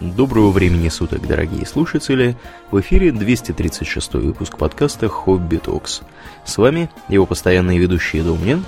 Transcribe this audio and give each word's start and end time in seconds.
Доброго 0.00 0.50
времени 0.50 0.88
суток, 0.88 1.26
дорогие 1.28 1.66
слушатели! 1.66 2.34
В 2.70 2.80
эфире 2.80 3.12
236 3.12 4.14
выпуск 4.14 4.56
подкаста 4.56 5.08
«Хобби 5.08 5.58
Токс». 5.58 6.00
С 6.46 6.56
вами 6.56 6.88
его 7.08 7.26
постоянные 7.26 7.78
ведущие 7.78 8.22
Домнин 8.22 8.64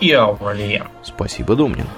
и 0.00 0.12
Ауралиен. 0.12 0.86
Спасибо, 1.02 1.56
Домнин. 1.56 1.88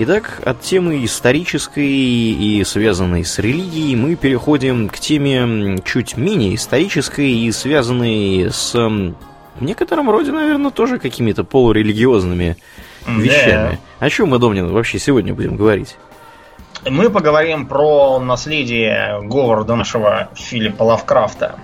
Итак, 0.00 0.42
от 0.44 0.60
темы 0.60 1.02
исторической 1.02 1.88
и 1.88 2.62
связанной 2.64 3.24
с 3.24 3.38
религией 3.38 3.96
мы 3.96 4.16
переходим 4.16 4.90
к 4.90 4.98
теме 4.98 5.78
чуть 5.82 6.18
менее 6.18 6.56
исторической 6.56 7.32
и 7.32 7.50
связанной 7.52 8.50
с 8.52 8.74
в 8.74 9.64
некотором 9.64 10.10
роде, 10.10 10.30
наверное, 10.30 10.70
тоже 10.70 10.98
какими-то 10.98 11.42
полурелигиозными 11.42 12.58
вещами. 13.06 13.78
Да. 13.98 14.06
О 14.06 14.10
чем 14.10 14.28
мы, 14.28 14.38
Домнин, 14.38 14.68
вообще 14.68 14.98
сегодня 14.98 15.32
будем 15.32 15.56
говорить? 15.56 15.96
Мы 16.84 17.10
поговорим 17.10 17.66
про 17.66 18.18
наследие 18.18 19.20
Говарда 19.22 19.76
нашего 19.76 20.28
Филиппа 20.34 20.82
Лавкрафта. 20.82 21.56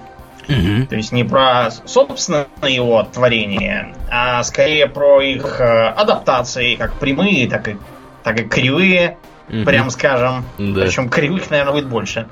Угу. 0.49 0.87
То 0.89 0.97
есть 0.97 1.13
не 1.13 1.25
про, 1.25 1.71
собственно, 1.85 2.47
его 2.67 3.03
творение, 3.03 3.95
а 4.11 4.43
скорее 4.43 4.87
про 4.87 5.21
их 5.21 5.61
э, 5.61 5.89
адаптации, 5.89 6.77
как 6.77 6.95
прямые, 6.95 7.49
так 7.49 7.69
и, 7.69 7.77
так 8.23 8.41
и 8.41 8.45
кривые, 8.45 9.19
угу. 9.49 9.65
прям 9.65 9.91
скажем. 9.91 10.45
Да. 10.57 10.83
Причем 10.83 11.11
кривых, 11.11 11.51
наверное, 11.51 11.73
будет 11.73 11.89
больше. 11.89 12.29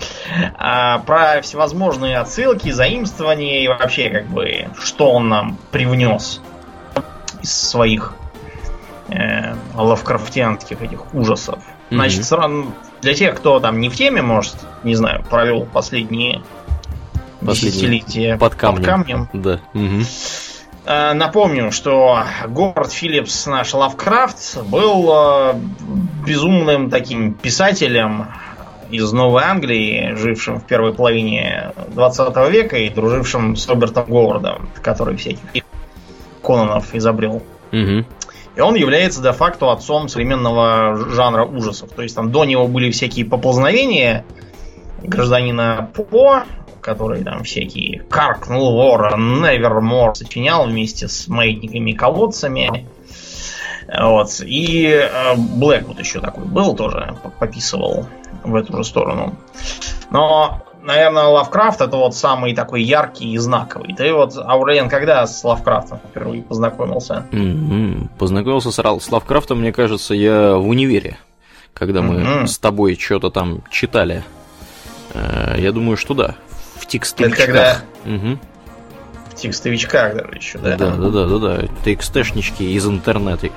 А, 0.56 1.00
про 1.00 1.42
всевозможные 1.42 2.16
отсылки, 2.16 2.70
заимствования 2.70 3.62
и 3.62 3.68
вообще, 3.68 4.08
как 4.08 4.26
бы, 4.28 4.68
что 4.80 5.12
он 5.12 5.28
нам 5.28 5.58
привнес 5.70 6.40
из 7.42 7.52
своих 7.52 8.14
э, 9.08 9.54
лавкрафтианских 9.74 10.80
этих 10.80 11.14
ужасов. 11.14 11.58
Значит, 11.90 12.24
сразу 12.24 12.66
для 13.02 13.14
тех, 13.14 13.36
кто 13.36 13.60
там 13.60 13.80
не 13.80 13.88
в 13.88 13.94
теме, 13.94 14.22
может, 14.22 14.56
не 14.82 14.94
знаю, 14.94 15.24
провел 15.28 15.66
последние, 15.66 16.42
последние 17.40 18.00
десятилетия 18.00 18.36
под 18.36 18.54
камнем. 18.54 18.78
Под 18.78 18.86
камнем. 18.86 19.28
Да. 19.32 19.60
Угу. 19.74 20.04
Напомню, 20.86 21.72
что 21.72 22.22
Говард 22.46 22.92
Филлипс, 22.92 23.46
наш 23.46 23.74
Лавкрафт, 23.74 24.62
был 24.66 25.10
э, 25.12 25.54
безумным 26.24 26.90
таким 26.90 27.34
писателем 27.34 28.28
из 28.90 29.12
Новой 29.12 29.42
Англии, 29.42 30.14
жившим 30.14 30.60
в 30.60 30.64
первой 30.64 30.94
половине 30.94 31.72
20 31.88 32.36
века 32.52 32.76
и 32.76 32.88
дружившим 32.88 33.56
с 33.56 33.66
Робертом 33.68 34.04
Говардом, 34.06 34.68
который 34.80 35.16
всяких 35.16 35.64
Кононов 36.42 36.94
изобрел. 36.94 37.42
Угу. 37.72 38.04
И 38.56 38.60
он 38.60 38.74
является 38.74 39.22
де-факто 39.22 39.70
отцом 39.70 40.08
современного 40.08 40.96
жанра 41.10 41.44
ужасов. 41.44 41.90
То 41.90 42.02
есть 42.02 42.14
там 42.14 42.32
до 42.32 42.44
него 42.44 42.66
были 42.66 42.90
всякие 42.90 43.26
поползновения 43.26 44.24
гражданина 45.02 45.90
По, 45.94 46.44
который 46.80 47.22
там 47.22 47.44
всякие 47.44 48.00
Каркнул 48.08 48.76
Ворон, 48.76 49.42
Невермор 49.42 50.16
сочинял 50.16 50.66
вместе 50.66 51.06
с 51.06 51.28
маятниками 51.28 51.92
колодцами. 51.92 52.86
Вот. 53.94 54.40
И 54.40 54.86
э, 54.86 55.34
Блэквуд 55.36 55.98
еще 55.98 56.20
такой 56.20 56.44
был, 56.44 56.74
тоже 56.74 57.14
пописывал 57.38 58.06
в 58.42 58.54
эту 58.54 58.76
же 58.78 58.84
сторону. 58.84 59.36
Но 60.10 60.62
наверное, 60.86 61.24
Лавкрафт 61.24 61.80
это 61.80 61.96
вот 61.96 62.14
самый 62.14 62.54
такой 62.54 62.82
яркий 62.82 63.32
и 63.32 63.38
знаковый. 63.38 63.94
Ты 63.94 64.12
вот, 64.12 64.36
Аурелиан, 64.36 64.88
когда 64.88 65.26
с 65.26 65.44
Лавкрафтом 65.44 65.98
впервые 66.10 66.42
познакомился? 66.42 67.26
Mm-hmm. 67.32 68.08
Познакомился 68.18 68.70
с, 68.70 68.76
с 68.76 69.10
Лавкрафтом, 69.10 69.60
мне 69.60 69.72
кажется, 69.72 70.14
я 70.14 70.54
в 70.54 70.66
универе, 70.66 71.18
когда 71.74 72.00
мы 72.00 72.20
mm-hmm. 72.20 72.46
с 72.46 72.58
тобой 72.58 72.96
что-то 72.96 73.30
там 73.30 73.62
читали. 73.70 74.22
Э, 75.12 75.56
я 75.58 75.72
думаю, 75.72 75.96
что 75.96 76.14
да, 76.14 76.36
в 76.76 76.86
текстовичках. 76.86 77.48
Это 77.48 77.52
когда... 77.52 77.78
Угу. 78.04 78.38
В 79.30 79.34
текстовичках 79.34 80.14
даже 80.14 80.36
еще, 80.36 80.58
да? 80.58 80.76
Да, 80.76 80.90
да, 80.92 81.08
да, 81.10 81.26
да, 81.26 81.38
да. 81.38 81.68
Текстешнички 81.84 82.62
из 82.62 82.86
интернета. 82.86 83.50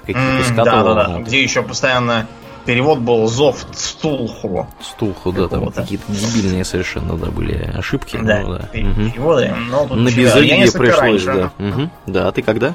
Какие-то 0.00 0.20
mm, 0.20 0.64
да, 0.64 0.82
да, 0.82 0.94
да. 0.94 1.18
Где 1.20 1.42
еще 1.42 1.62
постоянно 1.62 2.26
перевод 2.66 2.98
был 2.98 3.26
Зов 3.28 3.66
Стулху. 3.72 4.66
Стулху, 4.80 5.32
да, 5.32 5.48
там 5.48 5.70
какие-то 5.70 6.04
дебильные 6.12 6.64
совершенно 6.64 7.16
да, 7.16 7.30
были 7.30 7.70
ошибки. 7.74 8.18
Да, 8.20 8.40
ну, 8.40 8.58
да. 8.58 8.66
переводы. 8.72 9.54
Но 9.70 9.86
тут 9.86 9.96
На 9.96 10.08
безыдье 10.08 10.70
пришлось, 10.72 11.24
раньше. 11.24 11.50
да. 11.58 11.64
Угу. 11.64 11.90
Да, 12.06 12.28
а 12.28 12.32
ты 12.32 12.42
когда? 12.42 12.74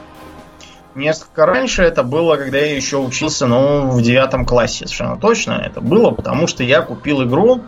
Несколько 0.96 1.46
раньше 1.46 1.84
это 1.84 2.04
было, 2.04 2.36
когда 2.36 2.58
я 2.58 2.76
еще 2.76 2.98
учился, 2.98 3.48
ну, 3.48 3.90
в 3.92 4.02
девятом 4.02 4.46
классе, 4.46 4.88
совершенно 4.88 5.18
точно. 5.18 5.54
Это 5.54 5.80
было, 5.80 6.12
потому 6.12 6.48
что 6.48 6.64
я 6.64 6.82
купил 6.82 7.24
игру 7.24 7.62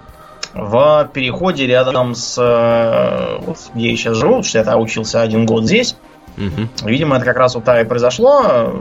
в 0.53 1.09
переходе 1.13 1.66
рядом 1.66 2.16
с... 2.16 2.38
Э, 2.38 3.40
вот, 3.45 3.57
где 3.73 3.91
я 3.91 3.97
сейчас 3.97 4.17
живу, 4.17 4.44
что 4.44 4.59
я 4.59 4.78
учился 4.78 5.22
один 5.22 5.45
год 5.45 5.66
здесь. 5.66 5.95
Угу. 6.38 6.88
Видимо, 6.90 7.17
это 7.17 7.25
как 7.25 7.38
раз 7.38 7.55
вот 7.55 7.63
так 7.63 7.85
и 7.85 7.88
произошло. 7.88 8.73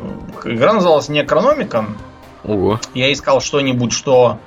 Игра 0.44 0.72
называлась 0.72 1.08
Некрономиком. 1.08 1.96
Ого. 2.44 2.80
Я 2.94 3.12
искал 3.12 3.40
что-нибудь, 3.40 3.92
что 3.92 4.38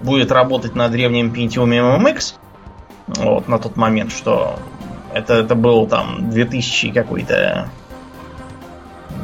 будет 0.00 0.32
работать 0.32 0.74
на 0.74 0.88
древнем 0.88 1.32
Pentium 1.32 1.68
MMX. 1.68 2.34
Вот, 3.06 3.48
на 3.48 3.58
тот 3.58 3.76
момент, 3.76 4.12
что 4.12 4.58
это, 5.14 5.34
это 5.34 5.54
был 5.54 5.86
там 5.86 6.30
2000 6.30 6.90
какой-то 6.92 7.70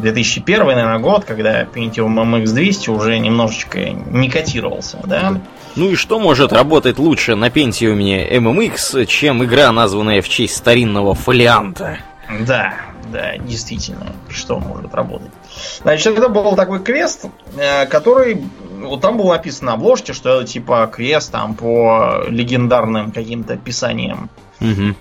2001, 0.00 0.66
наверное, 0.66 0.98
год, 0.98 1.24
когда 1.24 1.62
Pentium 1.64 2.14
MX200 2.14 2.90
уже 2.90 3.18
немножечко 3.18 3.90
не 3.90 4.28
котировался, 4.28 4.98
да? 5.04 5.40
Ну 5.76 5.90
и 5.90 5.94
что 5.94 6.20
может 6.20 6.52
работать 6.52 6.98
лучше 6.98 7.36
на 7.36 7.48
Pentium 7.48 7.98
MMX, 7.98 9.06
чем 9.06 9.44
игра, 9.44 9.72
названная 9.72 10.22
в 10.22 10.28
честь 10.28 10.56
старинного 10.56 11.14
фолианта? 11.14 11.98
Да, 12.40 12.74
да, 13.12 13.36
действительно, 13.38 14.12
что 14.28 14.58
может 14.58 14.94
работать. 14.94 15.30
Значит, 15.82 16.18
это 16.18 16.28
был 16.28 16.56
такой 16.56 16.80
квест, 16.80 17.26
э, 17.56 17.86
который... 17.86 18.42
Вот 18.80 19.00
там 19.00 19.16
было 19.16 19.34
написано 19.34 19.70
на 19.70 19.74
обложке, 19.74 20.12
что 20.12 20.40
это 20.40 20.46
типа 20.46 20.90
квест 20.92 21.32
там 21.32 21.54
по 21.54 22.24
легендарным 22.28 23.12
каким-то 23.12 23.56
писаниям 23.56 24.28
угу. 24.60 24.94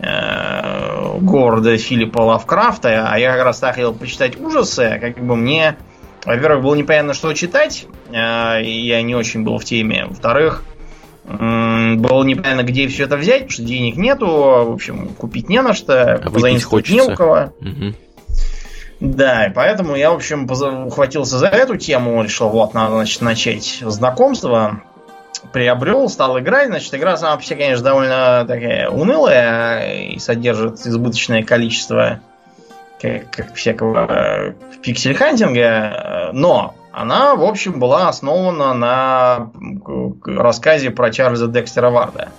города 1.20 1.78
Филиппа 1.78 2.22
Лавкрафта. 2.22 3.10
А 3.10 3.20
я 3.20 3.34
как 3.34 3.44
раз 3.44 3.60
так 3.60 3.76
хотел 3.76 3.94
почитать 3.94 4.40
ужасы. 4.40 5.00
Как 5.02 5.20
бы 5.20 5.36
мне, 5.36 5.76
во-первых, 6.26 6.64
было 6.64 6.76
непонятно, 6.76 7.14
что 7.14 7.34
читать. 7.34 7.86
Э, 8.10 8.62
я 8.64 9.02
не 9.02 9.16
очень 9.16 9.44
был 9.44 9.58
в 9.58 9.66
теме. 9.66 10.06
Во-вторых, 10.06 10.64
было 11.26 12.24
непонятно, 12.24 12.64
где 12.64 12.88
все 12.88 13.06
это 13.06 13.16
взять, 13.16 13.44
потому 13.44 13.52
что 13.52 13.64
денег 13.64 13.96
нету, 13.96 14.28
в 14.28 14.74
общем, 14.74 15.10
купить 15.10 15.48
не 15.48 15.62
на 15.62 15.74
что, 15.74 16.16
а 16.16 16.30
позаимствовать 16.30 16.90
не 16.90 17.02
у 17.02 17.16
кого. 17.16 17.54
Угу. 17.62 17.94
Да, 19.04 19.48
и 19.48 19.50
поэтому 19.50 19.98
я, 19.98 20.12
в 20.12 20.16
общем, 20.16 20.48
ухватился 20.88 21.38
за 21.38 21.48
эту 21.48 21.76
тему, 21.76 22.24
решил, 22.24 22.48
вот, 22.48 22.74
надо, 22.74 22.94
значит, 22.94 23.22
начать 23.22 23.80
знакомство. 23.82 24.82
Приобрел, 25.52 26.08
стал 26.08 26.40
играть. 26.40 26.68
Значит, 26.68 26.96
игра 26.96 27.18
сама 27.18 27.36
по 27.36 27.44
себе, 27.44 27.58
конечно, 27.58 27.84
довольно 27.84 28.46
такая 28.48 28.90
унылая 28.90 30.04
и 30.04 30.20
содержит 30.20 30.88
избыточное 30.88 31.44
количество 31.44 32.22
как, 33.02 33.30
как 33.30 33.54
всякого 33.56 34.08
э, 34.10 34.54
пиксель-хантинга, 34.82 36.30
но 36.32 36.74
она, 36.94 37.36
в 37.36 37.44
общем, 37.44 37.82
была 37.82 38.08
основана 38.08 38.74
на 38.74 39.52
рассказе 40.26 40.92
про 40.92 41.12
Чарльза 41.12 41.48
Декстера 41.48 41.90
Варда. 41.90 42.30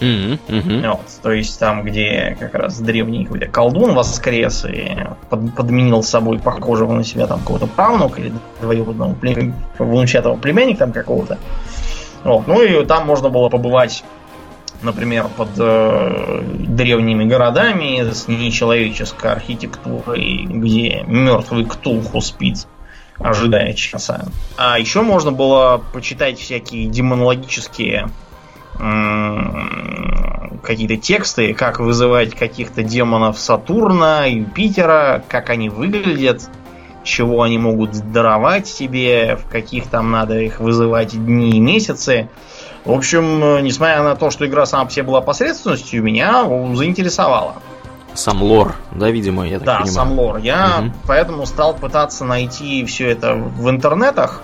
Mm-hmm. 0.00 0.38
Mm-hmm. 0.48 0.90
Вот, 0.90 1.00
то 1.22 1.32
есть 1.32 1.58
там, 1.58 1.84
где 1.84 2.36
как 2.40 2.54
раз 2.54 2.80
древний 2.80 3.24
какой-то 3.24 3.46
колдун 3.48 3.94
воскрес 3.94 4.64
и 4.64 4.96
под, 5.28 5.54
подменил 5.54 6.02
собой 6.02 6.38
похожего 6.38 6.92
на 6.92 7.04
себя 7.04 7.26
там 7.26 7.40
какого-то 7.40 7.66
правнука 7.66 8.20
или 8.20 8.32
двоюродного 8.60 9.14
плем... 9.14 9.54
внучатого 9.78 10.36
племянника 10.36 10.80
там 10.80 10.92
какого-то. 10.92 11.38
Вот, 12.24 12.46
ну 12.46 12.62
и 12.62 12.84
там 12.86 13.06
можно 13.06 13.28
было 13.28 13.48
побывать, 13.48 14.04
например, 14.82 15.26
под 15.36 15.50
э, 15.58 16.42
древними 16.66 17.24
городами 17.24 18.10
с 18.10 18.26
нечеловеческой 18.28 19.32
архитектурой, 19.32 20.46
где 20.48 21.04
мертвый 21.06 21.64
ктулху 21.64 22.20
спит 22.20 22.66
ожидая 23.20 23.74
часа. 23.74 24.24
А 24.56 24.78
еще 24.78 25.02
можно 25.02 25.30
было 25.30 25.82
почитать 25.92 26.38
всякие 26.38 26.86
демонологические 26.86 28.08
какие-то 30.62 30.96
тексты, 30.96 31.54
как 31.54 31.80
вызывать 31.80 32.34
каких-то 32.34 32.82
демонов 32.82 33.38
Сатурна, 33.38 34.26
Юпитера, 34.26 35.22
как 35.28 35.50
они 35.50 35.68
выглядят, 35.68 36.48
чего 37.02 37.42
они 37.42 37.58
могут 37.58 37.92
даровать 38.12 38.66
себе, 38.66 39.36
в 39.36 39.50
каких 39.50 39.86
там 39.86 40.10
надо 40.10 40.38
их 40.38 40.60
вызывать 40.60 41.12
дни 41.12 41.50
и 41.50 41.60
месяцы. 41.60 42.28
В 42.84 42.92
общем, 42.92 43.62
несмотря 43.62 44.02
на 44.02 44.16
то, 44.16 44.30
что 44.30 44.46
игра 44.46 44.64
сама 44.66 44.86
по 44.86 44.90
себе 44.90 45.02
была 45.02 45.20
посредственностью, 45.20 46.02
меня 46.02 46.44
заинтересовала. 46.74 47.56
Сам 48.14 48.42
лор, 48.42 48.74
да, 48.90 49.10
видимо, 49.10 49.46
я 49.46 49.58
так 49.58 49.66
да, 49.66 49.78
понимаю. 49.80 49.86
Да, 49.86 49.92
сам 49.92 50.18
лор. 50.18 50.36
Я 50.38 50.80
угу. 50.80 50.92
поэтому 51.06 51.46
стал 51.46 51.74
пытаться 51.74 52.24
найти 52.24 52.84
все 52.84 53.08
это 53.08 53.34
в 53.34 53.70
интернетах. 53.70 54.42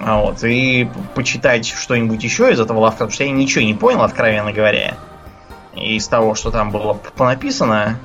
А 0.00 0.18
вот, 0.18 0.42
и 0.44 0.88
почитать 1.14 1.66
что-нибудь 1.66 2.24
еще 2.24 2.50
из 2.50 2.58
этого 2.58 2.78
Лавкрафта, 2.80 3.04
потому 3.04 3.12
что 3.12 3.24
я 3.24 3.30
ничего 3.30 3.64
не 3.64 3.74
понял, 3.74 4.02
откровенно 4.02 4.50
говоря, 4.50 4.96
из 5.74 6.08
того, 6.08 6.34
что 6.34 6.50
там 6.50 6.70
было 6.70 6.94
понаписано. 6.94 7.98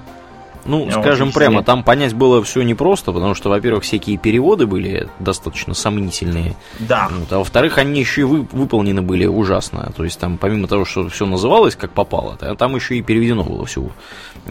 Ну, 0.66 0.90
скажем 0.92 1.32
прямо, 1.32 1.64
там 1.64 1.84
понять 1.84 2.14
было 2.14 2.44
все 2.44 2.62
непросто, 2.64 3.12
потому 3.12 3.36
что, 3.36 3.50
во-первых, 3.50 3.84
всякие 3.84 4.18
переводы 4.18 4.66
были 4.66 5.10
достаточно 5.20 5.74
сомнительные. 5.74 6.56
Да. 6.80 7.10
Вот, 7.12 7.32
а 7.32 7.38
во-вторых, 7.40 7.78
они 7.78 8.00
еще 8.00 8.22
и 8.22 8.24
вы, 8.24 8.48
выполнены 8.52 9.02
были 9.02 9.26
ужасно. 9.26 9.92
То 9.96 10.04
есть 10.04 10.20
там, 10.20 10.38
помимо 10.38 10.68
того, 10.68 10.86
что 10.86 11.08
все 11.10 11.26
называлось 11.26 11.76
как 11.76 11.92
попало, 11.92 12.36
там 12.36 12.76
еще 12.76 12.98
и 12.98 13.02
переведено 13.02 13.44
было 13.44 13.66
все 13.66 13.90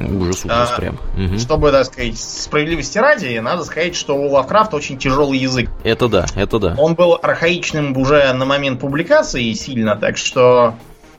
ужас 0.01 0.45
ужас 0.45 0.73
а, 0.73 0.77
прям. 0.77 0.99
Угу. 1.17 1.39
Чтобы, 1.39 1.71
так 1.71 1.87
сказать, 1.87 2.19
справедливости 2.19 2.99
ради, 2.99 3.39
надо 3.39 3.65
сказать, 3.65 3.95
что 3.95 4.17
у 4.17 4.31
Лавкрафта 4.31 4.77
очень 4.77 4.99
тяжелый 4.99 5.39
язык. 5.39 5.71
Это 5.83 6.09
да, 6.09 6.27
это 6.35 6.59
да. 6.59 6.75
Он 6.79 6.95
был 6.95 7.19
архаичным 7.21 7.97
уже 7.97 8.33
на 8.33 8.45
момент 8.45 8.81
публикации 8.81 9.53
сильно, 9.53 9.97
так 9.97 10.17
что 10.17 10.75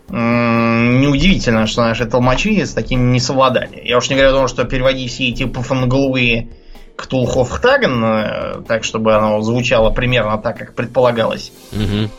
неудивительно, 0.10 1.68
что 1.68 1.82
наши 1.82 2.06
толмачи 2.06 2.64
с 2.64 2.74
таким 2.74 3.12
не 3.12 3.20
совладали. 3.20 3.82
Я 3.84 3.98
уж 3.98 4.10
не 4.10 4.16
говорю 4.16 4.32
о 4.32 4.40
том, 4.40 4.48
что 4.48 4.64
переводить 4.66 5.12
все 5.12 5.30
эти 5.30 5.46
пафангловые 5.46 6.50
Ктулхофхтаген, 6.96 8.06
э, 8.06 8.62
так, 8.68 8.84
чтобы 8.84 9.16
оно 9.16 9.42
звучало 9.42 9.90
примерно 9.90 10.38
так, 10.38 10.58
как 10.58 10.76
предполагалось. 10.76 11.52
Угу. 11.74 12.10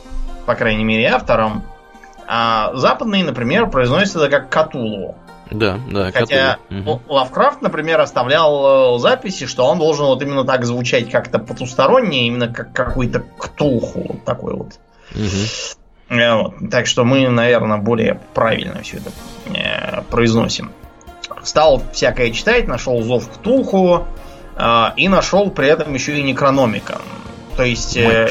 По 0.45 0.55
крайней 0.55 0.85
мере, 0.85 1.07
автором. 1.07 1.63
А 2.29 2.75
западные, 2.75 3.25
например, 3.25 3.71
произносят 3.71 4.17
это 4.17 4.29
как 4.29 4.51
Катулу. 4.51 5.17
Да, 5.51 5.79
да, 5.91 6.11
Хотя 6.13 6.59
угу. 6.71 7.01
Лавкрафт, 7.09 7.63
например, 7.63 8.01
оставлял 8.01 8.97
э, 8.97 8.99
записи, 8.99 9.47
что 9.47 9.65
он 9.67 9.79
должен 9.79 10.07
вот 10.07 10.21
именно 10.21 10.45
так 10.45 10.65
звучать 10.65 11.11
как-то 11.11 11.39
потусторонне, 11.39 12.27
именно 12.27 12.49
как 12.49 12.73
какой-то 12.73 13.21
ктулху 13.39 14.21
такой 14.27 14.55
вот. 14.55 14.73
Угу. 15.15 15.77
Вот. 16.09 16.55
Так 16.71 16.87
что 16.87 17.05
мы, 17.05 17.29
наверное, 17.29 17.79
более 17.79 18.21
правильно 18.35 18.83
все 18.83 18.99
это 18.99 19.11
э, 19.55 20.03
произносим. 20.11 20.71
Стал 21.43 21.83
всякое 21.93 22.31
читать, 22.31 22.69
нашел 22.69 23.03
зов 23.03 23.29
к 23.29 23.37
Туху 23.39 24.07
э, 24.57 24.85
и 24.97 25.09
нашел 25.09 25.51
при 25.51 25.69
этом 25.69 25.93
еще 25.95 26.19
и 26.19 26.23
Некрономика. 26.23 27.01
То 27.57 27.65
есть 27.65 27.97
э, 27.97 28.29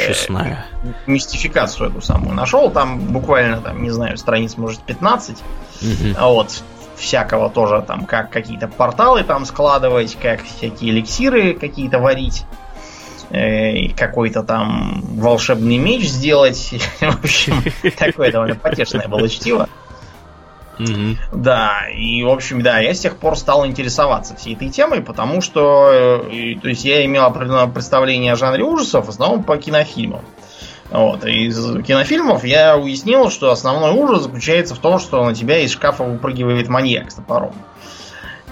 мистификацию 1.07 1.89
эту 1.89 2.01
самую 2.01 2.35
нашел. 2.35 2.69
Там 2.69 2.99
буквально, 2.99 3.59
там, 3.59 3.81
не 3.81 3.89
знаю, 3.89 4.17
страниц, 4.17 4.55
может, 4.55 4.81
15. 4.81 5.37
Угу. 5.81 6.19
Вот. 6.19 6.63
Всякого 6.95 7.49
тоже 7.49 7.83
там, 7.85 8.05
как 8.05 8.29
какие-то 8.29 8.69
порталы 8.69 9.23
там 9.23 9.45
складывать, 9.45 10.15
как 10.21 10.43
всякие 10.43 10.91
эликсиры 10.91 11.53
какие-то 11.55 11.99
варить. 11.99 12.45
Э, 13.31 13.89
какой-то 13.89 14.43
там 14.43 15.01
волшебный 15.01 15.77
меч 15.77 16.07
сделать. 16.07 16.73
В 16.99 17.23
общем, 17.23 17.63
такое 17.97 18.31
довольно 18.31 18.55
потешное 18.55 19.07
было 19.07 19.27
чтиво. 19.27 19.67
Да, 21.31 21.87
и 21.89 22.21
в 22.23 22.29
общем, 22.29 22.61
да, 22.61 22.79
я 22.79 22.93
с 22.93 22.99
тех 22.99 23.15
пор 23.15 23.37
стал 23.37 23.65
интересоваться 23.65 24.35
всей 24.35 24.55
этой 24.55 24.69
темой, 24.69 25.01
потому 25.01 25.39
что, 25.39 25.89
э, 26.29 26.55
то 26.61 26.67
есть 26.67 26.83
я 26.83 27.05
имел 27.05 27.23
определенное 27.23 27.67
представление 27.67 28.33
о 28.33 28.35
жанре 28.35 28.63
ужасов, 28.65 29.05
в 29.05 29.09
основном 29.09 29.43
по 29.43 29.55
кинофильмам. 29.55 30.25
Вот. 30.91 31.25
Из 31.25 31.83
кинофильмов 31.83 32.43
я 32.43 32.77
уяснил, 32.77 33.29
что 33.29 33.51
основной 33.51 33.91
ужас 33.91 34.23
заключается 34.23 34.75
в 34.75 34.79
том, 34.79 34.99
что 34.99 35.23
на 35.23 35.33
тебя 35.33 35.59
из 35.59 35.71
шкафа 35.71 36.03
выпрыгивает 36.03 36.67
маньяк 36.67 37.09
с 37.09 37.15
топором. 37.15 37.53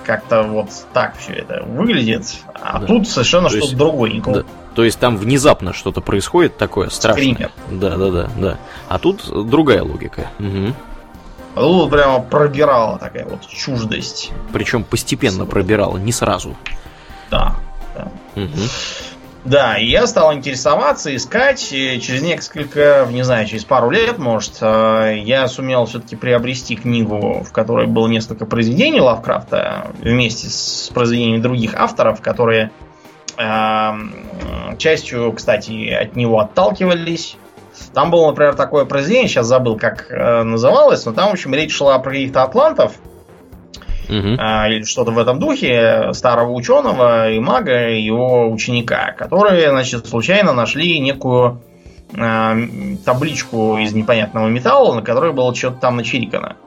Как-то 0.05 0.43
вот 0.43 0.69
так 0.93 1.17
все 1.17 1.33
это 1.33 1.63
выглядит. 1.65 2.23
А 2.53 2.79
да. 2.79 2.87
тут 2.87 3.07
совершенно 3.07 3.49
что-то 3.49 3.75
другое. 3.75 4.21
Да. 4.25 4.43
То 4.75 4.83
есть 4.83 4.99
там 4.99 5.17
внезапно 5.17 5.73
что-то 5.73 6.01
происходит 6.01 6.57
такое 6.57 6.89
страшное. 6.89 7.33
Скример. 7.33 7.51
Да, 7.69 7.97
да, 7.97 8.09
да, 8.09 8.29
да. 8.37 8.57
А 8.87 8.99
тут 8.99 9.47
другая 9.47 9.83
логика. 9.83 10.27
Угу. 10.39 10.73
А 11.55 11.59
тут 11.61 11.91
прямо 11.91 12.19
пробирала 12.19 12.97
такая 12.97 13.25
вот 13.25 13.47
чуждость. 13.47 14.31
Причем 14.51 14.83
постепенно 14.83 15.45
пробирала, 15.45 15.97
не 15.97 16.11
сразу. 16.11 16.55
Да. 17.29 17.55
Да. 17.95 18.11
Угу. 18.35 18.49
Да, 19.45 19.77
и 19.77 19.85
я 19.87 20.07
стал 20.07 20.33
интересоваться, 20.33 21.13
искать. 21.13 21.73
И 21.73 21.99
через 21.99 22.21
несколько, 22.21 23.05
не 23.11 23.23
знаю, 23.23 23.45
через 23.45 23.65
пару 23.65 23.89
лет, 23.89 24.17
может, 24.17 24.53
э, 24.61 25.21
я 25.23 25.47
сумел 25.47 25.85
все-таки 25.85 26.15
приобрести 26.15 26.75
книгу, 26.77 27.43
в 27.43 27.51
которой 27.51 27.87
было 27.87 28.07
несколько 28.07 28.45
произведений 28.45 29.01
Лавкрафта, 29.01 29.87
вместе 29.99 30.47
с 30.49 30.89
произведениями 30.93 31.41
других 31.41 31.75
авторов, 31.75 32.21
которые 32.21 32.71
частью, 34.77 35.33
кстати, 35.33 35.89
от 35.89 36.15
него 36.15 36.39
отталкивались. 36.39 37.37
Там 37.93 38.11
было, 38.11 38.27
например, 38.29 38.55
такое 38.55 38.85
произведение, 38.85 39.27
сейчас 39.27 39.47
забыл, 39.47 39.77
как 39.77 40.07
э, 40.09 40.43
называлось, 40.43 41.05
но 41.05 41.11
там, 41.11 41.29
в 41.29 41.33
общем, 41.33 41.53
речь 41.53 41.73
шла 41.73 41.97
про 41.99 42.11
каких-то 42.11 42.43
атлантов, 42.43 42.93
угу. 44.09 44.15
или 44.17 44.83
что-то 44.83 45.11
в 45.11 45.17
этом 45.17 45.39
духе, 45.39 46.13
старого 46.13 46.51
ученого 46.51 47.31
и 47.31 47.39
мага, 47.39 47.89
и 47.89 48.01
его 48.01 48.49
ученика, 48.51 49.13
которые, 49.17 49.69
значит, 49.69 50.07
случайно 50.07 50.53
нашли 50.53 50.99
некую 50.99 51.61
э, 52.15 52.53
табличку 53.05 53.77
из 53.77 53.93
непонятного 53.93 54.47
металла, 54.47 54.95
на 54.95 55.01
которой 55.01 55.33
было 55.33 55.53
что-то 55.55 55.77
там 55.77 55.97
начерикано. 55.97 56.57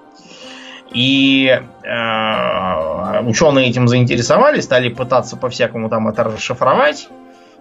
И 0.93 1.47
э, 1.49 3.21
ученые 3.23 3.69
этим 3.69 3.89
заинтересовались, 3.89 4.65
стали 4.65 4.89
пытаться 4.89 5.37
по-всякому 5.37 5.89
там 5.89 6.09
это 6.09 6.25
расшифровать. 6.25 7.09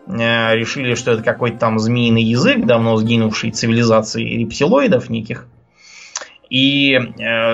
Э, 0.08 0.56
решили, 0.56 0.96
что 0.96 1.12
это 1.12 1.24
какой-то 1.24 1.58
там 1.58 1.80
змеиный 1.80 2.24
язык, 2.24 2.66
давно 2.66 2.98
сгинувший 2.98 3.52
цивилизации 3.52 4.24
рептилоидов 4.24 5.10
неких. 5.10 5.48
И 6.50 6.94
э, 6.94 7.00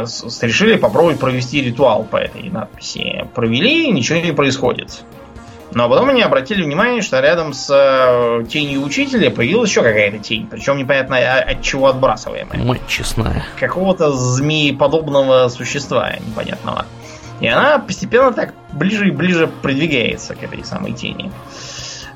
решили 0.03 0.75
попробовать 0.75 1.19
провести 1.19 1.61
ритуал 1.61 2.03
по 2.03 2.17
этой 2.17 2.49
надписи. 2.49 3.25
Провели, 3.33 3.89
ничего 3.91 4.19
не 4.19 4.33
происходит. 4.33 5.03
Но 5.73 5.87
потом 5.89 6.09
они 6.09 6.21
обратили 6.21 6.63
внимание, 6.63 7.01
что 7.01 7.19
рядом 7.19 7.53
с 7.53 7.69
э, 7.69 8.45
тенью 8.45 8.83
учителя 8.83 9.31
появилась 9.31 9.69
еще 9.69 9.81
какая-то 9.81 10.19
тень. 10.19 10.47
Причем 10.47 10.77
непонятно 10.77 11.17
а, 11.17 11.39
от 11.39 11.61
чего 11.61 11.87
отбрасываемая. 11.87 12.61
Мать 12.63 12.81
честная. 12.87 13.45
Какого-то 13.59 14.11
змееподобного 14.11 15.47
существа 15.47 16.13
непонятного. 16.25 16.85
И 17.39 17.47
она 17.47 17.79
постепенно 17.79 18.33
так 18.33 18.53
ближе 18.73 19.07
и 19.07 19.11
ближе 19.11 19.47
продвигается 19.47 20.35
к 20.35 20.43
этой 20.43 20.63
самой 20.65 20.91
тени. 20.91 21.31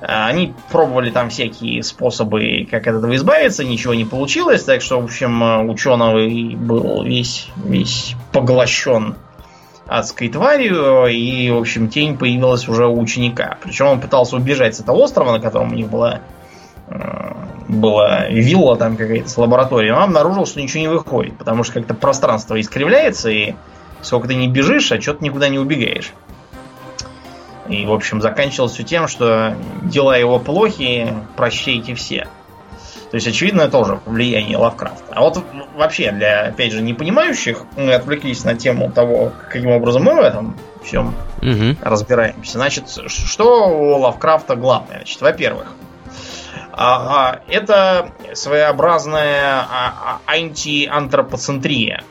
А, 0.01 0.27
они 0.27 0.53
пробовали 0.69 1.09
там 1.09 1.29
всякие 1.29 1.81
способы, 1.81 2.67
как 2.69 2.87
от 2.87 2.95
этого 2.95 3.15
избавиться, 3.15 3.63
ничего 3.63 3.93
не 3.93 4.05
получилось, 4.05 4.63
так 4.63 4.81
что, 4.81 4.99
в 4.99 5.05
общем, 5.05 5.69
ученый 5.69 6.55
был 6.55 7.03
весь, 7.03 7.47
весь 7.55 8.15
поглощен 8.33 9.15
адской 9.87 10.29
тварью, 10.29 11.05
и, 11.07 11.49
в 11.51 11.57
общем, 11.57 11.89
тень 11.89 12.17
появилась 12.17 12.67
уже 12.67 12.87
у 12.87 12.99
ученика. 12.99 13.57
Причем 13.63 13.87
он 13.87 14.01
пытался 14.01 14.35
убежать 14.35 14.75
с 14.75 14.79
этого 14.79 14.97
острова, 14.97 15.33
на 15.33 15.39
котором 15.39 15.71
у 15.71 15.75
них 15.75 15.89
была, 15.89 16.21
э, 16.87 17.33
была 17.67 18.27
вилла 18.29 18.77
там 18.77 18.97
какая-то 18.97 19.29
с 19.29 19.37
лабораторией, 19.37 19.91
но 19.91 19.97
он 19.97 20.03
обнаружил, 20.05 20.45
что 20.45 20.61
ничего 20.61 20.81
не 20.81 20.87
выходит, 20.87 21.37
потому 21.37 21.63
что 21.63 21.73
как-то 21.73 21.93
пространство 21.93 22.59
искривляется, 22.59 23.29
и 23.29 23.53
сколько 24.01 24.27
ты 24.27 24.35
не 24.35 24.47
бежишь, 24.47 24.91
а 24.91 25.01
что-то 25.01 25.23
никуда 25.23 25.49
не 25.49 25.59
убегаешь. 25.59 26.11
И, 27.67 27.85
в 27.85 27.93
общем, 27.93 28.21
заканчивалось 28.21 28.73
все 28.73 28.83
тем, 28.83 29.07
что 29.07 29.55
дела 29.81 30.17
его 30.17 30.39
плохи, 30.39 31.13
прощайте 31.35 31.95
все. 31.95 32.27
То 33.11 33.15
есть, 33.15 33.27
очевидно, 33.27 33.69
тоже 33.69 33.99
влияние 34.05 34.57
Лавкрафта. 34.57 35.13
А 35.13 35.21
вот 35.21 35.43
вообще, 35.75 36.11
для, 36.11 36.47
опять 36.47 36.73
же, 36.73 36.81
непонимающих, 36.81 37.63
мы 37.77 37.93
отвлеклись 37.93 38.43
на 38.43 38.55
тему 38.55 38.91
того, 38.91 39.31
каким 39.49 39.71
образом 39.71 40.03
мы 40.03 40.15
в 40.15 40.19
этом 40.19 40.57
всем 40.83 41.15
угу. 41.41 41.77
разбираемся. 41.81 42.53
Значит, 42.53 42.85
что 43.07 43.69
у 43.69 43.99
Лавкрафта 43.99 44.55
главное? 44.55 44.97
Значит, 44.97 45.21
во-первых, 45.21 45.67
а, 46.71 47.29
а, 47.29 47.41
это 47.47 48.11
своеобразная 48.33 49.61
а, 49.61 50.19
антиантропоцентрия. 50.27 52.03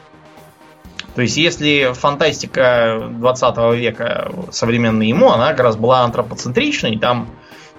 То 1.14 1.22
есть, 1.22 1.36
если 1.36 1.92
фантастика 1.92 3.08
20 3.10 3.56
века 3.76 4.32
современная 4.50 5.06
ему, 5.06 5.30
она 5.30 5.50
как 5.50 5.60
раз 5.60 5.76
была 5.76 6.00
антропоцентричной, 6.00 6.98
там 6.98 7.28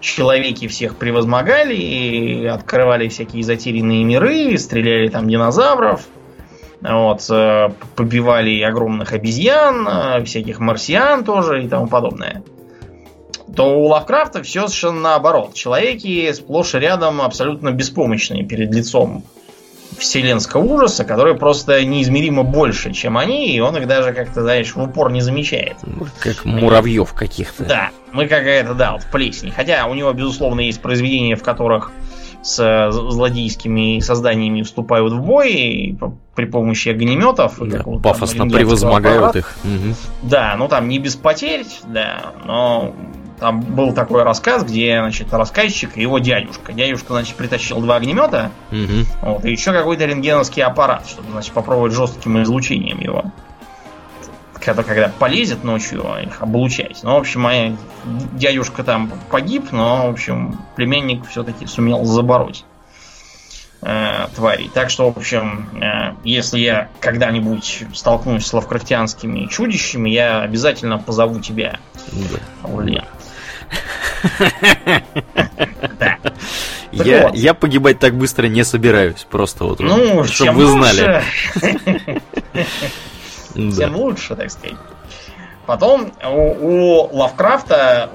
человеки 0.06 0.68
всех 0.68 0.98
превозмогали, 0.98 1.76
и 1.76 2.46
открывали 2.46 3.08
всякие 3.08 3.44
затерянные 3.44 4.04
миры, 4.04 4.58
стреляли 4.58 5.10
там 5.10 5.28
динозавров, 5.28 6.06
вот, 6.82 7.26
э, 7.30 7.70
побивали 7.96 8.62
огромных 8.62 9.14
обезьян, 9.14 9.88
э, 9.88 10.24
всяких 10.24 10.60
марсиан 10.60 11.24
тоже 11.24 11.64
и 11.64 11.68
тому 11.68 11.88
подобное. 11.88 12.44
То 13.56 13.80
у 13.80 13.88
Лавкрафта 13.88 14.44
все 14.44 14.68
совершенно 14.68 15.02
наоборот. 15.02 15.54
Человеки 15.54 16.32
сплошь 16.34 16.76
и 16.76 16.80
рядом 16.80 17.22
абсолютно 17.22 17.72
беспомощные 17.72 18.44
перед 18.46 18.74
лицом 18.74 19.24
вселенского 19.98 20.64
ужаса, 20.64 21.04
который 21.04 21.36
просто 21.36 21.84
неизмеримо 21.86 22.44
больше, 22.44 22.94
чем 22.94 23.18
они, 23.18 23.56
и 23.56 23.60
он 23.60 23.78
их 23.78 23.88
даже 23.88 24.14
как-то, 24.14 24.42
знаешь, 24.42 24.76
в 24.76 24.82
упор 24.82 25.12
не 25.12 25.22
замечает. 25.22 25.78
Как 26.20 26.46
муравьев 26.46 27.14
каких-то. 27.14 27.66
Да, 27.66 27.90
мы 28.12 28.28
какая-то, 28.28 28.74
да, 28.74 28.94
вот 28.94 29.06
плесень. 29.12 29.52
Хотя 29.52 29.86
у 29.88 29.94
него, 29.94 30.12
безусловно, 30.14 30.62
есть 30.62 30.82
произведения, 30.82 31.36
в 31.36 31.44
которых 31.44 31.92
с 32.46 32.92
злодейскими 32.92 34.00
созданиями 34.02 34.62
вступают 34.62 35.14
в 35.14 35.20
бой 35.20 35.98
при 36.36 36.46
помощи 36.46 36.90
огнеметов. 36.90 37.56
Да, 37.60 37.84
пафосно 38.04 38.48
превозмогают 38.48 39.36
их. 39.36 39.58
Угу. 39.64 39.96
Да, 40.30 40.56
ну 40.56 40.68
там 40.68 40.88
не 40.88 41.00
без 41.00 41.16
потерь, 41.16 41.66
да, 41.88 42.34
но 42.46 42.94
там 43.40 43.62
был 43.62 43.94
такой 43.94 44.24
рассказ, 44.24 44.64
где, 44.64 44.98
значит, 45.00 45.34
рассказчик 45.34 45.98
и 45.98 46.02
его 46.02 46.20
дядюшка. 46.20 46.74
Дядюшка, 46.74 47.14
значит, 47.14 47.36
притащил 47.36 47.82
два 47.82 47.98
огнемета, 47.98 48.52
угу. 48.72 49.06
вот, 49.22 49.46
и 49.46 49.52
еще 49.52 49.72
какой-то 49.72 50.06
рентгеновский 50.06 50.64
аппарат, 50.64 51.08
чтобы, 51.08 51.32
значит, 51.32 51.54
попробовать 51.54 51.94
жестким 51.94 52.42
излучением 52.42 53.00
его. 53.00 53.26
Когда, 54.54 54.82
когда 54.82 55.12
полезет 55.20 55.64
ночью 55.64 56.04
их 56.24 56.42
облучать. 56.42 57.02
Ну, 57.04 57.14
в 57.14 57.18
общем, 57.18 57.42
моя 57.42 57.76
дядюшка 58.34 58.84
там 58.84 59.12
погиб, 59.30 59.72
но, 59.72 60.08
в 60.08 60.12
общем, 60.12 60.60
племянник 60.76 61.28
все-таки 61.28 61.68
сумел 61.68 62.04
забороть 62.06 62.66
э, 63.86 64.28
тварей. 64.36 64.72
Так 64.74 64.90
что, 64.90 65.12
в 65.12 65.18
общем, 65.18 65.70
э, 65.80 66.16
если 66.24 66.60
я 66.60 66.90
когда-нибудь 67.00 67.84
столкнусь 67.94 68.46
с 68.46 68.54
лавкрафтианскими 68.54 69.46
чудищами, 69.46 70.10
я 70.10 70.42
обязательно 70.42 70.98
позову 70.98 71.40
тебя, 71.40 71.80
да. 72.12 72.68
Ульян. 72.68 73.06
Я, 76.92 77.30
я 77.34 77.54
погибать 77.54 78.00
так 78.00 78.16
быстро 78.16 78.48
не 78.48 78.64
собираюсь. 78.64 79.28
Просто 79.30 79.66
вот, 79.66 79.80
ну, 79.80 80.24
чтобы 80.24 80.54
вы 80.54 80.66
знали. 80.68 81.24
Тем 83.76 83.96
лучше, 83.96 84.36
так 84.36 84.50
сказать. 84.50 84.78
Потом 85.66 86.12
у, 86.24 87.08
у 87.12 87.18
Лавкрафта 87.18 88.10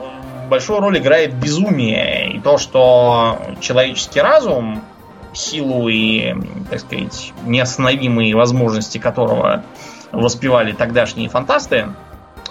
большую 0.48 0.80
роль 0.80 0.98
играет 0.98 1.34
безумие. 1.34 2.32
И 2.32 2.40
то, 2.40 2.58
что 2.58 3.40
человеческий 3.60 4.20
разум, 4.20 4.82
силу 5.32 5.88
и, 5.88 6.34
так 6.70 6.80
сказать, 6.80 7.32
неостановимые 7.44 8.34
возможности 8.34 8.98
которого 8.98 9.62
воспевали 10.12 10.72
тогдашние 10.72 11.28
фантасты, 11.28 11.88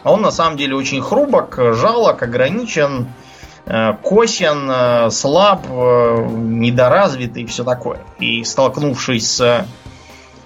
он 0.04 0.22
на 0.22 0.32
самом 0.32 0.58
деле 0.58 0.76
очень 0.76 1.02
хрупок, 1.02 1.60
жалок, 1.74 2.24
ограничен, 2.24 3.08
э, 3.66 3.94
косен, 4.02 4.70
э, 4.70 5.10
слаб, 5.12 5.66
э, 5.70 6.28
недоразвитый 6.30 7.44
и 7.44 7.46
все 7.46 7.64
такое. 7.64 8.00
И 8.20 8.44
столкнувшись 8.44 9.28
с 9.28 9.66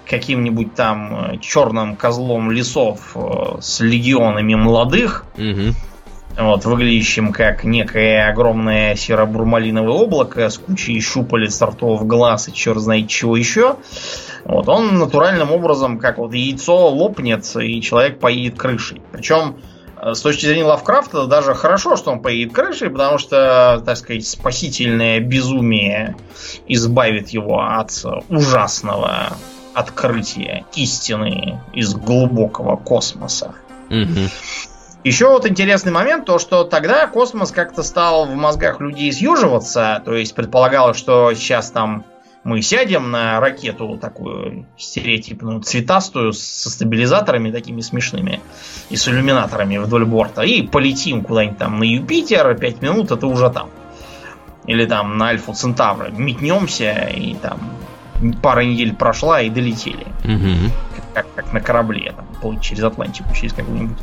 каким-нибудь 0.10 0.76
там 0.76 1.40
черным 1.40 1.96
козлом 1.96 2.52
лесов 2.52 3.16
с 3.62 3.80
легионами 3.80 4.54
молодых, 4.54 5.26
угу. 5.38 5.74
Вот, 6.38 6.66
выглядящим 6.66 7.32
как 7.32 7.64
некое 7.64 8.30
огромное 8.30 8.96
серо-бурмалиновое 8.96 9.92
облако 9.92 10.50
с 10.50 10.58
кучей 10.58 11.00
щупалец, 11.00 11.62
ртов, 11.62 12.06
глаз 12.08 12.48
и 12.48 12.54
черт 12.54 12.80
знает 12.80 13.08
чего 13.08 13.38
еще, 13.38 13.78
вот, 14.44 14.68
он 14.68 14.98
натуральным 14.98 15.52
образом, 15.52 16.00
как 16.00 16.18
вот 16.18 16.34
яйцо 16.34 16.90
лопнет, 16.90 17.46
и 17.56 17.82
человек 17.82 18.20
поедет 18.20 18.58
крышей. 18.58 19.02
Причем, 19.12 19.58
э, 20.02 20.14
с 20.14 20.22
точки 20.22 20.46
зрения 20.46 20.66
Лавкрафта, 20.66 21.28
даже 21.28 21.54
хорошо, 21.54 21.96
что 21.96 22.12
он 22.12 22.22
поедет 22.22 22.54
крышей, 22.54 22.90
потому 22.90 23.18
что, 23.20 23.82
так 23.86 23.98
сказать, 23.98 24.26
спасительное 24.28 25.20
безумие 25.20 26.16
избавит 26.68 27.30
его 27.30 27.62
от 27.62 27.92
ужасного 28.30 29.38
открытия 29.74 30.66
истины 30.76 31.60
из 31.74 31.94
глубокого 31.94 32.76
космоса. 32.76 33.56
Угу. 33.90 34.30
Еще 35.04 35.28
вот 35.28 35.46
интересный 35.46 35.92
момент, 35.92 36.26
то 36.26 36.40
что 36.40 36.64
тогда 36.64 37.08
космос 37.08 37.52
как-то 37.52 37.84
стал 37.84 38.26
в 38.26 38.36
мозгах 38.36 38.80
людей 38.80 39.12
съеживаться, 39.12 40.02
то 40.06 40.16
есть 40.16 40.34
предполагалось, 40.34 40.98
что 40.98 41.34
сейчас 41.34 41.72
там 41.72 42.06
мы 42.46 42.62
сядем 42.62 43.12
на 43.12 43.40
ракету 43.40 43.98
такую 43.98 44.66
стереотипную, 44.78 45.62
цветастую, 45.62 46.34
со 46.34 46.70
стабилизаторами 46.70 47.52
такими 47.52 47.82
смешными 47.82 48.42
и 48.90 48.96
с 48.96 49.08
иллюминаторами 49.08 49.78
вдоль 49.78 50.06
борта, 50.06 50.42
и 50.42 50.62
полетим 50.62 51.24
куда-нибудь 51.24 51.58
там 51.58 51.80
на 51.80 51.84
Юпитер, 51.84 52.54
5 52.56 52.82
минут 52.82 53.12
это 53.12 53.28
уже 53.28 53.50
там. 53.50 53.70
Или 54.66 54.86
там 54.86 55.18
на 55.18 55.28
Альфу 55.28 55.54
Центавра. 55.54 56.10
Метнемся, 56.10 57.10
и 57.14 57.36
там 57.36 57.60
пара 58.42 58.62
недель 58.62 58.96
прошла, 58.96 59.42
и 59.42 59.50
долетели. 59.50 60.08
Угу. 60.24 60.72
Как, 61.14 61.26
как 61.36 61.54
на 61.54 61.60
корабле, 61.60 62.14
там, 62.16 62.26
плыть 62.44 62.62
через 62.62 62.84
Атлантику, 62.84 63.34
через 63.34 63.54
какую-нибудь 63.54 63.98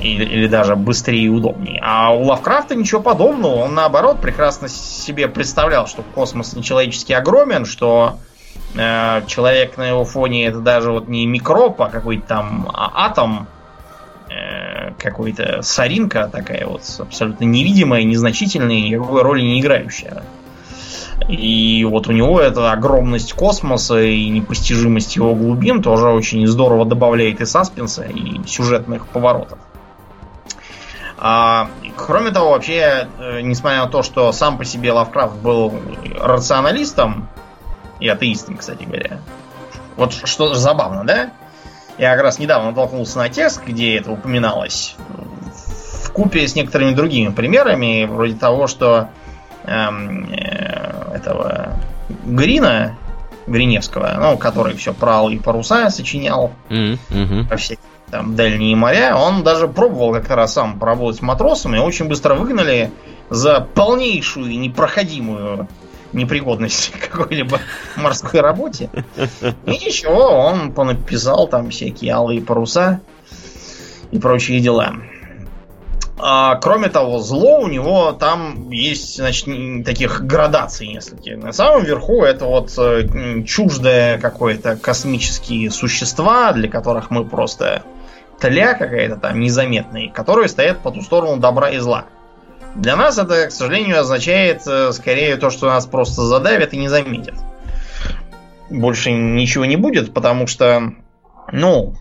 или, 0.00 0.24
или 0.24 0.46
даже 0.48 0.74
быстрее 0.76 1.24
и 1.24 1.28
удобнее. 1.28 1.80
А 1.82 2.12
у 2.12 2.24
Лавкрафта 2.24 2.74
ничего 2.74 3.00
подобного. 3.00 3.54
Он 3.54 3.74
наоборот 3.74 4.20
прекрасно 4.20 4.68
себе 4.68 5.28
представлял, 5.28 5.86
что 5.86 6.02
космос 6.14 6.54
нечеловечески 6.54 7.12
огромен, 7.12 7.64
что 7.64 8.18
э, 8.74 9.22
человек 9.26 9.76
на 9.76 9.88
его 9.88 10.04
фоне 10.04 10.46
это 10.46 10.58
даже 10.60 10.90
вот 10.90 11.08
не 11.08 11.26
микроб, 11.26 11.80
а 11.80 11.88
какой-то 11.88 12.26
там 12.26 12.68
а, 12.74 13.06
атом, 13.06 13.46
э, 14.28 14.92
какой-то 14.98 15.62
соринка 15.62 16.28
такая 16.28 16.66
вот 16.66 16.82
абсолютно 16.98 17.44
невидимая, 17.44 18.02
незначительная, 18.02 18.80
никакой 18.80 19.22
роли 19.22 19.42
не 19.42 19.60
играющая. 19.60 20.24
И 21.28 21.84
вот 21.84 22.08
у 22.08 22.12
него 22.12 22.40
эта 22.40 22.72
огромность 22.72 23.32
космоса 23.32 24.00
и 24.00 24.28
непостижимость 24.28 25.16
его 25.16 25.34
глубин 25.34 25.82
тоже 25.82 26.08
очень 26.08 26.46
здорово 26.46 26.84
добавляет 26.84 27.40
и 27.40 27.46
саспенса, 27.46 28.04
и 28.04 28.46
сюжетных 28.46 29.06
поворотов. 29.08 29.58
А, 31.18 31.70
кроме 31.96 32.30
того, 32.30 32.50
вообще, 32.50 33.08
э, 33.18 33.40
несмотря 33.40 33.84
на 33.84 33.88
то, 33.88 34.02
что 34.02 34.30
сам 34.32 34.58
по 34.58 34.64
себе 34.64 34.92
Лавкрафт 34.92 35.36
был 35.36 35.72
рационалистом 36.20 37.28
и 37.98 38.08
атеистом, 38.08 38.58
кстати 38.58 38.84
говоря, 38.84 39.20
вот 39.96 40.12
что 40.12 40.54
забавно, 40.54 41.04
да? 41.04 41.32
Я 41.96 42.12
как 42.14 42.22
раз 42.22 42.38
недавно 42.38 42.70
натолкнулся 42.70 43.16
на 43.16 43.30
текст, 43.30 43.62
где 43.66 43.96
это 43.96 44.12
упоминалось, 44.12 44.96
в 46.04 46.12
купе 46.12 46.46
с 46.46 46.54
некоторыми 46.54 46.94
другими 46.94 47.32
примерами, 47.32 48.04
вроде 48.04 48.34
того, 48.34 48.66
что 48.66 49.08
этого 49.66 51.76
Грина, 52.24 52.96
Гриневского, 53.46 54.16
ну, 54.18 54.38
который 54.38 54.76
все 54.76 54.92
про 54.92 55.28
и 55.28 55.38
паруса 55.38 55.90
сочинял 55.90 56.52
mm-hmm. 56.68 57.48
по 57.48 57.56
всей 57.56 57.78
там 58.10 58.36
дальние 58.36 58.76
моря, 58.76 59.16
он 59.16 59.42
даже 59.42 59.66
пробовал 59.66 60.12
как-то 60.12 60.36
раз 60.36 60.54
сам 60.54 60.78
поработать 60.78 61.22
матросом, 61.22 61.74
и 61.74 61.78
очень 61.78 62.06
быстро 62.06 62.34
выгнали 62.34 62.92
за 63.30 63.60
полнейшую 63.60 64.58
непроходимую 64.58 65.68
непригодность 66.12 66.92
к 66.92 67.00
какой-либо 67.10 67.60
морской 67.96 68.40
работе. 68.40 68.90
И 69.66 69.70
ничего, 69.70 70.28
он 70.28 70.72
понаписал 70.72 71.48
там 71.48 71.70
всякие 71.70 72.12
алые 72.12 72.40
паруса 72.40 73.00
и 74.12 74.18
прочие 74.18 74.60
дела. 74.60 74.94
А, 76.18 76.56
кроме 76.56 76.88
того, 76.88 77.18
зло 77.18 77.60
у 77.60 77.68
него 77.68 78.12
там 78.12 78.70
есть, 78.70 79.16
значит, 79.16 79.46
таких 79.84 80.24
градаций 80.24 80.86
несколько. 80.86 81.36
На 81.36 81.52
самом 81.52 81.84
верху 81.84 82.22
это 82.22 82.46
вот 82.46 82.72
э, 82.78 83.42
чуждое 83.44 84.18
какое-то 84.18 84.76
космические 84.76 85.70
существа, 85.70 86.52
для 86.52 86.70
которых 86.70 87.10
мы 87.10 87.24
просто 87.24 87.82
тля 88.40 88.74
какая-то 88.74 89.16
там 89.16 89.40
незаметная, 89.40 90.08
которые 90.08 90.48
стоят 90.48 90.78
по 90.78 90.90
ту 90.90 91.02
сторону 91.02 91.36
добра 91.36 91.70
и 91.70 91.78
зла. 91.78 92.06
Для 92.74 92.96
нас 92.96 93.18
это, 93.18 93.46
к 93.46 93.52
сожалению, 93.52 94.00
означает 94.00 94.62
э, 94.66 94.92
скорее 94.92 95.36
то, 95.36 95.50
что 95.50 95.66
нас 95.66 95.84
просто 95.84 96.22
задавят 96.22 96.72
и 96.72 96.78
не 96.78 96.88
заметят. 96.88 97.34
Больше 98.70 99.12
ничего 99.12 99.66
не 99.66 99.76
будет, 99.76 100.14
потому 100.14 100.46
что, 100.46 100.94
ну, 101.52 101.94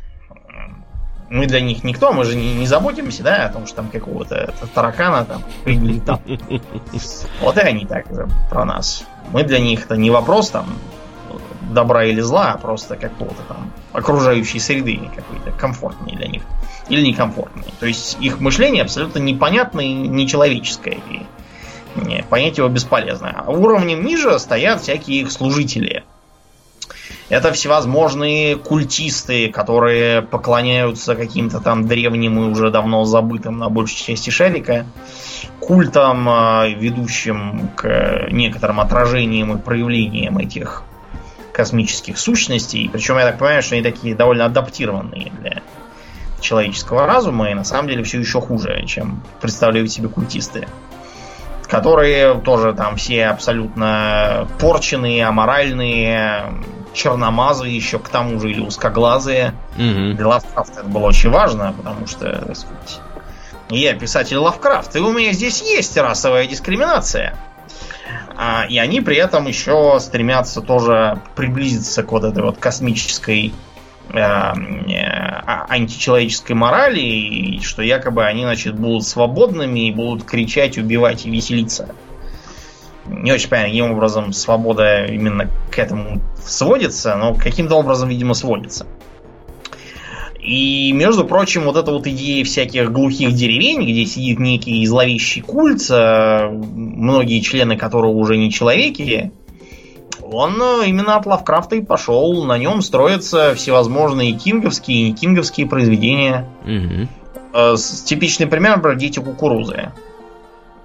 мы 1.36 1.48
для 1.48 1.60
них 1.60 1.84
никто, 1.84 2.14
мы 2.14 2.24
же 2.24 2.36
не, 2.36 2.54
не 2.54 2.66
заботимся, 2.66 3.22
да, 3.22 3.46
о 3.46 3.50
том, 3.50 3.68
что 3.68 3.78
там 3.78 3.90
какого-то 3.90 4.54
таракана 4.74 5.26
там 5.26 5.44
прилетал. 5.64 6.22
Вот 7.42 7.58
и 7.58 7.62
они 7.62 7.86
так 7.86 8.06
про 8.50 8.66
нас. 8.66 9.04
Мы 9.32 9.44
для 9.44 9.60
них 9.60 9.86
это 9.86 9.98
не 9.98 10.10
вопрос 10.10 10.50
там 10.50 10.66
добра 11.72 12.06
или 12.06 12.22
зла, 12.22 12.54
а 12.54 12.58
просто 12.58 12.96
какого-то 12.96 13.42
там 13.48 13.72
окружающей 13.92 14.60
среды 14.60 15.00
какой-то 15.14 15.52
комфортной 15.52 16.16
для 16.16 16.28
них. 16.28 16.44
Или 16.88 17.02
некомфортной. 17.08 17.66
То 17.80 17.86
есть 17.86 18.18
их 18.22 18.40
мышление 18.40 18.84
абсолютно 18.84 19.20
непонятное 19.20 19.86
и 19.86 19.94
нечеловеческое. 19.94 21.00
И 21.10 22.24
понять 22.30 22.58
его 22.58 22.70
бесполезно. 22.70 23.44
А 23.46 23.52
уровнем 23.52 24.06
ниже 24.06 24.38
стоят 24.40 24.82
всякие 24.82 25.22
их 25.22 25.32
служители. 25.32 26.04
Это 27.28 27.52
всевозможные 27.52 28.56
культисты, 28.56 29.50
которые 29.50 30.22
поклоняются 30.22 31.16
каким-то 31.16 31.60
там 31.60 31.88
древним 31.88 32.40
и 32.40 32.52
уже 32.52 32.70
давно 32.70 33.04
забытым 33.04 33.58
на 33.58 33.70
большей 33.70 33.98
части 33.98 34.30
шарика 34.30 34.86
культам, 35.60 36.30
а, 36.30 36.68
ведущим 36.68 37.70
к 37.76 38.28
некоторым 38.30 38.80
отражениям 38.80 39.58
и 39.58 39.62
проявлениям 39.62 40.38
этих 40.38 40.84
космических 41.52 42.20
сущностей. 42.20 42.90
Причем 42.92 43.18
я 43.18 43.26
так 43.26 43.40
понимаю, 43.40 43.64
что 43.64 43.76
они 43.76 43.84
такие 43.84 44.14
довольно 44.14 44.46
адаптированные 44.46 45.32
для 45.40 45.64
человеческого 46.42 47.08
разума, 47.08 47.50
и 47.50 47.56
на 47.56 47.64
самом 47.64 47.88
деле 47.90 48.04
все 48.04 48.20
еще 48.20 48.40
хуже, 48.40 48.86
чем 48.86 49.24
представляют 49.42 49.92
себе 49.92 50.10
культисты. 50.10 50.68
которые 51.68 52.40
тоже 52.42 52.74
там 52.74 52.96
все 52.96 53.26
абсолютно 53.26 54.48
порченные, 54.60 55.26
аморальные, 55.26 56.54
черномазы 56.96 57.68
еще 57.68 58.00
к 58.00 58.10
тому 58.10 58.40
же 58.40 58.50
или 58.52 58.62
узкоглазые. 58.62 59.54
Мгм. 59.78 60.16
Для 60.16 60.28
Лавкрафта 60.28 60.80
это 60.80 60.90
было 60.90 61.08
очень 61.08 61.30
важно, 61.30 61.74
потому 61.78 62.08
что, 62.08 62.32
так 62.32 62.56
сказать, 62.56 63.00
я 63.70 63.94
писатель 63.94 64.38
Лавкрафт, 64.38 64.96
и 64.96 65.00
у 65.00 65.12
меня 65.12 65.34
здесь 65.34 65.62
есть 65.62 65.98
расовая 65.98 66.48
дискриминация. 66.48 67.38
А, 68.38 68.66
и 68.68 68.78
они 68.78 69.02
при 69.02 69.18
этом 69.18 69.48
еще 69.48 69.98
стремятся 70.00 70.62
тоже 70.62 71.22
приблизиться 71.36 72.04
к 72.04 72.12
вот 72.12 72.24
этой 72.24 72.44
вот 72.44 72.58
космической 72.58 73.54
э, 74.10 74.18
э, 74.18 74.22
а- 74.22 75.66
античеловеческой 75.70 76.56
морали, 76.56 77.00
и 77.00 77.62
что 77.62 77.82
якобы 77.82 78.26
они, 78.26 78.44
значит, 78.44 78.76
будут 78.76 79.08
свободными 79.08 79.88
и 79.88 79.92
будут 79.92 80.26
кричать, 80.26 80.78
убивать 80.78 81.26
и 81.26 81.32
веселиться. 81.32 81.96
Не 83.08 83.32
очень 83.32 83.50
понятно, 83.50 83.70
каким 83.72 83.92
образом 83.92 84.34
свобода 84.34 85.06
именно 85.06 85.50
к 85.72 85.78
этому 85.80 86.22
сводится, 86.44 87.16
но 87.16 87.34
каким-то 87.36 87.76
образом, 87.76 88.10
видимо, 88.10 88.34
сводится. 88.34 88.88
И, 90.40 90.92
между 90.92 91.26
прочим, 91.26 91.64
вот 91.64 91.76
эта 91.76 91.92
вот 91.92 92.06
идея 92.06 92.44
всяких 92.46 92.92
глухих 92.92 93.34
деревень, 93.34 93.82
где 93.84 94.06
сидит 94.06 94.40
некий 94.40 94.86
зловещий 94.86 95.42
культ, 95.42 95.82
э, 95.90 96.50
многие 96.52 97.40
члены 97.42 97.78
которого 97.78 98.12
уже 98.12 98.38
не 98.38 98.52
человеки, 98.52 99.32
он 100.22 100.62
э, 100.62 100.84
именно 100.88 101.16
от 101.16 101.26
Лавкрафта 101.26 101.78
и 101.78 101.82
пошел. 101.82 102.44
На 102.46 102.58
нем 102.60 102.82
строятся 102.84 103.56
всевозможные 103.56 104.34
кинговские 104.34 105.00
и 105.00 105.04
не 105.10 105.16
кинговские 105.16 105.68
произведения. 105.68 106.48
С- 107.54 108.02
Типичный 108.04 108.46
пример, 108.46 108.76
например, 108.78 108.98
«Дети 109.00 109.20
кукурузы». 109.20 109.92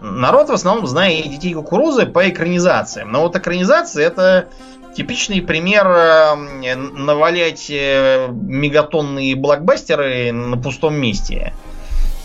Народ 0.01 0.49
в 0.49 0.53
основном 0.53 0.87
знает 0.87 1.31
«Детей 1.31 1.55
кукурузы» 1.55 2.07
по 2.07 2.29
экранизациям. 2.29 3.13
Но 3.13 3.23
вот 3.23 3.37
экранизация 3.37 4.07
это 4.07 4.49
типичный 4.97 5.43
пример 5.43 5.87
э, 5.87 6.75
навалять 6.75 7.71
э, 7.71 8.29
мегатонные 8.31 9.37
блокбастеры 9.37 10.33
на 10.33 10.57
пустом 10.57 10.95
месте. 10.95 11.53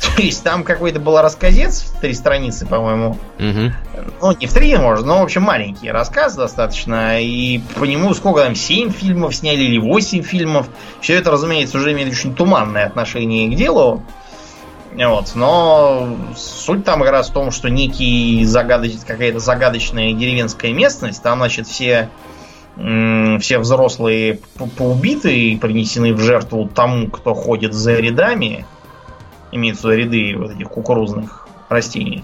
То 0.15 0.22
есть 0.22 0.44
там 0.44 0.63
какой-то 0.63 1.00
был 1.00 1.20
рассказец 1.20 1.82
в 1.82 2.00
три 2.00 2.13
страницы, 2.13 2.65
по-моему. 2.65 3.17
Мгм. 3.39 3.74
Ну, 4.22 4.38
не 4.38 4.48
в 4.48 4.53
три, 4.53 4.75
может, 4.77 5.05
но, 5.05 5.20
в 5.20 5.24
общем, 5.24 5.44
маленький 5.44 5.91
рассказ 5.91 6.36
достаточно. 6.36 7.22
И 7.22 7.60
по 7.75 7.86
нему 7.86 8.13
сколько 8.13 8.41
там, 8.41 8.55
семь 8.55 8.91
фильмов 8.91 9.36
сняли 9.36 9.63
или 9.63 9.77
восемь 9.77 10.24
фильмов. 10.24 10.67
Все 11.01 11.15
это, 11.15 11.32
разумеется, 11.32 11.77
уже 11.77 11.91
имеет 11.94 12.12
очень 12.12 12.36
туманное 12.36 12.86
отношение 12.86 13.53
к 13.53 13.58
делу. 13.58 14.03
Вот, 14.97 15.33
но 15.35 16.15
суть 16.37 16.85
там 16.85 17.01
как 17.01 17.11
раз 17.11 17.29
в 17.29 17.33
том, 17.33 17.51
что 17.51 17.69
некий 17.69 18.45
загадоч... 18.45 18.93
какая-то 19.05 19.39
загадочная 19.39 20.13
деревенская 20.13 20.71
местность, 20.71 21.21
там, 21.21 21.39
значит, 21.39 21.67
все, 21.67 22.09
все 22.77 23.59
взрослые 23.59 24.39
по- 24.57 24.67
поубиты 24.67 25.37
и 25.37 25.57
принесены 25.57 26.13
в 26.13 26.19
жертву 26.19 26.69
тому, 26.73 27.09
кто 27.09 27.33
ходит 27.33 27.73
за 27.73 27.95
рядами, 27.95 28.65
имеются 29.51 29.89
ряды 29.89 30.33
вот 30.37 30.51
этих 30.51 30.69
кукурузных 30.69 31.49
растений. 31.67 32.23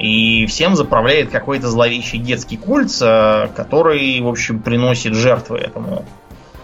И 0.00 0.46
всем 0.46 0.74
заправляет 0.74 1.30
какой-то 1.30 1.68
зловещий 1.68 2.18
детский 2.18 2.56
культ, 2.56 2.90
э, 3.00 3.48
который, 3.54 4.20
в 4.20 4.28
общем, 4.28 4.60
приносит 4.60 5.14
жертвы 5.14 5.58
этому 5.58 6.04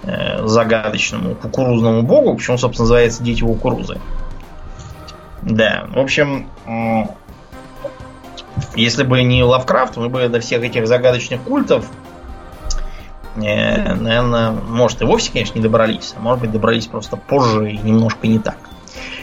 э, 0.03 0.45
загадочному 0.45 1.37
кукурузному 1.37 2.03
богу, 2.03 2.35
почему, 2.35 2.59
собственно, 2.59 2.85
называется 2.85 3.23
Дети 3.23 3.43
кукурузы. 3.43 4.01
Да, 5.43 5.87
в 5.89 5.99
общем, 5.99 6.49
если 8.75 9.03
бы 9.03 9.23
не 9.23 9.43
Лавкрафт, 9.43 9.97
мы 9.97 10.09
бы 10.09 10.29
до 10.29 10.41
всех 10.41 10.63
этих 10.63 10.87
загадочных 10.87 11.43
культов, 11.43 11.87
э, 13.37 13.95
наверное, 13.95 14.51
может 14.51 15.03
и 15.03 15.05
вовсе, 15.05 15.33
конечно, 15.33 15.59
не 15.59 15.63
добрались, 15.63 16.15
а 16.17 16.21
может 16.21 16.41
быть 16.41 16.53
добрались 16.53 16.87
просто 16.87 17.17
позже 17.17 17.73
и 17.73 17.79
немножко 17.79 18.27
не 18.27 18.39
так. 18.39 18.57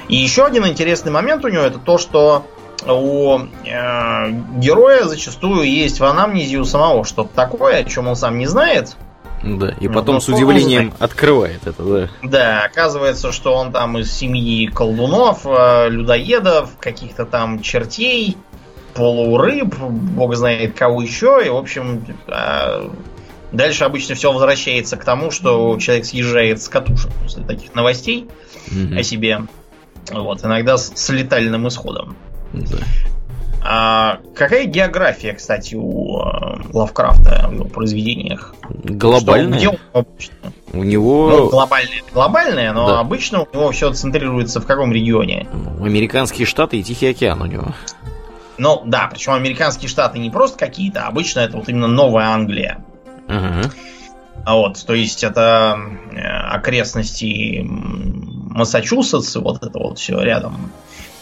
И 0.08 0.16
еще 0.16 0.46
один 0.46 0.66
интересный 0.68 1.12
момент 1.12 1.46
у 1.46 1.50
него 1.50 1.64
это 1.64 1.80
то, 1.80 1.98
что 1.98 2.46
у 2.88 3.38
э, 3.38 4.32
героя 4.58 5.06
зачастую 5.06 5.64
есть 5.64 6.00
в 6.00 6.06
анамнезе 6.06 6.58
у 6.58 6.66
самого 6.66 7.06
что-то 7.06 7.30
такое, 7.34 7.78
о 7.78 7.84
чем 7.84 8.08
он 8.08 8.16
сам 8.16 8.38
не 8.38 8.48
знает. 8.48 8.96
Да, 9.44 9.70
и 9.80 9.88
Ну, 9.88 9.94
потом 9.94 10.16
ну, 10.16 10.22
с 10.22 10.30
он 10.30 10.36
удивлением 10.36 10.94
открывает 11.00 11.66
это, 11.66 11.84
да. 11.84 12.10
Да, 12.24 12.64
оказывается, 12.66 13.32
что 13.32 13.56
он 13.56 13.72
там 13.72 13.98
из 13.98 14.12
семьи 14.12 14.68
колдунов, 14.68 15.46
э, 15.46 15.90
людоедов, 15.90 16.72
каких-то 16.80 17.26
там 17.26 17.62
чертей, 17.62 18.36
полурыб, 18.96 19.76
бог 19.78 20.36
знает 20.36 20.78
кого 20.78 21.02
еще. 21.02 21.42
И, 21.46 21.50
в 21.50 21.56
общем, 21.56 22.06
э, 22.28 22.90
дальше 23.52 23.86
обычно 23.86 24.16
все 24.16 24.32
возвращается 24.32 24.98
к 24.98 25.06
тому, 25.06 25.32
что 25.32 25.78
человек 25.80 26.06
съезжает 26.06 26.62
с 26.62 26.68
катушек 26.68 27.12
после 27.24 27.44
таких 27.44 27.74
новостей 27.76 28.28
Мгм. 28.68 28.98
о 28.98 29.04
себе. 29.04 29.42
Вот, 30.12 30.44
иногда 30.44 30.78
с, 30.78 30.92
с 30.94 31.10
летальным 31.10 31.68
исходом. 31.68 32.16
Да. 32.52 32.78
А 33.62 34.20
какая 34.36 34.66
география, 34.66 35.34
кстати, 35.34 35.76
у 35.76 36.18
э, 36.22 36.62
Лавкрафта 36.72 37.48
в 37.50 37.54
его 37.54 37.66
произведениях? 37.66 38.56
Глобальная. 38.70 39.60
Что, 39.60 39.70
где 39.70 39.70
он 39.70 39.78
обычно? 39.94 40.54
У 40.72 40.78
Ну, 40.78 40.84
него 40.84 41.50
глобальное, 41.50 42.02
глобальное, 42.14 42.74
но 42.74 42.88
Да. 42.88 43.00
обычно 43.00 43.42
у 43.42 43.48
него 43.54 43.72
все 43.72 43.92
центрируется 43.92 44.62
в 44.62 44.66
каком 44.66 44.94
регионе? 44.94 45.48
ну, 45.52 45.84
американские 45.84 46.46
штаты 46.48 46.78
и 46.78 46.84
Тихий 46.84 47.08
океан 47.08 47.42
у 47.42 47.46
него. 47.48 47.74
Ну, 48.58 48.82
да, 48.86 49.08
причем 49.12 49.34
американские 49.34 49.90
штаты 49.90 50.20
не 50.20 50.30
просто 50.30 50.58
какие-то, 50.58 51.08
обычно 51.08 51.40
это 51.42 51.58
вот 51.58 51.68
именно 51.70 51.88
Новая 51.88 52.28
Англия. 52.30 52.84
Ага. 53.28 53.70
А 54.46 54.56
вот, 54.56 54.84
то 54.86 54.94
есть 54.94 55.24
это 55.24 55.78
э, 56.12 56.20
окрестности 56.22 57.60
м, 57.62 58.52
Массачусетс, 58.52 59.36
вот 59.36 59.64
это 59.64 59.78
вот 59.80 60.00
все 60.00 60.20
рядом. 60.22 60.72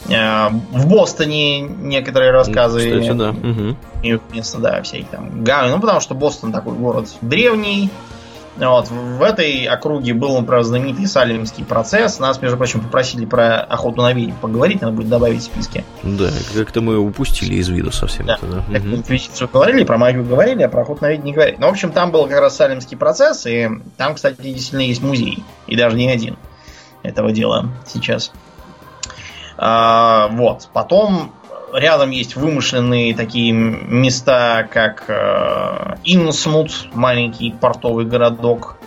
Э, 0.09 0.49
В 0.49 0.87
Бостоне 0.87 1.61
некоторые 1.61 2.31
рассказы 2.31 2.79
Кстати, 2.79 3.11
да. 3.17 3.31
Мгм. 3.31 3.77
имеют 4.01 4.21
место, 4.33 4.59
да, 4.59 4.81
всякие 4.83 5.07
там 5.11 5.43
гавани. 5.43 5.71
Ну, 5.71 5.79
потому 5.81 5.99
что 5.99 6.15
Бостон 6.15 6.51
такой 6.51 6.73
город 6.73 7.09
древний. 7.21 7.89
Вот, 8.59 8.89
в 8.89 9.21
этой 9.21 9.65
округе 9.65 10.15
был, 10.15 10.35
например, 10.39 10.63
знаменитый 10.63 11.05
Салемский 11.05 11.63
процесс. 11.63 12.17
Нас, 12.17 12.41
между 12.41 12.57
прочим, 12.57 12.81
попросили 12.81 13.23
про 13.25 13.59
охоту 13.59 14.01
на 14.01 14.13
ведьм 14.13 14.33
поговорить, 14.41 14.81
надо 14.81 14.93
будет 14.95 15.09
добавить 15.09 15.41
в 15.41 15.43
списке. 15.43 15.83
Да, 16.01 16.29
как-то 16.55 16.81
мы 16.81 16.97
упустили 16.97 17.53
из 17.53 17.67
виду 17.69 17.91
совсем 17.91 18.25
Да. 18.25 18.37
это, 18.41 18.47
да. 18.47 18.63
Как 18.73 18.83
инквизицию 18.83 19.47
говорили, 19.53 19.83
про 19.83 19.99
магию 19.99 20.25
говорили, 20.25 20.63
а 20.63 20.69
про 20.69 20.81
охоту 20.81 21.03
на 21.03 21.11
ведьм 21.11 21.25
не 21.25 21.33
говорили. 21.33 21.57
Ну, 21.59 21.67
в 21.67 21.69
общем, 21.69 21.91
там 21.91 22.09
был 22.11 22.25
как 22.25 22.39
раз 22.39 22.55
Салемский 22.55 22.97
процесс, 22.97 23.45
и 23.45 23.69
там, 23.95 24.15
кстати, 24.15 24.41
действительно 24.41 24.81
есть 24.81 25.03
музей. 25.03 25.43
И 25.67 25.75
даже 25.75 25.95
не 25.95 26.09
один 26.09 26.35
этого 27.03 27.31
дела 27.31 27.69
сейчас. 27.85 28.31
А, 29.57 30.27
вот. 30.31 30.69
Потом 30.73 31.31
рядом 31.73 32.11
есть 32.11 32.35
вымышленные 32.35 33.15
такие 33.15 33.51
места, 33.51 34.67
как 34.71 35.05
э, 35.07 35.95
Инсмут, 36.03 36.87
маленький 36.93 37.51
портовый 37.51 38.05
городок, 38.05 38.77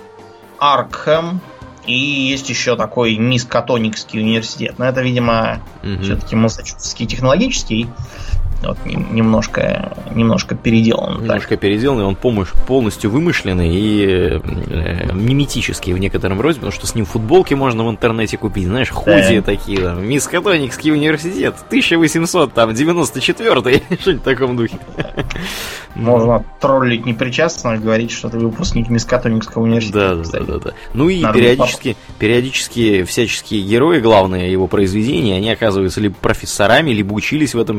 Аркхэм, 0.59 1.41
и 1.87 1.95
есть 1.95 2.49
еще 2.51 2.77
такой 2.77 3.17
Мискатоникский 3.17 4.21
университет. 4.21 4.75
Но 4.79 4.85
это, 4.85 5.01
видимо, 5.03 5.61
Мгм. 5.83 6.03
все-таки 6.03 6.37
Массачусетский 6.37 7.07
технологический. 7.07 7.89
Вот, 8.63 8.77
нем- 8.85 9.15
немножко, 9.15 9.97
немножко 10.15 10.55
переделан. 10.55 11.15
так. 11.15 11.21
Немножко 11.23 11.57
переделанный, 11.57 12.05
он 12.05 12.15
помощь 12.15 12.49
полностью 12.67 13.11
вымышленный 13.11 13.71
и 13.75 14.05
э, 14.07 15.13
миметический 15.15 15.93
в 15.95 15.99
некотором 15.99 16.41
роде, 16.41 16.57
потому 16.57 16.73
что 16.73 16.87
с 16.87 16.95
ним 16.95 17.07
футболки 17.07 17.55
можно 17.55 17.87
в 17.87 17.91
интернете 17.91 18.37
купить, 18.37 18.67
знаешь, 18.67 18.91
худи 18.91 19.37
Да. 19.37 19.43
такие, 19.43 19.81
там, 19.81 20.07
Мискатоникский 20.07 20.93
университет, 20.93 21.55
1800, 21.69 22.53
там, 22.53 22.71
94-й, 22.71 23.83
что-нибудь 24.01 24.23
в 24.23 24.25
таком 24.25 24.57
духе. 24.57 24.79
Можно 25.95 26.45
троллить 26.61 27.05
непричастного 27.07 27.75
и 27.75 27.79
говорить, 27.79 28.11
что 28.13 28.29
ты 28.29 28.39
выпускник 28.39 28.89
Мискатоникского 28.91 29.63
университета. 29.65 30.17
Да, 30.17 30.39
да, 30.41 30.45
да, 30.45 30.59
да. 30.59 30.71
Ну 30.95 31.09
и 31.09 31.21
Надо 31.21 31.39
периодически, 31.39 31.97
периодически 32.19 33.03
всяческие 33.05 33.63
герои, 33.63 34.01
главные 34.01 34.53
его 34.53 34.67
произведения, 34.69 35.37
они 35.37 35.51
оказываются 35.51 36.01
либо 36.01 36.15
профессорами, 36.15 36.91
либо 36.93 37.13
учились 37.13 37.55
в 37.55 37.59
этом 37.59 37.79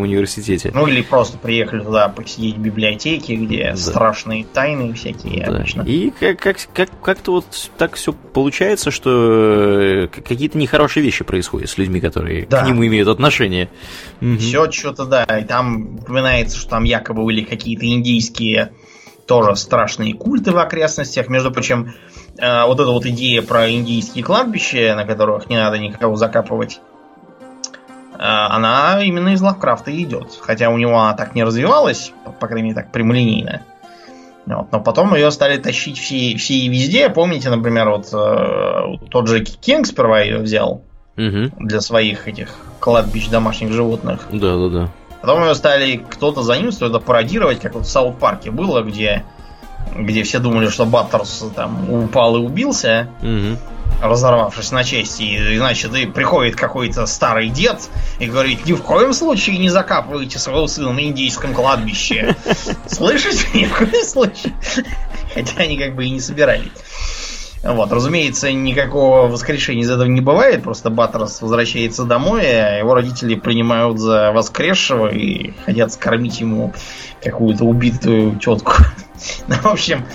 Мискатоникском 0.00 0.10
университете. 0.10 0.70
Ну 0.74 0.86
или 0.86 1.02
просто 1.02 1.38
приехали 1.38 1.82
туда 1.82 2.08
посидеть 2.08 2.56
в 2.56 2.60
библиотеке, 2.60 3.34
где 3.36 3.70
Да. 3.70 3.76
страшные 3.76 4.44
тайны 4.44 4.92
всякие 4.94 5.44
Да. 5.46 5.56
обычно. 5.56 5.82
И 5.82 6.10
как, 6.18 6.38
как, 6.38 6.56
как, 6.74 6.88
как-то 7.02 7.32
вот 7.32 7.70
так 7.78 7.94
все 7.94 8.12
получается, 8.12 8.90
что 8.90 9.10
э, 9.80 10.08
какие-то 10.08 10.58
нехорошие 10.58 11.02
вещи 11.04 11.24
происходят 11.24 11.68
с 11.70 11.78
людьми, 11.78 12.00
которые 12.00 12.46
Да. 12.46 12.62
к 12.62 12.66
нему 12.66 12.86
имеют 12.86 13.08
отношение. 13.08 13.68
Мгм. 14.20 14.38
Все 14.38 14.70
что-то, 14.70 15.04
да. 15.04 15.24
И 15.24 15.44
там 15.44 15.98
упоминается, 15.98 16.58
что 16.58 16.70
там 16.70 16.84
якобы 16.84 17.24
были 17.24 17.42
какие-то 17.42 17.86
индийские 17.86 18.72
тоже 19.26 19.54
страшные 19.54 20.14
культы 20.14 20.50
в 20.50 20.58
окрестностях. 20.58 21.28
Между 21.28 21.52
прочим, 21.52 21.92
э, 22.38 22.64
вот 22.66 22.80
эта 22.80 22.90
вот 22.90 23.06
идея 23.06 23.42
про 23.42 23.70
индийские 23.70 24.24
кладбища, 24.24 24.94
на 24.96 25.04
которых 25.04 25.48
не 25.48 25.56
надо 25.56 25.78
никого 25.78 26.16
закапывать, 26.16 26.80
она 28.22 29.02
именно 29.02 29.30
из 29.30 29.40
Лавкрафта 29.40 29.90
идет. 30.02 30.38
Хотя 30.40 30.68
у 30.70 30.76
него 30.76 30.98
она 30.98 31.14
так 31.14 31.34
не 31.34 31.42
развивалась, 31.42 32.12
по 32.38 32.46
крайней 32.46 32.70
мере, 32.70 32.74
так 32.74 32.92
прямолинейно. 32.92 33.62
Вот. 34.46 34.72
Но 34.72 34.80
потом 34.80 35.14
ее 35.14 35.30
стали 35.30 35.56
тащить 35.58 35.98
все, 35.98 36.36
все 36.36 36.54
и 36.54 36.68
везде. 36.68 37.08
Помните, 37.08 37.50
например, 37.50 37.88
вот 37.90 38.08
э, 38.12 39.08
тот 39.10 39.28
же 39.28 39.44
Кинг 39.44 39.86
сперва 39.86 40.20
ее 40.20 40.38
взял 40.38 40.82
Угу. 41.16 41.66
для 41.66 41.80
своих 41.80 42.28
этих 42.28 42.48
кладбищ 42.78 43.28
домашних 43.28 43.72
животных. 43.72 44.26
Да, 44.30 44.56
да, 44.56 44.68
да. 44.68 44.88
Потом 45.20 45.44
ее 45.44 45.54
стали 45.54 45.96
кто-то 45.96 46.42
заимствовать, 46.42 46.94
это 46.94 47.04
пародировать, 47.04 47.60
как 47.60 47.74
вот 47.74 47.84
в 47.84 47.90
Саут-парке 47.90 48.50
было, 48.50 48.82
где, 48.82 49.24
где 49.94 50.22
все 50.22 50.38
думали, 50.38 50.68
что 50.68 50.86
Баттерс 50.86 51.44
там 51.54 51.90
упал 51.92 52.36
и 52.36 52.40
убился, 52.40 53.08
Угу. 53.22 53.58
Разорвавшись 54.00 54.72
на 54.72 54.84
части, 54.84 55.22
и 55.22 55.56
значит, 55.58 55.94
и 55.94 56.06
приходит 56.06 56.56
какой-то 56.56 57.06
старый 57.06 57.48
дед 57.48 57.88
и 58.18 58.26
говорит, 58.26 58.66
ни 58.66 58.72
в 58.72 58.82
коем 58.82 59.12
случае 59.12 59.58
не 59.58 59.68
закапывайте 59.68 60.38
своего 60.38 60.66
сына 60.66 60.92
на 60.92 61.00
индийском 61.00 61.54
кладбище. 61.54 62.36
Слышите? 62.86 63.46
Ни 63.54 63.66
в 63.66 63.76
коем 63.76 64.04
случае. 64.04 64.54
Хотя 65.34 65.62
они 65.62 65.78
как 65.78 65.94
бы 65.94 66.06
и 66.06 66.10
не 66.10 66.20
собирались. 66.20 66.70
Вот, 67.62 67.92
разумеется, 67.92 68.50
никакого 68.52 69.26
воскрешения 69.28 69.82
из 69.82 69.90
этого 69.90 70.08
не 70.08 70.22
бывает, 70.22 70.62
просто 70.62 70.88
Баттерс 70.88 71.42
возвращается 71.42 72.04
домой, 72.04 72.42
а 72.42 72.78
его 72.78 72.94
родители 72.94 73.34
принимают 73.34 73.98
за 73.98 74.32
воскресшего 74.32 75.08
и 75.08 75.52
хотят 75.66 75.92
скормить 75.92 76.40
ему 76.40 76.72
какую-то 77.22 77.64
убитую 77.64 78.36
тетку. 78.38 78.72
Ну, 79.48 79.54
в 79.56 79.66
общем, 79.66 80.06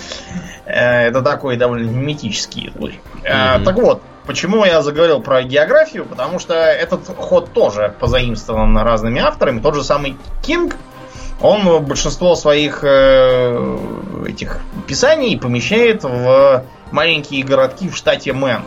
э, 0.64 1.06
это 1.06 1.22
такой 1.22 1.56
довольно 1.56 1.88
мифический 1.88 2.72
злой. 2.76 3.00
Э, 3.22 3.54
Мгм. 3.58 3.64
Так 3.64 3.76
вот, 3.76 4.02
почему 4.26 4.64
я 4.64 4.82
заговорил 4.82 5.20
про 5.20 5.44
географию? 5.44 6.04
Потому 6.06 6.40
что 6.40 6.54
этот 6.54 7.06
ход 7.16 7.52
тоже 7.52 7.94
позаимствован 8.00 8.76
разными 8.76 9.20
авторами. 9.20 9.60
Тот 9.60 9.76
же 9.76 9.84
самый 9.84 10.16
Кинг, 10.42 10.74
он 11.40 11.84
большинство 11.84 12.34
своих 12.34 12.80
э, 12.82 13.78
этих 14.28 14.60
писаний 14.86 15.38
помещает 15.38 16.02
в 16.04 16.64
маленькие 16.90 17.44
городки 17.44 17.88
в 17.88 17.96
штате 17.96 18.32
Мэн. 18.32 18.62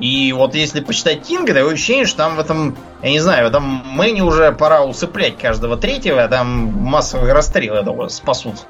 И 0.00 0.32
вот 0.32 0.54
если 0.54 0.80
почитать 0.80 1.22
Кинга, 1.22 1.52
такое 1.52 1.74
ощущение, 1.74 2.06
что 2.06 2.16
там 2.18 2.36
в 2.36 2.40
этом, 2.40 2.76
я 3.02 3.10
не 3.10 3.20
знаю, 3.20 3.44
в 3.44 3.48
этом 3.48 3.62
Мэне 3.62 4.24
уже 4.24 4.50
пора 4.50 4.82
усыплять 4.82 5.36
каждого 5.36 5.76
третьего, 5.76 6.24
а 6.24 6.28
там 6.28 6.48
массовые 6.48 7.34
расстрелы 7.34 7.84
только 7.84 8.08
спасут 8.08 8.66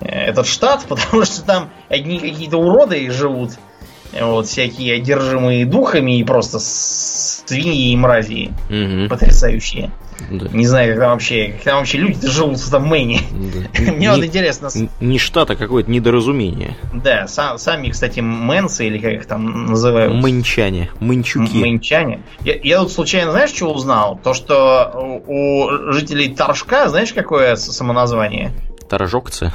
э, 0.00 0.06
этот 0.08 0.46
штат, 0.48 0.84
потому 0.88 1.24
что 1.24 1.42
там 1.42 1.70
одни 1.88 2.18
какие-то 2.18 2.58
уроды 2.58 3.08
живут, 3.10 3.52
вот, 4.20 4.48
всякие 4.48 4.96
одержимые 4.96 5.64
духами 5.64 6.18
и 6.18 6.24
просто 6.24 6.58
свиньи 6.58 7.92
и 7.92 7.96
мрази 7.96 8.50
Угу. 8.68 9.08
потрясающие. 9.08 9.92
Да. 10.30 10.48
Не 10.52 10.66
знаю, 10.66 10.92
как 10.94 11.00
там 11.00 11.10
вообще, 11.12 11.52
как 11.52 11.62
там 11.62 11.78
вообще 11.78 11.98
люди 11.98 12.26
живут 12.28 12.58
в 12.58 12.68
этом 12.68 12.86
Мэне. 12.86 13.20
Да. 13.30 13.82
Мне 13.92 14.10
вот 14.10 14.24
интересно, 14.24 14.68
Не 15.00 15.18
штат, 15.18 15.50
а 15.50 15.56
какое-то 15.56 15.90
недоразумение. 15.90 16.76
да, 16.92 17.24
са- 17.26 17.56
сами, 17.58 17.90
кстати, 17.90 18.20
мэнсы, 18.20 18.86
или 18.86 18.98
как 18.98 19.12
их 19.12 19.26
там 19.26 19.66
называют, 19.66 20.12
Мынчане, 20.14 20.90
мынчуки. 21.00 21.56
мэнчане. 21.56 22.22
Я, 22.40 22.54
я 22.62 22.78
тут 22.80 22.92
случайно, 22.92 23.30
знаешь, 23.32 23.50
что 23.50 23.72
узнал? 23.72 24.18
То, 24.22 24.34
что 24.34 25.20
у, 25.26 25.92
жителей 25.92 26.34
Торжка, 26.34 26.88
знаешь, 26.88 27.12
какое 27.12 27.56
самоназвание? 27.56 28.52
Торжокцы, 28.88 29.52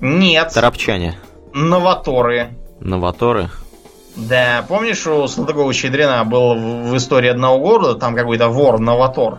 Нет, 0.00 0.52
торопчане, 0.54 1.16
новаторы. 1.52 2.50
новаторы. 2.80 3.50
Да, 4.16 4.64
помнишь, 4.68 5.06
у 5.06 5.24
Салтыкова-Щедрина 5.28 6.24
был 6.24 6.54
в, 6.54 6.90
в 6.90 6.96
истории 6.96 7.28
одного 7.28 7.58
города, 7.60 7.94
там 7.98 8.14
какой-то 8.16 8.48
вор-новатор. 8.48 9.38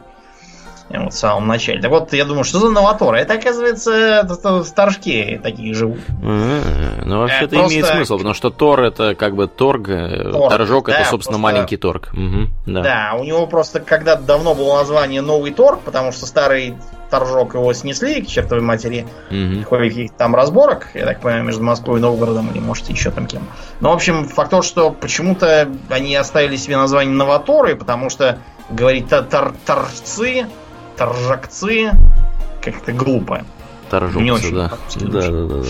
Э, 0.90 1.00
Вот 1.00 1.14
в 1.14 1.18
самом 1.18 1.48
начале. 1.48 1.82
Так 1.82 1.92
вот, 1.92 2.14
я 2.14 2.26
думаю, 2.26 2.44
что 2.44 2.60
за 2.60 2.70
новаторы? 2.70 3.20
Это, 3.20 3.34
оказывается, 3.36 3.92
это- 3.94 4.34
это 4.34 4.64
Торжке 4.76 5.40
такие 5.42 5.74
живут. 5.74 6.00
А, 6.24 7.02
Ну, 7.06 7.20
вообще-то 7.20 7.56
Э, 7.56 7.60
просто- 7.60 7.74
имеет 7.74 7.86
смысл, 7.88 8.18
потому 8.18 8.34
что 8.34 8.50
Тор 8.50 8.82
это 8.82 9.16
как 9.16 9.36
бы 9.36 9.48
торг, 9.48 9.90
э, 9.90 10.32
Торг, 10.32 10.50
торжок 10.52 10.90
это, 10.90 11.06
собственно, 11.06 11.38
просто- 11.40 11.54
маленький 11.56 11.78
торг. 11.78 12.10
Да. 12.66 12.82
Да, 12.82 13.16
у 13.20 13.24
него 13.24 13.48
просто 13.48 13.80
когда-то 13.80 14.24
давно 14.24 14.54
было 14.56 14.76
название 14.78 15.22
Новый 15.22 15.52
Торг, 15.52 15.80
потому 15.82 16.12
что 16.12 16.26
старый 16.26 16.76
торжок 17.10 17.56
его 17.56 17.74
снесли 17.74 18.22
к 18.22 18.28
чертовой 18.28 18.64
матери. 18.64 19.08
Мгм. 19.32 19.64
каких-то 19.64 20.16
там 20.18 20.36
разборок, 20.36 20.88
я 20.94 21.06
так 21.06 21.22
понимаю, 21.22 21.44
между 21.44 21.64
Москвой 21.64 22.00
и 22.00 22.02
Новгородом, 22.02 22.50
или 22.52 22.60
может 22.60 22.88
еще 22.90 23.10
там 23.12 23.26
кем. 23.26 23.48
Но, 23.80 23.90
в 23.92 23.94
общем, 23.94 24.26
факт 24.28 24.52
то, 24.52 24.62
что 24.62 24.92
почему-то 24.92 25.68
они 25.90 26.16
оставили 26.16 26.56
себе 26.56 26.78
название 26.78 27.14
Новаторы, 27.16 27.76
потому 27.76 28.10
что 28.12 28.38
говорить 28.70 29.10
тор- 29.10 29.54
торжцы, 29.66 30.46
торжакцы, 31.00 31.92
как-то 32.62 32.92
глупо. 32.92 33.46
Торжокцы, 33.90 34.20
Не 34.22 34.32
очень 34.32 34.54
да. 34.54 34.72
Да, 34.98 35.22
да, 35.22 35.46
да, 35.46 35.64
да. 35.64 35.70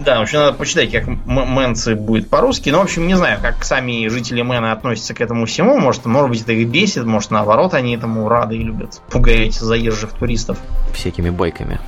Да, 0.00 0.18
в 0.18 0.22
общем, 0.22 0.38
надо 0.40 0.56
почитать, 0.56 0.92
как 0.92 1.06
мэнцы 1.26 1.96
будет 1.96 2.28
по-русски. 2.28 2.70
Но, 2.70 2.78
в 2.78 2.82
общем, 2.82 3.06
не 3.06 3.14
знаю, 3.14 3.40
как 3.40 3.64
сами 3.64 4.06
жители 4.08 4.42
Мэна 4.42 4.72
относятся 4.72 5.14
к 5.14 5.20
этому 5.20 5.46
всему. 5.46 5.78
Может, 5.78 6.06
может 6.06 6.30
быть, 6.30 6.42
это 6.42 6.52
их 6.52 6.68
бесит, 6.68 7.04
может, 7.04 7.30
наоборот, 7.30 7.74
они 7.74 7.96
этому 7.96 8.28
рады 8.28 8.56
и 8.56 8.62
любят 8.62 9.00
пугать 9.10 9.54
заезжих 9.54 10.12
туристов. 10.12 10.58
Всякими 10.92 11.30
байками. 11.30 11.80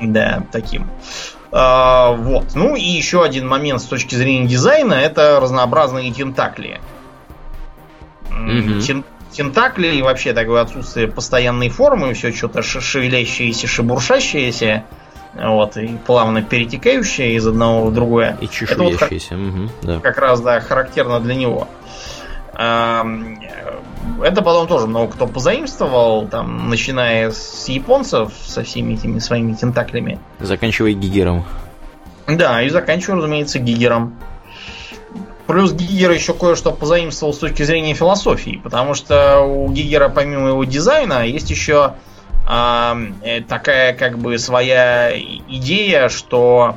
Да, 0.00 0.42
таким. 0.52 0.88
А, 1.50 2.12
вот. 2.12 2.54
Ну 2.54 2.76
и 2.76 2.82
еще 2.82 3.22
один 3.24 3.48
момент 3.48 3.80
с 3.80 3.84
точки 3.84 4.14
зрения 4.14 4.46
дизайна 4.46 4.94
это 4.94 5.40
разнообразные 5.40 6.12
тентакли. 6.12 6.80
Мгм. 8.30 8.80
тен- 8.80 9.04
Тентакли 9.38 9.86
и 9.94 10.02
вообще 10.02 10.32
такое 10.32 10.62
отсутствие 10.62 11.06
постоянной 11.06 11.68
формы, 11.68 12.12
все 12.12 12.32
что-то 12.32 12.60
шевелящееся, 12.60 13.68
шебуршащееся, 13.68 14.82
вот, 15.32 15.76
и 15.76 15.96
плавно 16.04 16.42
перетекающее 16.42 17.36
из 17.36 17.46
одного 17.46 17.86
в 17.86 17.94
другое. 17.94 18.36
И 18.40 18.46
Это 18.64 18.82
вот 18.82 19.00
мгм, 19.30 19.70
да. 19.82 20.00
как 20.00 20.18
раз, 20.18 20.40
да, 20.40 20.58
характерно 20.58 21.20
для 21.20 21.36
него. 21.36 21.68
Это 22.52 24.42
потом 24.42 24.66
тоже 24.66 24.88
много 24.88 25.12
кто 25.12 25.28
позаимствовал, 25.28 26.26
там, 26.26 26.68
начиная 26.68 27.30
с 27.30 27.68
японцев 27.68 28.32
со 28.44 28.64
всеми 28.64 28.94
этими 28.94 29.20
своими 29.20 29.52
тентаклями. 29.52 30.18
Заканчивая 30.40 30.94
Гигером. 30.94 31.44
Да, 32.26 32.60
и 32.60 32.70
заканчиваю, 32.70 33.18
разумеется, 33.18 33.60
Гигером. 33.60 34.18
Плюс 35.48 35.72
Гигер 35.72 36.10
еще 36.10 36.34
кое-что 36.34 36.72
позаимствовал 36.72 37.32
с 37.32 37.38
точки 37.38 37.62
зрения 37.62 37.94
философии, 37.94 38.60
потому 38.62 38.92
что 38.92 39.40
у 39.40 39.72
Гигера, 39.72 40.10
помимо 40.10 40.50
его 40.50 40.62
дизайна, 40.64 41.26
есть 41.26 41.48
еще 41.48 41.94
ам, 42.46 43.14
э, 43.22 43.40
такая 43.40 43.94
как 43.94 44.18
бы 44.18 44.36
своя 44.36 45.10
идея, 45.18 46.10
что 46.10 46.76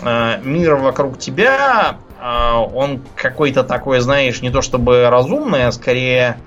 э, 0.00 0.38
мир 0.44 0.76
вокруг 0.76 1.18
тебя, 1.18 1.96
э, 2.20 2.52
он 2.52 3.02
какой-то 3.16 3.64
такой, 3.64 3.98
знаешь, 3.98 4.42
не 4.42 4.50
то 4.50 4.62
чтобы 4.62 5.08
разумный, 5.10 5.66
а 5.66 5.72
скорее 5.72 6.38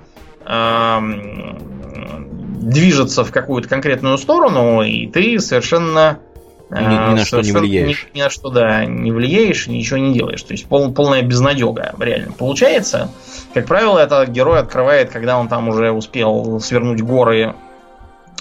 ам, 0.46 1.58
движется 2.62 3.24
в 3.24 3.30
какую-то 3.30 3.68
конкретную 3.68 4.16
сторону, 4.16 4.80
и 4.80 5.06
ты 5.06 5.38
совершенно 5.38 6.18
Ни- 6.70 7.10
ни 7.10 7.14
на 7.14 7.24
что 7.24 7.40
не 7.40 7.52
влияешь. 7.52 8.08
Ни, 8.12 8.18
ни 8.18 8.22
на 8.22 8.30
что, 8.30 8.50
да, 8.50 8.84
не 8.84 9.10
влияешь, 9.10 9.66
ничего 9.68 9.98
не 9.98 10.12
делаешь. 10.12 10.42
То 10.42 10.52
есть 10.52 10.66
пол- 10.66 10.92
полная 10.92 11.22
безнадега, 11.22 11.94
реально. 11.98 12.32
Получается, 12.32 13.10
как 13.54 13.66
правило, 13.66 13.98
это 13.98 14.26
герой 14.26 14.58
открывает, 14.60 15.10
когда 15.10 15.38
он 15.38 15.48
там 15.48 15.68
уже 15.68 15.90
успел 15.92 16.60
свернуть 16.60 17.00
горы, 17.00 17.54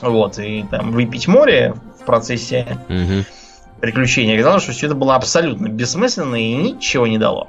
вот, 0.02 0.40
и 0.40 0.66
там 0.70 0.92
выпить 0.92 1.28
море 1.28 1.74
в 2.02 2.06
процессе 2.06 2.78
Мгм. 2.90 3.24
приключения. 3.80 4.36
Оказалось, 4.36 4.63
что 4.63 4.74
все 4.74 4.88
это 4.88 4.96
было 4.96 5.16
абсолютно 5.16 5.68
бессмысленно 5.68 6.36
и 6.36 6.54
ничего 6.54 7.08
не 7.08 7.18
дало. 7.18 7.48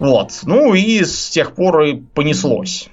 Вот. 0.00 0.32
Ну 0.42 0.74
и 0.74 1.04
с 1.04 1.30
тех 1.30 1.54
пор 1.54 1.82
и 1.82 1.94
понеслось. 1.94 2.88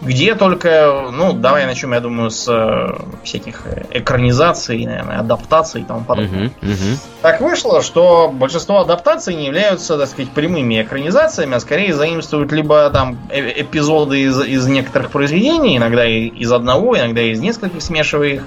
Э, 0.00 0.06
Где 0.06 0.34
только, 0.34 1.08
ну, 1.12 1.32
давай 1.32 1.66
начнем, 1.66 1.92
я 1.92 2.00
думаю, 2.00 2.30
с 2.30 2.48
э, 2.48 2.98
всяких 3.22 3.62
экранизаций, 3.90 4.84
наверное, 4.86 5.18
адаптаций 5.18 5.82
и 5.82 5.84
тому 5.84 6.04
подобное. 6.04 6.50
Мгм. 6.62 6.70
Мгм. 6.70 6.98
Так 7.22 7.40
вышло, 7.40 7.82
что 7.82 8.30
большинство 8.32 8.80
адаптаций 8.80 9.34
не 9.34 9.46
являются, 9.46 9.98
так 9.98 10.08
сказать, 10.08 10.30
прямыми 10.30 10.82
экранизациями, 10.82 11.56
а 11.56 11.60
скорее 11.60 11.94
заимствуют 11.94 12.52
либо 12.52 12.88
там 12.90 13.18
э- 13.30 13.60
эпизоды 13.62 14.20
из, 14.22 14.40
из 14.40 14.66
некоторых 14.66 15.10
произведений, 15.10 15.76
иногда 15.76 16.06
из 16.06 16.50
одного, 16.52 16.98
иногда 16.98 17.22
из 17.22 17.40
нескольких 17.40 17.82
смешивая 17.82 18.28
их, 18.28 18.44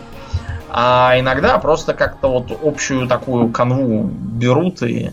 а 0.70 1.16
иногда 1.20 1.60
просто 1.60 1.94
как-то 1.94 2.30
вот 2.30 2.46
общую 2.64 3.08
такую 3.08 3.50
канву 3.50 4.04
берут 4.04 4.82
и 4.82 5.12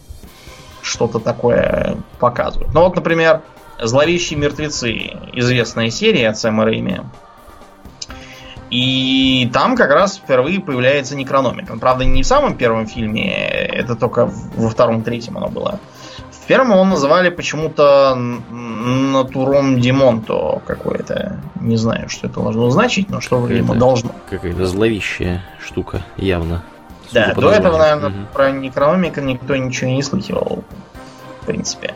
что-то 0.80 1.18
такое 1.18 1.98
показывают. 2.18 2.72
Ну 2.72 2.80
вот, 2.80 2.96
например, 2.96 3.42
«Зловещие 3.82 4.38
мертвецы», 4.38 5.12
известная 5.32 5.90
серия 5.90 6.28
от 6.28 6.38
Сэма 6.38 6.64
Рэйми. 6.64 7.00
И 8.70 9.50
там 9.52 9.76
как 9.76 9.90
раз 9.90 10.16
впервые 10.16 10.60
появляется 10.60 11.16
Некрономикон. 11.16 11.80
Правда, 11.80 12.04
не 12.04 12.22
в 12.22 12.26
самом 12.26 12.56
первом 12.56 12.86
фильме, 12.86 13.32
это 13.32 13.96
только 13.96 14.26
во 14.26 14.70
втором, 14.70 15.02
третьем 15.02 15.36
оно 15.38 15.48
было. 15.48 15.80
В 16.30 16.46
первом 16.46 16.70
его 16.72 16.84
называли 16.84 17.30
почему-то 17.30 18.14
Натуром 18.14 19.80
Димонто 19.80 20.62
какое-то. 20.66 21.40
Не 21.60 21.76
знаю, 21.76 22.08
что 22.08 22.28
это 22.28 22.40
должно 22.40 22.70
значить, 22.70 23.10
но 23.10 23.20
что, 23.20 23.44
видимо, 23.44 23.74
должно. 23.74 24.10
Какая-то 24.28 24.66
зловещая 24.66 25.44
штука, 25.60 26.02
явно. 26.16 26.62
Да, 27.12 27.34
до 27.34 27.50
этого, 27.50 27.76
наверное, 27.76 28.10
угу. 28.10 28.18
про 28.32 28.52
Некрономика 28.52 29.20
никто 29.20 29.56
ничего 29.56 29.90
не 29.90 30.02
слыхивал, 30.02 30.62
в 31.42 31.46
принципе. 31.46 31.94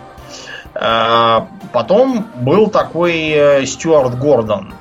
А, 0.75 1.49
потом 1.73 2.27
был 2.37 2.69
такой 2.69 3.31
э, 3.31 3.67
Стюарт 3.67 4.19
Гордон. 4.19 4.75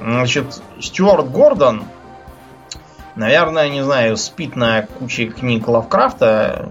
Значит, 0.00 0.60
Стюарт 0.80 1.30
Гордон, 1.30 1.84
наверное, 3.14 3.68
не 3.68 3.82
знаю, 3.82 4.16
спит 4.16 4.56
на 4.56 4.82
куче 4.82 5.26
книг 5.26 5.68
Лавкрафта, 5.68 6.68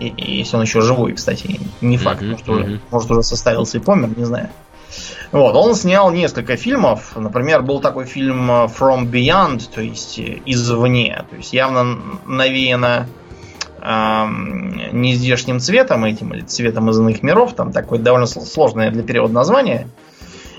если 0.00 0.56
он 0.56 0.62
еще 0.62 0.80
живой, 0.80 1.12
кстати, 1.12 1.60
не 1.80 1.98
факт, 1.98 2.22
mm-hmm, 2.22 2.30
может, 2.30 2.48
mm-hmm. 2.48 2.64
Уже, 2.64 2.80
может 2.90 3.10
уже 3.10 3.22
составился 3.22 3.78
и 3.78 3.80
помер, 3.80 4.16
не 4.16 4.24
знаю. 4.24 4.48
Вот, 5.30 5.54
он 5.54 5.74
снял 5.74 6.10
несколько 6.10 6.56
фильмов. 6.56 7.12
Например, 7.16 7.62
был 7.62 7.80
такой 7.80 8.04
фильм 8.04 8.50
From 8.50 9.10
Beyond, 9.10 9.70
то 9.74 9.80
есть 9.80 10.18
извне. 10.18 11.24
То 11.30 11.36
есть 11.36 11.54
явно 11.54 11.98
навеяно 12.26 13.06
нездешним 13.82 15.58
цветом 15.58 16.04
этим, 16.04 16.32
или 16.34 16.42
цветом 16.42 16.90
из 16.90 16.98
иных 16.98 17.22
миров. 17.22 17.54
Там 17.54 17.72
такое 17.72 17.98
довольно 17.98 18.26
сложное 18.26 18.90
для 18.90 19.02
перевода 19.02 19.34
название. 19.34 19.88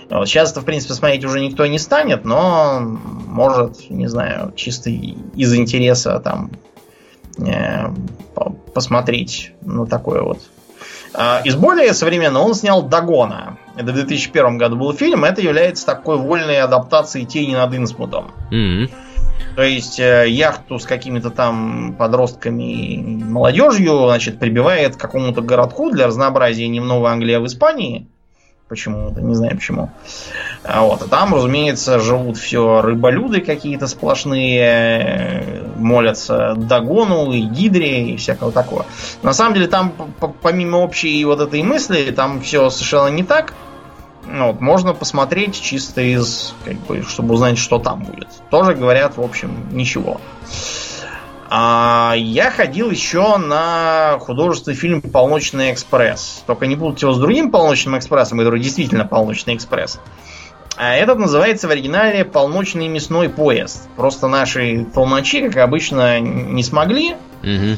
Вот, 0.09 0.27
сейчас 0.27 0.51
это, 0.51 0.61
в 0.61 0.65
принципе, 0.65 0.93
смотреть 0.93 1.23
уже 1.23 1.39
никто 1.39 1.65
не 1.65 1.79
станет, 1.79 2.25
но 2.25 2.79
может, 2.81 3.89
не 3.89 4.07
знаю, 4.07 4.53
чисто 4.55 4.89
из 4.89 5.55
интереса 5.55 6.19
там 6.19 6.51
э, 7.39 7.87
посмотреть 8.73 9.53
на 9.61 9.85
такое 9.85 10.21
вот. 10.21 10.39
А, 11.13 11.41
из 11.43 11.55
более 11.55 11.93
современного 11.93 12.43
он 12.43 12.55
снял 12.55 12.83
Дагона. 12.83 13.57
Это 13.75 13.91
в 13.91 13.95
2001 13.95 14.57
году 14.57 14.75
был 14.75 14.93
фильм. 14.93 15.23
Это 15.23 15.41
является 15.41 15.85
такой 15.85 16.17
вольной 16.17 16.59
адаптацией 16.61 17.25
Тени 17.25 17.55
над 17.55 17.73
Инсмутом. 17.73 18.31
Mm-hmm. 18.51 18.91
То 19.55 19.63
есть 19.63 19.99
э, 19.99 20.25
яхту 20.29 20.79
с 20.79 20.85
какими-то 20.85 21.29
там 21.29 21.95
подростками 21.97 22.63
и 22.63 22.97
молодежью, 22.97 24.05
значит, 24.05 24.39
прибивает 24.39 24.95
к 24.95 24.99
какому-то 24.99 25.41
городку 25.41 25.91
для 25.91 26.07
разнообразия 26.07 26.67
немного 26.67 27.09
Англия 27.09 27.39
в 27.39 27.45
Испании 27.45 28.07
почему-то, 28.73 29.21
не 29.21 29.35
знаю 29.35 29.55
почему. 29.55 29.91
А 30.63 30.81
вот, 30.81 31.03
а 31.03 31.07
там, 31.07 31.35
разумеется, 31.35 31.99
живут 31.99 32.37
все 32.37 32.81
рыболюды 32.81 33.39
какие-то 33.39 33.85
сплошные, 33.85 35.63
молятся 35.75 36.55
Дагону 36.55 37.31
и 37.31 37.41
Гидре 37.41 38.09
и 38.09 38.17
всякого 38.17 38.51
такого. 38.51 38.87
На 39.21 39.33
самом 39.33 39.53
деле, 39.53 39.67
там, 39.67 39.93
помимо 40.41 40.77
общей 40.77 41.23
вот 41.25 41.39
этой 41.39 41.61
мысли, 41.61 42.09
там 42.09 42.41
все 42.41 42.71
совершенно 42.71 43.09
не 43.09 43.23
так. 43.23 43.53
Ну, 44.25 44.47
вот, 44.51 44.61
можно 44.61 44.93
посмотреть 44.93 45.61
чисто 45.61 46.01
из, 46.01 46.53
как 46.65 46.75
бы, 46.85 47.03
чтобы 47.03 47.33
узнать, 47.33 47.57
что 47.57 47.79
там 47.79 48.03
будет. 48.03 48.29
Тоже 48.49 48.73
говорят, 48.73 49.17
в 49.17 49.21
общем, 49.21 49.67
ничего. 49.71 50.21
А 51.49 52.15
я 52.17 52.49
ходил 52.49 52.89
еще 52.89 53.37
на 53.37 54.17
художественный 54.19 54.75
фильм 54.75 55.01
«Полночный 55.01 55.71
экспресс». 55.71 56.43
Только 56.47 56.65
не 56.65 56.75
путать 56.75 57.03
его 57.03 57.13
с 57.13 57.19
другим 57.19 57.51
«Полночным 57.51 57.97
экспрессом», 57.97 58.39
который 58.39 58.59
действительно 58.59 59.05
«Полночный 59.05 59.55
экспресс». 59.55 59.99
А 60.75 60.95
этот 60.95 61.19
называется 61.19 61.67
в 61.67 61.71
оригинале 61.71 62.25
«Полночный 62.25 62.87
мясной 62.87 63.29
поезд». 63.29 63.87
Просто 63.95 64.27
наши 64.27 64.85
толмачи, 64.95 65.47
как 65.47 65.57
обычно, 65.57 66.19
не 66.19 66.63
смогли. 66.63 67.17
Угу. 67.43 67.77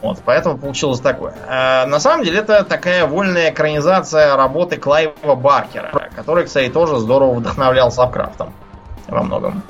Вот, 0.00 0.20
поэтому 0.24 0.58
получилось 0.58 1.00
такое. 1.00 1.34
А, 1.48 1.86
на 1.86 1.98
самом 1.98 2.24
деле 2.24 2.38
это 2.38 2.62
такая 2.62 3.06
вольная 3.06 3.50
экранизация 3.50 4.36
работы 4.36 4.76
Клайва 4.76 5.34
Баркера, 5.34 6.10
который, 6.14 6.44
кстати, 6.44 6.70
тоже 6.70 6.98
здорово 6.98 7.34
вдохновлялся 7.34 8.02
Лавкрафтом 8.02 8.52
во 9.08 9.22
многом. 9.22 9.62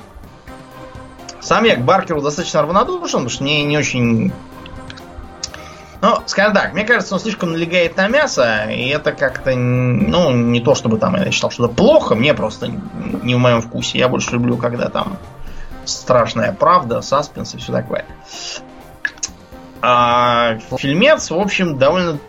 Сам 1.39 1.63
я 1.63 1.75
к 1.75 1.81
Баркеру 1.81 2.21
достаточно 2.21 2.61
равнодушен, 2.61 3.19
потому 3.19 3.29
что 3.29 3.43
мне 3.43 3.63
не 3.63 3.77
очень... 3.77 4.31
Ну, 6.01 6.17
скажем 6.27 6.53
так, 6.53 6.73
мне 6.73 6.85
кажется, 6.85 7.15
он 7.15 7.19
слишком 7.19 7.51
налегает 7.51 7.97
на 7.97 8.07
мясо, 8.07 8.65
и 8.69 8.87
это 8.87 9.11
как-то, 9.11 9.53
ну, 9.55 10.31
не 10.31 10.61
то 10.61 10.75
чтобы 10.75 10.97
там 10.97 11.15
я 11.15 11.31
считал, 11.31 11.51
что 11.51 11.65
это 11.65 11.73
плохо, 11.73 12.15
мне 12.15 12.33
просто 12.33 12.67
не 12.67 13.35
в 13.35 13.39
моем 13.39 13.61
вкусе. 13.61 13.97
Я 13.97 14.07
больше 14.07 14.31
люблю, 14.31 14.57
когда 14.57 14.89
там 14.89 15.17
страшная 15.85 16.53
правда, 16.53 17.01
саспенс 17.01 17.53
и 17.55 17.57
все 17.57 17.73
такое. 17.73 18.05
А 19.81 20.57
фильмец, 20.77 21.29
в 21.31 21.37
общем, 21.37 21.77
довольно 21.77 22.19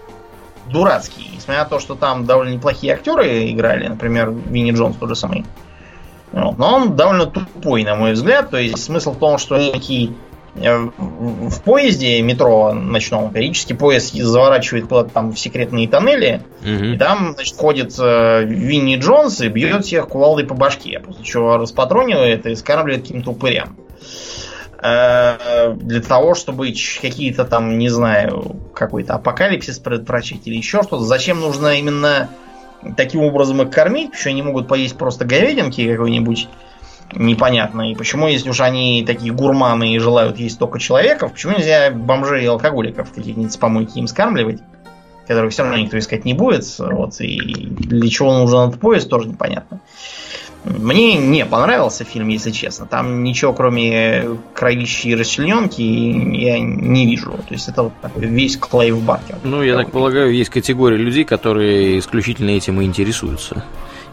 дурацкий. 0.66 1.30
Несмотря 1.34 1.64
на 1.64 1.68
то, 1.68 1.80
что 1.80 1.94
там 1.94 2.24
довольно 2.26 2.54
неплохие 2.54 2.94
актеры 2.94 3.50
играли, 3.50 3.88
например, 3.88 4.30
Винни 4.30 4.72
Джонс 4.72 4.96
тот 4.96 5.08
же 5.08 5.16
самый. 5.16 5.44
Вот. 6.32 6.58
Но 6.58 6.76
он 6.76 6.96
довольно 6.96 7.26
тупой, 7.26 7.82
на 7.84 7.96
мой 7.96 8.12
взгляд. 8.12 8.50
То 8.50 8.56
есть 8.56 8.82
смысл 8.82 9.12
в 9.12 9.18
том, 9.18 9.38
что 9.38 9.56
некий 9.58 10.14
э, 10.54 10.76
в 10.76 11.62
поезде 11.62 12.22
метро 12.22 12.72
ночном 12.72 13.32
периодически 13.32 13.72
поезд 13.72 14.14
заворачивает 14.14 14.86
куда-то 14.86 15.10
там 15.10 15.32
в 15.32 15.38
секретные 15.38 15.88
тоннели, 15.88 16.42
угу. 16.62 16.84
и 16.84 16.98
там, 16.98 17.32
значит, 17.34 17.56
ходит 17.56 17.94
э, 17.98 18.44
Винни 18.44 18.96
Джонс 18.96 19.40
и 19.40 19.48
бьет 19.48 19.84
всех 19.84 20.08
кувалдой 20.08 20.46
по 20.46 20.54
башке, 20.54 21.00
после 21.00 21.24
чего 21.24 21.56
распатронивает 21.56 22.46
и 22.46 22.54
скармливает 22.54 23.02
каким-то 23.02 23.32
упырям. 23.32 23.76
Э, 24.82 25.74
для 25.74 26.00
того, 26.00 26.34
чтобы 26.34 26.72
какие-то 27.02 27.44
там, 27.44 27.78
не 27.78 27.90
знаю, 27.90 28.56
какой-то 28.74 29.14
апокалипсис 29.14 29.78
предотвратить 29.78 30.46
или 30.46 30.56
еще 30.56 30.82
что-то. 30.82 31.04
Зачем 31.04 31.40
нужно 31.40 31.78
именно 31.78 32.30
таким 32.96 33.20
образом 33.20 33.60
их 33.60 33.70
кормить, 33.70 34.12
почему 34.12 34.32
они 34.32 34.42
могут 34.42 34.68
поесть 34.68 34.96
просто 34.96 35.26
говядинки 35.26 35.86
какой-нибудь 35.86 36.48
непонятно. 37.14 37.90
И 37.90 37.94
почему, 37.94 38.28
если 38.28 38.48
уж 38.48 38.60
они 38.60 39.04
такие 39.06 39.32
гурманы 39.34 39.94
и 39.94 39.98
желают 39.98 40.38
есть 40.38 40.58
только 40.58 40.78
человеков, 40.78 41.32
почему 41.32 41.58
нельзя 41.58 41.90
бомжей 41.90 42.44
и 42.44 42.46
алкоголиков 42.46 43.12
каких-нибудь 43.12 43.52
с 43.52 43.58
помойки 43.58 43.98
им 43.98 44.06
скармливать, 44.06 44.60
которых 45.26 45.52
все 45.52 45.62
равно 45.62 45.76
никто 45.76 45.98
искать 45.98 46.24
не 46.24 46.32
будет. 46.32 46.64
Вот, 46.78 47.20
и 47.20 47.38
для 47.38 48.08
чего 48.08 48.32
нужен 48.32 48.70
этот 48.70 48.80
поезд, 48.80 49.10
тоже 49.10 49.28
непонятно. 49.28 49.80
Мне 50.64 51.16
не 51.16 51.46
понравился 51.46 52.04
фильм, 52.04 52.28
если 52.28 52.50
честно. 52.50 52.86
Там 52.86 53.24
ничего, 53.24 53.54
кроме 53.54 54.36
кровищи 54.54 55.08
и 55.08 55.14
расчлененки, 55.14 55.80
я 55.80 56.58
не 56.58 57.06
вижу. 57.06 57.32
То 57.32 57.54
есть 57.54 57.68
это 57.68 57.84
вот 57.84 57.92
такой 58.02 58.26
весь 58.26 58.58
Клейв 58.58 59.02
Баркер. 59.02 59.36
Ну, 59.42 59.62
я 59.62 59.76
так 59.76 59.90
полагаю, 59.90 60.34
есть 60.34 60.50
категория 60.50 60.98
людей, 60.98 61.24
которые 61.24 61.98
исключительно 61.98 62.50
этим 62.50 62.80
и 62.80 62.84
интересуются. 62.84 63.64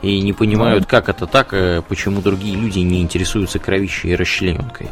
И 0.02 0.22
не 0.22 0.32
понимают, 0.32 0.82
ну, 0.82 0.88
как 0.90 1.10
это 1.10 1.26
так, 1.26 1.54
э, 1.54 1.82
почему 1.88 2.22
другие 2.22 2.56
люди 2.56 2.80
не 2.80 3.02
интересуются 3.02 3.60
кровищей 3.60 4.12
и 4.12 4.16
расчлененкой. 4.16 4.90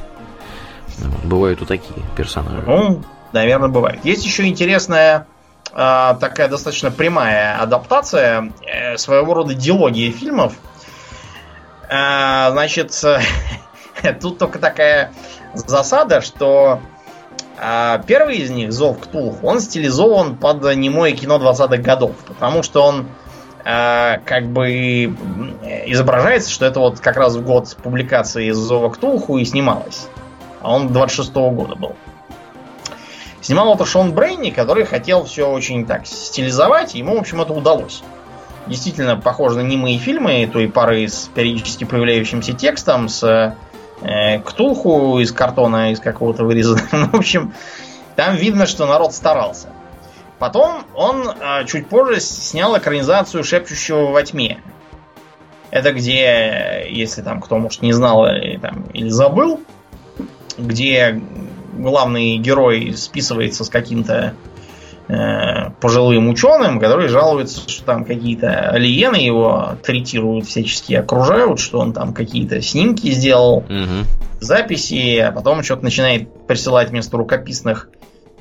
Бывают 1.23 1.61
и 1.61 1.65
такие 1.65 1.99
персонажи. 2.17 2.63
Ну, 2.65 3.01
наверное, 3.31 3.69
бывает. 3.69 3.99
Есть 4.03 4.25
еще 4.25 4.47
интересная 4.47 5.27
э, 5.71 6.15
такая 6.19 6.49
достаточно 6.49 6.91
прямая 6.91 7.61
адаптация 7.61 8.51
э, 8.65 8.97
своего 8.97 9.35
рода 9.35 9.53
диалогии 9.53 10.11
фильмов– 10.11 10.53
а, 11.89 12.51
значит, 12.51 12.93
тут 14.21 14.37
только 14.37 14.59
такая 14.59 15.11
засада, 15.53 16.21
что 16.21 16.81
а, 17.57 17.99
первый 18.05 18.37
из 18.37 18.49
них, 18.49 18.71
Зов 18.71 18.99
Ктулх, 18.99 19.43
он 19.43 19.59
стилизован 19.59 20.35
под 20.35 20.63
немое 20.75 21.13
кино 21.13 21.37
20-х 21.37 21.77
годов, 21.77 22.15
потому 22.27 22.63
что 22.63 22.83
он 22.83 23.07
а, 23.63 24.19
как 24.25 24.47
бы 24.47 25.15
изображается, 25.85 26.51
что 26.51 26.65
это 26.65 26.79
вот 26.79 26.99
как 26.99 27.17
раз 27.17 27.35
в 27.35 27.43
год 27.43 27.75
публикации 27.81 28.51
Зова 28.51 28.89
Ктулху 28.89 29.37
и 29.37 29.45
снималось. 29.45 30.07
А 30.61 30.73
он 30.73 30.87
26-го 30.87 31.51
года 31.51 31.75
был. 31.75 31.95
Снимал 33.41 33.75
это 33.75 33.85
Шон 33.85 34.13
Брейни, 34.13 34.49
который 34.49 34.85
хотел 34.85 35.25
все 35.25 35.47
очень 35.47 35.85
так 35.85 36.07
стилизовать, 36.07 36.95
и 36.95 36.99
ему, 36.99 37.15
в 37.15 37.19
общем, 37.19 37.41
это 37.41 37.53
удалось 37.53 38.01
действительно 38.67 39.17
похожи 39.17 39.58
на 39.58 39.62
немые 39.62 39.97
фильмы 39.97 40.49
той 40.51 40.67
пары 40.67 41.08
с 41.08 41.30
периодически 41.34 41.84
появляющимся 41.84 42.54
текстом, 42.54 43.10
с 43.10 43.56
э, 44.01 44.39
ктулху 44.39 45.19
из 45.19 45.32
картона 45.32 45.91
из 45.91 45.99
какого-то 45.99 46.43
вырезанного. 46.43 47.10
В 47.12 47.15
общем, 47.15 47.54
там 48.15 48.36
видно, 48.36 48.65
что 48.65 48.86
народ 48.86 49.13
старался. 49.13 49.69
Потом 50.39 50.84
он 50.93 51.28
э, 51.28 51.65
чуть 51.65 51.88
позже 51.88 52.19
снял 52.19 52.78
экранизацию 52.78 53.43
«Шепчущего 53.43 54.12
во 54.12 54.23
тьме». 54.23 54.60
Это 55.71 55.91
где, 55.91 56.88
если 56.89 57.21
там 57.21 57.41
кто, 57.41 57.58
может, 57.58 57.82
не 57.82 57.93
знал 57.93 58.25
или, 58.28 58.58
там, 58.58 58.84
или 58.93 59.10
забыл, 59.10 59.62
где 60.58 61.21
главный 61.73 62.38
герой 62.38 62.93
списывается 62.95 63.65
с 63.65 63.69
каким-то 63.69 64.34
Э, 64.34 64.54
пожилым 65.07 66.29
ученым, 66.29 66.79
которые 66.79 67.09
жалуются, 67.09 67.69
что 67.69 67.83
там 67.83 68.05
какие-то 68.05 68.69
алиены 68.69 69.17
его 69.17 69.75
третируют, 69.83 70.47
всячески 70.47 70.93
окружают, 70.93 71.59
что 71.59 71.79
он 71.79 71.93
там 71.93 72.13
какие-то 72.13 72.61
снимки 72.61 73.11
сделал, 73.11 73.57
угу. 73.57 74.05
записи, 74.39 75.17
а 75.17 75.31
потом 75.31 75.63
что-то 75.63 75.83
начинает 75.83 76.47
присылать 76.47 76.89
вместо 76.89 77.17
рукописных 77.17 77.89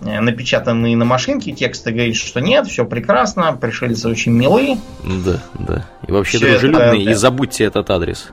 э, 0.01 0.21
напечатанные 0.21 0.97
на 0.97 1.05
машинке 1.05 1.53
тексты, 1.53 1.91
говорит, 1.91 2.17
что 2.17 2.41
нет, 2.41 2.67
все 2.67 2.87
прекрасно, 2.87 3.53
пришельцы 3.53 4.09
очень 4.09 4.33
милые. 4.33 4.79
Да, 5.03 5.43
да. 5.59 5.87
И 6.09 6.13
вообще 6.13 6.39
все 6.39 6.51
дружелюбные, 6.53 6.97
это, 6.97 7.05
да. 7.05 7.11
и 7.11 7.15
забудьте 7.15 7.65
этот 7.65 7.91
адрес. 7.91 8.31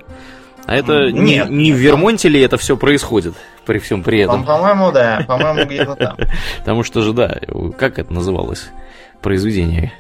А 0.71 0.75
это 0.75 1.11
нет, 1.11 1.49
не, 1.49 1.63
не 1.65 1.73
в 1.73 1.75
Вермонте 1.75 2.29
ли 2.29 2.39
это 2.39 2.57
все 2.57 2.77
происходит 2.77 3.33
при 3.65 3.77
всем 3.79 4.03
при 4.03 4.19
этом? 4.19 4.45
По-моему, 4.45 4.93
да, 4.93 5.21
по-моему, 5.27 5.65
где-то 5.65 5.95
там. 5.95 6.17
Потому 6.59 6.83
что 6.85 7.01
же, 7.01 7.11
да, 7.11 7.41
как 7.77 7.99
это 7.99 8.13
называлось? 8.13 8.69
Произведение 9.21 9.91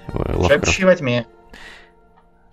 Шепчущий 0.47 0.85
во 0.85 0.95
тьме. 0.95 1.25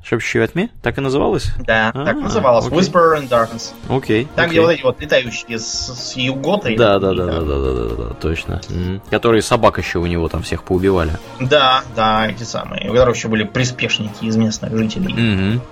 Шепчущий 0.02 0.40
во 0.40 0.48
тьме? 0.48 0.70
Так 0.82 0.98
и 0.98 1.00
называлось? 1.00 1.46
Да, 1.58 1.92
а, 1.94 2.04
так 2.04 2.16
называлось. 2.16 2.66
Окей. 2.66 2.78
Whisper 2.78 3.20
in 3.20 3.28
Darkness. 3.28 3.72
Окей. 3.88 4.26
Там, 4.34 4.46
окей. 4.46 4.50
где 4.50 4.60
вот 4.62 4.70
эти 4.70 4.82
вот 4.82 5.00
летающие 5.00 5.58
с, 5.60 5.64
с 5.64 6.16
юготой. 6.16 6.76
Да, 6.76 6.98
да, 6.98 7.12
да, 7.12 7.24
да, 7.24 7.40
да, 7.40 7.40
да, 7.40 7.72
да, 7.72 7.94
да, 7.94 8.14
точно. 8.14 8.60
М-м. 8.68 9.00
Которые 9.10 9.42
собак 9.42 9.78
еще 9.78 10.00
у 10.00 10.06
него 10.06 10.26
там 10.28 10.42
всех 10.42 10.64
поубивали. 10.64 11.12
Да, 11.38 11.84
да, 11.94 12.28
эти 12.28 12.42
самые. 12.42 12.90
У 12.90 12.94
которых 12.94 13.14
еще 13.14 13.28
были 13.28 13.44
приспешники 13.44 14.24
из 14.24 14.36
местных 14.36 14.76
жителей. 14.76 15.12
Угу. 15.12 15.62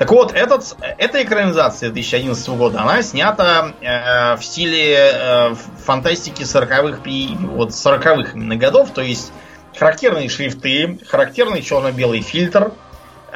Так 0.00 0.12
вот, 0.12 0.32
этот, 0.32 0.78
эта 0.96 1.22
экранизация 1.22 1.90
2011 1.90 2.48
года, 2.56 2.80
она 2.80 3.02
снята 3.02 3.74
э, 3.82 4.34
в 4.36 4.42
стиле 4.42 4.96
э, 4.96 5.54
фантастики 5.84 6.40
40-х, 6.40 7.02
вот 7.48 7.68
40-х 7.68 8.32
именно 8.32 8.56
годов, 8.56 8.92
то 8.92 9.02
есть 9.02 9.30
характерные 9.76 10.30
шрифты, 10.30 10.98
характерный 11.06 11.60
черно-белый 11.60 12.22
фильтр, 12.22 12.72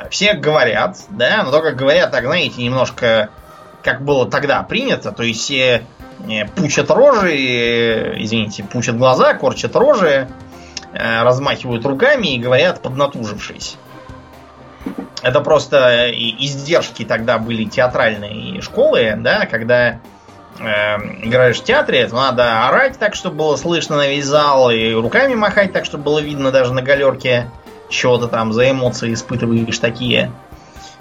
все 0.08 0.32
говорят, 0.32 0.96
да, 1.10 1.42
но 1.42 1.50
только 1.50 1.72
говорят 1.72 2.12
так, 2.12 2.24
знаете, 2.24 2.62
немножко 2.62 3.28
как 3.82 4.02
было 4.02 4.26
тогда 4.30 4.62
принято, 4.62 5.12
то 5.12 5.22
есть 5.22 5.42
все 5.42 5.84
э, 6.26 6.46
пучат 6.46 6.90
рожи, 6.90 7.36
э, 7.36 8.22
извините, 8.22 8.64
пучат 8.64 8.96
глаза, 8.96 9.34
корчат 9.34 9.76
рожи, 9.76 10.30
э, 10.94 11.22
размахивают 11.24 11.84
руками 11.84 12.28
и 12.28 12.38
говорят, 12.38 12.80
поднатужившись. 12.80 13.76
Это 15.24 15.40
просто 15.40 16.10
издержки 16.12 17.02
тогда 17.02 17.38
были 17.38 17.64
театральные 17.64 18.60
школы, 18.60 19.14
да, 19.16 19.46
когда 19.46 20.00
э, 20.58 20.62
играешь 21.22 21.60
в 21.60 21.64
театре, 21.64 22.06
то 22.06 22.14
надо 22.14 22.68
орать 22.68 22.98
так, 22.98 23.14
чтобы 23.14 23.36
было 23.36 23.56
слышно 23.56 23.96
на 23.96 24.06
весь 24.06 24.26
зал, 24.26 24.70
и 24.70 24.92
руками 24.92 25.34
махать 25.34 25.72
так, 25.72 25.86
чтобы 25.86 26.04
было 26.04 26.18
видно 26.18 26.52
даже 26.52 26.74
на 26.74 26.82
галерке 26.82 27.50
чего-то 27.88 28.28
там 28.28 28.52
за 28.52 28.70
эмоции 28.70 29.14
испытываешь 29.14 29.78
такие. 29.78 30.30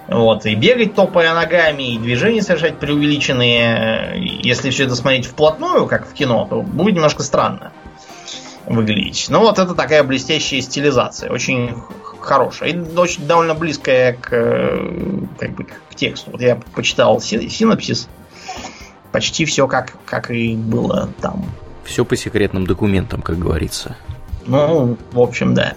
Вот, 0.08 0.46
и 0.46 0.54
бегать 0.54 0.94
топая 0.94 1.34
ногами, 1.34 1.94
и 1.94 1.98
движения 1.98 2.40
совершать 2.40 2.78
преувеличенные. 2.78 4.40
Если 4.42 4.70
все 4.70 4.84
это 4.84 4.96
смотреть 4.96 5.26
вплотную, 5.26 5.86
как 5.86 6.08
в 6.08 6.14
кино, 6.14 6.46
то 6.48 6.62
будет 6.62 6.94
немножко 6.94 7.22
странно 7.22 7.72
выглядеть. 8.64 9.26
Но 9.28 9.40
вот 9.40 9.58
это 9.58 9.74
такая 9.74 10.02
блестящая 10.02 10.62
стилизация, 10.62 11.30
очень 11.30 11.74
хорошая. 12.24 12.70
И 12.70 12.96
очень 12.96 13.26
довольно 13.26 13.54
близкая 13.54 14.14
к, 14.14 14.28
как 15.38 15.50
бы, 15.52 15.64
к 15.64 15.94
тексту. 15.94 16.30
Вот 16.30 16.40
я 16.40 16.56
почитал 16.74 17.20
синопсис, 17.20 18.08
почти 19.12 19.44
все 19.44 19.66
как, 19.66 19.92
как 20.04 20.30
и 20.30 20.56
было 20.56 21.10
там. 21.20 21.44
Все 21.84 22.04
по 22.04 22.16
секретным 22.16 22.66
документам, 22.66 23.22
как 23.22 23.38
говорится. 23.38 23.96
Ну, 24.46 24.96
в 25.12 25.20
общем, 25.20 25.54
да. 25.54 25.74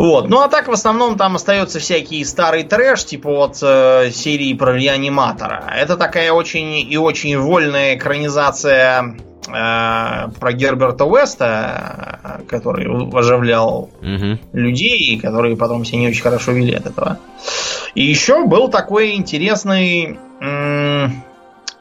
Вот. 0.00 0.30
Ну 0.30 0.40
а 0.40 0.48
так 0.48 0.66
в 0.66 0.72
основном 0.72 1.18
там 1.18 1.36
остается 1.36 1.78
всякий 1.78 2.24
старый 2.24 2.62
трэш, 2.62 3.04
типа 3.04 3.28
вот 3.28 3.58
э, 3.60 4.10
серии 4.10 4.54
про 4.54 4.72
реаниматора. 4.72 5.74
Это 5.76 5.98
такая 5.98 6.32
очень 6.32 6.90
и 6.90 6.96
очень 6.96 7.36
вольная 7.36 7.96
экранизация 7.96 9.14
э, 9.46 10.30
про 10.40 10.52
Герберта 10.54 11.04
Уэста, 11.04 12.40
который 12.48 12.86
оживлял 13.14 13.90
угу. 14.00 14.38
людей, 14.54 15.20
которые 15.20 15.58
потом 15.58 15.84
себя 15.84 15.98
не 15.98 16.08
очень 16.08 16.22
хорошо 16.22 16.52
вели 16.52 16.72
от 16.72 16.86
этого. 16.86 17.18
И 17.94 18.02
еще 18.02 18.46
был 18.46 18.68
такой 18.68 19.16
интересный, 19.16 20.18
м- 20.40 21.22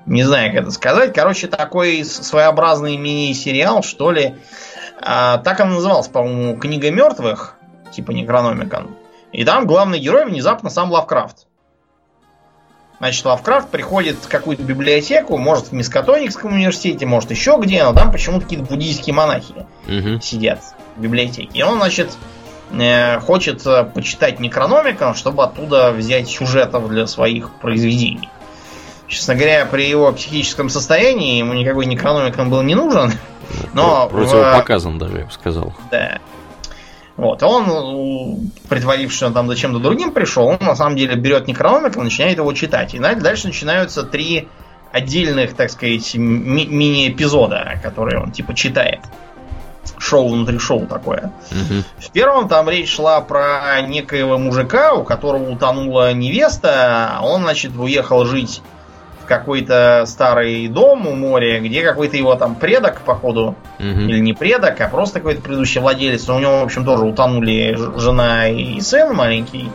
не 0.05 0.23
знаю, 0.23 0.51
как 0.51 0.63
это 0.63 0.71
сказать, 0.71 1.13
короче, 1.13 1.47
такой 1.47 2.03
своеобразный 2.03 2.97
мини-сериал, 2.97 3.82
что 3.82 4.12
ли. 4.12 4.36
А, 5.01 5.38
так 5.38 5.62
он 5.62 5.69
назывался, 5.69 6.10
по-моему, 6.10 6.58
Книга 6.58 6.91
мертвых 6.91 7.55
типа 7.91 8.12
Некрономикон. 8.12 8.95
И 9.32 9.43
там 9.43 9.67
главный 9.67 9.99
герой 9.99 10.25
внезапно 10.25 10.69
сам 10.69 10.91
Лавкрафт. 10.91 11.47
Значит, 12.99 13.25
Лавкрафт 13.25 13.69
приходит 13.69 14.17
в 14.17 14.28
какую-то 14.28 14.63
библиотеку, 14.63 15.38
может 15.38 15.67
в 15.67 15.71
Мискатоникском 15.71 16.54
университете, 16.54 17.06
может 17.06 17.32
еще 17.32 17.58
где, 17.62 17.84
но 17.84 17.93
там 17.93 18.12
почему-то 18.12 18.43
какие-то 18.43 18.65
буддийские 18.65 19.15
монахи 19.15 19.65
угу. 19.88 20.19
сидят 20.21 20.60
в 20.97 21.02
библиотеке. 21.02 21.49
И 21.54 21.63
он, 21.63 21.78
значит, 21.78 22.12
э, 22.71 23.19
хочет 23.21 23.65
э, 23.65 23.86
почитать 23.86 24.41
Некрономикон, 24.41 25.15
чтобы 25.15 25.43
оттуда 25.43 25.91
взять 25.91 26.28
сюжетов 26.28 26.89
для 26.89 27.08
своих 27.08 27.52
произведений. 27.62 28.28
Честно 29.08 29.34
говоря, 29.34 29.65
при 29.65 29.88
его 29.88 30.12
психическом 30.12 30.69
состоянии 30.69 31.38
ему 31.38 31.54
никакой 31.54 31.86
Некрономикон 31.86 32.49
был 32.49 32.62
не 32.63 32.75
нужен. 32.75 33.13
Но 33.73 34.10
Противопоказан 34.10 34.97
в... 34.97 34.99
даже, 34.99 35.19
я 35.19 35.25
бы 35.25 35.32
сказал. 35.32 35.73
Да. 35.89 36.19
Вот, 37.19 37.43
он, 37.43 38.49
притворившись, 38.69 39.17
что 39.17 39.27
он 39.27 39.34
там 39.34 39.49
зачем-то 39.49 39.79
другим 39.79 40.12
пришел, 40.12 40.47
он 40.47 40.58
на 40.62 40.75
самом 40.75 40.95
деле 40.95 41.15
берет 41.15 41.47
Некрономик 41.47 41.97
и 41.97 41.99
начинает 41.99 42.38
его 42.38 42.53
читать. 42.53 42.93
И 42.93 42.99
дальше 42.99 43.47
начинаются 43.47 44.03
три 44.03 44.47
отдельных, 44.93 45.53
так 45.53 45.69
сказать, 45.69 46.15
ми- 46.15 46.65
мини-эпизода, 46.65 47.77
которые 47.84 48.21
он 48.23 48.32
типа 48.32 48.53
читает. 48.53 49.01
Шоу 49.97 50.29
внутри 50.29 50.60
шоу 50.60 50.88
такое. 50.88 51.34
Угу. 51.51 51.84
В 51.97 52.12
первом 52.12 52.47
там 52.47 52.69
речь 52.69 52.89
шла 52.89 53.19
про 53.19 53.82
некоего 53.82 54.38
мужика, 54.38 54.93
у 54.93 55.03
которого 55.03 55.51
утонула 55.51 56.13
невеста, 56.13 57.17
а 57.17 57.25
он, 57.25 57.41
значит, 57.41 57.75
уехал 57.75 58.23
жить 58.23 58.62
какой-то 59.29 60.03
старый 60.07 60.67
дом 60.67 61.07
у 61.07 61.15
моря, 61.15 61.61
где 61.61 61.83
какой-то 61.83 62.17
его 62.17 62.35
там 62.35 62.55
предок, 62.55 63.01
походу, 63.01 63.55
угу. 63.79 63.85
или 63.85 64.19
не 64.19 64.33
предок, 64.33 64.81
а 64.81 64.89
просто 64.89 65.19
какой-то 65.19 65.41
предыдущий 65.41 65.79
владелец. 65.79 66.27
У 66.27 66.39
него, 66.39 66.59
в 66.59 66.63
общем, 66.63 66.83
тоже 66.83 67.05
утонули 67.05 67.77
жена 67.97 68.49
и 68.49 68.81
сын 68.81 69.15
маленький. 69.15 69.71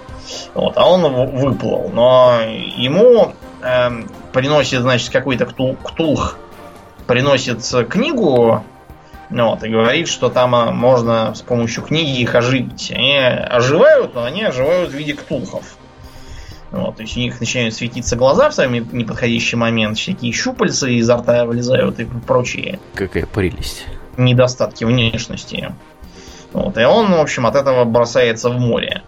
Вот, 0.53 0.77
а 0.77 0.91
он 0.91 1.03
выплыл. 1.37 1.91
Но 1.93 2.41
ему 2.77 3.33
э, 3.63 3.91
приносит, 4.33 4.81
значит, 4.81 5.11
какой-то 5.11 5.47
ктул, 5.47 5.77
ктулх 5.83 6.37
приносит 7.07 7.63
книгу, 7.89 8.65
вот, 9.31 9.65
и 9.65 9.69
говорит, 9.69 10.09
что 10.09 10.29
там 10.29 10.55
а, 10.55 10.71
можно 10.71 11.35
с 11.35 11.43
помощью 11.43 11.83
книги 11.83 12.21
их 12.21 12.35
оживить. 12.35 12.93
Они 12.95 13.17
оживают, 13.17 14.15
но 14.15 14.25
они 14.25 14.43
оживают 14.43 14.91
в 14.91 14.95
виде 14.95 15.15
ктулхов. 15.15 15.77
Вот, 16.75 16.97
то 16.97 17.03
есть 17.03 17.17
у 17.17 17.21
них 17.21 17.39
начинают 17.39 17.73
светиться 17.73 18.17
глаза 18.17 18.51
в 18.51 18.55
самый 18.55 18.85
неподходящий 18.91 19.55
момент, 19.55 19.97
всякие 19.97 20.33
щупальца 20.33 20.89
изо 20.89 21.17
рта 21.19 21.45
вылезают 21.45 22.01
и 22.01 22.05
прочие. 22.27 22.81
Какая 22.95 23.27
прелесть. 23.27 23.87
Недостатки 24.17 24.83
внешности. 24.83 25.73
Вот, 26.53 26.77
и 26.77 26.83
он, 26.83 27.13
в 27.13 27.21
общем, 27.21 27.47
от 27.47 27.55
этого 27.55 27.85
бросается 27.85 28.51
в 28.51 28.59
море. 28.59 29.03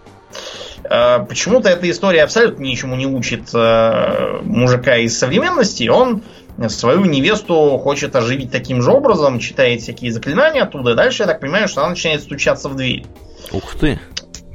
А, 0.89 1.19
почему-то 1.19 1.67
эта 1.67 1.89
история 1.91 2.23
абсолютно 2.23 2.63
ничему 2.63 2.95
не 2.95 3.05
учит 3.05 3.49
э, 3.53 4.39
мужика 4.43 4.95
из 4.95 5.19
современности. 5.19 5.89
Он 5.89 6.23
свою 6.69 7.03
невесту 7.03 7.77
хочет 7.79 8.15
оживить 8.15 8.49
таким 8.49 8.81
же 8.81 8.91
образом, 8.91 9.39
читает 9.39 9.81
всякие 9.81 10.13
заклинания 10.13 10.63
оттуда. 10.63 10.95
Дальше, 10.95 11.23
я 11.23 11.27
так 11.27 11.41
понимаю, 11.41 11.67
что 11.67 11.81
она 11.81 11.89
начинает 11.89 12.21
стучаться 12.21 12.69
в 12.69 12.77
дверь. 12.77 13.05
Ух 13.51 13.75
ты. 13.75 13.99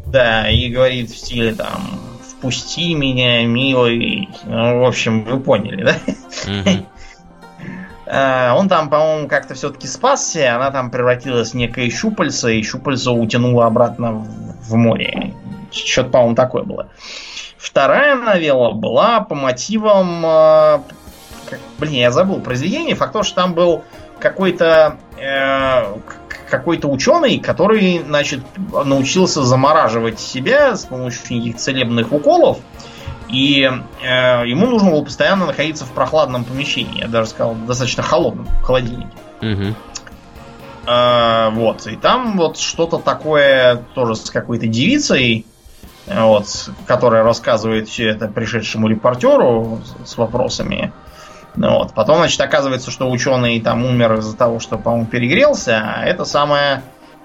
Да, 0.06 0.50
и 0.50 0.70
говорит 0.70 1.10
в 1.10 1.16
стиле 1.16 1.54
там 1.54 2.11
«Впусти 2.42 2.94
меня, 2.94 3.46
милый». 3.46 4.28
Ну, 4.42 4.80
в 4.80 4.84
общем, 4.84 5.22
вы 5.22 5.38
поняли, 5.38 5.84
да? 5.84 5.94
Он 8.56 8.68
там, 8.68 8.90
по-моему, 8.90 9.28
как-то 9.28 9.54
все-таки 9.54 9.86
спасся, 9.86 10.56
она 10.56 10.72
там 10.72 10.90
превратилась 10.90 11.52
в 11.52 11.54
некое 11.54 11.88
щупальце, 11.88 12.56
и 12.56 12.62
щупальце 12.64 13.10
утянуло 13.10 13.64
обратно 13.66 14.12
в 14.12 14.74
море. 14.74 15.34
Что-то, 15.70 16.10
по-моему, 16.10 16.34
такое 16.34 16.64
было. 16.64 16.88
Вторая 17.56 18.16
новелла 18.16 18.72
была 18.72 19.20
по 19.20 19.36
мотивам... 19.36 20.22
Как, 21.48 21.60
блин, 21.78 21.94
я 21.94 22.10
забыл 22.10 22.40
произведение. 22.40 22.96
Факт 22.96 23.12
то, 23.12 23.22
что 23.22 23.36
там 23.36 23.54
был 23.54 23.84
какой-то 24.18 24.96
э, 25.16 25.84
какой-то 26.52 26.88
ученый, 26.88 27.38
который, 27.38 28.02
значит, 28.06 28.40
научился 28.84 29.42
замораживать 29.42 30.20
себя 30.20 30.76
с 30.76 30.84
помощью 30.84 31.22
неких 31.30 31.56
целебных 31.56 32.12
уколов. 32.12 32.58
И 33.30 33.62
э, 34.02 34.42
ему 34.46 34.66
нужно 34.66 34.90
было 34.90 35.02
постоянно 35.02 35.46
находиться 35.46 35.86
в 35.86 35.92
прохладном 35.92 36.44
помещении. 36.44 37.00
Я 37.00 37.08
даже 37.08 37.30
сказал, 37.30 37.54
достаточно 37.54 38.02
холодном, 38.02 38.44
в 38.44 38.62
холодильнике. 38.64 39.08
Угу. 39.40 39.74
Э, 40.88 41.48
вот. 41.52 41.86
И 41.86 41.96
там 41.96 42.36
вот 42.36 42.58
что-то 42.58 42.98
такое 42.98 43.76
тоже 43.94 44.14
с 44.14 44.30
какой-то 44.30 44.66
девицей, 44.66 45.46
вот, 46.06 46.68
которая 46.86 47.22
рассказывает 47.22 47.88
все 47.88 48.10
это 48.10 48.28
пришедшему 48.28 48.88
репортеру 48.88 49.80
с 50.04 50.18
вопросами. 50.18 50.92
Вот. 51.54 51.92
Потом, 51.94 52.18
значит, 52.18 52.40
оказывается, 52.40 52.90
что 52.90 53.10
ученый 53.10 53.60
там 53.60 53.84
умер 53.84 54.14
из-за 54.14 54.36
того, 54.36 54.58
что, 54.58 54.78
по-моему, 54.78 55.06
перегрелся, 55.06 55.82
а 55.84 56.04
эта 56.04 56.24
самая 56.24 56.82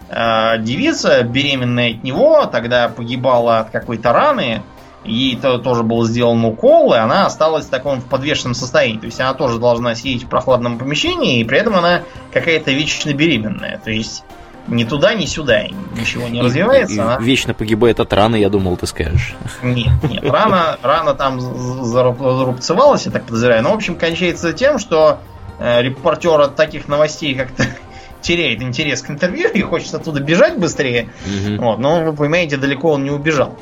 э, 0.10 0.58
девица, 0.60 1.24
беременная 1.24 1.92
от 1.92 2.04
него, 2.04 2.46
тогда 2.46 2.90
погибала 2.90 3.60
от 3.60 3.70
какой-то 3.70 4.12
раны, 4.12 4.64
ей 5.04 5.36
-то 5.36 5.60
тоже 5.60 5.84
был 5.84 6.04
сделан 6.04 6.44
укол, 6.44 6.94
и 6.94 6.98
она 6.98 7.26
осталась 7.26 7.66
в 7.66 7.70
таком 7.70 8.02
подвешенном 8.02 8.54
состоянии. 8.54 9.00
То 9.00 9.06
есть 9.06 9.20
она 9.22 9.34
тоже 9.34 9.60
должна 9.60 9.96
сидеть 9.96 10.26
в 10.26 10.28
прохладном 10.28 10.78
помещении, 10.78 11.40
и 11.40 11.44
при 11.44 11.60
этом 11.60 11.76
она 11.76 12.02
какая-то 12.34 12.72
вечно 12.72 13.14
беременная. 13.14 13.80
То 13.84 13.92
есть 13.92 14.24
ни 14.68 14.84
туда, 14.84 15.14
ни 15.14 15.26
сюда 15.26 15.68
ничего 15.96 16.28
не 16.28 16.42
развивается. 16.42 16.96
И, 16.96 17.00
она... 17.00 17.18
Вечно 17.20 17.54
погибает 17.54 18.00
от 18.00 18.12
раны, 18.14 18.36
я 18.38 18.50
думал, 18.50 18.78
ты 18.78 18.88
скажешь. 18.88 19.36
Нет, 19.62 19.92
нет, 20.04 20.24
рана, 20.24 20.78
рана 20.82 21.14
там 21.14 21.40
зарубцевалась, 21.40 23.06
я 23.06 23.12
так 23.12 23.26
подозреваю. 23.26 23.64
Но, 23.64 23.72
в 23.72 23.76
общем, 23.76 23.96
кончается 23.96 24.54
тем, 24.54 24.80
что 24.80 25.20
э, 25.60 25.82
репортер 25.82 26.40
от 26.42 26.56
таких 26.56 26.88
новостей 26.88 27.36
как-то 27.36 27.66
теряет 28.22 28.62
интерес 28.62 29.02
к 29.02 29.10
интервью 29.10 29.50
и 29.50 29.62
хочет 29.62 29.94
оттуда 29.94 30.20
бежать 30.20 30.58
быстрее. 30.58 31.10
Угу. 31.26 31.64
Вот, 31.64 31.80
но, 31.80 32.04
вы 32.04 32.14
понимаете, 32.14 32.58
далеко 32.58 32.92
он 32.92 33.04
не 33.04 33.12
убежал. 33.12 33.58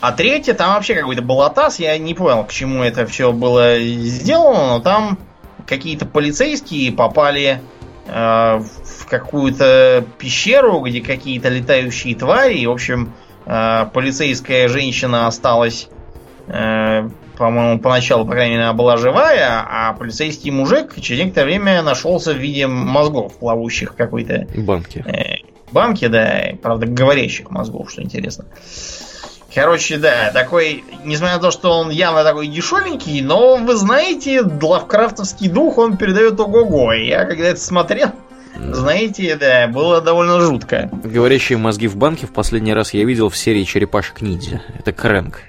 А 0.00 0.12
третье, 0.12 0.54
там 0.54 0.74
вообще 0.74 0.94
какой-то 0.94 1.22
балатас, 1.22 1.78
я 1.78 1.96
не 1.98 2.14
понял, 2.14 2.44
к 2.44 2.52
чему 2.52 2.82
это 2.82 3.06
все 3.06 3.32
было 3.32 3.78
сделано, 3.80 4.74
но 4.74 4.80
там 4.80 5.18
какие-то 5.66 6.06
полицейские 6.06 6.92
попали 6.92 7.60
э, 8.06 8.12
в 8.12 8.95
какую-то 9.08 10.04
пещеру, 10.18 10.80
где 10.80 11.00
какие-то 11.00 11.48
летающие 11.48 12.14
твари. 12.14 12.58
И, 12.58 12.66
в 12.66 12.70
общем, 12.70 13.12
э, 13.46 13.86
полицейская 13.92 14.68
женщина 14.68 15.26
осталась, 15.26 15.88
э, 16.48 17.08
по-моему, 17.36 17.78
поначалу, 17.78 18.24
по 18.24 18.32
крайней 18.32 18.54
мере, 18.54 18.64
она 18.64 18.72
была 18.72 18.96
живая, 18.96 19.64
а 19.68 19.92
полицейский 19.92 20.50
мужик 20.50 21.00
через 21.00 21.24
некоторое 21.24 21.46
время 21.46 21.82
нашелся 21.82 22.32
в 22.32 22.38
виде 22.38 22.66
мозгов, 22.66 23.38
плавающих 23.38 23.92
в 23.92 23.96
какой-то... 23.96 24.46
Банке. 24.56 25.04
Э, 25.06 25.46
банке, 25.70 26.08
да, 26.08 26.52
правда, 26.62 26.86
говорящих 26.86 27.50
мозгов, 27.50 27.90
что 27.90 28.02
интересно. 28.02 28.46
Короче, 29.54 29.96
да, 29.96 30.32
такой, 30.32 30.84
несмотря 31.04 31.36
на 31.36 31.40
то, 31.40 31.50
что 31.50 31.70
он 31.70 31.88
явно 31.88 32.24
такой 32.24 32.46
дешевенький, 32.46 33.22
но 33.22 33.56
вы 33.56 33.74
знаете, 33.76 34.42
лавкрафтовский 34.42 35.48
дух 35.48 35.78
он 35.78 35.96
передает 35.96 36.38
ого-го. 36.38 36.92
Я 36.92 37.24
когда 37.24 37.44
это 37.48 37.60
смотрел, 37.60 38.10
знаете, 38.72 39.36
да, 39.36 39.68
было 39.68 40.00
довольно 40.00 40.40
жутко. 40.40 40.90
Говорящие 41.04 41.58
мозги 41.58 41.88
в 41.88 41.96
банке 41.96 42.26
в 42.26 42.32
последний 42.32 42.74
раз 42.74 42.94
я 42.94 43.04
видел 43.04 43.28
в 43.28 43.36
серии 43.36 43.64
Черепашек 43.64 44.20
Ниндзя. 44.20 44.62
Это 44.78 44.92
Крэнк. 44.92 45.40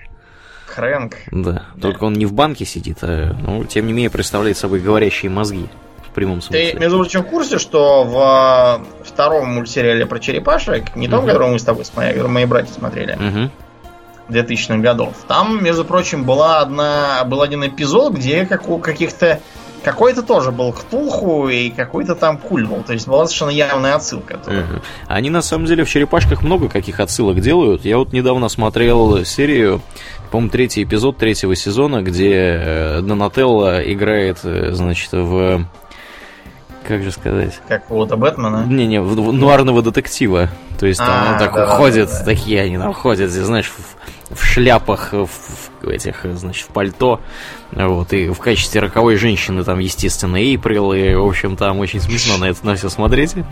Крэнк? 0.73 1.15
Да, 1.31 1.51
да. 1.51 1.81
только 1.81 2.03
он 2.03 2.13
не 2.13 2.25
в 2.25 2.33
банке 2.33 2.65
сидит, 2.65 2.99
а, 3.01 3.35
ну, 3.39 3.63
тем 3.65 3.87
не 3.87 3.93
менее, 3.93 4.11
представляет 4.11 4.57
собой 4.57 4.79
говорящие 4.79 5.31
мозги. 5.31 5.67
В 6.07 6.13
прямом 6.17 6.41
смысле. 6.41 6.71
Ты, 6.71 6.79
между 6.79 6.97
прочим, 6.97 7.21
в 7.21 7.27
курсе, 7.27 7.59
что 7.59 8.03
в 8.03 9.03
втором 9.03 9.53
мультсериале 9.53 10.05
про 10.07 10.19
черепашек, 10.19 10.95
не 10.95 11.07
том, 11.07 11.19
угу. 11.19 11.27
который 11.27 11.51
мы 11.51 11.59
с 11.59 11.63
тобой 11.63 11.85
смотрели, 11.85 12.13
который 12.13 12.31
мои 12.31 12.45
братья 12.45 12.73
смотрели, 12.73 13.13
угу. 13.13 13.51
2000-х 14.29 14.77
годов, 14.77 15.13
там, 15.27 15.63
между 15.63 15.85
прочим, 15.85 16.23
была 16.23 16.59
одна, 16.59 17.23
был 17.25 17.41
один 17.41 17.65
эпизод, 17.65 18.13
где 18.13 18.45
как 18.45 18.67
у 18.67 18.79
каких-то 18.79 19.41
какой-то 19.83 20.23
тоже 20.23 20.51
был 20.51 20.71
Ктулху 20.73 21.47
и 21.49 21.69
какой-то 21.69 22.15
там 22.15 22.37
Куль 22.37 22.65
был. 22.65 22.83
То 22.83 22.93
есть 22.93 23.07
была 23.07 23.25
совершенно 23.25 23.49
явная 23.49 23.95
отсылка. 23.95 24.39
Угу. 24.45 24.81
Они 25.07 25.29
на 25.29 25.41
самом 25.41 25.65
деле 25.65 25.83
в 25.83 25.89
черепашках 25.89 26.43
много 26.43 26.69
каких 26.69 26.99
отсылок 26.99 27.39
делают. 27.39 27.85
Я 27.85 27.97
вот 27.97 28.13
недавно 28.13 28.49
смотрел 28.49 29.23
серию, 29.25 29.81
по-моему, 30.31 30.51
третий 30.51 30.83
эпизод 30.83 31.17
третьего 31.17 31.55
сезона, 31.55 32.01
где 32.01 32.33
э, 32.33 33.01
Донателло 33.01 33.81
играет, 33.81 34.39
э, 34.43 34.71
значит, 34.73 35.11
в 35.11 35.65
как 36.87 37.03
же 37.03 37.11
сказать? 37.11 37.59
Как 37.67 37.89
вот 37.89 38.15
Бэтмена? 38.15 38.65
Не-не, 38.65 39.01
нуарного 39.01 39.81
детектива. 39.81 40.49
То 40.79 40.85
есть 40.85 40.99
там 40.99 41.09
а, 41.09 41.31
он 41.33 41.37
так 41.37 41.53
да, 41.53 41.65
ходит, 41.75 42.07
да, 42.09 42.19
да. 42.19 42.25
такие 42.25 42.61
они 42.61 42.77
там 42.77 42.93
ходят, 42.93 43.29
знаешь, 43.29 43.67
в, 43.67 44.16
в 44.29 44.43
шляпах, 44.43 45.13
в, 45.13 45.27
в 45.81 45.87
этих, 45.87 46.25
значит, 46.33 46.67
в 46.67 46.73
пальто. 46.73 47.21
Вот, 47.71 48.13
и 48.13 48.29
в 48.29 48.39
качестве 48.39 48.81
роковой 48.81 49.15
женщины 49.17 49.63
там, 49.63 49.79
естественно, 49.79 50.37
Эйприл, 50.37 50.93
и, 50.93 51.13
в 51.13 51.25
общем, 51.25 51.55
там 51.55 51.79
очень 51.79 52.01
смешно 52.01 52.37
на 52.37 52.45
это 52.45 52.65
на 52.65 52.75
все 52.75 52.89
смотреть. 52.89 53.35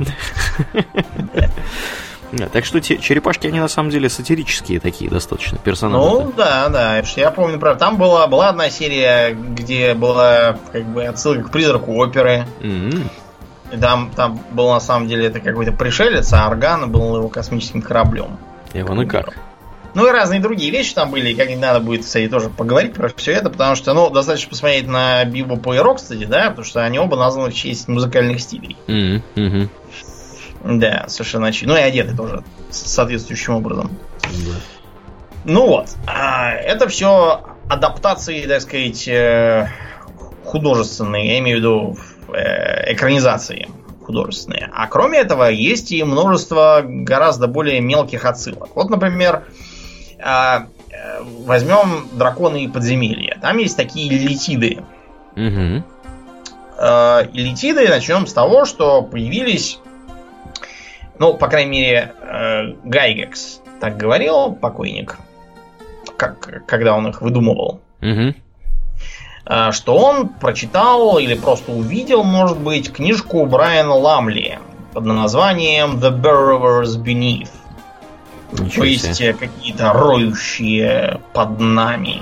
Так 2.52 2.66
что 2.66 2.82
те, 2.82 2.98
черепашки, 2.98 3.48
они 3.48 3.60
на 3.60 3.68
самом 3.68 3.92
деле 3.92 4.10
сатирические 4.10 4.80
такие 4.80 5.10
достаточно 5.10 5.58
персонажи. 5.58 6.06
Ну, 6.06 6.34
да, 6.36 6.68
да. 6.70 7.02
Я 7.16 7.32
помню, 7.32 7.60
правда, 7.60 7.80
там 7.80 7.98
была, 7.98 8.28
была 8.28 8.50
одна 8.50 8.70
серия, 8.70 9.34
где 9.34 9.94
была 9.94 10.58
как 10.74 10.84
бы 10.86 11.06
отсылка 11.06 11.44
к 11.44 11.52
призраку 11.52 11.94
оперы. 11.94 12.46
Mm-hmm. 12.60 13.08
И 13.72 13.78
там, 13.78 14.12
там 14.16 14.40
был 14.52 14.72
на 14.74 14.80
самом 14.80 15.08
деле 15.08 15.28
это 15.28 15.40
какой-то 15.40 15.72
пришелец, 15.72 16.34
а 16.34 16.48
Орган 16.48 16.92
был 16.92 17.16
его 17.16 17.30
космическим 17.30 17.82
кораблем. 17.82 18.38
И 18.74 18.82
он 18.82 19.02
и 19.02 19.06
как? 19.06 19.38
Ну 19.96 20.08
и 20.08 20.12
разные 20.12 20.42
другие 20.42 20.72
вещи 20.72 20.94
там 20.94 21.10
были, 21.10 21.30
и 21.30 21.36
как 21.36 21.48
не 21.48 21.56
надо 21.56 21.80
будет, 21.80 22.04
кстати, 22.04 22.28
тоже 22.28 22.50
поговорить 22.50 22.94
про 22.94 23.08
все 23.16 23.32
это, 23.32 23.50
потому 23.50 23.76
что, 23.76 23.94
ну, 23.94 24.10
достаточно 24.10 24.50
посмотреть 24.50 24.88
на 24.88 25.24
Бибопа 25.24 25.74
и 25.74 25.80
Рокстеди, 25.80 26.26
да, 26.26 26.50
потому 26.50 26.66
что 26.66 26.84
они 26.84 27.00
оба 27.00 27.16
названы 27.16 27.50
в 27.50 27.54
честь 27.54 27.88
музыкальных 27.88 28.42
стилей. 28.42 28.76
Mm-hmm. 28.88 29.70
Да, 30.66 31.06
совершенно 31.08 31.48
очевидно. 31.48 31.76
Ну 31.76 31.80
и 31.80 31.84
одеты 31.84 32.16
тоже 32.16 32.44
соответствующим 32.72 33.56
образом. 33.56 33.98
Mm-hmm. 34.24 34.62
Ну 35.46 35.68
вот, 35.68 35.88
а, 36.08 36.52
это 36.52 36.90
все 36.90 37.46
адаптации, 37.70 38.46
так 38.48 38.62
сказать, 38.62 39.08
э, 39.08 39.70
художественные, 40.44 41.28
я 41.28 41.40
имею 41.40 41.58
в 41.58 41.60
виду 41.62 41.98
э, 42.34 42.94
экранизации 42.94 43.70
художественные. 44.04 44.70
А 44.74 44.88
кроме 44.88 45.20
этого, 45.20 45.46
есть 45.46 45.94
и 45.94 46.04
множество 46.04 46.82
гораздо 46.84 47.48
более 47.48 47.80
мелких 47.80 48.26
отсылок. 48.26 48.76
Вот, 48.76 48.90
например, 48.90 49.46
э, 49.48 49.65
возьмем 51.46 52.08
драконы 52.14 52.64
и 52.64 52.68
подземелья. 52.68 53.38
Там 53.42 53.58
есть 53.58 53.78
такие 53.78 54.10
летиды. 54.10 54.84
Угу. 55.36 55.84
Э, 56.78 57.28
летиды 57.34 57.88
начнем 57.88 58.28
с 58.28 58.34
того, 58.34 58.66
что 58.66 59.02
появились, 59.02 59.80
ну, 61.20 61.34
по 61.36 61.48
крайней 61.48 61.72
мере, 61.72 62.14
э, 62.22 62.74
Гайгекс 62.84 63.62
так 63.80 63.98
говорил, 63.98 64.54
покойник, 64.54 65.18
как, 66.18 66.66
когда 66.66 66.96
он 66.96 67.08
их 67.08 67.22
выдумывал. 67.22 67.82
Угу 68.02 68.36
что 69.74 69.96
он 69.96 70.30
прочитал 70.30 71.20
или 71.20 71.36
просто 71.36 71.72
увидел, 71.72 72.24
может 72.24 72.58
быть, 72.58 72.92
книжку 72.92 73.46
Брайана 73.46 73.94
Ламли 73.94 74.58
под 74.92 75.06
названием 75.06 76.00
The 76.00 76.20
Burrowers 76.20 76.98
Beneath. 76.98 77.52
Ничего 78.64 78.84
То 78.84 78.88
есть 78.88 79.38
какие-то 79.40 79.94
роющие 79.94 81.22
под 81.34 81.60
нами. 81.60 82.22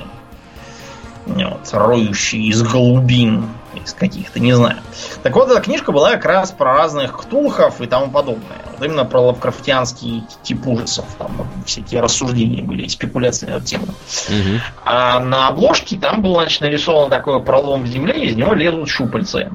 Вот, 1.25 1.69
роющие 1.71 2.47
из 2.47 2.61
голубин, 2.63 3.47
из 3.73 3.93
каких-то, 3.93 4.39
не 4.39 4.53
знаю. 4.53 4.77
Так 5.23 5.35
вот, 5.35 5.49
эта 5.49 5.61
книжка 5.61 5.91
была 5.91 6.11
как 6.11 6.25
раз 6.25 6.51
про 6.51 6.73
разных 6.73 7.17
ктулхов 7.17 7.79
и 7.81 7.87
тому 7.87 8.11
подобное. 8.11 8.57
Вот 8.71 8.85
именно 8.85 9.05
про 9.05 9.21
лавкрафтианский 9.21 10.23
тип 10.41 10.67
ужасов. 10.67 11.05
Там 11.17 11.47
всякие 11.65 12.01
рассуждения 12.01 12.61
были, 12.61 12.87
спекуляции 12.87 13.47
на 13.47 13.61
тему. 13.61 13.85
Угу. 13.85 14.59
А 14.83 15.19
на 15.19 15.47
обложке 15.47 15.97
там 15.97 16.21
был, 16.21 16.33
значит, 16.33 16.61
нарисован 16.61 17.09
такой 17.09 17.41
пролом 17.41 17.83
в 17.83 17.87
земле, 17.87 18.25
из 18.25 18.35
него 18.35 18.53
лезут 18.53 18.89
щупальцы. 18.89 19.49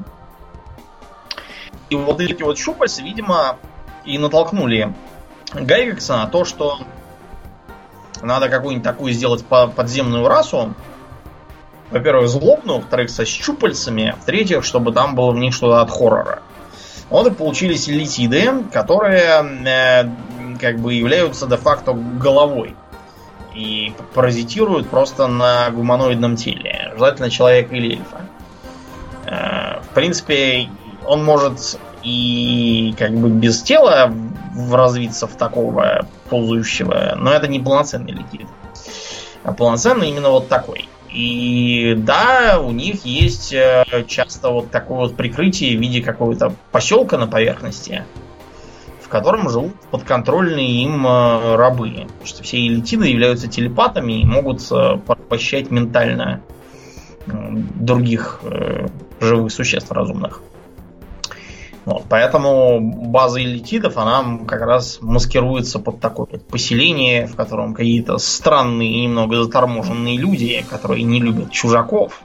И 1.89 1.95
вот 1.95 2.19
эти 2.21 2.41
вот 2.41 2.57
щупальцы, 2.57 3.01
видимо, 3.03 3.57
и 4.05 4.17
натолкнули 4.17 4.93
Гайгекса 5.53 6.17
на 6.17 6.27
то, 6.27 6.45
что 6.45 6.79
надо 8.21 8.49
какую-нибудь 8.49 8.83
такую 8.83 9.13
сделать 9.13 9.45
подземную 9.45 10.27
расу. 10.27 10.73
Во-первых, 11.91 12.29
злобную, 12.29 12.79
во-вторых, 12.79 13.09
со 13.09 13.25
щупальцами, 13.25 14.15
в-третьих, 14.21 14.63
чтобы 14.63 14.91
там 14.91 15.15
было 15.15 15.31
в 15.31 15.37
них 15.37 15.53
что-то 15.53 15.81
от 15.81 15.89
хоррора. 15.89 16.41
Вот 17.09 17.25
и 17.25 17.31
получились 17.31 17.87
литиды, 17.87 18.63
которые 18.71 19.43
э, 19.65 20.03
как 20.59 20.77
бы 20.77 20.93
являются 20.93 21.47
де-факто 21.47 21.93
головой. 21.93 22.75
И 23.55 23.93
паразитируют 24.13 24.87
просто 24.89 25.25
на 25.25 25.71
гуманоидном 25.71 26.35
теле. 26.35 26.91
Желательно 26.95 27.31
человека 27.31 27.75
или 27.75 27.95
эльфа. 27.95 28.21
Э, 29.25 29.81
в 29.81 29.89
принципе, 29.95 30.69
он 31.07 31.25
может 31.25 31.79
и 32.03 32.93
как 32.99 33.11
бы 33.13 33.29
без 33.29 33.63
тела 33.63 34.13
развиться 34.71 35.27
в 35.27 35.35
такого 35.35 36.07
ползающего, 36.29 37.15
но 37.17 37.31
это 37.31 37.47
не 37.47 37.59
полноценный 37.59 38.11
летит. 38.11 38.47
А 39.43 39.53
полноценный 39.53 40.09
именно 40.09 40.29
вот 40.29 40.47
такой. 40.47 40.89
И 41.11 41.95
да, 41.97 42.59
у 42.61 42.71
них 42.71 43.03
есть 43.05 43.51
э, 43.51 43.83
часто 44.07 44.49
вот 44.49 44.69
такое 44.69 44.99
вот 44.99 45.15
прикрытие 45.15 45.75
в 45.77 45.81
виде 45.81 46.03
какого-то 46.03 46.53
поселка 46.71 47.17
на 47.17 47.25
поверхности, 47.25 48.05
в 49.01 49.09
котором 49.09 49.49
живут 49.49 49.73
подконтрольные 49.89 50.83
им 50.83 51.07
э, 51.07 51.55
рабы. 51.55 52.05
Потому 52.07 52.25
что 52.25 52.43
все 52.43 52.57
элитины 52.57 53.05
являются 53.05 53.47
телепатами 53.47 54.21
и 54.21 54.25
могут 54.25 54.61
э, 54.71 54.97
порабощать 55.05 55.71
ментально 55.71 56.41
других 57.25 58.41
живых 59.19 59.51
существ 59.51 59.91
разумных. 59.91 60.41
Вот, 61.85 62.03
поэтому 62.09 62.79
база 62.81 63.41
элитидов, 63.41 63.97
она 63.97 64.39
как 64.45 64.61
раз 64.61 64.99
маскируется 65.01 65.79
под 65.79 65.99
такое 65.99 66.39
поселение, 66.49 67.25
в 67.25 67.35
котором 67.35 67.73
какие-то 67.73 68.17
странные 68.17 68.91
и 68.91 69.05
немного 69.05 69.43
заторможенные 69.43 70.17
люди, 70.17 70.63
которые 70.69 71.03
не 71.03 71.19
любят 71.19 71.51
чужаков. 71.51 72.21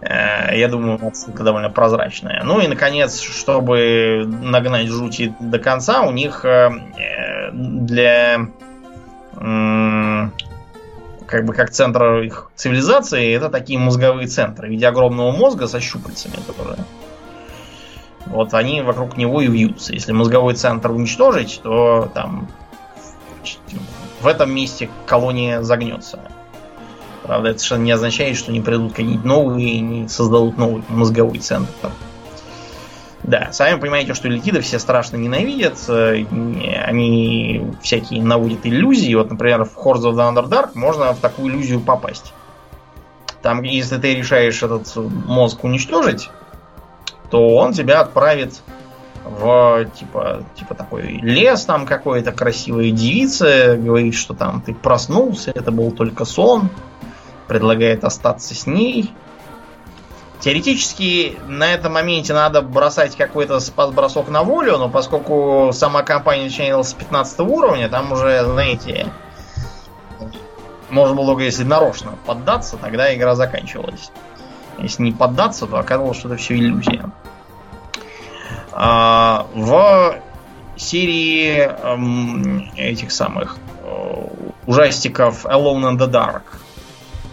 Э, 0.00 0.56
я 0.56 0.68
думаю, 0.68 0.98
отсылка 1.06 1.44
довольно 1.44 1.70
прозрачная. 1.70 2.42
Ну 2.44 2.60
и, 2.60 2.66
наконец, 2.66 3.20
чтобы 3.20 4.24
нагнать 4.26 4.88
жути 4.88 5.34
до 5.40 5.58
конца, 5.58 6.02
у 6.02 6.10
них 6.10 6.44
э, 6.44 6.70
для 7.52 8.48
как 11.26 11.44
бы 11.44 11.54
как 11.54 11.70
центр 11.70 12.20
их 12.20 12.50
цивилизации, 12.54 13.34
это 13.34 13.48
такие 13.48 13.78
мозговые 13.78 14.28
центры 14.28 14.68
в 14.68 14.70
виде 14.70 14.86
огромного 14.86 15.32
мозга 15.32 15.66
со 15.66 15.80
щупальцами, 15.80 16.36
которые 16.46 16.78
вот 18.26 18.54
они 18.54 18.82
вокруг 18.82 19.16
него 19.16 19.40
и 19.40 19.46
вьются. 19.46 19.92
Если 19.92 20.12
мозговой 20.12 20.54
центр 20.54 20.90
уничтожить, 20.90 21.60
то 21.62 22.10
там 22.14 22.48
в 24.20 24.26
этом 24.26 24.54
месте 24.54 24.88
колония 25.06 25.62
загнется. 25.62 26.20
Правда, 27.22 27.50
это 27.50 27.58
совершенно 27.58 27.84
не 27.84 27.92
означает, 27.92 28.36
что 28.36 28.52
не 28.52 28.60
придут 28.60 28.92
какие-нибудь 28.92 29.24
новые 29.24 29.68
и 29.68 29.80
не 29.80 30.08
создадут 30.08 30.58
новый 30.58 30.82
мозговой 30.88 31.38
центр. 31.38 31.90
Да, 33.22 33.48
сами 33.52 33.80
понимаете, 33.80 34.12
что 34.12 34.28
ликиды 34.28 34.60
все 34.60 34.78
страшно 34.78 35.16
ненавидят. 35.16 35.78
Э, 35.88 36.22
они 36.86 37.66
всякие 37.80 38.22
наводят 38.22 38.66
иллюзии. 38.66 39.14
Вот, 39.14 39.30
например, 39.30 39.64
в 39.64 39.74
Hordes 39.78 40.02
of 40.02 40.14
the 40.14 40.34
Underdark 40.34 40.72
можно 40.74 41.14
в 41.14 41.20
такую 41.20 41.50
иллюзию 41.50 41.80
попасть. 41.80 42.34
Там, 43.40 43.62
если 43.62 43.96
ты 43.96 44.14
решаешь 44.14 44.62
этот 44.62 44.94
мозг 44.96 45.64
уничтожить, 45.64 46.28
то 47.30 47.56
он 47.56 47.72
тебя 47.72 48.00
отправит 48.00 48.60
в 49.24 49.86
типа, 49.98 50.44
типа 50.54 50.74
такой 50.74 51.02
лес 51.02 51.64
там 51.64 51.86
какой-то 51.86 52.32
красивая 52.32 52.90
девица, 52.90 53.76
говорит, 53.76 54.14
что 54.14 54.34
там 54.34 54.60
ты 54.60 54.74
проснулся, 54.74 55.50
это 55.54 55.72
был 55.72 55.90
только 55.90 56.24
сон, 56.24 56.68
предлагает 57.48 58.04
остаться 58.04 58.54
с 58.54 58.66
ней. 58.66 59.12
Теоретически 60.40 61.38
на 61.48 61.72
этом 61.72 61.94
моменте 61.94 62.34
надо 62.34 62.60
бросать 62.60 63.16
какой-то 63.16 63.60
спас-бросок 63.60 64.28
на 64.28 64.42
волю, 64.42 64.76
но 64.76 64.90
поскольку 64.90 65.70
сама 65.72 66.02
компания 66.02 66.44
начинала 66.44 66.82
с 66.82 66.92
15 66.92 67.40
уровня, 67.40 67.88
там 67.88 68.12
уже, 68.12 68.44
знаете, 68.44 69.06
можно 70.90 71.14
было 71.14 71.38
если 71.40 71.64
нарочно 71.64 72.18
поддаться, 72.26 72.76
тогда 72.76 73.14
игра 73.14 73.34
заканчивалась. 73.34 74.10
Если 74.78 75.02
не 75.02 75.12
поддаться, 75.12 75.66
то 75.66 75.78
оказалось, 75.78 76.18
что 76.18 76.28
это 76.28 76.36
все 76.36 76.54
иллюзия. 76.54 77.10
А, 78.72 79.46
в 79.54 80.16
серии 80.76 81.58
эм, 81.58 82.70
этих 82.76 83.12
самых 83.12 83.56
э, 83.82 84.26
ужастиков 84.66 85.46
Alone 85.46 85.92
in 85.92 85.98
the 85.98 86.10
Dark, 86.10 86.42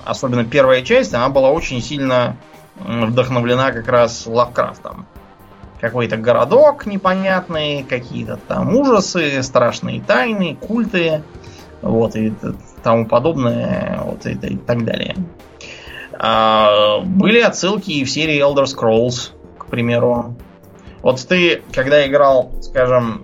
особенно 0.06 0.46
первая 0.46 0.84
часть, 0.84 1.14
она 1.14 1.30
была 1.30 1.50
очень 1.50 1.82
сильно 1.82 2.38
вдохновлена 2.76 3.72
как 3.72 3.88
раз 3.88 4.26
Лавкрафтом. 4.26 5.06
Какой-то 5.80 6.18
городок 6.18 6.86
непонятный, 6.86 7.84
какие-то 7.84 8.38
там 8.38 8.76
ужасы, 8.76 9.42
страшные 9.42 10.02
тайны, 10.02 10.56
культы, 10.56 11.24
вот, 11.82 12.16
и 12.16 12.34
тому 12.84 13.08
подобное, 13.08 14.00
вот, 14.04 14.26
и, 14.28 14.34
и 14.34 14.58
так 14.58 14.86
далее. 14.86 15.16
А, 16.24 17.00
были 17.00 17.40
отсылки 17.40 17.90
и 17.90 18.06
в 18.06 18.12
серии 18.12 18.40
Elder 18.40 18.66
Scrolls, 18.66 19.32
к 19.58 19.66
примеру. 19.66 20.36
Вот 21.02 21.20
ты, 21.28 21.64
когда 21.74 22.06
играл, 22.06 22.52
скажем, 22.62 23.24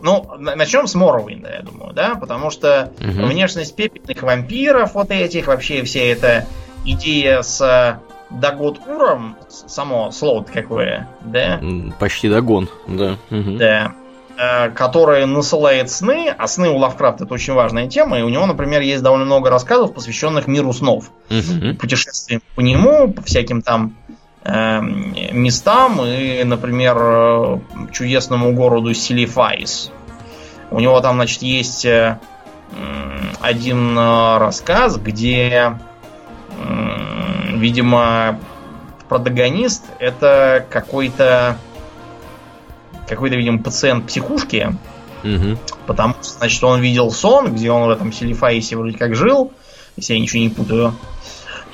ну, 0.00 0.26
начнем 0.38 0.86
с 0.86 0.94
Моровинда, 0.94 1.50
я 1.56 1.60
думаю, 1.62 1.92
да, 1.92 2.14
потому 2.14 2.48
что 2.50 2.90
угу. 3.00 3.26
внешность 3.26 3.76
пепельных 3.76 4.22
вампиров, 4.22 4.94
вот 4.94 5.10
этих, 5.10 5.48
вообще 5.48 5.82
вся 5.82 6.00
эта 6.00 6.46
идея 6.86 7.42
с 7.42 8.00
Дагод 8.30 8.78
Уром, 8.86 9.36
само 9.50 10.10
слово 10.10 10.42
какое, 10.42 11.06
да? 11.20 11.60
Почти 11.98 12.30
Дагон, 12.30 12.70
да. 12.86 13.18
Угу. 13.30 13.58
Да. 13.58 13.92
Э, 14.40 14.70
который 14.70 15.26
насылает 15.26 15.90
сны, 15.90 16.32
а 16.38 16.46
сны 16.46 16.68
у 16.68 16.76
Лавкрафта 16.76 17.24
это 17.24 17.34
очень 17.34 17.54
важная 17.54 17.88
тема, 17.88 18.20
и 18.20 18.22
у 18.22 18.28
него, 18.28 18.46
например, 18.46 18.82
есть 18.82 19.02
довольно 19.02 19.24
много 19.24 19.50
рассказов, 19.50 19.92
посвященных 19.92 20.46
миру 20.46 20.72
снов. 20.72 21.10
Угу. 21.28 21.74
Путешествиям 21.74 22.40
по 22.54 22.60
нему, 22.60 23.12
по 23.12 23.20
всяким 23.22 23.62
там 23.62 23.96
э, 24.44 24.80
местам, 24.80 26.04
и, 26.04 26.44
например, 26.44 26.96
э, 27.00 27.58
чудесному 27.90 28.52
городу 28.52 28.94
Силифайс. 28.94 29.90
У 30.70 30.78
него 30.78 31.00
там, 31.00 31.16
значит, 31.16 31.42
есть 31.42 31.84
э, 31.84 32.20
один 33.40 33.98
рассказ, 33.98 34.98
где, 34.98 35.80
видимо, 37.54 38.38
протагонист 39.08 39.84
это 39.98 40.64
какой-то 40.70 41.56
какой-то, 43.08 43.36
видимо, 43.36 43.58
пациент 43.58 44.06
психушки. 44.06 44.74
Угу. 45.24 45.58
Потому 45.86 46.14
что, 46.22 46.38
значит, 46.38 46.62
он 46.62 46.80
видел 46.80 47.10
сон, 47.10 47.52
где 47.54 47.70
он 47.70 47.88
в 47.88 47.90
этом 47.90 48.12
Селифаисе 48.12 48.76
вроде 48.76 48.96
как 48.96 49.14
жил, 49.14 49.52
если 49.96 50.14
я 50.14 50.20
ничего 50.20 50.42
не 50.42 50.48
путаю. 50.50 50.94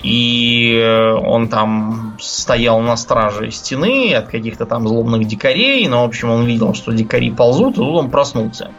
И 0.02 0.82
он 1.22 1.48
там 1.48 2.16
стоял 2.20 2.80
на 2.80 2.96
страже 2.96 3.50
стены 3.50 4.12
от 4.14 4.28
каких-то 4.28 4.66
там 4.66 4.86
злобных 4.86 5.26
дикарей, 5.26 5.88
но, 5.88 6.02
в 6.02 6.08
общем, 6.08 6.30
он 6.30 6.44
видел, 6.44 6.74
что 6.74 6.92
дикари 6.92 7.30
ползут, 7.30 7.74
и 7.74 7.76
тут 7.76 7.96
он 7.96 8.10
проснулся. 8.10 8.70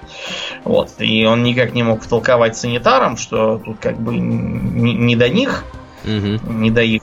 Вот. 0.63 0.91
И 0.99 1.25
он 1.25 1.41
никак 1.41 1.73
не 1.73 1.81
мог 1.81 2.03
втолковать 2.03 2.55
санитарам, 2.57 3.17
что 3.17 3.57
тут 3.57 3.77
как 3.79 3.99
бы 3.99 4.13
не, 4.15 4.93
не 4.93 5.15
до 5.15 5.29
них, 5.29 5.63
угу. 6.03 6.39
не 6.51 6.69
до 6.69 6.81
их 6.81 7.01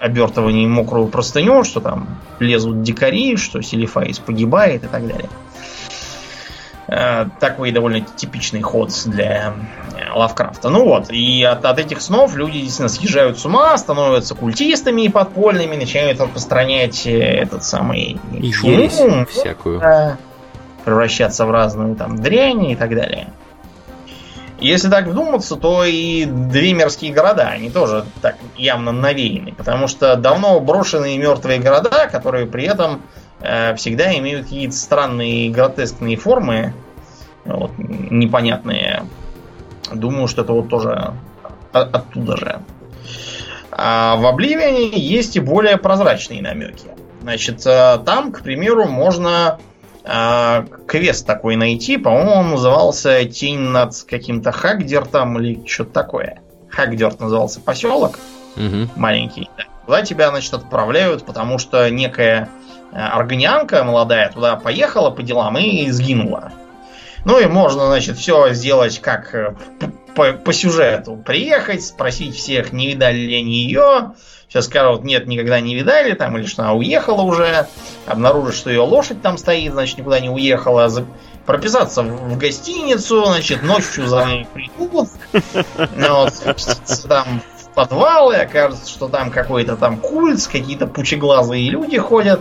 обертывании 0.00 0.66
мокрую 0.66 1.08
простыню, 1.08 1.62
что 1.64 1.80
там 1.80 2.08
лезут 2.38 2.82
дикари, 2.82 3.36
что 3.36 3.62
Селифаис 3.62 4.18
погибает 4.18 4.84
и 4.84 4.86
так 4.86 5.06
далее. 5.06 5.28
Э, 6.88 7.26
такой 7.38 7.70
довольно 7.70 8.00
типичный 8.00 8.62
ход 8.62 8.90
для 9.06 9.54
э, 9.96 10.12
Лавкрафта. 10.12 10.70
Ну 10.70 10.84
вот, 10.84 11.10
и 11.10 11.44
от, 11.44 11.64
от 11.64 11.78
этих 11.78 12.00
снов 12.00 12.34
люди 12.34 12.54
действительно 12.54 12.88
съезжают 12.88 13.38
с 13.38 13.44
ума, 13.44 13.78
становятся 13.78 14.34
культистами 14.34 15.06
подпольными, 15.06 15.76
начинают 15.76 16.20
распространять 16.20 17.06
э, 17.06 17.12
этот 17.12 17.62
самый 17.62 18.18
шум, 18.52 19.26
всякую. 19.26 19.80
превращаться 20.84 21.46
в 21.46 21.52
разную 21.52 21.94
там 21.94 22.16
дрянь 22.16 22.70
и 22.70 22.74
так 22.74 22.90
далее. 22.90 23.28
Если 24.60 24.90
так 24.90 25.06
вдуматься, 25.06 25.56
то 25.56 25.84
и 25.84 26.26
две 26.26 26.74
мирские 26.74 27.12
города, 27.12 27.48
они 27.48 27.70
тоже 27.70 28.04
так 28.20 28.36
явно 28.56 28.92
навеяны, 28.92 29.52
потому 29.52 29.88
что 29.88 30.16
давно 30.16 30.60
брошенные 30.60 31.16
мертвые 31.16 31.60
города, 31.60 32.08
которые 32.12 32.46
при 32.46 32.64
этом 32.64 33.02
э, 33.40 33.74
всегда 33.76 34.16
имеют 34.18 34.44
какие-то 34.44 34.76
странные 34.76 35.50
гротескные 35.50 36.16
формы, 36.16 36.74
вот, 37.46 37.72
непонятные. 37.78 39.04
Думаю, 39.92 40.28
что 40.28 40.42
это 40.42 40.52
вот 40.52 40.68
тоже 40.68 41.14
оттуда 41.72 42.36
же. 42.36 42.60
А 43.72 44.16
в 44.16 44.26
Обливиане 44.26 44.90
есть 44.90 45.36
и 45.36 45.40
более 45.40 45.78
прозрачные 45.78 46.42
намеки. 46.42 46.88
Значит, 47.22 47.66
э, 47.66 47.98
там, 48.04 48.30
к 48.30 48.42
примеру, 48.42 48.86
можно 48.86 49.58
а, 50.04 50.64
квест 50.86 51.26
такой 51.26 51.56
найти. 51.56 51.96
По-моему, 51.96 52.32
он 52.32 52.50
назывался 52.50 53.24
Тень 53.24 53.58
над 53.58 53.94
каким-то 54.08 54.52
Хагдертом 54.52 55.38
или 55.40 55.66
что-то 55.66 55.92
такое. 55.92 56.40
Хагдерт 56.70 57.20
назывался 57.20 57.60
поселок 57.60 58.18
угу. 58.56 58.88
маленький. 58.96 59.50
Туда 59.86 60.02
тебя, 60.02 60.30
значит, 60.30 60.54
отправляют, 60.54 61.24
потому 61.26 61.58
что 61.58 61.88
некая 61.90 62.48
э, 62.92 62.96
органианка 62.96 63.82
молодая 63.82 64.30
туда 64.30 64.56
поехала 64.56 65.10
по 65.10 65.22
делам 65.22 65.58
и 65.58 65.90
сгинула. 65.90 66.52
Ну 67.24 67.38
и 67.38 67.46
можно, 67.46 67.86
значит, 67.86 68.16
все 68.16 68.52
сделать 68.54 69.00
как 69.00 69.34
э, 69.34 69.54
по, 70.14 70.32
по 70.32 70.52
сюжету. 70.52 71.16
Приехать, 71.16 71.84
спросить 71.84 72.36
всех, 72.36 72.72
не 72.72 72.86
видали 72.86 73.18
ли 73.18 73.36
они 73.36 73.64
ее, 73.64 74.12
Сейчас 74.50 74.64
скажут, 74.64 75.04
нет, 75.04 75.28
никогда 75.28 75.60
не 75.60 75.76
видали, 75.76 76.12
там, 76.14 76.36
или 76.36 76.44
что 76.44 76.62
она 76.62 76.72
уехала 76.72 77.22
уже, 77.22 77.68
обнаружат, 78.06 78.56
что 78.56 78.68
ее 78.68 78.80
лошадь 78.80 79.22
там 79.22 79.38
стоит, 79.38 79.72
значит, 79.72 79.98
никуда 79.98 80.18
не 80.18 80.28
уехала, 80.28 80.88
за... 80.88 81.06
прописаться 81.46 82.02
в, 82.02 82.34
в 82.34 82.36
гостиницу, 82.36 83.26
значит, 83.26 83.62
ночью 83.62 84.08
за 84.08 84.24
ней 84.24 84.48
придут, 84.52 85.08
ну, 85.32 86.24
вот, 86.24 86.32
там 87.08 87.42
в 87.58 87.74
подвалы, 87.76 88.34
окажется, 88.34 88.90
что 88.90 89.06
там 89.06 89.30
какой-то 89.30 89.76
там 89.76 89.98
культ, 89.98 90.44
какие-то 90.48 90.88
пучеглазые 90.88 91.70
люди 91.70 91.98
ходят. 91.98 92.40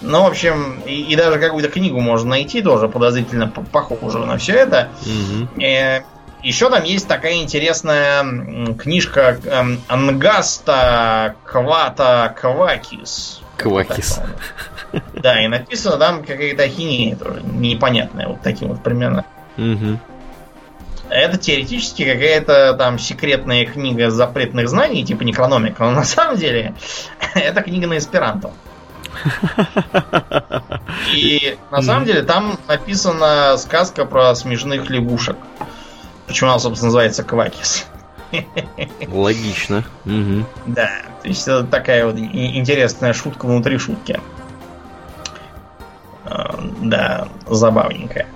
Ну, 0.00 0.22
в 0.22 0.26
общем, 0.28 0.80
и, 0.86 1.02
и 1.02 1.16
даже 1.16 1.40
какую-то 1.40 1.68
книгу 1.68 1.98
можно 1.98 2.30
найти, 2.30 2.62
тоже 2.62 2.86
подозрительно 2.86 3.48
похожую 3.48 4.26
на 4.26 4.38
все 4.38 4.52
это. 4.52 4.90
Mm-hmm. 5.02 6.04
Еще 6.42 6.70
там 6.70 6.84
есть 6.84 7.08
такая 7.08 7.36
интересная 7.36 8.74
книжка 8.74 9.38
эм, 9.44 9.80
Ангаста 9.88 11.34
Квата 11.44 12.34
Квакис. 12.40 13.40
Квакис. 13.56 14.20
Да, 15.14 15.42
и 15.42 15.48
написано 15.48 15.96
там 15.96 16.24
какая-то 16.24 16.62
ахинея 16.62 17.16
тоже 17.16 17.42
непонятная, 17.42 18.28
вот 18.28 18.40
таким 18.42 18.68
вот 18.68 18.82
примерно. 18.82 19.24
Угу. 19.56 19.98
Это 21.10 21.38
теоретически 21.38 22.04
какая-то 22.04 22.74
там 22.74 22.98
секретная 22.98 23.66
книга 23.66 24.10
запретных 24.10 24.68
знаний, 24.68 25.04
типа 25.04 25.22
Некрономика, 25.22 25.84
но 25.84 25.90
на 25.90 26.04
самом 26.04 26.36
деле 26.36 26.74
это 27.34 27.62
книга 27.62 27.86
на 27.86 27.98
эсперанто. 27.98 28.52
И 31.12 31.56
на 31.70 31.82
самом 31.82 32.04
деле 32.04 32.22
там 32.22 32.58
написана 32.68 33.56
сказка 33.56 34.04
про 34.04 34.34
смешных 34.34 34.90
лягушек. 34.90 35.36
Почему 36.28 36.50
она, 36.50 36.58
собственно, 36.58 36.88
называется 36.88 37.24
Квакис. 37.24 37.86
Логично. 39.08 39.84
Угу. 40.04 40.44
Да, 40.66 40.90
то 41.22 41.28
есть 41.28 41.48
это 41.48 41.64
такая 41.64 42.04
вот 42.06 42.16
интересная 42.18 43.14
шутка 43.14 43.46
внутри 43.46 43.78
шутки. 43.78 44.20
А, 46.24 46.60
да, 46.82 47.28
забавненькая. 47.46 48.26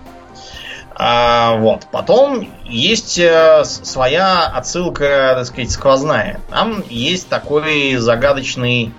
А, 0.95 1.57
вот. 1.57 1.87
Потом 1.91 2.49
есть 2.65 3.19
э, 3.19 3.65
своя 3.65 4.47
отсылка, 4.47 5.35
так 5.37 5.47
сказать, 5.47 5.71
сквозная. 5.71 6.41
Там 6.49 6.83
есть 6.89 7.29
такой 7.29 7.97
загадочный 7.97 8.95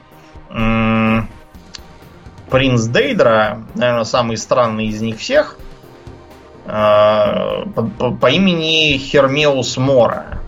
м- 0.49 1.27
принц 2.51 2.83
Дейдра, 2.83 3.63
наверное, 3.73 4.03
самый 4.03 4.37
странный 4.37 4.87
из 4.87 5.01
них 5.01 5.17
всех, 5.17 5.57
по, 6.66 7.91
по, 7.99 8.11
по 8.11 8.32
имени 8.32 8.97
Хермеус 8.97 9.78
Мора. 9.78 10.39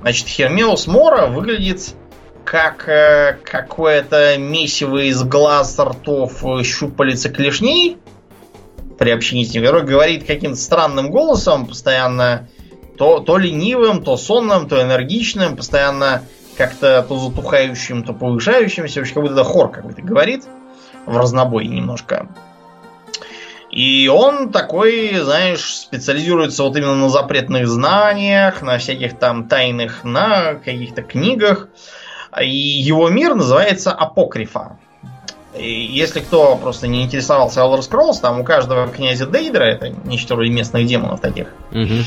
Значит, 0.00 0.26
Хермеус 0.26 0.86
Мора 0.86 1.26
выглядит 1.26 1.94
как 2.44 2.88
э, 2.88 3.38
какое-то 3.44 4.36
месиво 4.38 4.98
из 4.98 5.22
глаз, 5.22 5.78
ртов, 5.78 6.42
щупалец 6.64 7.24
и 7.26 7.28
клешней 7.28 7.98
при 8.98 9.10
общении 9.10 9.44
с 9.44 9.54
ним, 9.54 9.64
который 9.64 9.84
говорит 9.84 10.26
каким-то 10.26 10.56
странным 10.56 11.10
голосом, 11.10 11.66
постоянно 11.66 12.48
то, 12.98 13.20
то 13.20 13.38
ленивым, 13.38 14.02
то 14.02 14.16
сонным, 14.16 14.68
то 14.68 14.82
энергичным, 14.82 15.56
постоянно 15.56 16.22
как-то 16.56 17.04
то 17.08 17.18
затухающим, 17.18 18.02
то 18.02 18.12
повышающимся, 18.12 19.00
вообще 19.00 19.14
как 19.14 19.22
будто 19.22 19.44
хор 19.44 19.70
какой-то 19.70 20.02
говорит 20.02 20.44
в 21.06 21.16
разнобой 21.16 21.66
немножко. 21.66 22.28
И 23.72 24.06
он 24.06 24.52
такой, 24.52 25.14
знаешь, 25.14 25.74
специализируется 25.74 26.62
вот 26.62 26.76
именно 26.76 26.94
на 26.94 27.08
запретных 27.08 27.66
знаниях, 27.66 28.60
на 28.60 28.76
всяких 28.76 29.18
там 29.18 29.48
тайных, 29.48 30.04
на 30.04 30.54
каких-то 30.56 31.02
книгах. 31.02 31.68
И 32.38 32.50
его 32.50 33.08
мир 33.08 33.34
называется 33.34 33.90
Апокрифа. 33.90 34.76
И 35.58 35.84
если 35.84 36.20
кто 36.20 36.56
просто 36.56 36.86
не 36.86 37.02
интересовался 37.02 37.60
Elder 37.60 37.80
Scrolls, 37.80 38.20
там 38.20 38.40
у 38.40 38.44
каждого 38.44 38.88
князя 38.88 39.26
Дейдра, 39.26 39.64
это 39.64 39.88
нечто 40.04 40.34
вроде 40.34 40.50
местных 40.50 40.86
демонов 40.86 41.20
таких, 41.20 41.48
угу. 41.70 42.04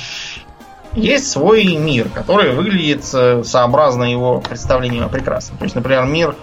есть 0.94 1.30
свой 1.30 1.76
мир, 1.76 2.10
который 2.10 2.54
выглядит 2.54 3.04
э, 3.14 3.44
сообразно 3.44 4.04
его 4.04 4.40
представлению 4.40 5.10
прекрасно. 5.10 5.58
То 5.58 5.64
есть, 5.66 5.76
например, 5.76 6.06
мир 6.06 6.36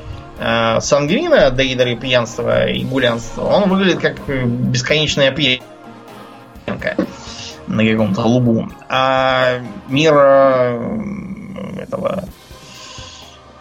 э, 0.42 0.80
Сангвина, 0.80 1.50
Дейдера 1.50 1.94
пьянства 1.96 2.66
и 2.66 2.84
гулянства, 2.84 3.42
он 3.42 3.68
выглядит 3.68 4.00
как 4.00 4.16
бесконечная 4.26 5.30
пьянка 5.30 6.96
на 7.66 7.86
каком-то 7.86 8.22
лугу. 8.22 8.68
А 8.88 9.60
мир 9.88 10.14
э, 10.14 11.78
этого 11.78 12.24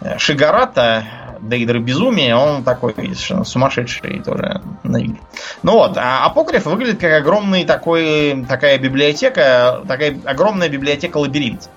э, 0.00 0.18
Шигарата, 0.18 1.04
Дейдер 1.40 1.80
безумия, 1.80 2.36
он 2.36 2.62
такой 2.62 2.94
совершенно 2.94 3.44
сумасшедший 3.44 4.20
тоже. 4.20 4.60
Ну 4.84 5.72
вот, 5.72 5.96
а 5.96 6.24
Апокриф 6.26 6.66
выглядит 6.66 7.00
как 7.00 7.12
огромный 7.12 7.64
такой, 7.64 8.44
такая 8.48 8.78
библиотека, 8.78 9.82
такая 9.88 10.18
огромная 10.24 10.68
библиотека-лабиринт, 10.68 11.68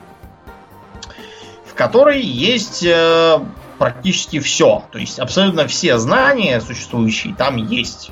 в 1.65 1.73
которой 1.73 2.21
есть 2.21 2.83
э, 2.85 3.39
практически 3.77 4.39
все. 4.39 4.85
То 4.91 4.97
есть 4.97 5.19
абсолютно 5.19 5.67
все 5.67 5.97
знания 5.97 6.61
существующие 6.61 7.33
там 7.33 7.57
есть. 7.57 8.11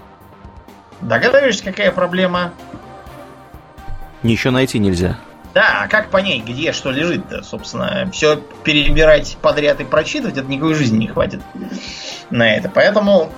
Догадываешься, 1.02 1.64
какая 1.64 1.92
проблема? 1.92 2.54
Ничего 4.22 4.52
найти 4.52 4.80
нельзя. 4.80 5.18
Да, 5.54 5.84
а 5.84 5.88
как 5.88 6.10
понять, 6.10 6.46
где 6.46 6.72
что 6.72 6.90
лежит-то, 6.90 7.44
собственно? 7.44 8.10
Все 8.12 8.38
перебирать 8.64 9.38
подряд 9.42 9.82
и 9.82 9.84
прочитывать, 9.84 10.38
это 10.38 10.50
никакой 10.50 10.74
жизни 10.74 10.98
не 10.98 11.08
хватит 11.08 11.42
на 12.32 12.56
это. 12.56 12.70
Поэтому 12.70 13.32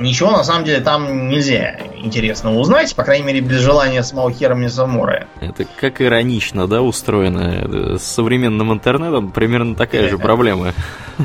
ничего 0.00 0.30
на 0.30 0.44
самом 0.44 0.64
деле 0.64 0.80
там 0.80 1.28
нельзя 1.28 1.78
интересного 1.96 2.58
узнать, 2.58 2.94
по 2.94 3.04
крайней 3.04 3.24
мере, 3.24 3.40
без 3.40 3.60
желания 3.60 4.02
самого 4.02 4.32
Хермеса 4.32 4.86
Мора. 4.86 5.26
Это 5.40 5.66
как 5.80 6.00
иронично, 6.00 6.66
да, 6.66 6.82
устроено. 6.82 7.98
С 7.98 8.02
современным 8.02 8.72
интернетом 8.72 9.30
примерно 9.30 9.74
такая 9.74 10.08
же 10.08 10.18
проблема. 10.18 10.72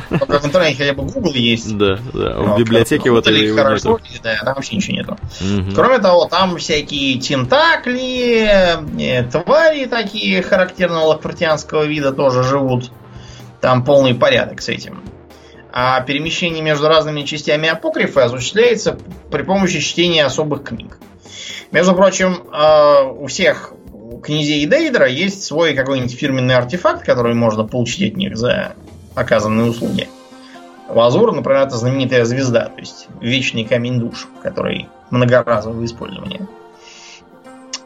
Только 0.09 0.39
в 0.39 0.45
интернете 0.45 0.77
хотя 0.77 0.93
бы 0.93 1.03
Google 1.03 1.33
есть. 1.33 1.77
Да, 1.77 1.97
да. 2.13 2.39
В 2.39 2.59
библиотеке 2.59 3.11
вот 3.11 3.27
это 3.27 3.55
хорошо, 3.55 3.99
да, 4.21 4.35
там 4.43 4.55
вообще 4.55 4.75
ничего 4.75 4.97
нету. 4.97 5.17
Кроме 5.73 5.99
того, 5.99 6.25
там 6.25 6.57
всякие 6.57 7.19
тентакли, 7.19 8.49
э, 8.99 9.23
твари 9.23 9.85
такие 9.85 10.41
характерного 10.41 11.05
лакфортианского 11.05 11.83
вида 11.83 12.11
тоже 12.11 12.43
живут. 12.43 12.91
Там 13.61 13.83
полный 13.83 14.13
порядок 14.13 14.61
с 14.61 14.69
этим. 14.69 15.01
А 15.77 15.99
перемещение 15.99 16.63
между 16.63 16.87
разными 16.87 17.23
частями 17.23 17.67
апокрифа 17.67 18.23
осуществляется 18.23 18.97
при 19.29 19.41
помощи 19.43 19.81
чтения 19.81 20.23
особых 20.23 20.63
книг. 20.63 20.97
Между 21.71 21.93
прочим, 21.93 22.43
э, 22.49 23.03
у 23.03 23.27
всех 23.27 23.73
князей 24.23 24.65
Дейдра 24.67 25.05
есть 25.05 25.43
свой 25.43 25.73
какой-нибудь 25.73 26.15
фирменный 26.15 26.55
артефакт, 26.55 27.05
который 27.05 27.33
можно 27.33 27.65
получить 27.65 28.13
от 28.13 28.17
них 28.17 28.37
за 28.37 28.71
оказанные 29.15 29.69
услуги. 29.69 30.07
Лазур, 30.87 31.33
например, 31.33 31.63
это 31.63 31.75
знаменитая 31.75 32.23
звезда, 32.23 32.67
то 32.67 32.79
есть 32.79 33.07
вечный 33.19 33.65
камень 33.65 33.99
душ, 33.99 34.29
который 34.41 34.87
многоразового 35.11 35.83
использования. 35.83 36.47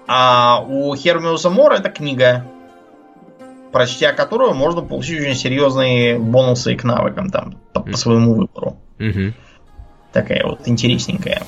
А 0.06 0.64
у 0.64 0.96
Хермиуса 0.96 1.50
Мора 1.50 1.78
это 1.78 1.90
книга, 1.90 2.46
прочтя 3.72 4.14
которую 4.14 4.54
можно 4.54 4.82
получить 4.82 5.22
очень 5.22 5.36
серьезные 5.36 6.18
бонусы 6.18 6.76
к 6.76 6.84
навыкам 6.84 7.30
там 7.30 7.56
по, 7.74 7.82
по 7.82 7.98
своему 7.98 8.34
выбору. 8.34 8.78
Угу. 9.00 9.34
Такая 10.12 10.46
вот 10.46 10.68
интересненькая. 10.68 11.44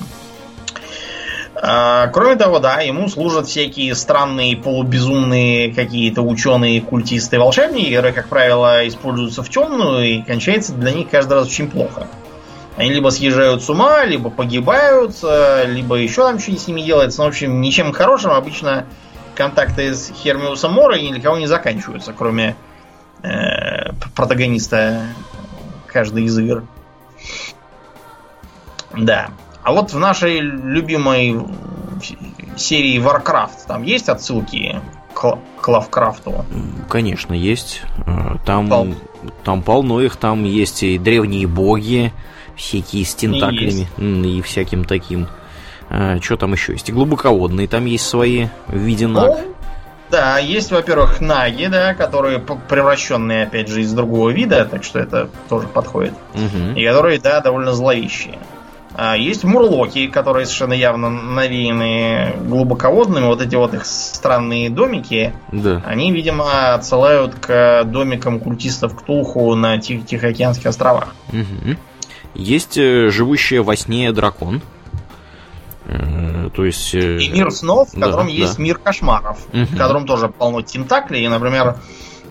А, 1.64 2.08
кроме 2.08 2.36
того, 2.36 2.58
да, 2.58 2.80
ему 2.80 3.08
служат 3.08 3.46
всякие 3.46 3.94
странные, 3.94 4.56
полубезумные 4.56 5.72
какие-то 5.72 6.22
ученые, 6.22 6.80
культисты, 6.80 7.38
волшебники, 7.38 7.94
которые, 7.94 8.12
как 8.12 8.28
правило, 8.28 8.86
используются 8.88 9.42
в 9.42 9.48
темную, 9.48 10.04
и 10.04 10.22
кончается 10.22 10.74
для 10.74 10.92
них 10.92 11.08
каждый 11.08 11.34
раз 11.34 11.46
очень 11.46 11.70
плохо. 11.70 12.08
Они 12.76 12.90
либо 12.90 13.10
съезжают 13.10 13.62
с 13.62 13.68
ума, 13.68 14.04
либо 14.04 14.30
погибают, 14.30 15.14
либо 15.66 15.96
еще 15.96 16.22
там 16.26 16.38
что-нибудь 16.38 16.62
с 16.62 16.68
ними 16.68 16.80
делается. 16.80 17.20
Но, 17.20 17.26
в 17.26 17.28
общем, 17.28 17.60
ничем 17.60 17.92
хорошим 17.92 18.32
обычно 18.32 18.86
контакты 19.34 19.94
с 19.94 20.10
Хермиусом 20.12 20.72
Мора 20.72 20.98
ни 20.98 21.10
для 21.10 21.20
кого 21.20 21.38
не 21.38 21.46
заканчиваются, 21.46 22.12
кроме 22.12 22.56
э, 23.22 23.92
протагониста 24.14 25.06
каждой 25.86 26.24
из 26.24 26.38
игр. 26.38 26.64
Да. 28.96 29.30
А 29.62 29.72
вот 29.72 29.92
в 29.92 29.98
нашей 29.98 30.40
любимой 30.40 31.38
серии 32.56 32.98
Warcraft 33.00 33.66
там 33.66 33.82
есть 33.82 34.08
отсылки 34.08 34.80
к, 35.14 35.38
к 35.60 35.68
Лавкрафту? 35.68 36.44
Конечно, 36.88 37.32
есть. 37.32 37.82
Э, 38.06 38.36
там, 38.44 38.68
Пол... 38.68 38.94
там 39.44 39.62
полно 39.62 40.00
их, 40.00 40.16
там 40.16 40.44
есть 40.44 40.82
и 40.82 40.98
древние 40.98 41.46
боги, 41.46 42.12
всякие 42.56 43.04
с 43.04 43.14
тентаклями 43.14 43.88
и, 43.98 44.38
и 44.38 44.42
всяким 44.42 44.84
таким. 44.84 45.28
А, 45.94 46.18
что 46.22 46.38
там 46.38 46.54
еще 46.54 46.72
есть? 46.72 46.88
И 46.88 46.92
глубоководные 46.92 47.68
там 47.68 47.84
есть 47.84 48.06
свои 48.06 48.46
в 48.66 48.78
виде 48.78 49.06
наг. 49.06 49.26
Ну, 49.26 49.54
да, 50.10 50.38
есть, 50.38 50.70
во-первых, 50.70 51.20
наги, 51.20 51.66
да, 51.66 51.92
которые 51.92 52.38
превращенные, 52.38 53.44
опять 53.44 53.68
же, 53.68 53.82
из 53.82 53.92
другого 53.92 54.30
вида, 54.30 54.64
так 54.64 54.84
что 54.84 54.98
это 54.98 55.28
тоже 55.50 55.68
подходит. 55.68 56.14
Угу. 56.32 56.78
И 56.78 56.86
которые, 56.86 57.20
да, 57.20 57.40
довольно 57.40 57.72
зловещие. 57.72 58.38
А 58.94 59.18
есть 59.18 59.44
мурлоки, 59.44 60.06
которые 60.06 60.46
совершенно 60.46 60.72
явно 60.72 61.10
навеяны 61.10 62.36
глубоководными. 62.40 63.26
Вот 63.26 63.42
эти 63.42 63.54
вот 63.54 63.74
их 63.74 63.84
странные 63.84 64.70
домики, 64.70 65.34
да. 65.50 65.82
они, 65.84 66.10
видимо, 66.10 66.72
отсылают 66.72 67.34
к 67.34 67.84
домикам 67.84 68.40
культистов 68.40 68.96
Ктулху 68.96 69.54
на 69.56 69.78
Тих 69.78 70.06
Тихоокеанских 70.06 70.66
островах. 70.66 71.14
Угу. 71.28 71.76
Есть 72.34 72.78
э, 72.78 73.10
живущая 73.10 73.62
во 73.62 73.76
сне 73.76 74.10
дракон. 74.12 74.62
Э, 75.92 76.50
то 76.54 76.64
есть... 76.64 76.94
Э... 76.94 77.18
И 77.18 77.28
мир 77.30 77.50
снов, 77.50 77.90
в 77.90 78.00
котором 78.00 78.26
да, 78.26 78.32
есть 78.32 78.56
да. 78.56 78.62
мир 78.62 78.78
кошмаров, 78.78 79.46
угу. 79.52 79.64
в 79.64 79.76
котором 79.76 80.06
тоже 80.06 80.28
полно 80.28 80.62
тентаклей. 80.62 81.24
И, 81.24 81.28
например, 81.28 81.76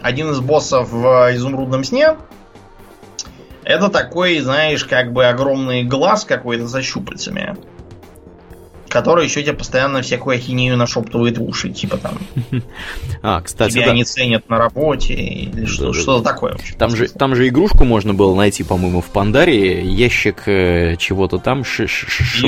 один 0.02 0.32
из 0.32 0.40
боссов 0.40 0.92
в 0.92 1.30
изумрудном 1.34 1.84
сне 1.84 2.16
это 3.64 3.90
такой, 3.90 4.40
знаешь, 4.40 4.86
как 4.86 5.14
бы 5.14 5.26
огромный 5.26 5.84
глаз 5.84 6.26
какой-то 6.26 6.68
за 6.68 6.82
щупальцами 6.82 7.56
который 8.92 9.24
еще 9.26 9.42
тебе 9.42 9.54
постоянно 9.54 10.02
всякую 10.02 10.36
ахинею 10.36 10.78
нашептывает 10.78 11.38
в 11.38 11.44
уши, 11.44 11.70
типа 11.70 11.98
там. 11.98 12.20
А, 13.24 13.42
кстати, 13.42 13.74
тебя 13.74 13.88
да. 13.88 13.94
не 13.94 14.04
ценят 14.04 14.50
на 14.50 14.58
работе 14.58 15.14
или 15.14 15.66
что, 15.66 15.94
что-то 15.94 16.24
такое. 16.24 16.54
Общем, 16.54 16.76
там 16.78 16.96
же, 16.96 17.08
там 17.08 17.36
же 17.36 17.48
игрушку 17.48 17.86
можно 17.86 18.14
было 18.14 18.36
найти, 18.36 18.64
по-моему, 18.64 19.02
в 19.02 19.06
Пандаре, 19.06 19.82
ящик 19.84 20.48
э, 20.48 20.96
чего-то 20.98 21.38
там. 21.38 21.64
Ш, 21.64 21.88
ш, 21.88 22.08
ш. 22.10 22.48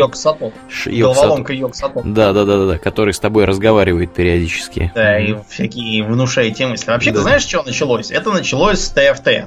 Головоломка 0.89 1.53
Йоксато. 1.53 2.01
Да, 2.03 2.33
да, 2.33 2.43
да, 2.45 2.65
да, 2.65 2.77
который 2.77 3.13
с 3.13 3.19
тобой 3.19 3.45
разговаривает 3.45 4.13
периодически. 4.13 4.91
Да, 4.95 5.19
и 5.19 5.35
всякие 5.49 6.03
внушаете 6.03 6.67
мысли. 6.67 6.89
Вообще, 6.89 7.11
да. 7.11 7.17
ты 7.17 7.23
знаешь, 7.23 7.43
что 7.43 7.63
началось? 7.63 8.11
Это 8.11 8.31
началось 8.31 8.79
с 8.79 8.89
ТФТ. 8.89 9.45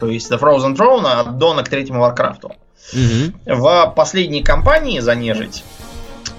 То 0.00 0.08
есть 0.08 0.30
The 0.30 0.38
Frozen 0.38 0.76
Throne 0.76 1.06
аддона 1.06 1.62
к 1.62 1.68
третьему 1.68 2.00
Варкрафту. 2.00 2.52
Угу. 2.92 3.56
В 3.56 3.92
последней 3.96 4.42
кампании 4.42 5.00
за 5.00 5.14
нежить 5.14 5.64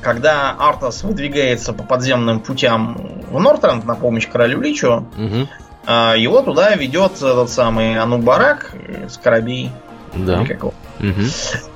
когда 0.07 0.55
Артас 0.57 1.03
выдвигается 1.03 1.73
по 1.73 1.83
подземным 1.83 2.39
путям 2.39 2.95
в 3.29 3.41
Нортренд 3.41 3.83
на 3.83 3.95
помощь 3.95 4.25
королю 4.25 4.61
Личу, 4.61 5.05
угу. 5.17 5.49
его 5.85 6.41
туда 6.43 6.73
ведет 6.75 7.17
этот 7.17 7.49
самый 7.49 7.99
Анубарак 7.99 8.71
скарабей. 9.09 9.69
Да. 10.15 10.39
Угу. 10.39 11.21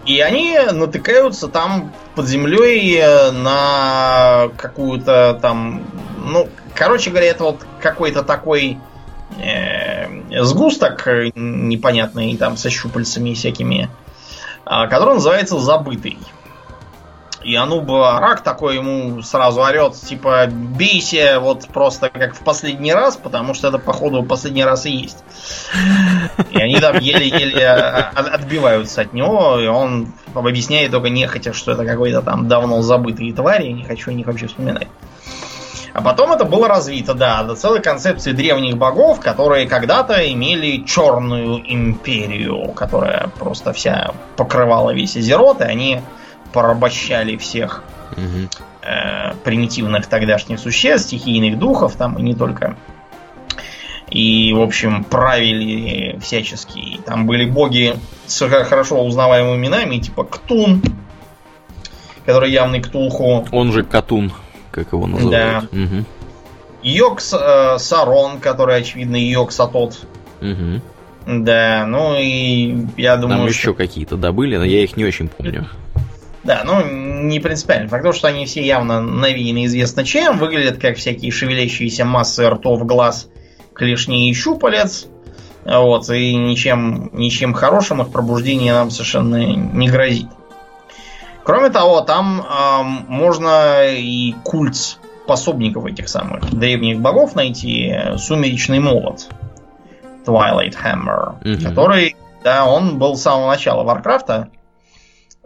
И 0.06 0.22
они 0.22 0.58
натыкаются 0.72 1.50
там 1.50 1.92
под 2.16 2.26
землей 2.28 3.02
э, 3.02 3.32
на 3.32 4.48
какую-то 4.56 5.38
там, 5.42 5.84
ну, 6.24 6.48
короче 6.74 7.10
говоря, 7.10 7.28
это 7.28 7.44
вот 7.44 7.66
какой-то 7.82 8.24
такой 8.24 8.78
э, 9.44 10.42
сгусток 10.42 11.06
непонятный 11.36 12.38
там 12.38 12.56
со 12.56 12.70
щупальцами 12.70 13.34
всякими, 13.34 13.90
э, 14.66 14.88
который 14.88 15.16
называется 15.16 15.60
забытый. 15.60 16.18
И 17.44 17.56
Ануб 17.56 17.90
Рак 17.90 18.42
такой 18.42 18.76
ему 18.76 19.22
сразу 19.22 19.62
орет, 19.62 19.96
типа, 19.96 20.48
бейся 20.48 21.40
вот 21.40 21.68
просто 21.68 22.10
как 22.10 22.36
в 22.36 22.40
последний 22.44 22.94
раз, 22.94 23.18
потому 23.18 23.54
что 23.54 23.70
это, 23.70 23.80
походу, 23.80 24.24
последний 24.24 24.64
раз 24.64 24.86
и 24.86 24.92
есть. 24.92 25.24
И 26.52 26.60
они 26.60 26.80
там 26.80 26.98
еле-еле 27.00 27.68
отбиваются 27.68 29.02
от 29.02 29.14
него, 29.14 29.60
и 29.60 29.68
он 29.68 30.14
объясняет 30.34 30.92
только 30.92 31.10
нехотя, 31.10 31.54
что 31.54 31.72
это 31.72 31.86
какой-то 31.86 32.22
там 32.22 32.48
давно 32.48 32.82
забытый 32.82 33.32
тварь, 33.34 33.66
я 33.66 33.74
не 33.74 33.84
хочу 33.84 34.12
о 34.12 34.14
них 34.14 34.28
вообще 34.28 34.48
вспоминать. 34.48 34.88
А 35.94 36.02
потом 36.02 36.32
это 36.32 36.46
было 36.46 36.68
развито, 36.68 37.14
да, 37.14 37.44
до 37.44 37.56
целой 37.56 37.82
концепции 37.82 38.32
древних 38.32 38.78
богов, 38.78 39.20
которые 39.20 39.68
когда-то 39.68 40.32
имели 40.32 40.86
черную 40.86 41.62
империю, 41.66 42.72
которая 42.72 43.30
просто 43.38 43.74
вся 43.74 44.14
покрывала 44.38 44.92
весь 44.92 45.18
Азерот, 45.18 45.60
и 45.60 45.66
они 45.66 46.02
порабощали 46.54 47.38
всех 47.38 47.84
угу. 48.12 48.50
э, 48.82 49.34
примитивных 49.44 50.08
тогдашних 50.08 50.60
существ, 50.60 51.08
стихийных 51.08 51.58
духов 51.60 51.96
там 51.96 52.18
и 52.18 52.22
не 52.22 52.36
только. 52.36 52.76
И, 54.10 54.52
в 54.54 54.62
общем, 54.62 55.06
правили 55.06 56.20
всячески. 56.20 57.00
Там 57.06 57.26
были 57.26 57.46
боги 57.46 57.96
с 58.28 58.46
хорошо 58.48 59.02
узнаваемыми 59.06 59.58
именами, 59.58 60.00
типа 60.00 60.26
Ктун, 60.26 60.82
который 62.26 62.52
явный 62.52 62.82
Ктулху. 62.82 63.48
Он 63.52 63.72
же 63.72 63.84
Катун, 63.84 64.34
как 64.72 64.92
его 64.92 65.08
называют. 65.08 65.70
Да. 65.72 65.80
Угу. 65.80 66.06
Йокс 66.84 67.34
э, 67.34 67.78
Сарон, 67.78 68.40
который, 68.40 68.78
очевидно, 68.78 69.16
Йокс 69.16 69.60
Атот. 69.60 70.00
Угу. 70.42 70.82
Да, 71.28 71.86
ну 71.88 72.16
и 72.18 72.86
я 72.98 73.16
думаю... 73.18 73.40
Там 73.40 73.48
еще 73.48 73.62
что... 73.62 73.74
какие-то 73.76 74.18
добыли, 74.18 74.58
но 74.58 74.66
я 74.66 74.84
их 74.84 74.98
не 74.98 75.06
очень 75.06 75.28
помню. 75.28 75.68
Да, 76.44 76.64
ну, 76.66 76.84
не 76.84 77.40
принципиально. 77.40 77.88
Факт 77.90 78.04
то, 78.04 78.14
что 78.14 78.28
они 78.28 78.46
все 78.46 78.66
явно 78.66 79.00
навеяны 79.00 79.66
известно 79.66 80.04
чем, 80.04 80.38
выглядят 80.38 80.80
как 80.80 80.98
всякие 80.98 81.32
шевелящиеся 81.32 82.04
массы 82.04 82.50
ртов, 82.50 82.86
глаз, 82.86 83.28
клешней 83.74 84.30
и 84.30 84.34
щупалец. 84.34 85.08
Вот, 85.64 86.10
и 86.10 86.36
ничем, 86.36 87.12
ничем 87.14 87.54
хорошим 87.54 88.02
их 88.02 88.12
пробуждение 88.12 88.74
нам 88.74 88.90
совершенно 88.90 89.36
не 89.36 89.88
грозит. 89.88 90.28
Кроме 91.44 91.70
того, 91.70 92.02
там 92.02 92.42
э, 92.42 92.84
можно 93.08 93.88
и 93.92 94.34
культ 94.44 94.98
пособников 95.28 95.86
этих 95.86 96.10
самых 96.10 96.50
древних 96.52 97.00
богов 97.00 97.36
найти. 97.36 97.96
Сумеречный 98.18 98.80
молот. 98.80 99.28
Twilight 100.26 100.76
Hammer. 100.84 101.36
Угу. 101.44 101.64
Который, 101.64 102.16
да, 102.44 102.66
он 102.66 102.98
был 103.00 103.16
с 103.16 103.22
самого 103.22 103.50
начала 103.50 103.84
Варкрафта. 103.84 104.50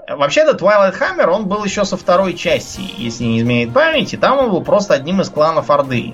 Вообще-то 0.08 0.56
Twilight 0.56 1.00
Hammer, 1.00 1.28
он 1.28 1.48
был 1.48 1.64
еще 1.64 1.84
со 1.84 1.98
второй 1.98 2.36
части, 2.36 2.82
если 2.98 3.24
не 3.24 3.40
изменяет 3.40 3.74
памяти. 3.74 4.18
Там 4.18 4.38
он 4.38 4.50
был 4.52 4.62
просто 4.62 4.94
одним 4.94 5.22
из 5.22 5.30
кланов 5.30 5.70
Орды. 5.72 6.14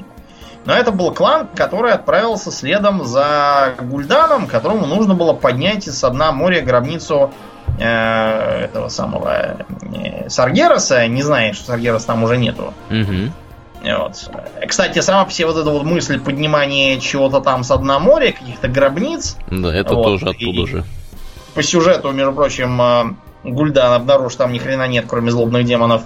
Но 0.66 0.74
это 0.74 0.92
был 0.92 1.12
клан, 1.14 1.48
который 1.56 1.92
отправился 1.92 2.52
следом 2.52 3.04
за 3.04 3.74
Гульданом, 3.80 4.48
которому 4.48 4.86
нужно 4.86 5.16
было 5.16 5.34
поднять 5.34 5.88
из 5.88 6.00
дна 6.02 6.32
моря 6.32 6.62
гробницу 6.62 7.34
э, 7.80 8.64
этого 8.66 8.90
самого 8.90 9.58
э, 9.94 10.30
Саргераса. 10.30 11.08
Не 11.08 11.24
знает, 11.24 11.56
что 11.56 11.66
Саргерас 11.66 12.06
там 12.06 12.24
уже 12.24 12.38
нету. 12.38 12.74
Угу. 12.90 13.32
Вот. 13.84 14.32
Кстати, 14.68 15.00
сама 15.00 15.26
все 15.26 15.48
вот 15.48 15.58
эта 15.58 15.70
вот 15.72 15.84
мысль 15.84 16.20
поднимания 16.20 17.00
чего-то 17.00 17.42
там 17.42 17.64
с 17.64 17.76
дна 17.76 17.98
моря, 17.98 18.32
каких-то 18.32 18.68
гробниц. 18.68 19.38
Да, 19.50 19.74
это 19.74 19.96
вот, 19.96 20.04
тоже 20.04 20.30
оттуда 20.30 20.68
же. 20.68 20.84
По 21.56 21.64
сюжету, 21.64 22.12
между 22.12 22.34
прочим, 22.34 22.80
э, 22.80 23.04
Гульдан 23.44 23.94
обнаружит, 23.94 24.34
что 24.34 24.44
там 24.44 24.54
ни 24.54 24.60
хрена 24.60 24.88
нет, 24.88 25.06
кроме 25.08 25.32
злобных 25.32 25.66
демонов. 25.66 26.04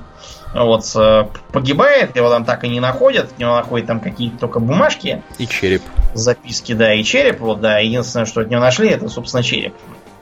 Вот, 0.54 0.90
э, 0.96 1.28
погибает, 1.52 2.16
его 2.16 2.30
там 2.30 2.46
так 2.46 2.64
и 2.64 2.70
не 2.70 2.80
находят, 2.80 3.26
от 3.26 3.40
него 3.40 3.56
находят 3.56 3.88
там 3.88 4.00
какие-то 4.00 4.38
только 4.38 4.62
бумажки. 4.62 5.22
И 5.38 5.48
череп. 5.48 5.82
Записки, 6.14 6.74
да, 6.74 6.94
и 6.94 7.04
череп, 7.04 7.42
вот, 7.42 7.60
да. 7.60 7.80
Единственное, 7.80 8.26
что 8.26 8.42
от 8.42 8.50
него 8.50 8.62
нашли, 8.62 8.90
это, 8.90 9.10
собственно, 9.10 9.44
череп. 9.44 9.74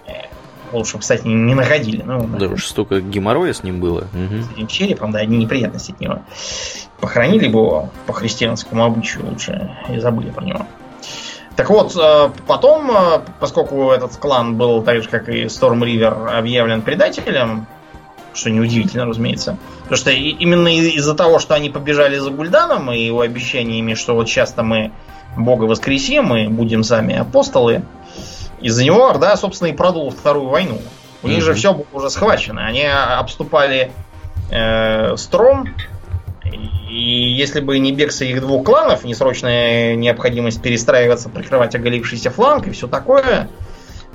Э, 0.07 0.11
лучше, 0.72 0.97
кстати, 0.97 1.28
не 1.28 1.53
находили. 1.53 2.01
Ну, 2.01 2.28
да, 2.39 2.47
уж 2.47 2.66
столько 2.66 2.99
геморроя 2.99 3.53
с 3.53 3.61
ним 3.61 3.80
было. 3.80 4.07
С 4.11 4.51
этим 4.53 4.66
черепом, 4.66 5.11
да, 5.11 5.20
одни 5.20 5.38
неприятности 5.38 5.91
от 5.91 5.99
него. 5.99 6.24
Похоронили 6.99 7.47
бы 7.47 7.59
его 7.59 7.89
по 8.07 8.14
христианскому 8.14 8.86
обычаю 8.86 9.28
лучше 9.28 9.70
и 9.89 9.99
забыли 9.99 10.32
про 10.32 10.43
него. 10.43 10.66
Так 11.55 11.69
вот, 11.69 11.95
э, 11.95 12.29
потом, 12.47 12.89
э, 12.91 13.21
поскольку 13.39 13.91
этот 13.91 14.15
клан 14.17 14.55
был 14.55 14.81
так 14.81 15.03
же, 15.03 15.09
как 15.09 15.29
и 15.29 15.45
Storm 15.45 15.79
River, 15.81 16.35
объявлен 16.35 16.81
предателем, 16.81 17.67
что 18.33 18.49
неудивительно, 18.49 19.05
разумеется. 19.05 19.57
Потому 19.83 19.97
что 19.97 20.11
именно 20.11 20.67
из-за 20.75 21.13
того, 21.13 21.37
что 21.37 21.53
они 21.53 21.69
побежали 21.69 22.17
за 22.17 22.31
Гульданом 22.31 22.91
и 22.91 22.99
его 22.99 23.21
обещаниями, 23.21 23.93
что 23.93 24.15
вот 24.15 24.27
часто 24.27 24.63
мы 24.63 24.91
Бога 25.37 25.65
воскресим, 25.65 26.25
мы 26.25 26.49
будем 26.49 26.83
сами 26.83 27.15
апостолы, 27.15 27.83
из-за 28.59 28.83
него 28.83 29.09
Орда, 29.09 29.35
собственно, 29.35 29.67
и 29.69 29.73
продул 29.73 30.09
Вторую 30.09 30.49
войну. 30.49 30.81
У 31.21 31.27
них 31.27 31.39
mm-hmm. 31.39 31.41
же 31.41 31.53
все 31.53 31.73
было 31.73 31.85
уже 31.93 32.09
схвачено. 32.09 32.65
Они 32.65 32.83
обступали 32.83 33.91
э, 34.49 35.15
Стром, 35.17 35.69
и 36.93 37.33
если 37.33 37.59
бы 37.59 37.79
не 37.79 37.91
бегство 37.91 38.23
их 38.23 38.39
двух 38.39 38.65
кланов, 38.65 39.03
не 39.03 39.15
срочная 39.15 39.95
необходимость 39.95 40.61
перестраиваться, 40.61 41.27
прикрывать 41.27 41.73
оголившийся 41.73 42.29
фланг 42.29 42.67
и 42.67 42.71
все 42.71 42.87
такое, 42.87 43.49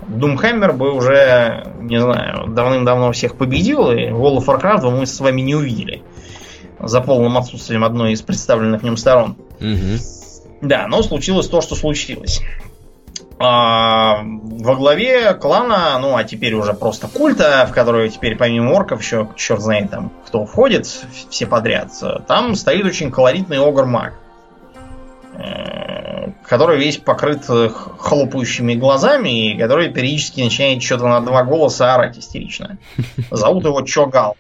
Думхаммер 0.07 0.75
бы 0.75 0.93
уже, 0.93 1.75
не 1.81 2.01
знаю, 2.01 2.47
давным-давно 2.47 3.11
всех 3.11 3.35
победил, 3.35 3.91
и 3.91 4.07
World 4.07 4.39
of 4.39 4.47
Warcraft 4.47 4.91
мы 4.97 5.07
с 5.07 5.19
вами 5.19 5.41
не 5.41 5.57
увидели. 5.57 6.03
За 6.79 7.01
полным 7.01 7.37
отсутствием 7.37 7.83
одной 7.83 8.13
из 8.13 8.23
представленных 8.23 8.83
в 8.83 8.85
нем 8.85 8.97
сторон. 8.97 9.37
Угу. 9.61 9.99
Да, 10.63 10.87
но 10.87 11.03
случилось 11.03 11.49
то, 11.49 11.61
что 11.61 11.75
случилось. 11.75 12.41
А, 13.41 14.23
во 14.25 14.75
главе 14.75 15.33
клана, 15.35 15.97
ну 16.01 16.17
а 16.17 16.25
теперь 16.25 16.55
уже 16.55 16.75
просто 16.75 17.07
культа, 17.07 17.67
в 17.71 17.73
который 17.73 18.09
теперь 18.09 18.37
помимо 18.37 18.73
орков 18.73 19.01
еще 19.01 19.29
черт 19.37 19.61
знает 19.61 19.91
там 19.91 20.11
кто 20.27 20.45
входит, 20.45 20.87
все 20.87 21.47
подряд, 21.47 21.93
там 22.27 22.57
стоит 22.57 22.85
очень 22.85 23.13
колоритный 23.13 23.59
огр-маг, 23.59 24.15
э, 25.35 26.33
который 26.45 26.79
весь 26.79 26.97
покрыт 26.97 27.45
хлопающими 27.47 28.75
глазами 28.75 29.53
и 29.53 29.59
который 29.59 29.91
периодически 29.91 30.41
начинает 30.41 30.83
что-то 30.83 31.07
на 31.07 31.21
два 31.21 31.45
голоса 31.45 31.95
орать 31.95 32.19
истерично. 32.19 32.79
Зовут 33.31 33.65
его 33.65 33.83
Чогал. 33.83 34.37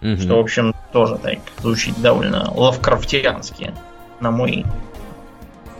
Что, 0.00 0.36
в 0.36 0.40
общем, 0.40 0.74
тоже 0.92 1.18
так 1.18 1.38
звучит 1.58 2.00
довольно 2.00 2.50
лавкрафтиански, 2.54 3.74
на 4.18 4.30
мой 4.30 4.64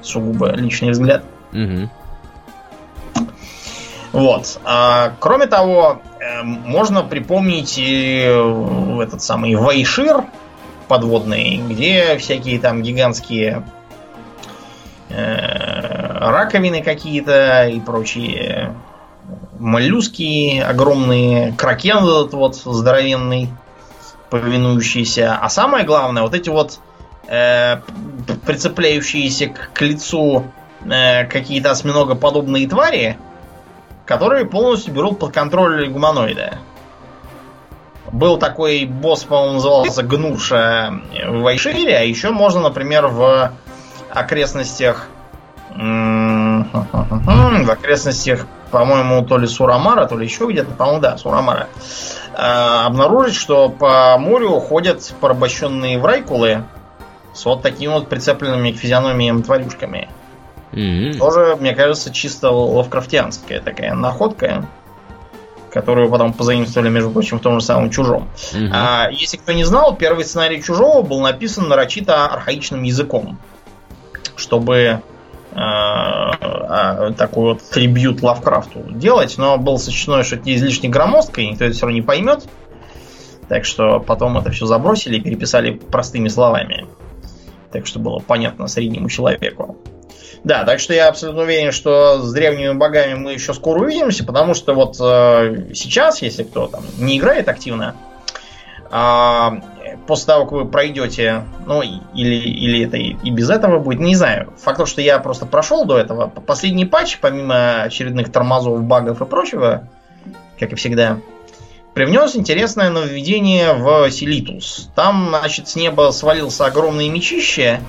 сугубо 0.03 0.53
личный 0.53 0.91
взгляд. 0.91 1.25
Угу. 1.53 1.89
Вот. 4.13 4.61
А, 4.65 5.15
кроме 5.21 5.47
того, 5.47 6.01
э, 6.19 6.43
можно 6.43 7.03
припомнить 7.03 7.79
и 7.79 8.23
этот 9.03 9.23
самый 9.23 9.55
Вайшир, 9.55 10.25
подводный, 10.89 11.63
где 11.69 12.19
всякие 12.19 12.59
там 12.59 12.83
гигантские 12.83 13.65
э, 15.09 16.29
раковины 16.29 16.83
какие-то 16.83 17.69
и 17.69 17.79
прочие 17.79 18.75
моллюски 19.61 20.59
огромные, 20.59 21.53
кракен 21.53 21.99
этот 21.99 22.33
вот 22.33 22.57
здоровенный, 22.57 23.51
повинующийся. 24.31 25.37
А 25.41 25.49
самое 25.49 25.85
главное, 25.85 26.23
вот 26.23 26.35
эти 26.35 26.49
вот 26.49 26.81
э, 27.29 27.77
прицепляющиеся 28.47 29.47
к, 29.47 29.73
к 29.73 29.83
лицу 29.83 30.47
э, 30.85 31.25
какие-то 31.27 31.71
осьминогоподобные 31.71 32.69
твари, 32.69 33.17
которые 34.11 34.45
полностью 34.45 34.93
берут 34.93 35.21
под 35.21 35.33
контроль 35.33 35.89
гуманоида. 35.89 36.59
Был 38.11 38.39
такой 38.39 38.85
босс, 38.85 39.23
по-моему, 39.23 39.55
назывался 39.55 40.03
Гнуша 40.03 41.01
в 41.29 41.43
Вайшире, 41.43 41.97
а 41.97 42.03
еще 42.03 42.31
можно, 42.31 42.61
например, 42.61 43.07
в 43.07 43.53
окрестностях 44.13 45.07
в 45.77 47.71
окрестностях, 47.71 48.49
по-моему, 48.73 49.25
то 49.25 49.39
ли 49.39 49.47
Сурамара, 49.47 50.07
то 50.07 50.17
ли 50.17 50.27
еще 50.27 50.51
где-то, 50.51 50.73
по-моему, 50.73 51.01
да, 51.01 51.17
Сурамара, 51.17 51.69
э, 52.33 52.37
обнаружить, 52.37 53.37
что 53.37 53.69
по 53.69 54.19
морю 54.19 54.59
ходят 54.59 55.09
порабощенные 55.21 56.01
врайкулы 56.01 56.65
с 57.33 57.45
вот 57.45 57.63
такими 57.63 57.93
вот 57.93 58.09
прицепленными 58.09 58.73
к 58.73 58.77
физиономиям 58.77 59.45
тварюшками. 59.45 60.09
Mm-hmm. 60.73 61.19
Тоже, 61.19 61.57
мне 61.59 61.75
кажется, 61.75 62.13
чисто 62.13 62.51
лавкрафтианская 62.51 63.61
такая 63.61 63.95
находка, 63.95 64.67
которую 65.71 66.11
потом 66.11 66.33
позаимствовали, 66.33 66.89
между 66.89 67.11
прочим, 67.11 67.39
в 67.39 67.43
том 67.43 67.61
же 67.61 67.67
самом 67.67 67.91
Чужом. 67.91 68.29
Mm-hmm. 68.53 68.71
А, 68.73 69.09
если 69.11 69.37
кто 69.37 69.53
не 69.53 69.65
знал, 69.65 69.97
первый 69.97 70.25
сценарий 70.25 70.63
Чужого 70.63 71.03
был 71.03 71.21
написан 71.21 71.69
нарочито 71.69 72.27
архаичным 72.27 72.83
языком, 72.83 73.39
чтобы 74.37 75.03
а, 75.53 76.31
а, 76.41 77.13
такой 77.13 77.55
вот 77.55 77.63
трибют 77.63 78.23
Лавкрафту 78.23 78.85
делать, 78.91 79.37
но 79.37 79.59
было 79.59 79.79
сочтено, 79.79 80.23
что 80.23 80.37
это 80.37 80.55
излишне 80.55 80.89
громоздко, 80.89 81.41
и 81.41 81.49
никто 81.49 81.65
это 81.65 81.75
все 81.75 81.83
равно 81.83 81.97
не 81.97 82.03
поймет. 82.03 82.49
Так 83.49 83.65
что 83.65 83.99
потом 83.99 84.39
это 84.39 84.53
все 84.53 84.67
забросили 84.67 85.17
и 85.17 85.21
переписали 85.21 85.73
простыми 85.73 86.29
словами. 86.29 86.87
Так 87.73 87.87
что 87.87 87.99
было 87.99 88.21
понятно 88.21 88.69
среднему 88.69 89.09
человеку. 89.09 89.77
Да, 90.43 90.65
так 90.65 90.81
что 90.81 90.95
я 90.95 91.09
абсолютно 91.09 91.43
уверен, 91.43 91.71
что 91.71 92.23
с 92.23 92.33
древними 92.33 92.73
богами 92.73 93.15
мы 93.15 93.33
еще 93.33 93.53
скоро 93.53 93.81
увидимся, 93.81 94.25
потому 94.25 94.55
что 94.55 94.73
вот 94.75 94.97
э, 94.99 95.75
сейчас, 95.75 96.23
если 96.23 96.45
кто 96.45 96.67
там 96.67 96.83
не 96.99 97.19
играет 97.19 97.49
активно, 97.49 97.95
э, 98.91 99.51
после 100.07 100.27
того, 100.27 100.45
как 100.45 100.53
вы 100.53 100.65
пройдете, 100.65 101.45
ну, 101.67 101.83
или, 101.83 102.35
или 102.35 102.87
это 102.87 102.97
и, 102.97 103.17
и 103.23 103.31
без 103.31 103.51
этого 103.51 103.79
будет, 103.79 104.01
не 104.01 104.15
знаю. 104.15 104.53
Факт 104.63 104.79
то, 104.79 104.87
что 104.87 105.03
я 105.03 105.19
просто 105.19 105.45
прошел 105.45 105.85
до 105.85 105.99
этого. 105.99 106.29
Последний 106.29 106.87
патч, 106.87 107.19
помимо 107.21 107.83
очередных 107.83 108.33
тормозов, 108.33 108.83
багов 108.83 109.21
и 109.21 109.27
прочего, 109.27 109.89
как 110.59 110.73
и 110.73 110.75
всегда, 110.75 111.19
привнес 111.93 112.35
интересное 112.35 112.89
нововведение 112.89 113.75
в 113.75 114.11
Селитус. 114.11 114.91
Там, 114.95 115.29
значит, 115.39 115.69
с 115.69 115.77
неба 115.77 116.13
свалился 116.13 116.65
огромный 116.65 117.09
мечище 117.11 117.81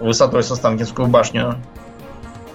высотой 0.00 0.42
со 0.42 0.56
Станкинскую 0.56 1.08
башню. 1.08 1.56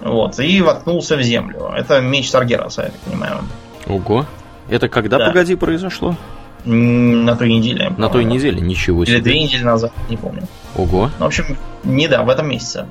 Вот, 0.00 0.38
и 0.38 0.62
воткнулся 0.62 1.16
в 1.16 1.22
землю. 1.22 1.72
Это 1.76 2.00
меч 2.00 2.30
Саргераса, 2.30 2.82
я 2.82 2.88
так 2.88 3.00
понимаю. 3.00 3.40
Ого. 3.86 4.26
Это 4.68 4.88
когда, 4.88 5.18
да. 5.18 5.26
погоди, 5.26 5.56
произошло? 5.56 6.16
На 6.64 7.36
той 7.36 7.52
неделе. 7.52 7.92
На 7.96 8.08
той 8.08 8.24
неделе, 8.24 8.60
ничего 8.60 9.04
себе. 9.04 9.16
Или 9.16 9.22
две 9.22 9.42
недели 9.42 9.62
назад, 9.62 9.92
не 10.08 10.16
помню. 10.16 10.42
Ого. 10.76 11.10
Ну, 11.18 11.24
в 11.24 11.28
общем, 11.28 11.56
не 11.84 12.08
да, 12.08 12.22
в 12.22 12.28
этом 12.28 12.48
месяце. 12.48 12.86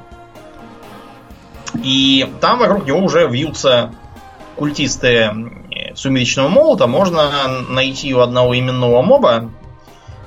И 1.84 2.28
там 2.42 2.60
вокруг 2.60 2.86
него 2.86 3.00
уже 3.00 3.28
вьются 3.28 3.92
культисты 4.56 5.32
сумеречного 5.96 6.48
молота. 6.48 6.88
Можно 6.88 7.30
найти 7.70 8.14
у 8.14 8.20
одного 8.20 8.58
именного 8.58 9.02
моба 9.02 9.50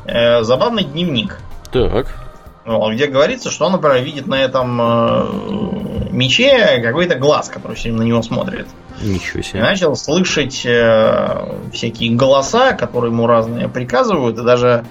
э, 0.04 0.42
забавный 0.42 0.84
дневник. 0.84 1.38
Так. 1.70 2.21
Где 2.64 3.06
говорится, 3.06 3.50
что 3.50 3.66
он, 3.66 3.72
например, 3.72 4.02
видит 4.02 4.26
на 4.26 4.42
этом 4.42 4.80
э, 4.80 6.10
мече 6.10 6.80
какой-то 6.82 7.16
глаз, 7.16 7.48
который 7.48 7.76
все 7.76 7.92
на 7.92 8.02
него 8.02 8.22
смотрит. 8.22 8.68
Ничего 9.00 9.42
себе. 9.42 9.60
И 9.60 9.62
начал 9.62 9.96
слышать 9.96 10.64
э, 10.64 11.58
всякие 11.72 12.14
голоса, 12.14 12.72
которые 12.72 13.10
ему 13.10 13.26
разные 13.26 13.68
приказывают, 13.68 14.38
и 14.38 14.42
даже 14.42 14.84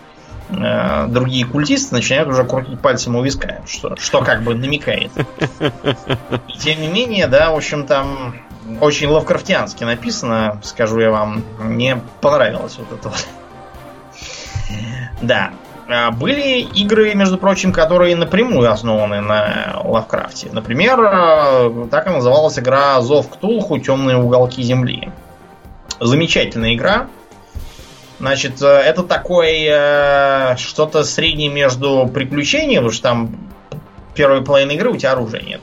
э, 0.49 1.07
другие 1.07 1.45
культисты 1.45 1.95
начинают 1.95 2.27
уже 2.27 2.43
крутить 2.43 2.81
пальцем 2.81 3.15
у 3.15 3.23
виска, 3.23 3.61
что, 3.65 3.95
что 3.95 4.21
как 4.21 4.43
бы 4.43 4.53
намекает. 4.53 5.11
И 5.59 6.57
тем 6.59 6.81
не 6.81 6.87
менее, 6.87 7.27
да, 7.27 7.51
в 7.51 7.55
общем, 7.55 7.85
там 7.87 8.35
очень 8.79 9.07
лавкрафтиански 9.07 9.83
написано, 9.83 10.59
скажу 10.63 10.99
я 10.99 11.11
вам. 11.11 11.43
Мне 11.59 12.01
понравилось 12.19 12.77
вот 12.77 12.99
это 12.99 13.09
вот. 13.09 13.27
Да. 15.21 15.51
А, 15.91 16.11
были 16.11 16.59
игры, 16.61 17.13
между 17.15 17.37
прочим, 17.37 17.73
которые 17.73 18.15
напрямую 18.15 18.71
основаны 18.71 19.21
на 19.21 19.81
Лавкрафте. 19.83 20.49
Например, 20.51 20.99
э, 21.01 21.87
так 21.91 22.07
и 22.07 22.11
называлась 22.11 22.57
игра 22.57 23.01
Зов 23.01 23.29
Ктулху 23.29 23.77
Темные 23.79 24.17
уголки 24.17 24.61
Земли. 24.63 25.09
Замечательная 25.99 26.75
игра. 26.75 27.07
Значит, 28.19 28.61
э, 28.61 28.67
это 28.67 29.03
такое 29.03 30.53
э, 30.53 30.57
что-то 30.57 31.03
среднее 31.03 31.49
между 31.49 32.09
приключением, 32.13 32.83
потому 32.83 32.93
что 32.93 33.03
там 33.03 33.35
первой 34.15 34.43
половины 34.43 34.73
игры 34.73 34.91
у 34.91 34.97
тебя 34.97 35.11
оружия 35.11 35.41
нет. 35.41 35.61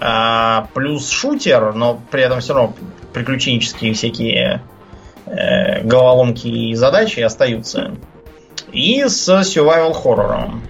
А, 0.00 0.68
плюс 0.74 1.08
шутер, 1.08 1.72
но 1.72 2.00
при 2.10 2.22
этом 2.22 2.40
все 2.40 2.52
равно 2.52 2.74
приключенческие 3.14 3.94
всякие 3.94 4.62
э, 5.24 5.82
головоломки 5.82 6.48
и 6.48 6.74
задачи 6.74 7.20
остаются 7.20 7.94
и 8.72 9.04
с 9.06 9.28
survival 9.28 9.92
хоррором. 9.92 10.62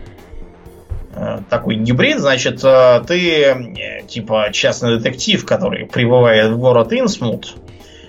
Э, 1.16 1.41
такой 1.49 1.76
гибрид, 1.76 2.18
значит, 2.18 2.64
э, 2.64 3.03
ты 3.07 3.45
э, 3.45 4.03
типа 4.07 4.49
частный 4.53 4.99
детектив, 4.99 5.45
который 5.47 5.87
прибывает 5.87 6.51
в 6.51 6.59
город 6.59 6.93
Инсмут. 6.93 7.57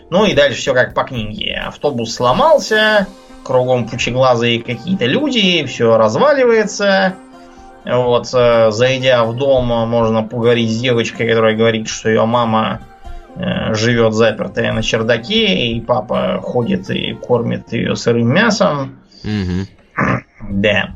Ну 0.10 0.26
и 0.26 0.34
дальше 0.34 0.60
все 0.60 0.74
как 0.74 0.94
по 0.94 1.04
книге. 1.04 1.62
Автобус 1.68 2.14
сломался, 2.14 3.08
кругом 3.44 3.88
пучеглазые 3.88 4.62
какие-то 4.62 5.06
люди, 5.06 5.66
все 5.66 5.98
разваливается. 5.98 7.16
Вот, 7.86 8.26
зайдя 8.26 9.24
в 9.26 9.36
дом, 9.36 9.66
можно 9.66 10.24
поговорить 10.24 10.72
с 10.72 10.80
девочкой, 10.80 11.28
которая 11.28 11.56
говорит, 11.56 11.88
что 11.88 12.10
ее 12.10 12.26
мама 12.26 12.82
живет 13.36 14.16
запертая 14.16 14.74
на 14.74 14.82
чердаке, 14.82 15.68
и 15.68 15.82
папа 15.82 16.40
ходит 16.42 16.90
и 16.90 17.14
кормит 17.14 17.74
ее 17.74 17.96
сырым 17.96 18.34
мясом. 18.34 18.98
Угу. 19.26 19.68
Да. 20.50 20.96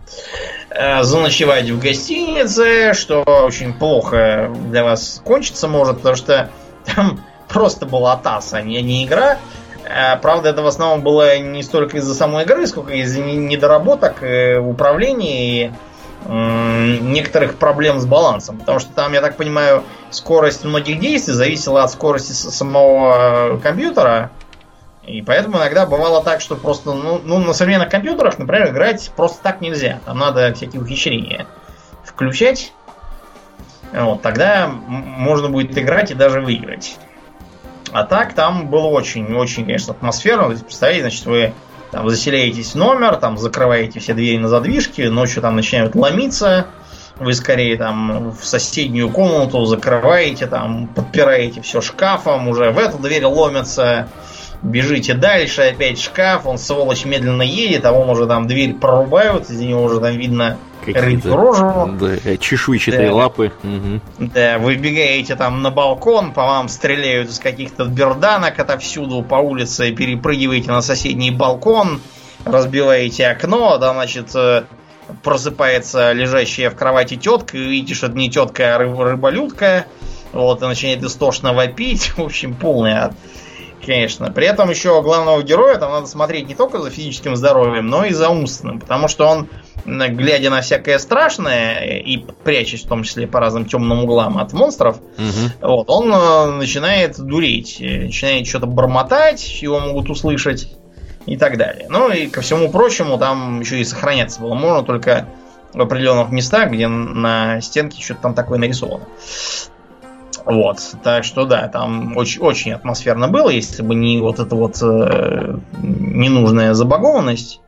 Э, 0.70 1.04
заночевать 1.04 1.70
в 1.70 1.80
гостинице, 1.80 2.94
что 2.94 3.24
очень 3.24 3.74
плохо 3.74 4.52
для 4.70 4.84
вас 4.84 5.22
кончится 5.26 5.68
может, 5.68 5.98
потому 5.98 6.16
что 6.16 6.50
там 6.86 7.20
просто 7.50 7.86
была 7.86 8.16
ТАСС, 8.18 8.54
а 8.54 8.62
не, 8.62 9.06
игра. 9.06 9.40
Э, 9.84 10.18
правда, 10.22 10.50
это 10.50 10.62
в 10.62 10.68
основном 10.68 11.02
было 11.02 11.40
не 11.40 11.64
столько 11.64 11.98
из-за 11.98 12.14
самой 12.14 12.44
игры, 12.44 12.68
сколько 12.68 12.94
из-за 12.94 13.22
недоработок 13.22 14.22
э, 14.22 14.60
в 14.60 14.70
управлении 14.70 15.74
и 16.28 17.00
некоторых 17.02 17.56
проблем 17.56 18.02
с 18.02 18.06
балансом. 18.06 18.58
Потому 18.58 18.80
что 18.80 18.92
там, 18.92 19.14
я 19.14 19.22
так 19.22 19.38
понимаю, 19.38 19.86
скорость 20.10 20.66
многих 20.66 21.00
действий 21.00 21.34
зависела 21.34 21.84
от 21.84 21.92
скорости 21.92 22.34
самого 22.34 23.58
компьютера. 23.64 24.30
И 25.10 25.24
поэтому 25.24 25.58
иногда 25.58 25.86
бывало 25.86 26.24
так, 26.24 26.40
что 26.40 26.56
просто, 26.56 26.94
ну, 26.94 27.20
ну, 27.24 27.40
на 27.40 27.54
современных 27.54 27.90
компьютерах, 27.90 28.38
например, 28.38 28.70
играть 28.70 29.12
просто 29.16 29.42
так 29.42 29.60
нельзя. 29.60 30.00
Там 30.06 30.20
надо 30.20 30.54
всякие 30.54 30.82
ухищрения 30.82 31.48
включать. 32.04 32.74
Вот, 33.92 34.22
тогда 34.22 34.68
можно 34.68 35.50
будет 35.50 35.76
играть 35.78 36.12
и 36.12 36.14
даже 36.14 36.42
выиграть. 36.42 36.98
А 37.92 38.04
так 38.04 38.34
там 38.34 38.68
было 38.68 38.86
очень-очень, 38.86 39.66
конечно, 39.66 39.94
атмосферно. 39.94 40.56
То 40.56 40.64
представляете, 40.64 41.02
значит, 41.02 41.26
вы 41.26 41.54
там 41.92 42.08
заселяетесь 42.08 42.74
в 42.74 42.76
номер, 42.76 43.16
там 43.16 43.38
закрываете 43.38 44.00
все 44.00 44.14
двери 44.14 44.38
на 44.38 44.48
задвижке, 44.48 45.10
ночью 45.10 45.42
там 45.42 45.56
начинают 45.56 45.96
ломиться, 45.96 46.68
вы 47.18 47.34
скорее 47.34 47.78
там 47.78 48.32
в 48.32 48.46
соседнюю 48.46 49.10
комнату 49.10 49.66
закрываете, 49.66 50.46
там 50.46 50.88
подпираете 50.88 51.62
все 51.62 51.82
шкафом, 51.82 52.48
уже 52.48 52.70
в 52.70 52.78
эту 52.78 53.00
дверь 53.00 53.26
ломятся, 53.26 54.08
бежите 54.62 55.14
дальше, 55.14 55.62
опять 55.62 56.00
шкаф, 56.00 56.46
он 56.46 56.58
сволочь 56.58 57.06
медленно 57.06 57.42
едет, 57.42 57.86
а 57.86 57.92
вон 57.92 58.10
уже 58.10 58.28
там 58.28 58.48
дверь 58.48 58.74
прорубают, 58.74 59.50
из 59.50 59.60
него 59.60 59.84
уже 59.84 60.00
там 60.00 60.16
видно 60.16 60.58
рыбью 60.86 61.36
рожу. 61.36 61.98
Да, 62.00 62.38
чешуйчатые 62.38 63.10
да. 63.10 63.16
лапы. 63.16 63.52
Угу. 63.64 64.30
Да, 64.34 64.58
вы 64.60 64.76
бегаете 64.76 65.36
там 65.36 65.62
на 65.62 65.72
балкон, 65.72 66.34
по 66.34 66.44
вам 66.44 66.70
стреляют 66.70 67.30
из 67.30 67.40
каких-то 67.40 67.86
берданок 67.86 68.60
отовсюду 68.60 69.22
по 69.22 69.36
улице, 69.36 69.92
перепрыгиваете 69.92 70.72
на 70.72 70.82
соседний 70.82 71.32
балкон, 71.32 72.02
разбиваете 72.46 73.28
окно, 73.28 73.78
да, 73.78 73.94
значит, 73.94 74.32
э, 74.36 74.64
просыпается 75.24 76.12
лежащая 76.12 76.70
в 76.70 76.76
кровати 76.76 77.16
тетка, 77.16 77.58
и 77.58 77.64
видишь, 77.64 77.98
что 77.98 78.08
это 78.08 78.18
не 78.18 78.30
тетка, 78.30 78.76
а 78.76 78.78
рыб, 78.78 79.00
рыболюдка. 79.00 79.86
Вот, 80.32 80.62
и 80.62 80.66
начинает 80.66 81.04
истошно 81.04 81.54
вопить. 81.54 82.14
В 82.18 82.22
общем, 82.22 82.54
полный 82.54 82.94
ад. 82.94 83.14
Конечно. 83.86 84.32
При 84.32 84.46
этом 84.46 84.70
еще 84.70 85.02
главного 85.02 85.42
героя 85.42 85.76
там 85.78 85.92
надо 85.92 86.08
смотреть 86.08 86.48
не 86.48 86.56
только 86.56 86.80
за 86.80 86.90
физическим 86.90 87.36
здоровьем, 87.36 87.88
но 87.88 88.06
и 88.06 88.14
за 88.14 88.30
умственным. 88.30 88.80
Потому 88.80 89.08
что 89.08 89.26
он, 89.28 89.50
глядя 89.86 90.50
на 90.50 90.62
всякое 90.62 91.00
страшное 91.00 91.98
и 92.00 92.18
прячась 92.44 92.84
в 92.84 92.88
том 92.88 93.04
числе 93.04 93.28
по 93.28 93.40
разным 93.40 93.66
темным 93.66 94.04
углам 94.04 94.38
от 94.38 94.54
монстров, 94.54 95.00
Мгм. 95.18 95.52
вот, 95.62 95.90
он 95.90 96.14
э, 96.14 96.46
начинает 96.52 97.18
дуреть, 97.20 97.78
э, 97.80 98.06
начинает 98.06 98.48
что-то 98.48 98.68
бормотать, 98.68 99.62
его 99.62 99.80
могут 99.80 100.10
услышать 100.10 100.72
и 101.26 101.38
так 101.38 101.58
далее. 101.58 101.88
Ну 101.90 102.10
и 102.12 102.28
ко 102.28 102.42
всему 102.42 102.70
прочему, 102.70 103.18
там 103.18 103.62
еще 103.62 103.80
и 103.80 103.84
сохраняться 103.84 104.42
было 104.42 104.54
можно 104.56 104.84
только 104.84 105.28
в 105.74 105.82
определенных 105.82 106.32
местах, 106.32 106.72
где 106.72 106.88
на 106.88 107.62
стенке 107.62 108.02
что-то 108.02 108.22
там 108.24 108.34
такое 108.34 108.58
нарисовано. 108.58 109.06
Вот, 110.50 110.80
так 111.04 111.24
что 111.24 111.46
да, 111.46 111.68
там 111.68 112.18
очень, 112.18 112.42
очень 112.42 112.74
атмосферно 112.74 113.28
было, 113.28 113.50
если 113.50 113.84
бы 113.84 113.94
не 113.94 114.20
вот 114.20 114.40
эта 114.40 114.56
вот 114.56 114.78
э, 114.82 115.58
ненужная 115.78 116.74
забагованность, 116.74 117.62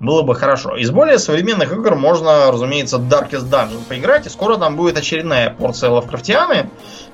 было 0.00 0.22
бы 0.22 0.34
хорошо. 0.34 0.76
Из 0.76 0.90
более 0.90 1.18
современных 1.20 1.72
игр 1.72 1.94
можно, 1.94 2.50
разумеется, 2.50 2.96
Darkest 2.96 3.48
Dungeon 3.48 3.80
поиграть, 3.88 4.26
и 4.26 4.30
скоро 4.30 4.56
там 4.56 4.74
будет 4.76 4.96
очередная 4.96 5.50
порция 5.50 5.90
Лавкрафтианы, 5.90 6.70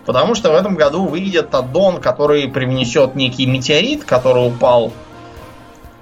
потому 0.06 0.34
что 0.34 0.50
в 0.52 0.54
этом 0.54 0.74
году 0.74 1.04
выйдет 1.04 1.54
аддон, 1.54 2.00
который 2.00 2.48
привнесет 2.48 3.14
некий 3.14 3.46
метеорит, 3.46 4.04
который 4.04 4.46
упал 4.48 4.90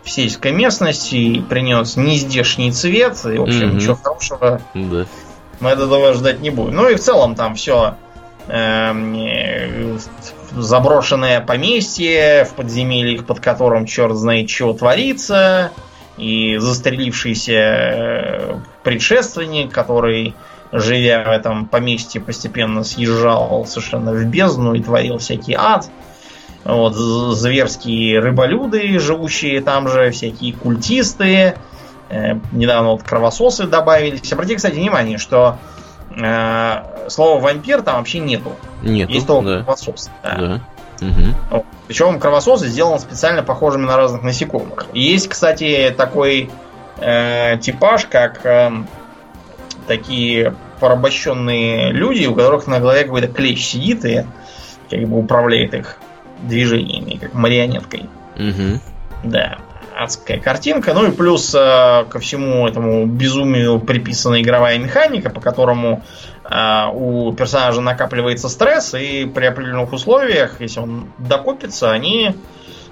в 0.04 0.10
сельской 0.10 0.52
местности 0.52 1.14
и 1.14 1.40
принес 1.40 1.96
нездешний 1.96 2.70
цвет, 2.72 3.24
и, 3.24 3.38
в 3.38 3.42
общем, 3.42 3.68
Мгм. 3.68 3.76
ничего 3.78 3.94
хорошего 4.02 4.60
Да. 4.74 5.06
мы 5.60 5.70
от 5.70 5.78
этого 5.80 6.12
ждать 6.14 6.40
не 6.40 6.50
будем. 6.50 6.76
Ну 6.76 6.88
и 6.88 6.94
в 6.96 7.00
целом 7.00 7.34
там 7.36 7.54
все 7.54 7.94
заброшенное 10.56 11.40
поместье 11.40 12.44
в 12.44 12.54
подземельях, 12.54 13.24
под 13.24 13.40
которым 13.40 13.86
черт 13.86 14.16
знает 14.16 14.48
чего 14.48 14.72
творится, 14.72 15.72
и 16.18 16.58
застрелившийся 16.58 17.52
э, 17.52 18.56
предшественник, 18.82 19.72
который, 19.72 20.34
живя 20.70 21.24
в 21.24 21.28
этом 21.28 21.66
поместье, 21.66 22.20
постепенно 22.20 22.84
съезжал 22.84 23.64
совершенно 23.66 24.12
в 24.12 24.24
бездну 24.26 24.74
и 24.74 24.82
творил 24.82 25.18
всякий 25.18 25.54
ад. 25.54 25.88
Вот, 26.64 26.94
зверские 26.94 28.20
рыболюды, 28.20 28.98
живущие 28.98 29.60
там 29.62 29.88
же, 29.88 30.10
всякие 30.10 30.52
культисты. 30.52 31.54
Э, 32.10 32.34
недавно 32.52 32.90
вот 32.92 33.02
кровососы 33.02 33.66
добавились. 33.66 34.32
Обрати, 34.32 34.56
кстати, 34.56 34.74
внимание, 34.74 35.16
что 35.16 35.58
э, 35.58 35.71
слова 37.08 37.40
вампир 37.40 37.82
там 37.82 37.96
вообще 37.96 38.18
нету. 38.18 38.56
Нет. 38.82 39.10
Есть 39.10 39.26
только 39.26 39.58
да. 39.58 39.62
кровосос. 39.62 40.10
да. 40.22 40.36
Да. 40.36 40.60
Мгм. 41.00 41.64
Причем 41.88 42.20
кровососы 42.20 42.68
сделаны 42.68 43.00
специально 43.00 43.42
похожими 43.42 43.86
на 43.86 43.96
разных 43.96 44.22
насекомых. 44.22 44.86
Есть, 44.92 45.28
кстати, 45.28 45.92
такой 45.96 46.48
э, 46.98 47.58
типаж, 47.60 48.06
как 48.06 48.46
э, 48.46 48.70
такие 49.88 50.54
порабощенные 50.80 51.92
люди, 51.92 52.26
у 52.26 52.34
которых 52.34 52.66
на 52.66 52.80
голове 52.80 53.04
какой-то 53.04 53.28
клещ 53.28 53.64
сидит 53.64 54.04
и 54.04 54.24
как 54.90 55.00
бы 55.08 55.18
управляет 55.18 55.74
их 55.74 55.98
движениями, 56.42 57.18
как 57.18 57.34
марионеткой. 57.34 58.08
Мгм. 58.36 58.80
Да, 59.24 59.58
адская 59.96 60.38
картинка. 60.38 60.94
Ну 60.94 61.08
и 61.08 61.10
плюс 61.10 61.54
э, 61.54 62.04
ко 62.08 62.18
всему 62.18 62.66
этому 62.66 63.06
безумию 63.06 63.80
приписана 63.80 64.40
игровая 64.40 64.78
механика, 64.78 65.30
по 65.30 65.40
которому 65.40 66.02
э, 66.44 66.84
у 66.92 67.32
персонажа 67.32 67.80
накапливается 67.80 68.48
стресс, 68.48 68.94
и 68.94 69.26
при 69.26 69.46
определенных 69.46 69.92
условиях, 69.92 70.60
если 70.60 70.80
он 70.80 71.12
докопится, 71.18 71.90
они, 71.90 72.34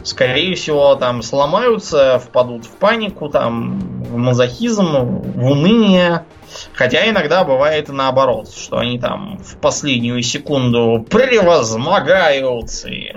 скорее 0.02 0.54
всего, 0.54 0.94
там 0.94 1.22
сломаются, 1.22 2.18
впадут 2.18 2.64
в 2.66 2.76
панику, 2.76 3.28
там, 3.28 3.78
в 3.78 4.16
мазохизм, 4.16 4.86
в 4.86 5.50
уныние. 5.50 6.24
Хотя 6.72 7.08
иногда 7.08 7.44
бывает 7.44 7.88
и 7.88 7.92
наоборот, 7.92 8.50
что 8.50 8.78
они 8.78 8.98
там 8.98 9.38
в 9.38 9.56
последнюю 9.58 10.20
секунду 10.22 11.04
превозмогают 11.08 12.70
и 12.86 13.12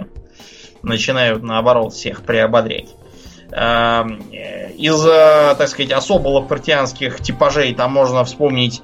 начинают 0.84 1.41
наоборот 1.41 1.93
всех 1.93 2.21
приободрять. 2.21 2.89
Эм, 3.56 4.20
э, 4.32 4.72
Из, 4.78 5.06
э, 5.06 5.56
так 5.56 5.68
сказать, 5.68 5.91
особо 5.91 6.30
лавкартианских 6.30 7.20
типажей 7.20 7.76
там 7.76 7.91
можно 7.91 8.24
вспомнить 8.26 8.82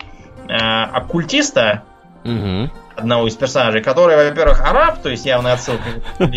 э, 0.47 0.53
оккультиста, 0.53 1.83
Мгм. 2.23 2.71
одного 2.95 3.27
из 3.27 3.35
персонажей, 3.35 3.81
который, 3.81 4.15
во-первых, 4.15 4.61
араб, 4.61 5.01
то 5.01 5.09
есть 5.09 5.25
явная 5.25 5.53
отсылка 5.53 5.83
к 6.19 6.27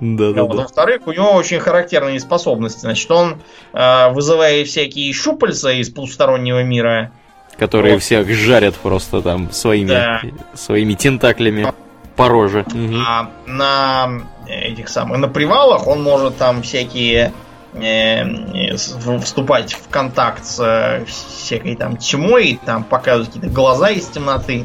да. 0.00 0.44
Во-вторых, 0.44 1.06
у 1.06 1.12
него 1.12 1.32
очень 1.32 1.58
характерные 1.58 2.20
способности. 2.20 2.80
Значит, 2.80 3.10
он 3.10 3.40
вызывает 3.72 4.66
всякие 4.66 5.12
щупальца 5.12 5.70
из 5.70 5.88
потустороннего 5.88 6.62
мира. 6.64 7.12
Которые 7.58 7.98
всех 7.98 8.28
жарят 8.28 8.74
просто 8.74 9.22
там 9.22 9.52
своими, 9.52 10.32
своими 10.54 10.94
тентаклями 10.94 11.72
по 12.16 12.28
роже. 12.28 12.66
А 13.06 13.30
на 13.46 14.22
этих 14.50 14.88
самых 14.88 15.18
на 15.18 15.28
привалах 15.28 15.86
он 15.86 16.02
может 16.02 16.36
там 16.36 16.62
всякие 16.62 17.32
э, 17.74 18.76
вступать 18.76 19.74
в 19.74 19.88
контакт 19.88 20.44
с 20.44 20.60
э, 20.60 21.04
всякой 21.06 21.76
там 21.76 21.96
тьмой, 21.96 22.60
там 22.64 22.84
показывать 22.84 23.28
какие-то 23.28 23.48
глаза 23.48 23.90
из 23.90 24.06
темноты, 24.06 24.64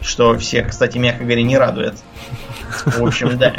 что 0.00 0.36
всех, 0.38 0.70
кстати, 0.70 0.98
мягко 0.98 1.24
говоря, 1.24 1.42
не 1.42 1.56
радует. 1.56 1.94
В 2.86 3.04
общем, 3.04 3.38
да. 3.38 3.52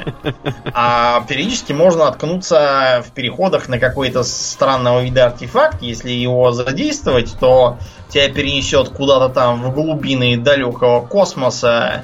А 0.74 1.22
периодически 1.28 1.72
можно 1.72 2.08
откнуться 2.08 3.03
в 3.08 3.12
переходах 3.12 3.70
на 3.70 3.80
какой-то 3.80 4.24
странного 4.24 5.01
вида 5.01 5.26
артефакт. 5.26 5.82
Если 5.82 6.12
его 6.12 6.51
задействовать, 6.51 7.36
то 7.39 7.78
тебя 8.10 8.30
перенесет 8.30 8.89
куда-то 8.89 9.30
там 9.30 9.62
в 9.62 9.74
глубины 9.74 10.38
далекого 10.38 11.06
космоса, 11.06 12.03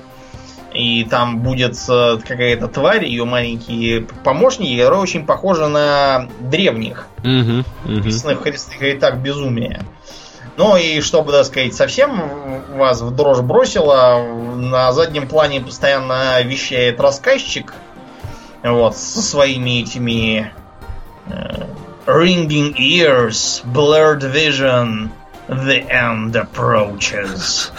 и 0.74 1.04
там 1.04 1.40
будет 1.40 1.78
э, 1.90 2.18
какая-то 2.26 2.68
тварь, 2.68 3.06
ее 3.06 3.26
маленькие 3.26 4.02
помощники, 4.02 4.78
которые 4.78 5.02
очень 5.02 5.26
похожи 5.26 5.68
на 5.68 6.28
древних, 6.40 7.08
написанных 7.86 8.40
в 8.40 8.44
христах 8.44 8.82
и 8.82 8.94
так 8.94 9.22
безумие. 9.22 9.82
Ну 10.58 10.76
и 10.76 11.02
чтобы, 11.02 11.32
так 11.32 11.46
сказать, 11.46 11.74
совсем 11.74 12.22
вас 12.76 13.02
в 13.02 13.12
дрожь 13.16 13.40
бросило, 13.40 14.24
на 14.56 14.92
заднем 14.92 15.28
плане 15.28 15.62
постоянно 15.62 16.42
вещает 16.44 17.00
рассказчик, 17.00 17.74
вот, 18.64 18.96
со 18.96 19.22
своими 19.22 19.82
этими 19.82 20.54
э, 21.28 21.66
ringing 22.06 22.76
ears, 22.78 23.64
blurred 23.66 24.22
vision, 24.22 25.10
the 25.52 25.86
end 25.90 26.34
approaches. 26.36 27.72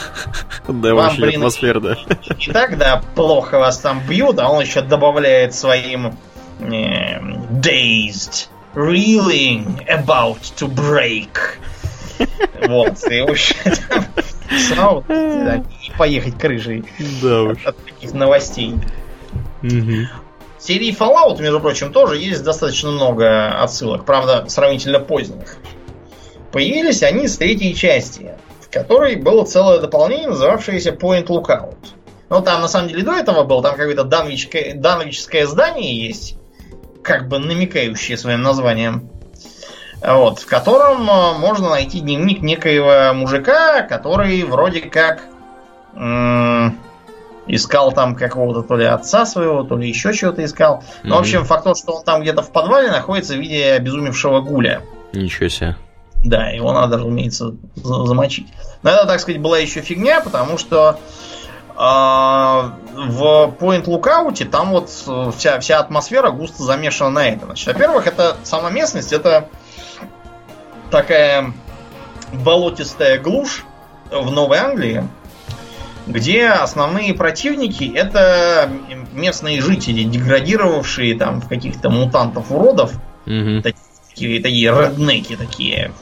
Да, 0.68 0.94
Вам, 0.94 1.08
очень 1.08 1.22
блин, 1.22 1.40
атмосферно. 1.40 1.96
И 2.38 2.52
так, 2.52 2.78
да, 2.78 3.02
плохо 3.14 3.58
вас 3.58 3.78
там 3.78 4.00
бьют, 4.06 4.38
а 4.38 4.48
он 4.50 4.62
еще 4.62 4.82
добавляет 4.82 5.54
своим 5.54 6.16
э, 6.60 7.18
dazed, 7.50 8.48
reeling, 8.74 9.86
about 9.88 10.40
to 10.56 10.68
break. 10.68 11.28
Вот, 12.68 13.02
и 13.10 13.22
в 13.22 13.30
общем, 13.30 13.56
там 14.76 15.02
да, 15.08 15.56
и 15.56 15.90
поехать 15.96 16.38
крышей 16.38 16.84
Да 17.20 17.42
уж. 17.42 17.64
от 17.64 17.76
таких 17.84 18.12
новостей. 18.12 18.76
В 19.62 20.64
серии 20.64 20.96
Fallout, 20.96 21.40
между 21.42 21.58
прочим, 21.58 21.92
тоже 21.92 22.18
есть 22.18 22.44
достаточно 22.44 22.90
много 22.92 23.50
отсылок, 23.60 24.04
правда, 24.04 24.44
сравнительно 24.48 25.00
поздних. 25.00 25.56
Появились 26.52 27.02
они 27.02 27.26
с 27.28 27.38
третьей 27.38 27.74
части, 27.74 28.32
в 28.60 28.70
которой 28.70 29.16
было 29.16 29.44
целое 29.44 29.78
дополнение, 29.80 30.28
называвшееся 30.28 30.90
Point 30.90 31.26
Lookout. 31.26 31.76
Ну, 32.28 32.40
там, 32.42 32.60
на 32.62 32.68
самом 32.68 32.88
деле, 32.88 33.02
до 33.02 33.12
этого 33.12 33.44
был, 33.44 33.62
там 33.62 33.74
какое-то 33.76 34.04
данвичское, 34.04 34.74
данвичское 34.74 35.46
здание 35.46 36.06
есть, 36.06 36.36
как 37.02 37.28
бы 37.28 37.38
намекающее 37.38 38.16
своим 38.16 38.42
названием. 38.42 39.08
Вот, 40.06 40.40
в 40.40 40.46
котором 40.46 41.08
э, 41.08 41.38
можно 41.38 41.70
найти 41.70 42.00
дневник 42.00 42.40
некоего 42.42 43.14
мужика, 43.14 43.82
который 43.82 44.42
вроде 44.42 44.80
как 44.80 45.22
м, 45.94 46.76
искал 47.46 47.92
там 47.92 48.16
какого-то 48.16 48.62
то 48.62 48.76
ли 48.76 48.84
отца 48.84 49.24
своего, 49.26 49.62
то 49.62 49.76
ли 49.76 49.88
еще 49.88 50.12
чего-то 50.12 50.44
искал. 50.44 50.82
Ну, 51.04 51.10
в 51.10 51.12
Мгм. 51.12 51.18
общем, 51.20 51.44
факт 51.44 51.64
то, 51.64 51.74
что 51.74 51.92
он 51.92 52.04
там 52.04 52.22
где-то 52.22 52.42
в 52.42 52.50
подвале 52.50 52.90
находится 52.90 53.34
в 53.34 53.36
виде 53.38 53.72
обезумевшего 53.74 54.40
гуля. 54.40 54.82
Ничего 55.12 55.48
себе. 55.48 55.76
Да, 56.24 56.48
его 56.48 56.72
надо, 56.72 56.98
разумеется, 56.98 57.54
за- 57.76 58.06
замочить. 58.06 58.46
Но 58.82 58.90
это, 58.90 59.06
так 59.06 59.20
сказать, 59.20 59.40
была 59.40 59.58
еще 59.58 59.80
фигня, 59.80 60.20
потому 60.20 60.58
что 60.58 60.98
а, 61.74 62.74
в 62.94 63.54
Point 63.58 63.86
Lookout 63.86 64.44
там 64.44 64.70
вот 64.70 64.90
э, 65.06 65.32
вся, 65.36 65.58
вся 65.60 65.78
атмосфера 65.78 66.30
густо 66.30 66.62
замешана 66.62 67.10
на 67.10 67.28
этом. 67.28 67.46
Значит, 67.46 67.66
во-первых, 67.68 68.06
это 68.06 68.36
сама 68.44 68.70
местность, 68.70 69.12
это 69.12 69.48
такая 70.90 71.52
болотистая 72.32 73.18
глушь 73.18 73.64
в 74.10 74.30
Новой 74.30 74.58
Англии, 74.58 75.08
где 76.06 76.48
основные 76.48 77.14
противники 77.14 77.90
это 77.94 78.70
местные 79.12 79.60
жители, 79.60 80.02
деградировавшие 80.02 81.16
там 81.16 81.40
в 81.40 81.48
каких-то 81.48 81.90
мутантов-уродов. 81.90 82.92
Мгм. 83.24 83.62
Такие, 83.62 84.42
такие 84.42 84.70
реднеки 84.70 85.36
такие 85.36 85.92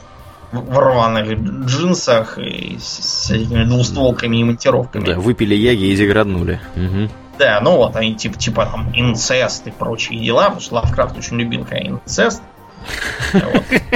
в 0.51 0.77
рваных 0.77 1.31
джинсах 1.65 2.37
и 2.37 2.77
с, 2.79 3.27
с 3.27 3.31
этими 3.31 3.63
двустволками 3.63 4.37
и 4.37 4.43
монтировками. 4.43 5.05
Да, 5.05 5.19
выпили 5.19 5.55
яги 5.55 5.85
и 5.85 5.95
деграднули. 5.95 6.59
Мгм. 6.75 7.09
Да, 7.39 7.59
ну 7.61 7.77
вот 7.77 7.95
они 7.95 8.15
типа, 8.15 8.37
типа 8.37 8.65
там 8.65 8.91
инцест 8.93 9.65
и 9.67 9.71
прочие 9.71 10.19
дела, 10.23 10.43
потому 10.45 10.61
что 10.61 10.75
Лавкрафт 10.75 11.17
очень 11.17 11.37
любил 11.39 11.63
когда 11.65 11.79
инцест. 11.87 12.43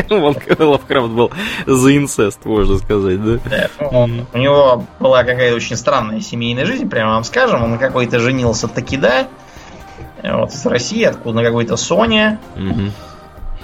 Лав- 0.10 0.60
Лавкрафт 0.60 1.10
был 1.10 1.32
за 1.66 1.97
инцест, 1.97 2.45
можно 2.45 2.78
сказать, 2.78 3.24
да? 3.24 3.68
Ну, 3.80 4.26
у 4.34 4.38
него 4.38 4.86
была 4.99 5.24
какая-то 5.24 5.56
очень 5.56 5.76
странная 5.76 6.22
семейная 6.22 6.66
жизнь, 6.66 6.88
прямо 6.88 7.14
вам 7.14 7.24
скажем. 7.24 7.64
Он 7.64 7.78
какой-то 7.78 8.20
женился 8.20 8.68
таки 8.68 8.97
да. 8.97 9.28
Вот 10.24 10.51
из 10.51 10.66
России, 10.66 11.03
откуда 11.03 11.38
на 11.38 11.43
какой-то 11.43 11.78
Соне. 11.78 12.39
Мгм. 12.56 12.91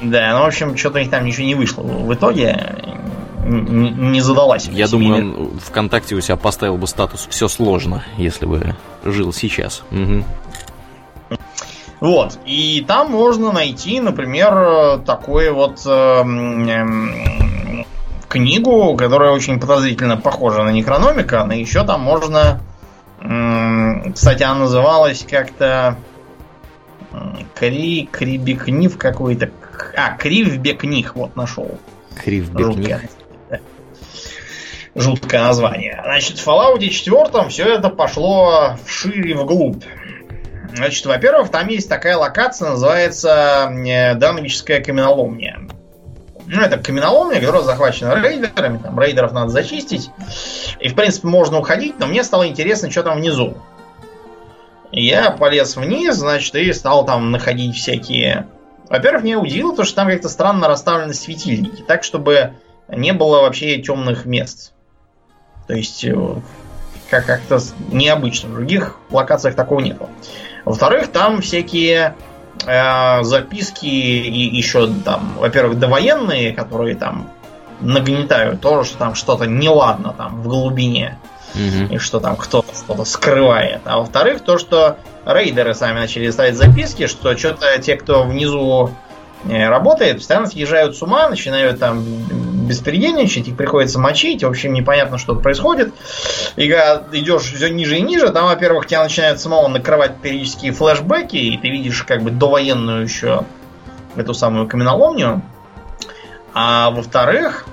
Да, 0.02 0.34
ну, 0.34 0.44
в 0.44 0.48
общем, 0.48 0.76
что-то 0.78 0.98
у 0.98 1.02
них 1.02 1.12
там 1.12 1.26
ничего 1.26 1.46
не 1.46 1.56
вышло. 1.56 1.84
В 1.84 2.14
итоге 2.14 2.76
не 3.44 4.22
задалась. 4.22 4.68
Я 4.68 4.88
думаю, 4.88 5.52
он 5.54 5.60
ВКонтакте 5.60 6.16
у 6.16 6.22
себя 6.22 6.38
поставил 6.38 6.78
бы 6.78 6.88
статус 6.88 7.28
«Все 7.30 7.48
сложно», 7.48 8.04
если 8.18 8.46
бы 8.46 8.76
жил 9.04 9.34
сейчас. 9.34 9.84
Мгм. 9.92 10.26
Вот. 12.00 12.40
И 12.46 12.84
там 12.88 13.12
можно 13.12 13.52
найти, 13.52 14.00
например, 14.00 15.00
такую 15.06 15.54
вот 15.54 15.86
эм, 15.86 16.68
эм, 16.68 17.86
книгу, 18.28 18.96
которая 18.96 19.32
очень 19.32 19.60
подозрительно 19.60 20.18
похожа 20.18 20.64
на 20.64 20.72
Некрономика, 20.72 21.44
но 21.46 21.54
еще 21.54 21.84
там 21.84 22.02
можно... 22.02 22.60
м, 23.22 24.14
Кстати, 24.14 24.42
она 24.44 24.62
называлась 24.62 25.26
как-то... 25.30 25.96
Кри... 27.54 28.10
Крибекнив 28.12 28.98
какой-то... 28.98 29.52
А, 29.96 30.16
Кривбекних, 30.18 31.16
вот 31.16 31.36
нашел. 31.36 31.80
Кривбекник. 32.16 32.88
Жуткое. 32.88 33.10
Да. 33.50 33.60
Жуткое 34.96 35.42
название. 35.42 36.02
Значит, 36.04 36.40
в 36.40 36.48
Fallout 36.48 36.88
4 36.88 37.50
все 37.50 37.76
это 37.76 37.90
пошло 37.90 38.78
вширь 38.86 39.28
и 39.28 39.34
вглубь. 39.34 39.84
Значит, 40.74 41.06
во-первых, 41.06 41.50
там 41.50 41.68
есть 41.68 41.90
такая 41.90 42.18
локация, 42.18 42.70
называется 42.72 43.70
э, 43.72 44.16
Дановическая 44.16 44.82
каменоломня. 44.82 45.68
Ну, 46.48 46.62
это 46.62 46.78
каменоломня, 46.78 47.40
которая 47.40 47.62
захвачена 47.62 48.22
рейдерами. 48.22 48.78
Там 48.78 49.00
рейдеров 49.00 49.32
надо 49.32 49.50
зачистить. 49.50 50.10
И, 50.80 50.90
в 50.90 50.96
принципе, 50.96 51.28
можно 51.28 51.60
уходить, 51.60 52.00
но 52.00 52.08
мне 52.08 52.24
стало 52.24 52.48
интересно, 52.48 52.90
что 52.90 53.04
там 53.04 53.20
внизу. 53.20 53.58
Я 54.92 55.32
полез 55.32 55.78
вниз, 55.78 56.16
значит, 56.16 56.54
и 56.56 56.74
стал 56.74 57.06
там 57.06 57.32
находить 57.32 57.76
всякие... 57.76 58.48
Во-первых, 58.92 59.24
меня 59.24 59.40
удивило 59.40 59.74
то, 59.74 59.86
что 59.86 59.96
там 59.96 60.10
как-то 60.10 60.28
странно 60.28 60.68
расставлены 60.68 61.14
светильники, 61.14 61.82
так, 61.82 62.04
чтобы 62.04 62.56
не 62.90 63.14
было 63.14 63.42
вообще 63.42 63.82
темных 63.82 64.26
мест. 64.26 64.74
То 65.68 65.74
есть, 65.74 66.04
э, 66.04 66.14
как- 67.10 67.26
как-то 67.26 67.60
необычно. 67.90 68.50
В 68.50 68.54
других 68.56 68.98
локациях 69.10 69.56
такого 69.56 69.80
нету. 69.80 70.10
Во-вторых, 70.66 71.08
там 71.08 71.42
всякие 71.42 72.16
э, 72.68 73.24
записки 73.24 73.86
и 73.86 74.56
еще 74.58 74.88
там, 75.06 75.36
во-первых, 75.40 75.80
довоенные, 75.80 76.52
которые 76.52 76.96
там 76.96 77.32
нагнетают 77.80 78.60
тоже, 78.62 78.90
что 78.90 78.98
там 79.00 79.16
что-то 79.16 79.46
неладно 79.46 80.14
там 80.16 80.42
в 80.44 80.48
глубине 80.48 81.18
Мгм. 81.56 81.86
и 81.88 81.98
что 81.98 82.20
там 82.20 82.36
кто-то 82.36 82.76
что-то 82.76 83.06
скрывает. 83.06 83.82
А 83.86 83.98
во-вторых, 84.00 84.42
то, 84.42 84.58
что 84.60 84.98
рейдеры 85.26 85.74
сами 85.74 86.00
начали 86.00 86.30
ставить 86.30 86.56
записки, 86.56 87.08
что 87.08 87.38
что-то 87.38 87.80
те, 87.80 87.96
кто 87.96 88.24
внизу 88.24 88.92
э, 89.46 89.68
работает, 89.68 90.18
постоянно 90.18 90.48
съезжают 90.48 90.96
с 90.96 91.02
ума, 91.02 91.30
начинают 91.30 91.80
там 91.80 92.04
беспредельничать, 92.68 93.48
их 93.48 93.58
приходится 93.58 94.00
мочить, 94.00 94.44
в 94.44 94.48
общем, 94.48 94.74
непонятно, 94.74 95.18
что 95.18 95.36
происходит. 95.36 95.94
И 96.56 96.70
когда 96.70 97.04
идешь 97.12 97.44
все 97.44 97.70
ниже 97.70 97.98
и 97.98 98.02
ниже, 98.02 98.30
там, 98.30 98.46
во-первых, 98.46 98.88
тебя 98.88 99.04
начинают 99.04 99.40
самого 99.40 99.68
накрывать 99.68 100.18
периодические 100.18 100.72
флешбеки, 100.72 101.36
и 101.36 101.58
ты 101.58 101.70
видишь 101.70 102.04
как 102.04 102.22
бы 102.22 102.32
довоенную 102.32 103.04
еще 103.04 103.44
эту 104.16 104.34
самую 104.34 104.68
каменоломню. 104.68 105.42
А 106.54 106.92
во-вторых, 106.92 107.66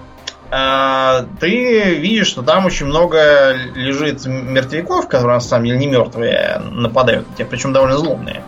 ты 0.51 1.95
видишь, 1.97 2.29
что 2.29 2.43
там 2.43 2.65
очень 2.67 2.87
много 2.87 3.53
лежит 3.75 4.25
мертвяков, 4.25 5.07
которые 5.07 5.35
на 5.35 5.41
самом 5.41 5.67
деле 5.67 5.79
не 5.79 5.87
мертвые, 5.87 6.61
нападают 6.71 7.29
на 7.29 7.37
тебя, 7.37 7.47
причем 7.47 7.73
довольно 7.73 7.99
злобные. 7.99 8.43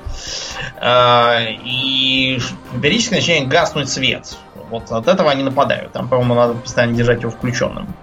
Э, 0.81 1.53
И 1.65 2.41
периодически 2.81 3.15
начинает 3.15 3.49
гаснуть 3.49 3.91
свет. 3.91 4.37
Вот 4.71 4.91
от 4.91 5.09
этого 5.09 5.31
они 5.31 5.43
нападают. 5.43 5.93
Там, 5.93 6.09
по-моему, 6.09 6.35
надо 6.35 6.55
постоянно 6.55 6.95
держать 6.95 7.21
его 7.23 7.31
включенным. 7.31 7.95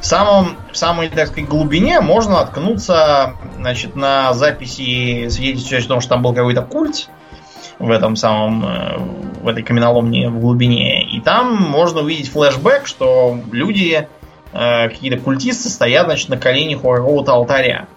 В, 0.00 0.06
самом, 0.06 0.56
в 0.72 0.76
самой, 0.76 1.08
так 1.08 1.28
сказать, 1.28 1.48
глубине 1.48 2.00
можно 2.00 2.32
наткнуться 2.32 3.34
значит, 3.56 3.96
на 3.96 4.32
записи, 4.34 5.28
свидетельствующие 5.28 5.86
о 5.86 5.88
том, 5.88 6.00
что 6.00 6.10
там 6.10 6.22
был 6.22 6.32
какой-то 6.32 6.62
культ 6.62 7.08
в 7.80 7.90
этом 7.90 8.14
самом, 8.14 8.64
э, 8.64 8.98
в 9.42 9.48
этой 9.48 9.62
каменоломне 9.62 10.28
в 10.28 10.38
глубине. 10.38 11.02
И 11.02 11.20
там 11.20 11.56
можно 11.56 12.02
увидеть 12.02 12.30
флешбэк, 12.30 12.86
что 12.86 13.38
люди, 13.50 14.06
э, 14.52 14.88
какие-то 14.88 15.18
культисты 15.18 15.70
стоят, 15.70 16.06
значит, 16.06 16.28
на 16.28 16.36
коленях 16.36 16.84
у 16.84 16.92
какого-то 16.92 17.32
алтаря. 17.32 17.88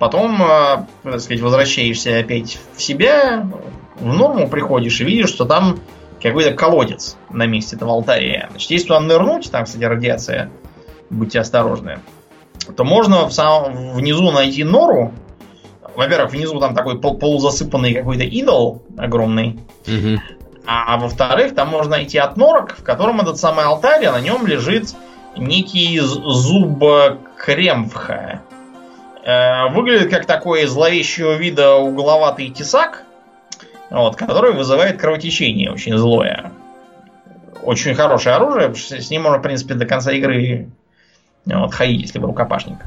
Потом, 0.00 0.42
э, 0.42 0.84
так 1.04 1.20
сказать, 1.20 1.40
возвращаешься 1.40 2.18
опять 2.18 2.58
в 2.76 2.82
себя, 2.82 3.48
в 4.00 4.06
норму 4.06 4.48
приходишь 4.48 5.00
и 5.00 5.04
видишь, 5.04 5.30
что 5.30 5.44
там 5.44 5.78
какой-то 6.20 6.52
колодец 6.54 7.16
на 7.30 7.46
месте 7.46 7.76
этого 7.76 7.92
алтаря. 7.92 8.48
Значит, 8.50 8.70
если 8.72 8.88
туда 8.88 9.00
нырнуть, 9.00 9.50
там, 9.50 9.64
кстати, 9.64 9.84
радиация, 9.84 10.50
будьте 11.08 11.38
осторожны, 11.38 12.00
то 12.76 12.84
можно 12.84 13.28
в 13.28 13.32
самом, 13.32 13.92
внизу 13.92 14.30
найти 14.32 14.64
нору. 14.64 15.12
Во-первых, 15.98 16.30
внизу 16.30 16.60
там 16.60 16.76
такой 16.76 17.00
пол- 17.00 17.18
полузасыпанный 17.18 17.92
какой-то 17.92 18.22
идол 18.22 18.84
огромный. 18.96 19.58
Мгм. 19.84 20.20
А, 20.64 20.94
а 20.94 20.96
во-вторых, 20.96 21.56
там 21.56 21.70
можно 21.70 21.96
найти 21.96 22.18
отнорок, 22.18 22.76
в 22.78 22.84
котором 22.84 23.20
этот 23.20 23.36
самый 23.36 23.64
алтарь, 23.64 24.04
а 24.04 24.12
на 24.12 24.20
нем 24.20 24.46
лежит 24.46 24.94
некий 25.36 25.98
зуб 25.98 26.84
кремвха. 27.36 28.42
Э, 29.24 29.70
выглядит 29.70 30.08
как 30.08 30.24
такой 30.26 30.66
зловещего 30.66 31.32
вида 31.32 31.74
угловатый 31.74 32.50
тесак, 32.50 33.02
вот, 33.90 34.14
который 34.14 34.52
вызывает 34.52 35.00
кровотечение 35.00 35.72
очень 35.72 35.98
злое. 35.98 36.52
Очень 37.64 37.96
хорошее 37.96 38.36
оружие, 38.36 38.68
потому 38.68 38.76
что 38.76 39.00
с 39.00 39.10
ним 39.10 39.22
можно, 39.22 39.40
в 39.40 39.42
принципе, 39.42 39.74
до 39.74 39.84
конца 39.84 40.12
игры 40.12 40.70
вот, 41.44 41.74
ходить, 41.74 42.02
если 42.02 42.20
вы 42.20 42.28
рукопашник. 42.28 42.78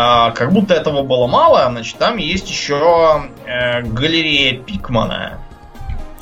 А, 0.00 0.30
как 0.30 0.52
будто 0.52 0.74
этого 0.74 1.02
было 1.02 1.26
мало, 1.26 1.66
значит, 1.72 1.98
там 1.98 2.18
есть 2.18 2.48
еще 2.48 3.24
э, 3.46 3.82
галерея 3.82 4.56
Пикмана. 4.62 5.40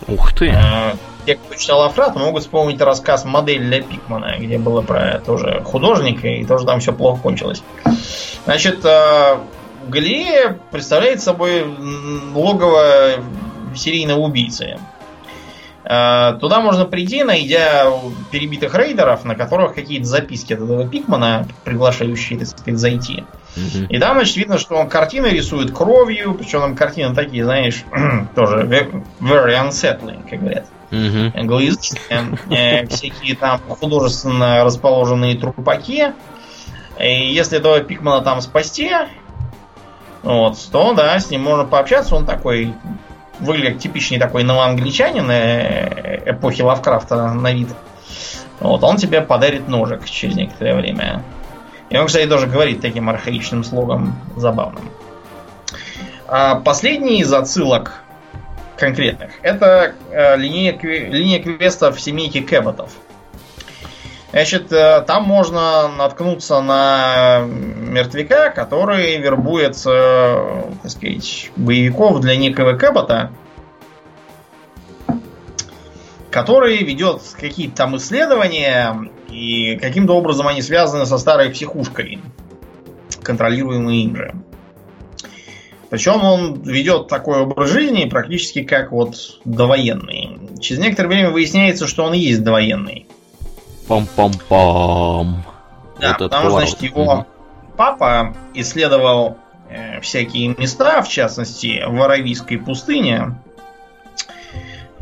Ух 0.08 0.32
ты. 0.32 0.46
Э, 0.48 0.94
Те, 1.26 1.34
кто 1.34 1.54
читал 1.56 1.82
Афрат, 1.82 2.16
могут 2.16 2.44
вспомнить 2.44 2.80
рассказ 2.80 3.26
«Модель 3.26 3.60
для 3.60 3.82
Пикмана», 3.82 4.36
где 4.38 4.56
было 4.56 4.80
про 4.80 5.18
тоже 5.18 5.60
художника, 5.62 6.26
и 6.26 6.46
тоже 6.46 6.64
там 6.64 6.80
все 6.80 6.94
плохо 6.94 7.20
кончилось. 7.20 7.62
Значит, 8.46 8.82
э, 8.82 9.36
галерея 9.88 10.58
представляет 10.70 11.20
собой 11.20 11.66
логово 12.32 13.16
серийного 13.74 14.20
убийцы. 14.20 14.78
Туда 15.84 16.60
можно 16.62 16.86
прийти, 16.86 17.22
найдя 17.22 17.92
перебитых 18.32 18.74
рейдеров, 18.74 19.24
на 19.24 19.36
которых 19.36 19.74
какие-то 19.74 20.06
записки 20.06 20.54
от 20.54 20.60
этого 20.60 20.88
Пикмана, 20.88 21.46
приглашающие, 21.62 22.38
так 22.38 22.48
сказать, 22.48 22.80
зайти. 22.80 23.24
Мгм. 23.56 23.86
И 23.86 23.98
там, 23.98 24.16
значит, 24.16 24.36
видно, 24.36 24.58
что 24.58 24.74
он 24.76 24.88
картины 24.88 25.26
рисует 25.28 25.72
кровью, 25.72 26.34
причем 26.34 26.60
там 26.60 26.76
картины 26.76 27.14
такие, 27.14 27.44
знаешь, 27.44 27.84
тоже 28.34 28.58
ve- 28.64 29.02
very 29.20 29.54
unsettling, 29.66 30.28
как 30.28 30.40
говорят 30.40 30.66
Мгм. 30.90 31.32
англоязычные. 31.34 32.38
Э, 32.50 32.86
Всякие 32.86 33.34
там 33.36 33.60
художественно 33.68 34.62
расположенные 34.64 35.36
трупаки. 35.36 36.12
И 37.00 37.32
если 37.32 37.58
этого 37.58 37.80
Пикмана 37.80 38.22
там 38.22 38.40
спасти, 38.40 38.90
вот, 40.22 40.58
то 40.72 40.92
да, 40.94 41.18
с 41.18 41.30
ним 41.30 41.42
можно 41.42 41.64
пообщаться. 41.64 42.14
Он 42.16 42.24
такой 42.26 42.72
выглядит 43.38 43.80
типичный 43.80 44.18
такой 44.18 44.44
новоангличанин 44.44 45.30
э, 45.30 46.22
эпохи 46.26 46.62
Лавкрафта 46.62 47.32
на 47.32 47.52
вид. 47.52 47.68
Вот, 48.60 48.82
он 48.82 48.96
тебе 48.96 49.20
подарит 49.20 49.68
ножик 49.68 50.04
через 50.08 50.34
некоторое 50.36 50.74
время. 50.74 51.22
И 51.90 51.96
он, 51.96 52.06
кстати, 52.06 52.28
тоже 52.28 52.46
говорит 52.46 52.80
таким 52.80 53.08
архаичным 53.08 53.64
слогом 53.64 54.18
забавным. 54.36 54.90
А 56.28 56.56
последний 56.56 57.20
из 57.20 57.32
отсылок 57.32 58.02
конкретных 58.76 59.30
это 59.42 59.94
э, 60.10 60.36
линия, 60.36 60.78
линия 60.80 61.42
квестов 61.42 62.00
семейки 62.00 62.40
Кэботов. 62.40 62.90
Значит, 64.32 64.70
э, 64.72 65.02
там 65.06 65.22
можно 65.24 65.88
наткнуться 65.88 66.60
на 66.60 67.44
мертвяка, 67.46 68.50
который 68.50 69.16
вербует, 69.18 69.76
э, 69.86 70.64
так 70.82 70.90
сказать, 70.90 71.52
боевиков 71.56 72.20
для 72.20 72.36
некого 72.36 72.76
Кэбота, 72.76 73.30
который 76.30 76.78
ведет 76.78 77.22
какие-то 77.40 77.76
там 77.76 77.96
исследования, 77.96 79.08
и 79.36 79.76
каким-то 79.76 80.14
образом 80.14 80.48
они 80.48 80.62
связаны 80.62 81.04
со 81.04 81.18
старой 81.18 81.50
психушкой, 81.50 82.20
контролируемой 83.22 83.98
им 83.98 84.16
же. 84.16 84.34
Причем 85.90 86.24
он 86.24 86.62
ведет 86.62 87.08
такой 87.08 87.42
образ 87.42 87.70
жизни 87.70 88.06
практически 88.06 88.62
как 88.64 88.92
вот 88.92 89.16
довоенный. 89.44 90.40
Через 90.60 90.80
некоторое 90.80 91.08
время 91.08 91.30
выясняется, 91.30 91.86
что 91.86 92.04
он 92.04 92.14
и 92.14 92.18
есть 92.18 92.42
довоенный. 92.42 93.06
Пам-пам-пам. 93.88 95.44
Да, 96.00 96.16
вот 96.18 96.18
потому 96.18 96.50
что, 96.50 96.58
значит, 96.58 96.82
его 96.82 97.02
угу. 97.02 97.26
папа 97.76 98.34
исследовал 98.54 99.36
э, 99.68 100.00
всякие 100.00 100.48
места, 100.58 101.02
в 101.02 101.08
частности, 101.08 101.84
в 101.86 102.02
Аравийской 102.02 102.58
пустыне. 102.58 103.38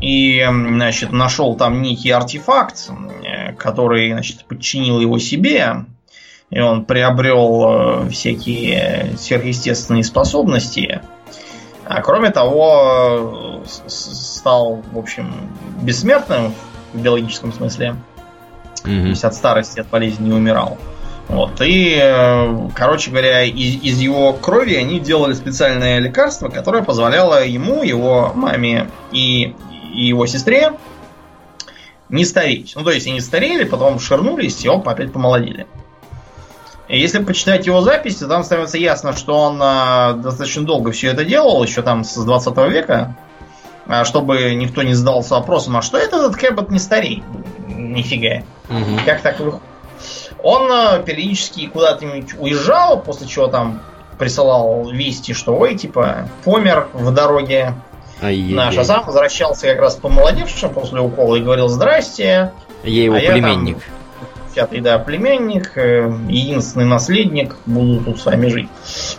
И, 0.01 0.45
значит, 0.45 1.11
нашел 1.11 1.55
там 1.55 1.81
некий 1.81 2.11
артефакт, 2.11 2.89
э, 3.23 3.53
который, 3.53 4.11
значит, 4.11 4.45
подчинил 4.45 4.99
его 4.99 5.19
себе. 5.19 5.85
И 6.49 6.59
он 6.59 6.85
приобрел 6.85 8.03
э, 8.05 8.09
всякие 8.09 9.13
сверхъестественные 9.17 10.03
способности. 10.03 11.01
А 11.85 12.01
кроме 12.01 12.29
того, 12.31 13.63
э, 13.65 13.67
стал, 13.87 14.83
в 14.91 14.97
общем, 14.97 15.33
бессмертным 15.81 16.53
в 16.93 17.01
биологическом 17.01 17.53
смысле. 17.53 17.95
Mm-hmm. 18.83 19.01
То 19.01 19.07
есть 19.07 19.23
от 19.23 19.33
старости, 19.33 19.79
от 19.79 19.87
болезни 19.87 20.25
не 20.25 20.33
умирал. 20.33 20.77
Вот. 21.27 21.59
И, 21.61 21.97
короче 22.75 23.09
говоря, 23.09 23.41
из, 23.41 23.81
из 23.81 23.99
его 23.99 24.33
крови 24.33 24.75
они 24.75 24.99
делали 24.99 25.33
специальное 25.33 25.97
лекарство, 25.97 26.49
которое 26.49 26.83
позволяло 26.83 27.43
ему, 27.43 27.81
его 27.81 28.31
маме 28.35 28.91
и 29.11 29.55
и 29.95 30.05
его 30.07 30.25
сестре 30.25 30.73
не 32.09 32.25
стареть. 32.25 32.73
Ну, 32.75 32.83
то 32.83 32.91
есть 32.91 33.07
они 33.07 33.19
старели, 33.19 33.63
потом 33.63 33.99
ширнулись, 33.99 34.63
и 34.63 34.69
оп, 34.69 34.87
опять 34.87 35.11
помолодели. 35.11 35.65
И 36.87 36.99
если 36.99 37.23
почитать 37.23 37.65
его 37.65 37.81
записи, 37.81 38.27
там 38.27 38.43
становится 38.43 38.77
ясно, 38.77 39.15
что 39.15 39.35
он 39.39 39.59
а, 39.61 40.13
достаточно 40.13 40.63
долго 40.63 40.91
все 40.91 41.09
это 41.09 41.25
делал, 41.25 41.63
еще 41.63 41.81
там 41.81 42.03
с 42.03 42.15
20 42.15 42.57
века, 42.69 43.15
а, 43.87 44.05
чтобы 44.05 44.53
никто 44.53 44.83
не 44.83 44.93
задался 44.93 45.35
вопросом, 45.35 45.77
а 45.77 45.81
что 45.81 45.97
это 45.97 46.17
этот 46.17 46.35
Кэббот 46.35 46.69
не 46.69 46.77
старей? 46.77 47.23
Нифига. 47.67 48.43
Угу. 48.69 48.99
Как 49.05 49.21
так 49.21 49.39
выходит? 49.39 49.63
Он 50.43 50.71
а, 50.71 50.99
периодически 50.99 51.65
куда-то 51.65 52.05
уезжал, 52.37 53.01
после 53.01 53.27
чего 53.27 53.47
там 53.47 53.81
присылал 54.19 54.89
вести, 54.91 55.33
что 55.33 55.55
ой, 55.55 55.75
типа, 55.75 56.29
помер 56.43 56.87
в 56.93 57.11
дороге, 57.11 57.73
Ай-яй-яй. 58.25 58.55
Наш, 58.55 58.77
а 58.77 58.83
сам 58.83 59.05
возвращался 59.05 59.67
как 59.67 59.79
раз 59.79 59.95
помолодевшим 59.95 60.73
после 60.73 60.99
укола 60.99 61.35
и 61.35 61.41
говорил 61.41 61.67
«Здрасте». 61.67 62.51
Я 62.83 63.03
его 63.03 63.15
а 63.15 63.19
племянник. 63.19 63.77
Я 64.55 64.67
там, 64.67 64.81
да, 64.81 64.99
племянник, 64.99 65.77
э, 65.77 66.11
единственный 66.29 66.85
наследник, 66.85 67.57
буду 67.65 68.01
тут 68.03 68.19
с 68.19 68.25
вами 68.25 68.47
жить. 68.47 68.69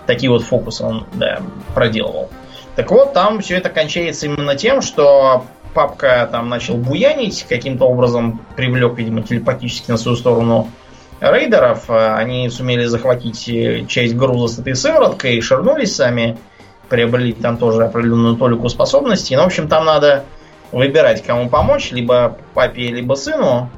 Такие 0.07 0.31
вот 0.31 0.43
фокусы 0.43 0.83
он, 0.83 1.07
да, 1.13 1.41
проделывал. 1.75 2.31
Так 2.75 2.91
вот, 2.91 3.13
там 3.13 3.41
все 3.41 3.57
это 3.57 3.69
кончается 3.69 4.27
именно 4.27 4.57
тем, 4.57 4.81
что 4.81 5.45
папка 5.75 6.27
там 6.33 6.49
начал 6.49 6.77
буянить, 6.77 7.45
каким-то 7.49 7.85
образом 7.85 8.41
привлек, 8.57 8.97
видимо, 8.97 9.23
телепатически 9.23 9.91
на 9.91 9.99
свою 9.99 10.17
сторону 10.17 10.71
рейдеров. 11.21 11.91
Они 11.91 12.49
сумели 12.49 12.87
захватить 12.87 13.47
э, 13.49 13.85
часть 13.87 14.17
груза 14.17 14.55
с 14.55 14.59
этой 14.59 14.75
сывороткой, 14.75 15.37
и 15.37 15.41
ширнулись 15.43 15.95
сами 15.95 16.39
приобрели 16.89 17.33
там 17.33 17.57
тоже 17.59 17.85
определенную 17.85 18.37
толику 18.37 18.69
способностей. 18.69 19.37
Но, 19.37 19.43
в 19.43 19.47
общем, 19.47 19.69
там 19.69 19.85
надо 19.85 20.25
выбирать, 20.73 21.23
кому 21.23 21.49
помочь, 21.49 21.91
либо 21.93 22.37
папе, 22.55 22.89
либо 22.89 23.15
сыну. 23.15 23.71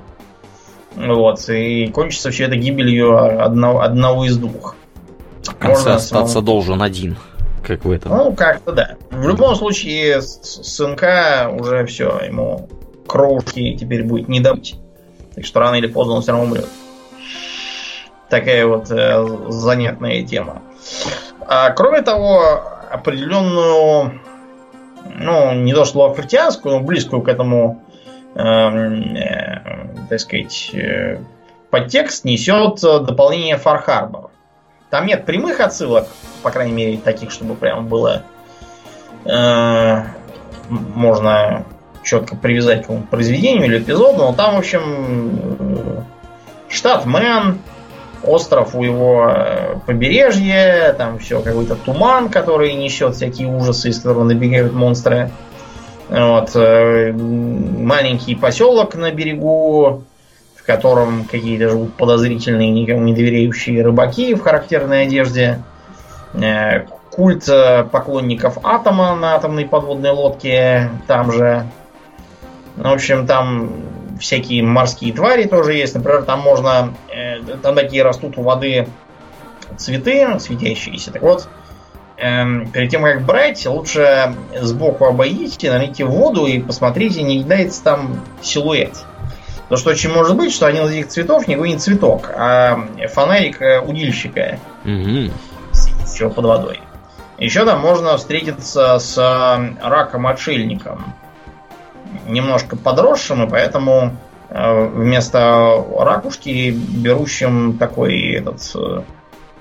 Вот, 0.95 1.49
и 1.49 1.87
кончится 1.89 2.31
все 2.31 2.45
это 2.45 2.57
гибелью 2.57 3.43
одного, 3.43 3.83
одного 3.83 4.25
из 4.25 4.37
двух. 4.37 4.75
В 5.43 5.55
конце 5.55 5.81
Можно 5.81 5.95
остаться 5.95 6.33
самому... 6.33 6.47
должен 6.47 6.83
один, 6.83 7.17
как 7.65 7.85
в 7.85 7.91
этом. 7.91 8.17
Ну, 8.17 8.33
как-то 8.35 8.73
да. 8.73 8.97
В 9.11 9.27
любом 9.27 9.55
случае, 9.55 10.21
сынка 10.23 11.51
уже 11.53 11.87
все, 11.87 12.21
ему 12.27 12.69
кровушки 13.07 13.77
теперь 13.77 14.03
будет 14.03 14.29
не 14.29 14.41
добыть. 14.41 14.77
Так 15.35 15.45
что 15.45 15.61
рано 15.61 15.77
или 15.77 15.87
поздно 15.87 16.15
он 16.15 16.23
все 16.23 16.33
равно 16.33 16.47
умрет. 16.47 16.67
Такая 18.29 18.67
вот 18.67 18.91
э, 18.91 19.25
занятная 19.49 20.23
тема. 20.23 20.63
А, 21.47 21.71
кроме 21.71 22.03
того, 22.03 22.78
определенную, 22.91 24.21
ну, 25.17 25.55
не 25.55 25.75
то 25.75 25.85
что 25.85 26.01
лавкрафтианскую, 26.01 26.77
но 26.77 26.85
близкую 26.85 27.23
к 27.23 27.29
этому, 27.29 27.83
эм, 28.35 29.17
э, 29.17 29.89
так 30.09 30.21
сказать, 30.21 30.71
э, 30.75 31.19
подтекст 31.71 32.25
несет 32.25 32.81
дополнение 32.81 33.57
Far. 33.57 34.31
Там 34.91 35.07
нет 35.07 35.27
прямых 35.27 35.61
отсылок, 35.61 36.09
по 36.43 36.51
крайней 36.51 36.73
мере, 36.73 36.99
таких, 36.99 37.31
чтобы 37.31 37.55
прям 37.55 37.89
было 37.89 38.23
э, 39.25 40.03
можно 40.69 41.65
четко 42.03 42.37
привязать 42.37 42.87
к 42.87 43.09
произведению 43.11 43.67
или 43.67 43.79
эпизоду, 43.79 44.19
но 44.19 44.33
там, 44.33 44.55
в 44.55 44.59
общем, 44.59 45.57
э, 45.59 46.03
штат 46.69 47.05
Мэн, 47.05 47.59
остров 48.25 48.75
у 48.75 48.83
его 48.83 49.27
э, 49.29 49.77
побережья, 49.87 50.95
там 50.97 51.19
все 51.19 51.41
какой-то 51.41 51.77
туман, 51.77 52.29
который 52.29 52.75
несет 52.75 53.15
всякие 53.15 53.49
ужасы, 53.49 53.91
из 53.91 53.99
которого 53.99 54.25
набегают 54.25 54.73
монстры. 54.73 55.31
Вот, 56.09 56.51
э, 56.55 57.13
маленький 57.13 58.35
поселок 58.35 58.95
на 58.95 59.11
берегу, 59.11 60.05
в 60.57 60.67
котором 60.67 61.25
какие-то 61.25 61.69
живут 61.69 61.95
подозрительные, 61.95 62.71
никому 62.71 63.03
не 63.03 63.15
доверяющие 63.15 63.83
рыбаки 63.83 64.35
в 64.35 64.43
характерной 64.43 65.05
одежде. 65.05 65.63
Э, 66.35 66.87
культ 67.11 67.49
поклонников 67.91 68.59
атома 68.63 69.17
на 69.17 69.35
атомной 69.35 69.65
подводной 69.65 70.11
лодке 70.11 70.91
там 71.07 71.33
же. 71.33 71.67
В 72.77 72.87
общем, 72.87 73.27
там 73.27 73.73
всякие 74.19 74.63
морские 74.63 75.13
твари 75.13 75.45
тоже 75.45 75.75
есть. 75.75 75.95
Например, 75.95 76.23
там 76.23 76.41
можно... 76.41 76.95
Э, 77.09 77.41
там 77.63 77.75
такие 77.75 78.03
растут 78.03 78.39
у 78.39 78.43
воды 78.43 78.89
цветы 79.77 80.39
светящиеся. 80.39 81.13
Так 81.13 81.23
вот, 81.23 81.49
э, 82.17 82.45
перед 82.73 82.91
тем, 82.91 83.03
как 83.03 83.23
брать, 83.23 83.65
лучше 83.67 84.35
сбоку 84.61 85.07
обойдите, 85.07 85.71
налейте 85.71 86.05
в 86.05 86.11
воду 86.11 86.47
и 86.47 86.59
посмотрите, 86.61 87.23
не 87.23 87.43
кидается 87.43 87.83
там 87.85 88.21
силуэт. 88.43 89.05
Потому 89.63 89.79
что 89.79 89.91
очень 89.91 90.11
может 90.11 90.37
быть, 90.37 90.53
что 90.53 90.67
один 90.67 90.85
из 90.85 90.93
этих 90.93 91.09
цветов 91.09 91.47
никакой 91.47 91.71
не 91.71 91.79
цветок, 91.79 92.31
а 92.35 92.89
фонарик 93.13 93.61
э, 93.61 93.81
удильщика, 93.81 94.59
сидящего 95.73 96.31
под 96.31 96.45
водой. 96.45 96.81
Еще 97.39 97.65
там 97.65 97.81
можно 97.81 98.17
встретиться 98.17 98.99
с 98.99 99.17
э, 99.17 99.87
раком-отшельником 99.87 101.15
немножко 102.27 102.77
подросшим, 102.77 103.45
и 103.45 103.51
поэтому 103.51 104.17
э, 104.51 104.87
вместо 104.87 105.85
ракушки 105.99 106.71
берущим 106.71 107.79
такой 107.79 108.33
этот 108.33 108.61
э, 108.75 109.03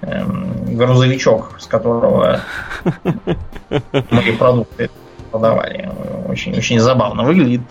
эм, 0.01 0.75
грузовичок, 0.75 1.55
с 1.59 1.65
которого 1.67 2.41
мои 4.11 4.31
продукты 4.37 4.89
продавали. 5.31 5.91
Очень, 6.27 6.57
очень 6.57 6.79
забавно 6.79 7.23
выглядит. 7.23 7.61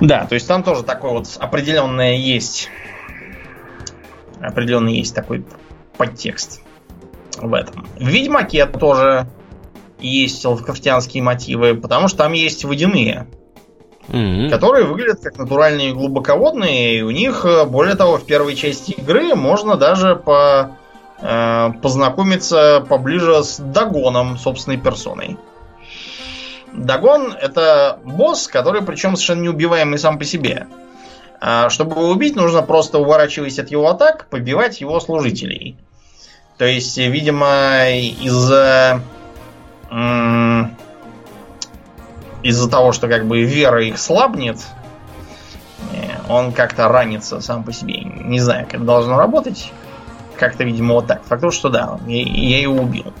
Да, 0.00 0.26
то 0.26 0.34
есть 0.34 0.46
там 0.46 0.62
тоже 0.62 0.82
такой 0.82 1.10
вот 1.10 1.26
определенное 1.38 2.14
есть 2.14 2.68
определенный 4.40 4.94
есть 4.98 5.14
такой 5.14 5.44
подтекст 5.96 6.60
в 7.38 7.52
этом. 7.54 7.86
В 7.98 8.06
Ведьмаке 8.06 8.66
тоже 8.66 9.26
есть 9.98 10.44
лавкрафтианские 10.44 11.22
мотивы, 11.22 11.74
потому 11.74 12.08
что 12.08 12.18
там 12.18 12.32
есть 12.32 12.64
водяные, 12.64 13.26
mm-hmm. 14.08 14.50
которые 14.50 14.86
выглядят 14.86 15.20
как 15.20 15.38
натуральные 15.38 15.94
глубоководные, 15.94 16.98
и 16.98 17.02
у 17.02 17.10
них, 17.10 17.44
э, 17.44 17.64
более 17.64 17.94
того, 17.94 18.18
в 18.18 18.26
первой 18.26 18.54
части 18.54 18.92
игры 18.92 19.34
можно 19.34 19.76
даже 19.76 20.16
по, 20.16 20.76
э, 21.20 21.70
познакомиться 21.82 22.84
поближе 22.88 23.42
с 23.42 23.58
Дагоном 23.58 24.38
собственной 24.38 24.78
персоной. 24.78 25.38
Дагон 26.72 27.32
это 27.32 28.00
босс, 28.04 28.48
который 28.48 28.82
причем 28.82 29.16
совершенно 29.16 29.42
неубиваемый 29.42 29.98
сам 29.98 30.18
по 30.18 30.24
себе. 30.24 30.66
А 31.40 31.70
чтобы 31.70 31.92
его 31.92 32.10
убить, 32.10 32.36
нужно 32.36 32.62
просто 32.62 32.98
уворачиваясь 32.98 33.58
от 33.58 33.70
его 33.70 33.88
атак, 33.88 34.28
побивать 34.28 34.80
его 34.80 35.00
служителей. 35.00 35.76
То 36.58 36.64
есть, 36.64 36.96
видимо, 36.96 37.88
из-за 37.90 39.02
из-за 42.42 42.70
того, 42.70 42.92
что 42.92 43.08
как 43.08 43.26
бы 43.26 43.42
вера 43.42 43.82
их 43.84 43.98
слабнет, 43.98 44.58
он 46.28 46.52
как-то 46.52 46.88
ранится 46.88 47.40
сам 47.40 47.62
по 47.62 47.72
себе. 47.72 48.00
Не 48.00 48.40
знаю, 48.40 48.66
как 48.66 48.74
это 48.74 48.84
должно 48.84 49.16
работать. 49.16 49.72
Как-то, 50.36 50.64
видимо, 50.64 50.94
вот 50.94 51.06
так. 51.06 51.24
Факт 51.24 51.52
что 51.52 51.68
да, 51.68 51.98
я, 52.06 52.22
я 52.22 52.60
его 52.60 52.82
убил. 52.82 53.12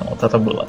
Вот 0.00 0.22
это 0.22 0.38
было. 0.38 0.68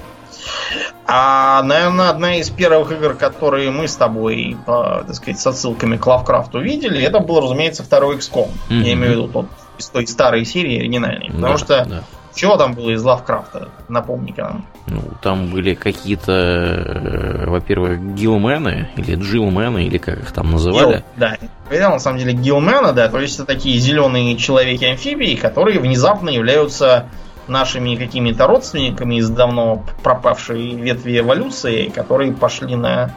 А, 1.08 1.62
наверное, 1.64 2.10
одна 2.10 2.36
из 2.36 2.50
первых 2.50 2.92
игр, 2.92 3.14
которые 3.14 3.70
мы 3.72 3.88
с 3.88 3.96
тобой, 3.96 4.58
по, 4.66 5.04
так 5.06 5.16
сказать, 5.16 5.40
с 5.40 5.46
отсылками 5.46 5.98
к 5.98 6.08
Лавкрафту 6.08 6.60
видели, 6.60 7.04
это 7.04 7.20
был, 7.20 7.42
разумеется, 7.42 7.84
второй 7.84 8.18
XCOM. 8.18 8.50
Mm-hmm. 8.70 8.82
Я 8.82 8.94
имею 8.94 9.12
в 9.12 9.12
виду 9.12 9.28
тот 9.28 9.46
из 9.78 9.90
той 9.90 10.08
старой 10.08 10.46
серии 10.46 10.80
оригинальной. 10.80 11.28
Потому 11.28 11.54
да, 11.54 11.58
что 11.58 11.86
да. 11.86 12.04
Чего 12.36 12.58
там 12.58 12.74
было 12.74 12.92
из 12.92 13.04
Лавкрафта? 13.04 13.70
Напомни-ка 13.88 14.42
нам. 14.44 14.66
Ну, 14.88 15.02
там 15.22 15.48
были 15.48 15.74
какие-то, 15.74 16.32
э, 16.32 17.46
во-первых, 17.48 18.16
гилмены, 18.16 18.90
или 18.98 19.16
джилмены, 19.16 19.86
или 19.86 19.98
как 19.98 20.20
их 20.20 20.32
там 20.32 20.52
называли. 20.52 20.98
Гил, 20.98 21.04
да, 21.16 21.38
говорил, 21.70 21.90
на 21.92 22.00
самом 22.00 22.20
деле 22.20 22.34
гилмены, 22.34 22.92
да, 22.94 23.08
то 23.08 23.20
есть 23.20 23.36
это 23.36 23.46
такие 23.46 23.80
зеленые 23.80 24.38
человеки-амфибии, 24.38 25.36
которые 25.36 25.80
внезапно 25.80 26.30
являются 26.30 27.08
нашими 27.48 27.96
какими-то 27.96 28.48
родственниками 28.48 29.16
из 29.16 29.30
давно 29.30 29.84
пропавшей 30.04 30.76
ветви 30.76 31.20
эволюции, 31.20 31.90
которые 31.90 32.34
пошли 32.34 32.76
на 32.76 33.16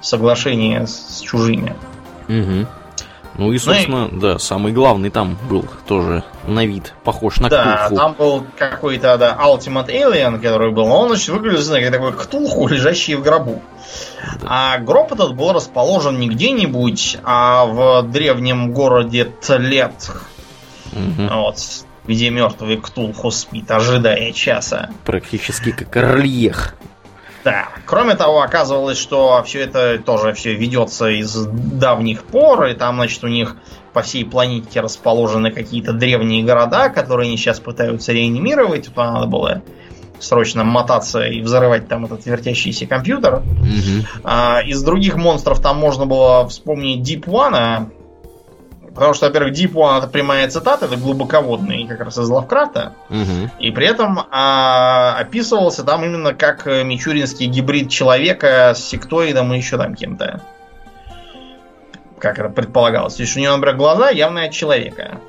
соглашение 0.00 0.86
с 0.86 1.20
чужими. 1.20 1.74
Угу. 2.28 2.66
Ну 3.36 3.52
и, 3.52 3.58
собственно, 3.58 4.08
ну, 4.08 4.18
и... 4.18 4.20
да, 4.20 4.38
самый 4.38 4.72
главный 4.72 5.10
там 5.10 5.38
был 5.48 5.64
тоже 5.86 6.24
на 6.46 6.66
вид 6.66 6.94
похож 7.04 7.38
на 7.38 7.48
да, 7.48 7.62
Ктулху. 7.62 7.94
Да, 7.94 8.02
там 8.02 8.14
был 8.14 8.46
какой-то, 8.56 9.16
да, 9.18 9.38
Ultimate 9.40 9.88
Alien, 9.88 10.40
который 10.40 10.72
был, 10.72 10.86
он, 10.86 11.08
значит, 11.08 11.28
выглядел, 11.28 11.74
как 11.74 11.92
такой 11.92 12.12
Ктулху, 12.12 12.68
лежащий 12.68 13.14
в 13.14 13.22
гробу. 13.22 13.62
Да. 14.40 14.46
А 14.74 14.78
гроб 14.78 15.12
этот 15.12 15.34
был 15.34 15.52
расположен 15.52 16.18
не 16.18 16.28
где-нибудь, 16.28 17.18
а 17.24 17.64
в 17.66 18.02
древнем 18.02 18.72
городе 18.72 19.24
Тлет. 19.24 20.10
Угу. 20.92 21.28
Вот, 21.32 21.56
где 22.06 22.30
мертвый 22.30 22.76
Ктулху 22.76 23.30
спит, 23.30 23.70
ожидая 23.70 24.32
часа. 24.32 24.90
Практически 25.04 25.70
как 25.70 25.96
Орльех. 25.96 26.74
Да. 27.44 27.68
Кроме 27.86 28.14
того, 28.14 28.42
оказывалось, 28.42 28.98
что 28.98 29.42
все 29.44 29.60
это 29.60 29.98
тоже 29.98 30.32
все 30.34 30.54
ведется 30.54 31.08
из 31.08 31.34
давних 31.46 32.24
пор, 32.24 32.66
и 32.66 32.74
там, 32.74 32.96
значит, 32.96 33.24
у 33.24 33.28
них 33.28 33.56
по 33.92 34.02
всей 34.02 34.24
планете 34.24 34.80
расположены 34.80 35.50
какие-то 35.50 35.92
древние 35.92 36.44
города, 36.44 36.88
которые 36.90 37.28
они 37.28 37.36
сейчас 37.36 37.60
пытаются 37.60 38.12
реанимировать. 38.12 38.86
Туда 38.86 39.12
надо 39.12 39.26
было 39.26 39.62
срочно 40.20 40.64
мотаться 40.64 41.22
и 41.22 41.40
взрывать 41.40 41.88
там 41.88 42.04
этот 42.04 42.26
вертящийся 42.26 42.86
компьютер. 42.86 43.36
Угу. 43.36 44.06
А, 44.24 44.60
из 44.64 44.82
других 44.82 45.16
монстров 45.16 45.60
там 45.60 45.78
можно 45.78 46.06
было 46.06 46.46
вспомнить 46.48 47.08
Deep 47.08 47.24
One, 47.24 47.90
Потому 48.94 49.14
что, 49.14 49.26
во-первых, 49.26 49.54
Deep 49.54 49.72
One 49.72 49.98
это 49.98 50.08
прямая 50.08 50.48
цитата, 50.48 50.86
это 50.86 50.96
глубоководный 50.96 51.86
как 51.86 52.00
раз 52.00 52.18
из 52.18 52.28
Лавкрафта. 52.28 52.94
Угу. 53.08 53.50
И 53.60 53.70
при 53.70 53.86
этом 53.86 54.20
а, 54.30 55.16
описывался 55.18 55.84
там 55.84 56.04
именно 56.04 56.34
как 56.34 56.66
мичуринский 56.66 57.46
гибрид 57.46 57.88
человека 57.88 58.72
с 58.74 58.84
сектоидом 58.84 59.52
и 59.52 59.58
еще 59.58 59.76
там 59.76 59.94
кем-то. 59.94 60.42
Как 62.18 62.38
это 62.38 62.48
предполагалось. 62.48 63.14
То 63.14 63.22
есть 63.22 63.36
у 63.36 63.40
него, 63.40 63.56
например, 63.56 63.76
глаза 63.76 64.10
явно 64.10 64.44
от 64.44 64.52
человека. 64.52 65.20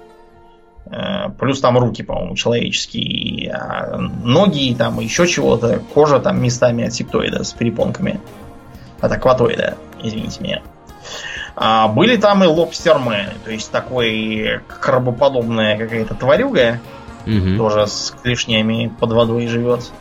Э, 0.91 1.29
плюс 1.39 1.61
там 1.61 1.77
руки, 1.77 2.03
по-моему, 2.03 2.35
человеческие. 2.35 3.51
А 3.53 3.97
ноги 3.97 4.69
и 4.69 4.75
там 4.75 4.99
еще 4.99 5.27
чего-то. 5.27 5.81
Кожа 5.93 6.19
там 6.19 6.41
местами 6.41 6.85
от 6.85 6.93
сектоида 6.93 7.43
с 7.43 7.53
перепонками. 7.53 8.19
От 8.99 9.11
акватоида, 9.11 9.77
извините 10.03 10.43
меня. 10.43 10.61
А 11.63 11.87
были 11.87 12.17
там 12.17 12.43
и 12.43 12.47
лобстермены, 12.47 13.35
то 13.45 13.51
есть 13.51 13.69
такой 13.69 14.61
крабоподобная 14.67 15.77
какая-то 15.77 16.15
тварюга, 16.15 16.79
угу. 17.27 17.55
тоже 17.55 17.85
с 17.85 18.15
клешнями 18.23 18.91
под 18.99 19.11
водой 19.11 19.45
живет. 19.45 19.91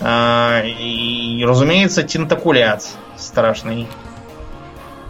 А, 0.00 0.62
и, 0.64 1.44
разумеется, 1.44 2.02
тентакулят 2.02 2.88
страшный. 3.18 3.88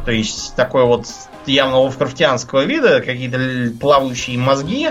То 0.04 0.10
есть 0.10 0.56
такой 0.56 0.82
вот 0.82 1.06
явно 1.46 1.78
ловкрафтианского 1.78 2.64
вида, 2.64 3.00
какие-то 3.00 3.38
плавающие 3.78 4.36
мозги, 4.38 4.90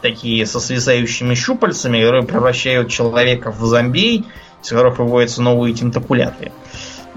такие 0.00 0.46
со 0.46 0.60
свисающими 0.60 1.34
щупальцами, 1.34 2.00
которые 2.00 2.24
превращают 2.24 2.90
человека 2.90 3.50
в 3.52 3.62
зомбей, 3.66 4.24
из 4.62 4.68
которых 4.70 4.98
выводятся 4.98 5.42
новые 5.42 5.74
тентакуляты. 5.74 6.52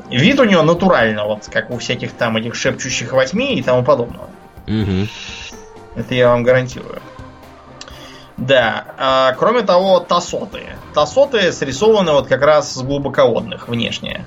Вид 0.10 0.40
у 0.40 0.44
него 0.44 0.62
натурально, 0.62 1.26
вот 1.26 1.50
как 1.52 1.72
у 1.72 1.78
всяких 1.78 2.14
там 2.14 2.38
этих 2.38 2.56
шепчущих 2.56 3.14
во 3.14 3.26
тьме 3.26 3.56
и 3.56 3.64
тому 3.64 3.84
подобного. 3.84 4.30
Угу. 4.68 5.08
Это 5.96 6.14
я 6.14 6.30
вам 6.30 6.44
гарантирую. 6.44 7.02
Да, 8.38 8.86
а, 8.98 9.34
кроме 9.34 9.62
того, 9.62 10.00
тасоты. 10.00 10.64
Тасоты 10.94 11.52
срисованы 11.54 12.12
вот 12.12 12.28
как 12.28 12.42
раз 12.42 12.74
с 12.74 12.82
глубоководных 12.82 13.70
внешне. 13.70 14.26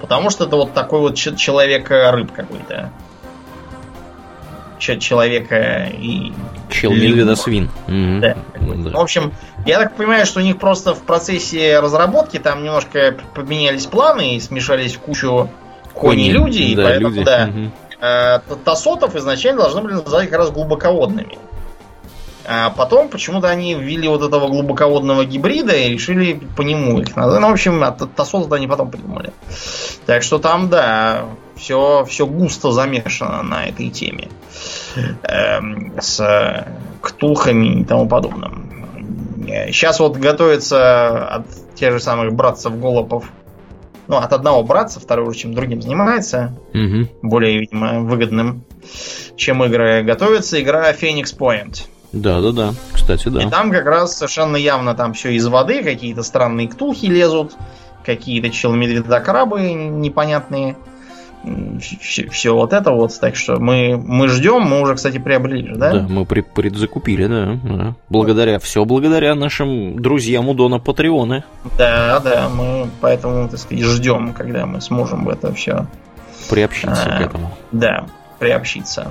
Потому 0.00 0.30
что 0.30 0.44
это 0.44 0.56
вот 0.56 0.72
такой 0.72 1.00
вот 1.00 1.14
человек-рыб 1.16 2.32
какой-то 2.32 2.90
человека 4.78 5.88
и... 5.92 6.32
Чел 6.70 6.92
медведа 6.92 7.36
свин. 7.36 7.70
Да. 7.86 8.36
да. 8.60 8.90
В 8.90 9.00
общем, 9.00 9.32
я 9.66 9.78
так 9.78 9.96
понимаю, 9.96 10.26
что 10.26 10.40
у 10.40 10.42
них 10.42 10.58
просто 10.58 10.94
в 10.94 11.02
процессе 11.02 11.80
разработки 11.80 12.38
там 12.38 12.64
немножко 12.64 13.16
поменялись 13.34 13.86
планы 13.86 14.36
и 14.36 14.40
смешались 14.40 14.94
в 14.94 15.00
кучу 15.00 15.50
кони-люди, 15.94 16.62
и 16.62 16.74
да, 16.74 16.84
поэтому, 16.84 17.08
люди. 17.08 17.24
да, 17.24 17.50
угу. 18.48 18.56
тасотов 18.64 19.14
изначально 19.16 19.62
должны 19.62 19.82
были 19.82 19.94
называть 19.94 20.28
как 20.28 20.38
раз 20.38 20.50
глубоководными. 20.50 21.38
А 22.46 22.70
потом 22.70 23.08
почему-то 23.08 23.48
они 23.48 23.74
ввели 23.74 24.06
вот 24.06 24.22
этого 24.22 24.48
глубоководного 24.48 25.24
гибрида 25.24 25.74
и 25.74 25.90
решили 25.90 26.34
по 26.56 26.62
нему 26.62 27.00
их 27.00 27.16
назвать. 27.16 27.40
Ну, 27.40 27.48
в 27.48 27.52
общем, 27.52 27.82
от 27.82 28.14
Тасота 28.14 28.56
они 28.56 28.66
потом 28.66 28.90
придумали. 28.90 29.32
Так 30.04 30.22
что 30.22 30.38
там, 30.38 30.68
да, 30.68 31.24
все, 31.56 32.04
все 32.08 32.26
густо 32.26 32.72
замешано 32.72 33.42
на 33.42 33.66
этой 33.66 33.90
теме. 33.90 34.28
Эм, 35.22 35.92
с 36.00 36.66
ктулхами 37.00 37.80
и 37.80 37.84
тому 37.84 38.08
подобным. 38.08 38.86
Сейчас 39.46 40.00
вот 40.00 40.16
готовится 40.16 41.26
от 41.26 41.46
тех 41.74 41.92
же 41.92 42.00
самых 42.00 42.32
братцев 42.34 42.78
Голопов 42.78 43.24
ну, 44.06 44.16
от 44.16 44.32
одного 44.32 44.62
братца, 44.62 45.00
второй 45.00 45.28
уже 45.28 45.38
чем 45.38 45.54
другим 45.54 45.80
занимается. 45.80 46.54
Угу. 46.74 47.08
Более, 47.22 47.58
видимо, 47.60 48.00
выгодным, 48.00 48.62
чем 49.36 49.64
игры. 49.64 50.02
Готовится 50.02 50.60
игра 50.60 50.92
Phoenix 50.92 51.36
Point. 51.36 51.86
Да, 52.12 52.40
да, 52.40 52.52
да. 52.52 52.74
Кстати, 52.92 53.28
да. 53.28 53.42
И 53.42 53.48
там 53.48 53.72
как 53.72 53.86
раз 53.86 54.16
совершенно 54.16 54.56
явно 54.56 54.94
там 54.94 55.14
все 55.14 55.30
из 55.30 55.46
воды, 55.46 55.82
какие-то 55.82 56.22
странные 56.22 56.68
ктулхи 56.68 57.06
лезут, 57.06 57.56
какие-то 58.04 58.50
челмедведокрабы 58.50 59.72
непонятные 59.72 60.76
все, 62.00 62.28
все 62.28 62.54
вот 62.54 62.72
это 62.72 62.90
вот. 62.90 63.18
Так 63.18 63.36
что 63.36 63.58
мы, 63.58 63.96
мы 63.96 64.28
ждем, 64.28 64.62
мы 64.62 64.80
уже, 64.80 64.94
кстати, 64.94 65.18
приобрели, 65.18 65.74
да? 65.74 65.92
Да, 65.92 66.06
мы 66.08 66.24
при, 66.24 66.40
предзакупили, 66.40 67.26
да, 67.26 67.58
да. 67.62 67.94
Благодаря, 68.08 68.58
все 68.58 68.84
благодаря 68.84 69.34
нашим 69.34 70.00
друзьям 70.00 70.48
у 70.48 70.54
Дона 70.54 70.78
Патреоны. 70.78 71.44
Да, 71.78 72.20
да, 72.20 72.48
мы 72.48 72.88
поэтому, 73.00 73.48
так 73.48 73.58
сказать, 73.58 73.84
ждем, 73.84 74.32
когда 74.32 74.66
мы 74.66 74.80
сможем 74.80 75.24
в 75.24 75.28
это 75.28 75.52
все 75.52 75.86
приобщиться 76.48 77.14
а, 77.14 77.18
к 77.18 77.20
этому. 77.20 77.56
Да, 77.72 78.06
приобщиться. 78.38 79.10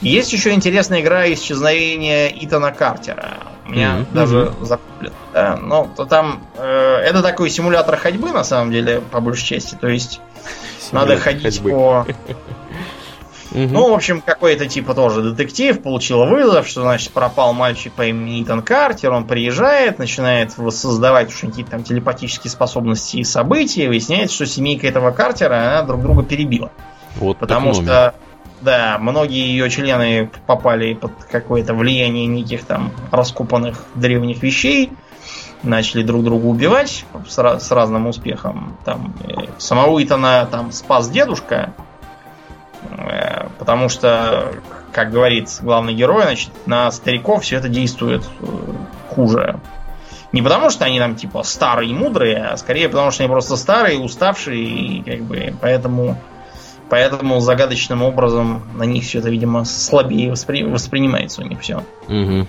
Есть 0.00 0.32
еще 0.32 0.52
интересная 0.52 1.00
игра 1.00 1.32
исчезновения 1.32 2.28
Итана 2.28 2.70
Картера. 2.72 3.38
Меня 3.66 3.98
mm-hmm. 3.98 4.14
даже 4.14 4.52
закуплят. 4.62 5.12
Да, 5.34 5.56
но 5.56 5.90
то 5.94 6.04
там 6.04 6.40
э, 6.56 6.96
это 7.04 7.22
такой 7.22 7.50
симулятор 7.50 7.96
ходьбы, 7.96 8.30
на 8.30 8.44
самом 8.44 8.70
деле, 8.70 9.00
по 9.00 9.20
большей 9.20 9.44
части. 9.44 9.74
То 9.74 9.88
есть 9.88 10.20
надо 10.92 11.16
ходить 11.16 11.58
ходьбы. 11.58 11.70
по... 11.70 12.06
Ну, 13.50 13.90
в 13.90 13.94
общем, 13.94 14.20
какой-то 14.20 14.66
типа 14.66 14.94
тоже 14.94 15.22
детектив 15.22 15.80
получил 15.82 16.24
вызов, 16.26 16.68
что, 16.68 16.82
значит, 16.82 17.12
пропал 17.12 17.54
мальчик 17.54 17.92
по 17.92 18.04
имени 18.06 18.42
Итан 18.42 18.62
Картер, 18.62 19.12
он 19.12 19.26
приезжает, 19.26 19.98
начинает 19.98 20.56
воссоздавать 20.58 21.28
уж 21.28 21.40
какие-то 21.40 21.72
там 21.72 21.82
телепатические 21.82 22.50
способности 22.50 23.16
и 23.16 23.24
события, 23.24 23.88
выясняется, 23.88 24.34
что 24.34 24.46
семейка 24.46 24.86
этого 24.86 25.12
Картера, 25.12 25.54
она 25.54 25.82
друг 25.82 26.02
друга 26.02 26.22
перебила. 26.22 26.70
Вот 27.16 27.38
Потому 27.38 27.72
что, 27.72 28.14
да, 28.60 28.98
многие 29.00 29.48
ее 29.48 29.70
члены 29.70 30.30
попали 30.46 30.94
под 30.94 31.12
какое-то 31.30 31.74
влияние 31.74 32.26
неких 32.26 32.64
там 32.64 32.92
раскопанных 33.10 33.84
древних 33.94 34.42
вещей, 34.42 34.90
начали 35.62 36.02
друг 36.02 36.24
друга 36.24 36.46
убивать 36.46 37.04
с, 37.26 37.38
с 37.38 37.70
разным 37.70 38.06
успехом. 38.06 38.76
Там, 38.84 39.14
э, 39.24 39.46
самого 39.58 40.02
Итана 40.02 40.46
там 40.50 40.72
спас 40.72 41.08
дедушка, 41.08 41.72
э, 42.90 43.48
потому 43.58 43.88
что, 43.88 44.52
как 44.92 45.10
говорит 45.10 45.48
главный 45.60 45.94
герой, 45.94 46.22
значит, 46.22 46.50
на 46.66 46.90
стариков 46.90 47.42
все 47.42 47.56
это 47.56 47.68
действует 47.68 48.24
э, 48.40 48.46
хуже. 49.14 49.60
Не 50.32 50.42
потому, 50.42 50.70
что 50.70 50.84
они 50.84 50.98
там 50.98 51.16
типа 51.16 51.42
старые 51.42 51.90
и 51.90 51.94
мудрые, 51.94 52.44
а 52.44 52.56
скорее 52.56 52.88
потому, 52.88 53.10
что 53.10 53.22
они 53.22 53.30
просто 53.30 53.56
старые, 53.56 53.98
уставшие, 53.98 54.62
и 54.62 55.02
как 55.02 55.22
бы 55.22 55.54
поэтому 55.60 56.18
Поэтому 56.90 57.40
загадочным 57.40 58.02
образом 58.02 58.62
на 58.74 58.84
них 58.84 59.04
все 59.04 59.18
это, 59.18 59.28
видимо, 59.28 59.64
слабее 59.64 60.30
воспри... 60.30 60.62
воспринимается 60.62 61.42
у 61.42 61.44
них 61.44 61.60
все. 61.60 61.84
Угу. 62.08 62.46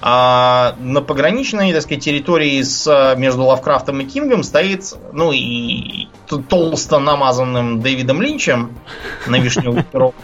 А 0.00 0.76
на 0.78 1.00
пограничной, 1.00 1.72
так 1.72 1.82
сказать, 1.82 2.04
территории 2.04 2.62
с, 2.62 3.14
между 3.16 3.44
Лавкрафтом 3.44 4.00
и 4.00 4.04
Кингом 4.04 4.42
стоит, 4.42 4.94
ну 5.12 5.32
и 5.32 6.06
толсто 6.48 6.98
намазанным 6.98 7.80
Дэвидом 7.80 8.22
Линчем 8.22 8.78
на 9.26 9.36
вишневый 9.36 9.82
пирог, 9.92 10.14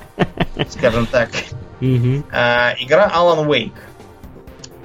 скажем 0.68 1.06
так, 1.06 1.30
а, 2.32 2.74
игра 2.78 3.10
Alan 3.14 3.46
Wake. 3.46 3.72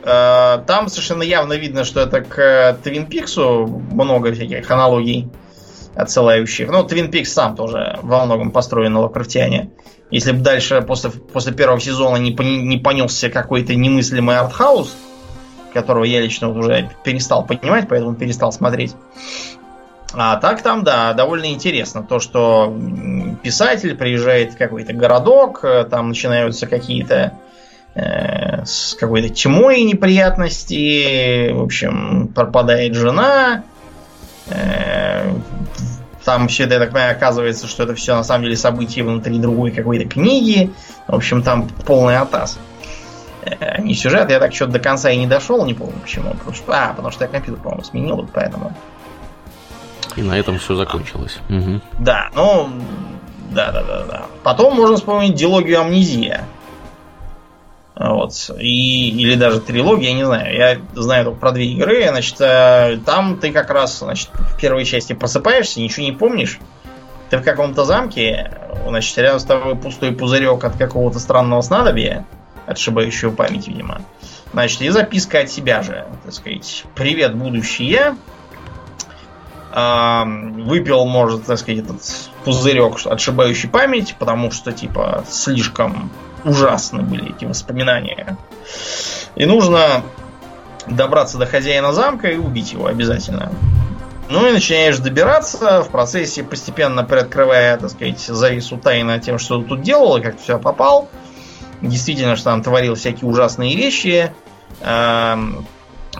А, 0.03 0.63
там 0.65 0.87
совершенно 0.87 1.23
явно 1.23 1.53
видно, 1.53 1.83
что 1.83 2.01
это 2.01 2.21
к 2.21 2.79
Твин 2.83 3.05
Пиксу 3.05 3.67
много 3.91 4.33
всяких 4.33 4.69
аналогий 4.71 5.29
отсылающих. 5.95 6.69
Ну, 6.69 6.83
Твин 6.83 7.11
Пикс 7.11 7.31
сам 7.31 7.55
тоже 7.55 7.99
во 8.01 8.25
многом 8.25 8.51
построен 8.51 8.93
на 8.93 9.01
Лавкрафтиане. 9.01 9.69
Если 10.11 10.31
бы 10.31 10.39
дальше, 10.39 10.81
после, 10.81 11.11
после 11.11 11.53
первого 11.53 11.79
сезона, 11.79 12.17
не, 12.17 12.31
не 12.31 12.77
понесся 12.77 13.29
какой-то 13.29 13.75
немыслимый 13.75 14.37
артхаус, 14.37 14.95
которого 15.73 16.03
я 16.03 16.21
лично 16.21 16.49
уже 16.49 16.89
перестал 17.03 17.45
понимать, 17.45 17.87
поэтому 17.87 18.15
перестал 18.15 18.51
смотреть. 18.51 18.95
А 20.13 20.37
так 20.37 20.63
там, 20.63 20.83
да, 20.83 21.13
довольно 21.13 21.51
интересно. 21.51 22.03
То, 22.03 22.19
что 22.19 22.75
писатель 23.43 23.95
приезжает 23.95 24.53
в 24.53 24.57
какой-то 24.57 24.93
городок, 24.93 25.63
э, 25.63 25.83
там 25.83 26.09
начинаются 26.09 26.65
какие-то 26.65 27.33
э, 27.93 28.65
с 28.65 28.95
какой-то 28.95 29.29
тьмой 29.29 29.83
неприятности, 29.83 31.51
в 31.51 31.61
общем, 31.61 32.29
пропадает 32.29 32.95
жена, 32.95 33.63
э, 34.47 35.31
там 36.29 36.47
все 36.47 36.65
это, 36.65 36.75
я 36.75 36.79
так 36.79 36.91
понимаю, 36.91 37.15
оказывается, 37.15 37.65
что 37.65 37.81
это 37.81 37.95
все 37.95 38.15
на 38.15 38.23
самом 38.23 38.43
деле 38.43 38.55
события 38.55 39.01
внутри 39.01 39.39
другой 39.39 39.71
какой-то 39.71 40.07
книги. 40.07 40.71
В 41.07 41.15
общем, 41.15 41.41
там 41.41 41.67
полный 41.87 42.17
атас. 42.17 42.59
Э, 43.41 43.81
не 43.81 43.95
сюжет, 43.95 44.29
я 44.29 44.39
так 44.39 44.53
что-то 44.53 44.73
до 44.73 44.79
конца 44.79 45.09
и 45.09 45.17
не 45.17 45.25
дошел, 45.25 45.65
не 45.65 45.73
помню 45.73 45.95
почему. 45.99 46.29
Потому 46.33 46.53
что, 46.53 46.71
а, 46.71 46.89
потому 46.89 47.09
что 47.09 47.23
я 47.23 47.31
компьютер, 47.31 47.63
по-моему, 47.63 47.83
сменил, 47.83 48.17
вот 48.17 48.29
поэтому. 48.31 48.77
И 50.17 50.21
на 50.21 50.37
этом 50.37 50.59
все 50.59 50.75
закончилось. 50.75 51.39
Угу. 51.49 51.81
Да, 51.97 52.29
ну, 52.35 52.69
да, 53.49 53.71
да, 53.71 53.81
да, 53.81 54.03
да. 54.05 54.25
Потом 54.43 54.75
можно 54.75 54.97
вспомнить 54.97 55.33
дилогию 55.33 55.81
Амнезия. 55.81 56.45
Вот. 57.99 58.49
И, 58.57 59.09
или 59.09 59.35
даже 59.35 59.59
трилогия, 59.59 60.11
я 60.11 60.15
не 60.15 60.23
знаю. 60.23 60.55
Я 60.55 60.79
знаю 60.95 61.25
только 61.25 61.39
про 61.39 61.51
две 61.51 61.65
игры. 61.65 62.07
Значит, 62.07 62.37
э, 62.39 62.97
там 63.05 63.37
ты 63.37 63.51
как 63.51 63.69
раз 63.69 63.99
значит, 63.99 64.29
в 64.33 64.57
первой 64.57 64.85
части 64.85 65.11
просыпаешься, 65.11 65.81
ничего 65.81 66.05
не 66.05 66.13
помнишь. 66.13 66.59
Ты 67.29 67.37
в 67.37 67.43
каком-то 67.43 67.83
замке, 67.83 68.53
значит, 68.87 69.17
рядом 69.17 69.39
с 69.41 69.43
тобой 69.43 69.75
пустой 69.75 70.13
пузырек 70.13 70.63
от 70.63 70.77
какого-то 70.77 71.19
странного 71.19 71.61
снадобья, 71.61 72.25
отшибающего 72.65 73.31
память, 73.31 73.67
видимо. 73.67 74.01
Значит, 74.53 74.81
и 74.81 74.89
записка 74.89 75.41
от 75.41 75.51
себя 75.51 75.83
же, 75.83 76.05
так 76.23 76.33
сказать. 76.33 76.85
Привет, 76.95 77.35
будущее. 77.35 78.15
А, 79.71 80.23
выпил, 80.25 81.05
может, 81.05 81.45
так 81.45 81.59
сказать, 81.59 81.83
этот 81.83 82.01
пузырек, 82.45 83.05
отшибающий 83.05 83.67
память, 83.67 84.15
потому 84.17 84.51
что, 84.51 84.71
типа, 84.71 85.25
слишком 85.29 86.09
ужасны 86.43 87.01
были 87.01 87.35
эти 87.35 87.45
воспоминания. 87.45 88.37
И 89.35 89.45
нужно 89.45 90.03
добраться 90.87 91.37
до 91.37 91.45
хозяина 91.45 91.93
замка 91.93 92.27
и 92.29 92.37
убить 92.37 92.73
его 92.73 92.87
обязательно. 92.87 93.51
Ну 94.29 94.47
и 94.47 94.51
начинаешь 94.51 94.99
добираться, 94.99 95.81
в 95.81 95.89
процессе 95.89 96.43
постепенно 96.43 97.03
приоткрывая, 97.03 97.77
так 97.77 97.89
сказать, 97.89 98.19
завесу 98.19 98.77
тайны 98.77 99.19
тем, 99.19 99.39
что 99.39 99.61
тут 99.61 99.81
делал 99.81 100.17
и 100.17 100.21
как 100.21 100.39
все 100.39 100.59
попал. 100.59 101.09
Действительно, 101.81 102.35
что 102.35 102.45
там 102.45 102.61
творил 102.61 102.95
всякие 102.95 103.29
ужасные 103.29 103.75
вещи. 103.75 104.31
Эм, 104.81 105.65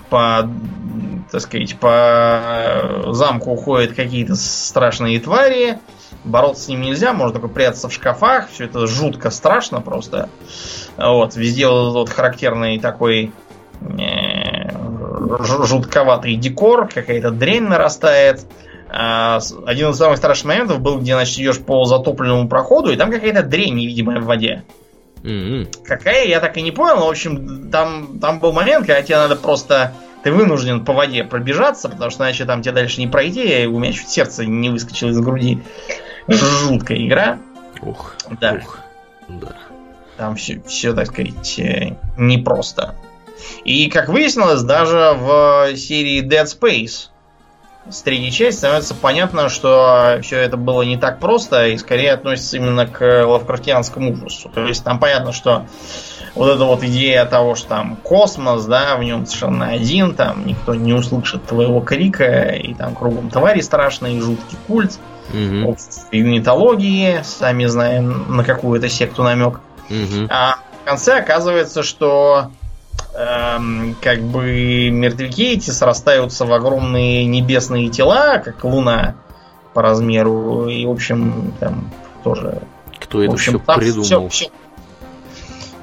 по, 0.10 0.50
так 1.32 1.42
сказать, 1.42 1.78
по 1.78 3.12
замку 3.12 3.52
уходят 3.52 3.94
какие-то 3.94 4.36
страшные 4.36 5.20
твари 5.20 5.78
бороться 6.30 6.64
с 6.64 6.68
ним 6.68 6.82
нельзя, 6.82 7.14
можно 7.14 7.40
только 7.40 7.48
прятаться 7.48 7.90
в 7.90 7.94
шкафах. 7.94 8.50
Все 8.50 8.66
это 8.66 8.88
жутко 8.88 9.30
страшно 9.30 9.82
просто. 9.82 10.30
Вот, 10.98 11.36
везде 11.36 11.68
вот, 11.68 11.94
вот 11.94 12.10
характерный 12.10 12.80
такой 12.80 13.32
э, 13.82 14.70
жутковатый 15.40 16.36
декор, 16.36 16.88
какая-то 16.88 17.32
дрянь 17.32 17.64
нарастает. 17.64 18.46
А, 18.92 19.40
один 19.66 19.90
из 19.90 19.98
самых 19.98 20.18
страшных 20.18 20.48
моментов 20.48 20.80
был, 20.80 21.00
где, 21.00 21.14
значит, 21.14 21.38
идешь 21.40 21.60
по 21.60 21.86
затопленному 21.86 22.48
проходу, 22.50 22.92
и 22.92 22.96
там 22.96 23.12
какая-то 23.12 23.44
дрянь 23.44 23.76
невидимая 23.76 24.20
в 24.20 24.26
воде. 24.26 24.64
Mm-hmm. 25.24 25.84
Какая, 25.86 26.26
я 26.26 26.40
так 26.40 26.58
и 26.58 26.62
не 26.62 26.72
понял. 26.72 27.06
В 27.06 27.10
общем, 27.10 27.70
там, 27.70 28.20
там 28.20 28.40
был 28.40 28.52
момент, 28.52 28.86
когда 28.88 29.02
тебе 29.02 29.18
надо 29.18 29.36
просто... 29.36 29.94
Ты 30.22 30.34
вынужден 30.34 30.84
по 30.84 30.92
воде 30.92 31.24
пробежаться, 31.24 31.88
потому 31.88 32.12
что 32.12 32.24
иначе 32.24 32.44
там 32.44 32.62
тебе 32.62 32.74
дальше 32.74 33.00
не 33.00 33.08
пройти, 33.08 33.64
и 33.64 33.66
у 33.68 33.80
меня 33.80 33.94
чуть 33.94 34.10
сердце 34.10 34.46
не 34.46 34.70
выскочило 34.70 35.12
из 35.12 35.20
груди. 35.22 35.62
Жуткая 36.30 37.06
игра. 37.06 37.40
Ух. 37.82 38.16
Да. 38.40 38.60
Ух. 38.62 38.80
Да. 39.28 39.56
Там 40.18 40.36
все, 40.36 40.62
все, 40.68 40.94
так 40.94 41.08
сказать, 41.08 41.60
э, 41.60 41.96
непросто. 42.18 42.96
И, 43.64 43.90
как 43.90 44.10
выяснилось, 44.10 44.64
даже 44.64 45.14
в 45.16 45.76
серии 45.76 46.22
Dead 46.24 46.46
Space 46.46 47.10
с 47.90 48.02
третьей 48.02 48.32
части 48.32 48.60
становится 48.60 48.94
понятно, 48.94 49.50
что 49.50 50.20
все 50.22 50.38
это 50.38 50.58
было 50.58 50.82
не 50.84 50.98
так 50.98 51.20
просто 51.20 51.68
и 51.68 51.78
скорее 51.78 52.12
относится 52.14 52.58
именно 52.58 52.86
к 52.86 53.26
лавкрафтианскому 53.26 54.14
ужасу. 54.14 54.50
То 54.50 54.66
есть 54.66 54.84
там 54.84 55.00
понятно, 55.00 55.32
что 55.32 55.66
вот 56.36 56.50
эта 56.50 56.66
вот 56.66 56.84
идея 56.84 57.26
того, 57.26 57.56
что 57.56 57.70
там 57.70 57.96
космос, 57.96 58.66
да, 58.66 58.96
в 58.98 59.04
нем 59.04 59.26
совершенно 59.26 59.70
один, 59.70 60.14
там 60.14 60.46
никто 60.46 60.76
не 60.76 60.94
услышит 60.94 61.46
твоего 61.46 61.82
крика, 61.82 62.50
и 62.50 62.74
там 62.74 62.94
кругом 62.94 63.30
твари 63.30 63.62
страшные, 63.62 64.22
жуткий 64.22 64.58
культ 64.68 65.00
угу. 65.34 65.78
юнитологии, 66.12 67.22
сами 67.24 67.66
знаем, 67.66 68.36
на 68.36 68.44
какую 68.44 68.80
это 68.80 68.90
секту 68.90 69.24
намек. 69.24 69.60
Угу. 69.90 70.28
А 70.30 70.60
в 70.82 70.86
конце 70.86 71.20
оказывается, 71.20 71.84
что 71.84 72.52
эм, 73.16 73.96
как 74.02 74.22
бы 74.22 74.90
мертвяки 74.90 75.54
эти 75.54 75.70
срастаются 75.72 76.46
в 76.46 76.54
огромные 76.54 77.26
небесные 77.26 77.90
тела, 77.90 78.40
как 78.44 78.64
луна 78.64 79.16
по 79.74 79.82
размеру, 79.82 80.68
и, 80.68 80.86
в 80.86 80.92
общем, 80.92 81.54
там 81.60 81.92
тоже... 82.24 82.62
Кто 83.00 83.24
это 83.24 83.34
общем, 83.34 83.60
все 83.60 83.76
придумал? 83.76 84.04
Все, 84.04 84.28
все, 84.30 84.52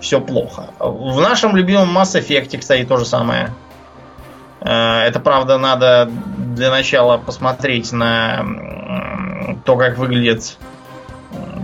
все 0.01 0.20
плохо. 0.20 0.70
В 0.78 1.20
нашем 1.20 1.56
любимом 1.56 1.97
Mass 1.97 2.20
Effect, 2.20 2.59
кстати, 2.59 2.85
то 2.85 2.97
же 2.97 3.05
самое. 3.05 3.52
Э, 4.60 5.00
это, 5.00 5.20
правда, 5.20 5.58
надо 5.58 6.10
для 6.36 6.70
начала 6.70 7.18
посмотреть 7.18 7.92
на 7.92 8.44
то, 9.64 9.76
как 9.76 9.98
выглядят 9.98 10.56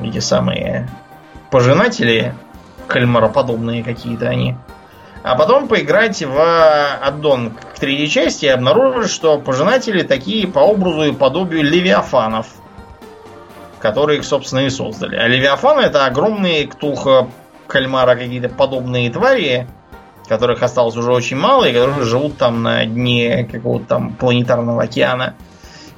эти 0.03 0.19
самые 0.19 0.89
пожинатели, 1.51 2.35
кальмароподобные 2.87 3.83
какие-то 3.83 4.29
они. 4.29 4.57
А 5.23 5.37
потом 5.37 5.69
поиграть 5.69 6.21
в 6.23 6.97
аддон 7.01 7.51
к 7.51 7.79
третьей 7.79 8.09
части 8.09 8.47
и 8.47 8.49
обнаружить, 8.49 9.11
что 9.11 9.39
пожинатели 9.39 10.03
такие 10.03 10.49
по 10.49 10.59
образу 10.59 11.05
и 11.05 11.13
подобию 11.13 11.63
левиафанов, 11.63 12.49
которые 13.79 14.19
их, 14.19 14.25
собственно, 14.25 14.61
и 14.61 14.71
создали. 14.71 15.15
А 15.17 15.29
левиафаны 15.29 15.83
это 15.83 16.07
огромные 16.07 16.67
ктулха 16.67 17.29
кальмара 17.69 18.17
какие-то 18.17 18.49
подобные 18.49 19.11
твари, 19.11 19.69
которых 20.29 20.63
осталось 20.63 20.97
уже 20.97 21.13
очень 21.13 21.37
мало, 21.37 21.65
и 21.65 21.73
которые 21.73 22.05
живут 22.05 22.37
там 22.39 22.63
на 22.63 22.85
дне 22.85 23.45
какого-то 23.51 23.87
там 23.87 24.15
планетарного 24.15 24.83
океана 24.83 25.35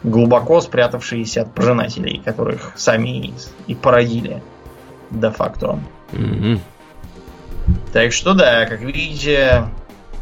глубоко 0.03 0.61
спрятавшиеся 0.61 1.43
от 1.43 1.55
пожинателей, 1.55 2.21
которых 2.25 2.73
сами 2.77 3.33
и 3.67 3.75
породили 3.75 4.43
де-факто. 5.11 5.81
Mm-hmm. 6.13 6.59
Так 7.93 8.13
что 8.13 8.35
да, 8.35 8.67
как 8.67 8.81
видите, 8.83 9.67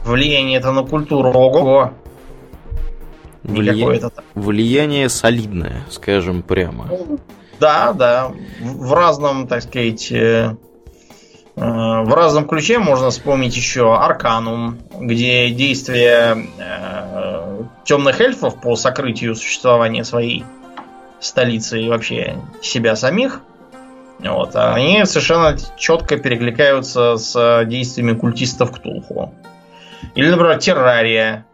влияние 0.04 0.58
это 0.58 0.70
на 0.70 0.84
культуру 0.84 1.30
ого 1.30 1.92
Влия... 3.42 4.10
Влияние 4.34 5.08
солидное, 5.08 5.84
скажем 5.90 6.42
прямо. 6.42 6.88
Да, 7.58 7.92
да. 7.92 8.32
В 8.60 8.92
разном, 8.92 9.48
так 9.48 9.62
сказать, 9.62 10.12
э, 10.12 10.56
в 11.54 12.14
разном 12.14 12.48
ключе 12.48 12.78
можно 12.78 13.10
вспомнить 13.10 13.54
еще 13.54 13.94
Арканум, 13.94 14.78
где 14.98 15.50
действие 15.50 16.46
э, 16.58 17.62
темных 17.84 18.20
эльфов 18.20 18.60
по 18.60 18.74
сокрытию 18.74 19.34
существования 19.34 20.02
своей 20.04 20.44
столицы 21.20 21.82
и 21.82 21.88
вообще 21.88 22.38
себя 22.62 22.96
самих. 22.96 23.42
Вот, 24.18 24.56
они 24.56 25.04
совершенно 25.04 25.56
четко 25.76 26.16
перекликаются 26.16 27.16
с 27.16 27.64
действиями 27.66 28.16
культистов 28.16 28.72
Ктулху. 28.72 29.34
Или, 30.14 30.30
например, 30.30 30.58
Террария. 30.58 31.44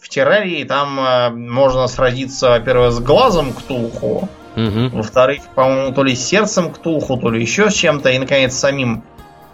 В 0.00 0.08
Террарии 0.08 0.64
там 0.64 0.98
э, 1.00 1.30
можно 1.30 1.86
сразиться, 1.86 2.50
во-первых, 2.50 2.92
с 2.92 3.00
глазом 3.00 3.52
Ктулху, 3.52 4.28
Угу. 4.56 4.96
Во-вторых, 4.96 5.42
по-моему, 5.54 5.94
то 5.94 6.02
ли 6.02 6.16
с 6.16 6.26
сердцем 6.26 6.72
Ктулху, 6.72 7.16
то 7.16 7.30
ли 7.30 7.40
еще 7.40 7.70
с 7.70 7.74
чем-то. 7.74 8.10
И, 8.10 8.18
наконец, 8.18 8.54
самим 8.54 9.04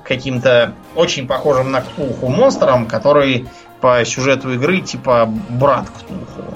каким-то 0.04 0.74
очень 0.94 1.26
похожим 1.26 1.70
на 1.70 1.80
Ктулху 1.80 2.28
монстром, 2.28 2.86
который 2.86 3.48
по 3.80 4.04
сюжету 4.04 4.52
игры 4.52 4.80
типа 4.80 5.28
брат 5.48 5.88
Ктулху. 5.88 6.54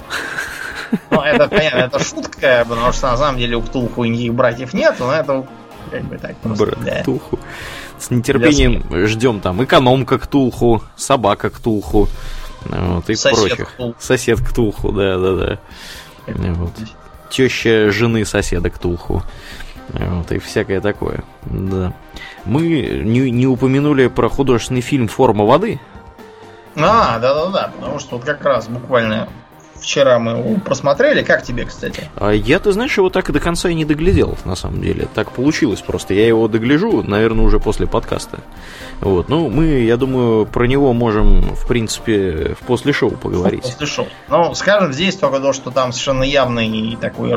Ну, 1.11 1.21
это, 1.21 1.47
понятно, 1.47 1.77
это 1.77 1.99
шутка, 1.99 2.65
потому 2.67 2.91
что 2.93 3.11
на 3.11 3.17
самом 3.17 3.37
деле 3.37 3.57
у 3.57 3.61
Ктулху 3.61 4.05
никаких 4.05 4.33
братьев 4.33 4.73
нет, 4.73 4.95
но 4.99 5.13
это 5.13 5.45
как 5.91 6.03
бы 6.03 6.17
так 6.17 6.37
просто 6.37 6.65
Брат 6.65 6.79
для... 6.79 7.01
Ктулху. 7.01 7.39
С 7.97 8.09
нетерпением 8.11 8.83
ждем 9.07 9.39
там 9.39 9.63
экономка 9.63 10.17
Ктулху, 10.17 10.83
собака 10.95 11.49
Ктулху, 11.49 12.07
вот, 12.65 13.09
и 13.09 13.15
Сосед 13.15 13.37
прочих. 13.37 13.73
Ктулху. 13.73 13.95
Сосед 13.99 14.39
Ктулху, 14.39 14.91
да, 14.91 15.17
да, 15.17 15.33
да. 15.33 15.59
Вот. 16.27 16.71
Теща 17.29 17.91
жены 17.91 18.25
соседа 18.25 18.69
Ктулху. 18.69 19.23
Вот, 19.93 20.31
и 20.31 20.39
всякое 20.39 20.81
такое. 20.81 21.23
Да. 21.45 21.93
Мы 22.45 23.01
не, 23.03 23.31
не 23.31 23.47
упомянули 23.47 24.07
про 24.07 24.29
художественный 24.29 24.81
фильм 24.81 25.07
Форма 25.07 25.45
воды. 25.45 25.79
А, 26.75 27.19
да-да-да, 27.19 27.71
потому 27.75 27.99
что 27.99 28.17
вот 28.17 28.25
как 28.25 28.43
раз 28.45 28.67
буквально 28.67 29.27
Вчера 29.81 30.19
мы 30.19 30.31
его 30.33 30.59
просмотрели. 30.59 31.23
Как 31.23 31.43
тебе, 31.43 31.65
кстати? 31.65 32.09
А 32.15 32.31
я, 32.31 32.59
ты 32.59 32.71
знаешь, 32.71 32.97
его 32.97 33.09
так 33.09 33.29
и 33.29 33.33
до 33.33 33.39
конца 33.39 33.69
и 33.69 33.73
не 33.73 33.85
доглядел, 33.85 34.37
на 34.45 34.55
самом 34.55 34.81
деле. 34.81 35.07
Так 35.13 35.31
получилось 35.31 35.81
просто. 35.81 36.13
Я 36.13 36.27
его 36.27 36.47
догляжу, 36.47 37.03
наверное, 37.03 37.45
уже 37.45 37.59
после 37.59 37.87
подкаста. 37.87 38.39
Вот. 38.99 39.29
Ну, 39.29 39.49
мы, 39.49 39.65
я 39.81 39.97
думаю, 39.97 40.45
про 40.45 40.65
него 40.65 40.93
можем, 40.93 41.41
в 41.55 41.67
принципе, 41.67 42.55
в 42.59 42.65
после 42.65 42.93
шоу 42.93 43.11
поговорить. 43.11 43.63
После 43.63 43.87
шоу. 43.87 44.07
Ну, 44.27 44.53
скажем, 44.53 44.93
здесь 44.93 45.15
только 45.15 45.39
то, 45.39 45.53
что 45.53 45.71
там 45.71 45.91
совершенно 45.91 46.23
явный 46.23 46.97
такой 46.99 47.33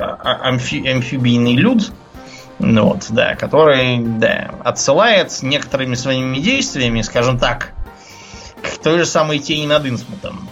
амфи 0.00 0.86
амфибийный 0.86 1.54
люд. 1.54 1.92
Ну 2.58 2.84
вот, 2.84 3.06
да, 3.08 3.36
который, 3.36 3.98
да, 3.98 4.50
отсылает 4.64 5.42
некоторыми 5.42 5.94
своими 5.94 6.38
действиями, 6.38 7.00
скажем 7.00 7.38
так, 7.38 7.72
к 8.62 8.82
той 8.82 8.98
же 8.98 9.06
самой 9.06 9.38
тени 9.38 9.66
над 9.66 9.86
Инсмутом. 9.86 10.48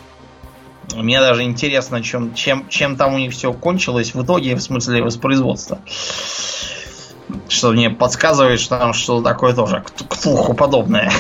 Мне 0.95 1.21
даже 1.21 1.43
интересно, 1.43 2.03
чем, 2.03 2.35
чем, 2.35 2.67
чем 2.69 2.97
там 2.97 3.15
у 3.15 3.19
них 3.19 3.33
все 3.33 3.53
кончилось 3.53 4.15
в 4.15 4.25
итоге, 4.25 4.55
в 4.55 4.61
смысле 4.61 5.03
воспроизводства. 5.03 5.79
Что 7.49 7.73
мне 7.73 7.91
подсказывает, 7.91 8.59
что 8.59 8.79
там 8.79 8.95
что-то 8.95 9.25
такое 9.25 9.55
тоже 9.55 9.85
ктулху 10.09 10.55
подобное. 10.55 11.13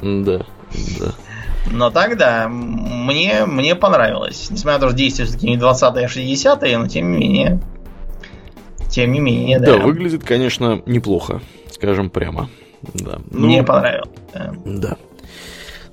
Да, 0.00 0.46
да. 1.00 1.14
Но 1.70 1.90
тогда 1.90 2.48
мне, 2.48 3.46
мне 3.46 3.74
понравилось. 3.74 4.48
Несмотря 4.50 4.74
на 4.74 4.80
то, 4.80 4.88
что 4.88 4.98
действия 4.98 5.24
все-таки 5.24 5.48
не 5.48 5.56
20-е, 5.56 6.04
а 6.04 6.08
60-е, 6.08 6.78
но 6.78 6.88
тем 6.88 7.12
не 7.12 7.18
менее. 7.18 7.60
Тем 8.90 9.12
не 9.12 9.20
менее, 9.20 9.58
да. 9.58 9.78
Да, 9.78 9.78
выглядит, 9.78 10.24
конечно, 10.24 10.82
неплохо, 10.86 11.40
скажем 11.70 12.10
прямо. 12.10 12.48
Да. 12.92 13.18
Ну, 13.30 13.46
мне 13.46 13.62
понравилось. 13.62 14.10
Да. 14.32 14.54
да. 14.64 14.96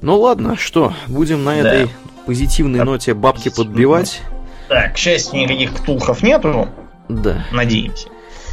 Ну 0.02 0.20
ладно, 0.20 0.58
что, 0.58 0.94
будем 1.08 1.44
на 1.44 1.62
да. 1.62 1.74
этой 1.74 1.90
позитивной 2.26 2.80
так, 2.80 2.86
ноте 2.88 3.14
бабки 3.14 3.50
подбивать. 3.50 4.22
Так, 4.68 4.94
к 4.94 4.98
счастью, 4.98 5.40
никаких 5.40 5.74
ктулхов 5.74 6.22
нету. 6.22 6.68
Да. 7.08 7.46
Надеемся. 7.52 8.08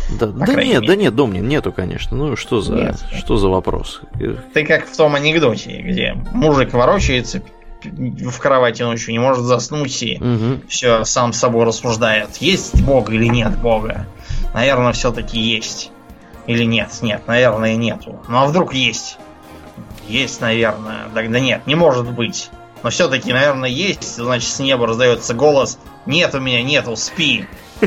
Да, 0.09 0.27
да 0.27 0.55
нет, 0.65 0.87
да 0.87 0.97
нет, 0.97 1.15
Домнин, 1.15 1.47
нету, 1.47 1.73
конечно. 1.73 2.17
Ну 2.17 2.37
что 2.37 2.61
за, 2.61 2.75
нет. 2.75 3.05
что 3.17 3.37
за 3.37 3.49
вопрос? 3.49 4.01
Ты 4.55 4.65
как 4.65 4.87
в 4.87 4.97
том 4.97 5.15
анекдоте, 5.15 5.83
где 5.83 6.15
мужик 6.33 6.73
ворочается 6.73 7.43
в 7.83 8.39
кровати 8.39 8.83
ночью, 8.83 9.13
не 9.13 9.19
может 9.19 9.45
заснуть 9.45 10.03
и 10.03 10.17
угу. 10.17 10.61
все 10.69 11.05
сам 11.05 11.33
с 11.33 11.39
собой 11.39 11.65
рассуждает. 11.65 12.37
Есть 12.37 12.83
Бог 12.83 13.11
или 13.11 13.27
нет 13.27 13.57
Бога? 13.59 14.07
Наверное, 14.55 14.93
все-таки 14.93 15.39
есть. 15.39 15.91
Или 16.47 16.65
нет? 16.65 16.91
Нет, 17.03 17.23
наверное, 17.27 17.77
нету. 17.77 18.21
Ну 18.29 18.39
а 18.39 18.47
вдруг 18.47 18.75
есть? 18.75 19.19
Есть, 20.09 20.41
наверное. 20.41 21.09
Тогда 21.15 21.39
нет, 21.39 21.67
не 21.67 21.75
может 21.75 22.11
быть. 22.11 22.51
Но 22.83 22.91
все-таки, 22.91 23.33
наверное, 23.33 23.69
есть. 23.69 24.17
Значит, 24.17 24.49
с 24.49 24.59
неба 24.59 24.87
раздается 24.87 25.35
голос. 25.35 25.79
Нет 26.07 26.35
у 26.35 26.41
меня, 26.41 26.63
нету, 26.63 26.97
спи. 26.97 27.45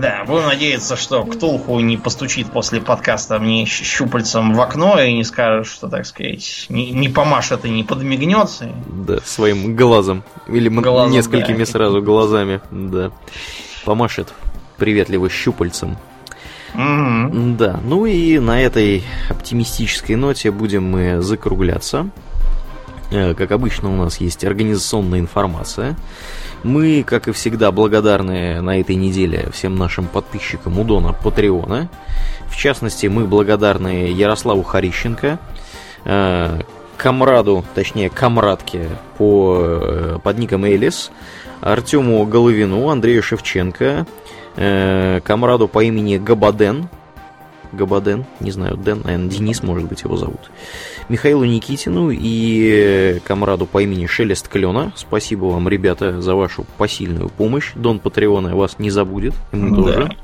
Да, 0.00 0.24
будем 0.26 0.46
надеяться, 0.46 0.96
что 0.96 1.24
Ктулху 1.24 1.80
не 1.80 1.96
постучит 1.96 2.50
после 2.50 2.80
подкаста 2.80 3.38
мне 3.38 3.64
щупальцем 3.66 4.54
в 4.54 4.60
окно 4.60 5.00
и 5.00 5.12
не 5.12 5.24
скажет, 5.24 5.66
что, 5.66 5.88
так 5.88 6.06
сказать, 6.06 6.66
не, 6.68 6.90
не 6.90 7.08
помашет 7.08 7.64
и 7.64 7.70
не 7.70 7.84
подмигнет. 7.84 8.48
Да, 8.86 9.18
своим 9.24 9.74
глазом. 9.76 10.22
Или 10.48 10.68
глазом, 10.68 11.12
несколькими 11.12 11.58
да. 11.58 11.66
сразу 11.66 12.02
глазами. 12.02 12.60
Да. 12.70 13.10
Помашет 13.84 14.32
приветливо 14.76 15.30
щупальцем. 15.30 15.96
Mm-hmm. 16.74 17.56
Да, 17.56 17.80
ну 17.84 18.04
и 18.04 18.38
на 18.38 18.60
этой 18.60 19.02
оптимистической 19.30 20.16
ноте 20.16 20.50
будем 20.50 20.84
мы 20.84 21.22
закругляться. 21.22 22.10
Э, 23.10 23.34
как 23.34 23.52
обычно, 23.52 23.92
у 23.92 23.96
нас 23.96 24.20
есть 24.20 24.44
организационная 24.44 25.20
информация. 25.20 25.96
Мы, 26.66 27.04
как 27.04 27.28
и 27.28 27.32
всегда, 27.32 27.70
благодарны 27.70 28.60
на 28.60 28.80
этой 28.80 28.96
неделе 28.96 29.48
всем 29.52 29.76
нашим 29.76 30.08
подписчикам 30.08 30.80
Удона 30.80 31.12
Патреона. 31.12 31.88
В 32.48 32.56
частности, 32.56 33.06
мы 33.06 33.24
благодарны 33.24 34.10
Ярославу 34.10 34.64
Харищенко, 34.64 35.38
э, 36.04 36.60
комраду, 36.96 37.64
точнее, 37.76 38.10
комрадке 38.10 38.88
по, 39.16 39.58
э, 39.60 40.18
под 40.20 40.38
ником 40.38 40.64
Элис, 40.64 41.12
Артему 41.60 42.26
Головину, 42.26 42.88
Андрею 42.88 43.22
Шевченко, 43.22 44.04
комраду 44.56 45.68
по 45.68 45.84
имени 45.84 46.16
Габаден, 46.16 46.88
Габаден, 47.72 48.24
не 48.40 48.50
знаю, 48.50 48.76
Дэн, 48.76 49.02
наверное, 49.04 49.28
Денис, 49.28 49.62
может 49.62 49.88
быть, 49.88 50.02
его 50.02 50.16
зовут. 50.16 50.50
Михаилу 51.08 51.44
Никитину 51.44 52.10
и 52.10 53.20
комраду 53.24 53.66
по 53.66 53.80
имени 53.80 54.06
Шелест 54.06 54.48
Клена. 54.48 54.92
Спасибо 54.96 55.44
вам, 55.44 55.68
ребята, 55.68 56.20
за 56.20 56.34
вашу 56.34 56.66
посильную 56.78 57.28
помощь. 57.28 57.72
Дон 57.76 58.00
Патреона 58.00 58.56
вас 58.56 58.80
не 58.80 58.90
забудет, 58.90 59.34
мы 59.52 59.70
да. 59.70 59.76
тоже. 59.76 60.16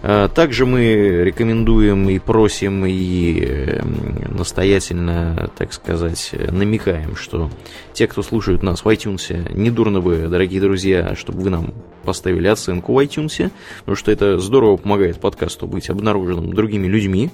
А, 0.00 0.28
также 0.28 0.66
мы 0.66 1.24
рекомендуем 1.24 2.08
и 2.08 2.20
просим 2.20 2.86
и 2.86 3.40
эм, 3.40 4.36
настоятельно, 4.36 5.50
так 5.58 5.72
сказать, 5.72 6.30
намекаем, 6.32 7.16
что 7.16 7.50
те, 7.92 8.06
кто 8.06 8.22
слушают 8.22 8.62
нас 8.62 8.84
в 8.84 8.86
iTunes, 8.86 9.52
недурно 9.52 10.00
бы, 10.00 10.28
дорогие 10.28 10.60
друзья, 10.60 11.16
чтобы 11.16 11.40
вы 11.42 11.50
нам 11.50 11.74
поставили 12.04 12.46
оценку 12.46 12.94
в 12.94 12.98
iTunes, 13.00 13.50
потому 13.80 13.96
что 13.96 14.12
это 14.12 14.38
здорово 14.38 14.76
помогает 14.76 15.18
подкасту 15.18 15.66
быть 15.66 15.90
обнаруженным 15.90 16.52
другими 16.52 16.86
людьми. 16.86 17.30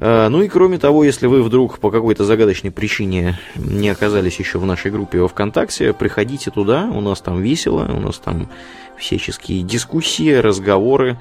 А, 0.00 0.28
ну 0.28 0.42
и 0.42 0.48
кроме 0.48 0.78
того, 0.78 1.04
если 1.04 1.26
вы 1.26 1.42
вдруг 1.42 1.78
по 1.78 1.90
какой-то 1.90 2.24
загадочной 2.24 2.70
причине 2.70 3.38
не 3.56 3.88
оказались 3.88 4.38
еще 4.38 4.58
в 4.58 4.66
нашей 4.66 4.90
группе 4.90 5.20
во 5.20 5.28
ВКонтакте, 5.28 5.92
приходите 5.92 6.50
туда, 6.50 6.84
у 6.92 7.00
нас 7.00 7.20
там 7.20 7.40
весело, 7.40 7.84
у 7.92 8.00
нас 8.00 8.18
там 8.18 8.48
всяческие 8.96 9.62
дискуссии, 9.62 10.34
разговоры, 10.34 11.18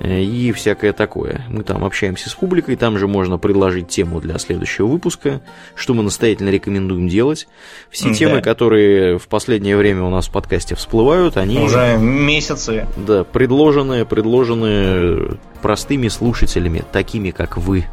Э, 0.00 0.20
и 0.20 0.52
всякое 0.52 0.92
такое. 0.92 1.42
Мы 1.48 1.62
там 1.62 1.84
общаемся 1.84 2.28
с 2.28 2.34
публикой, 2.34 2.76
там 2.76 2.98
же 2.98 3.06
можно 3.06 3.38
предложить 3.38 3.88
тему 3.88 4.20
для 4.20 4.38
следующего 4.38 4.86
выпуска, 4.86 5.40
что 5.74 5.94
мы 5.94 6.02
настоятельно 6.02 6.50
рекомендуем 6.50 7.08
делать. 7.08 7.46
Все 7.90 8.08
да. 8.08 8.14
темы, 8.14 8.42
которые 8.42 9.18
в 9.18 9.28
последнее 9.28 9.76
время 9.76 10.02
у 10.02 10.10
нас 10.10 10.28
в 10.28 10.32
подкасте 10.32 10.74
всплывают, 10.74 11.36
они... 11.36 11.58
Уже 11.58 11.96
месяцы. 11.98 12.86
Да, 12.96 13.24
предложены, 13.24 14.04
предложены 14.04 15.38
простыми 15.62 16.08
слушателями, 16.08 16.84
такими 16.92 17.30
как 17.30 17.56
вы. 17.56 17.84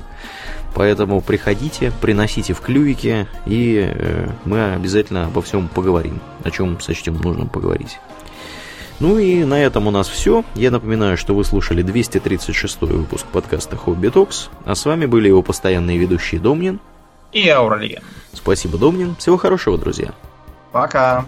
Поэтому 0.74 1.22
приходите, 1.22 1.92
приносите 2.02 2.54
в 2.54 2.62
клювике, 2.62 3.28
и 3.46 3.92
э, 3.94 4.30
мы 4.46 4.74
обязательно 4.74 5.26
обо 5.26 5.42
всем 5.42 5.68
поговорим, 5.68 6.22
о 6.44 6.52
чем 6.52 6.80
сочтем 6.80 7.16
нужным 7.16 7.50
поговорить. 7.50 8.00
Ну 9.02 9.18
и 9.18 9.44
на 9.44 9.56
этом 9.56 9.88
у 9.88 9.92
нас 9.92 10.08
все. 10.08 10.46
Я 10.54 10.72
напоминаю, 10.72 11.18
что 11.18 11.34
вы 11.34 11.44
слушали 11.44 11.82
236 11.82 12.82
выпуск 12.82 13.26
подкаста 13.26 13.76
Хобби 13.76 14.10
Токс, 14.10 14.50
а 14.64 14.76
с 14.76 14.86
вами 14.86 15.08
были 15.08 15.28
его 15.28 15.42
постоянные 15.42 15.98
ведущие 15.98 16.40
Домнин 16.40 16.80
и 17.32 17.50
Ауралиен. 17.50 18.04
Спасибо, 18.34 18.78
Домнин. 18.78 19.16
Всего 19.16 19.38
хорошего, 19.38 19.78
друзья. 19.78 20.14
Пока. 20.72 21.26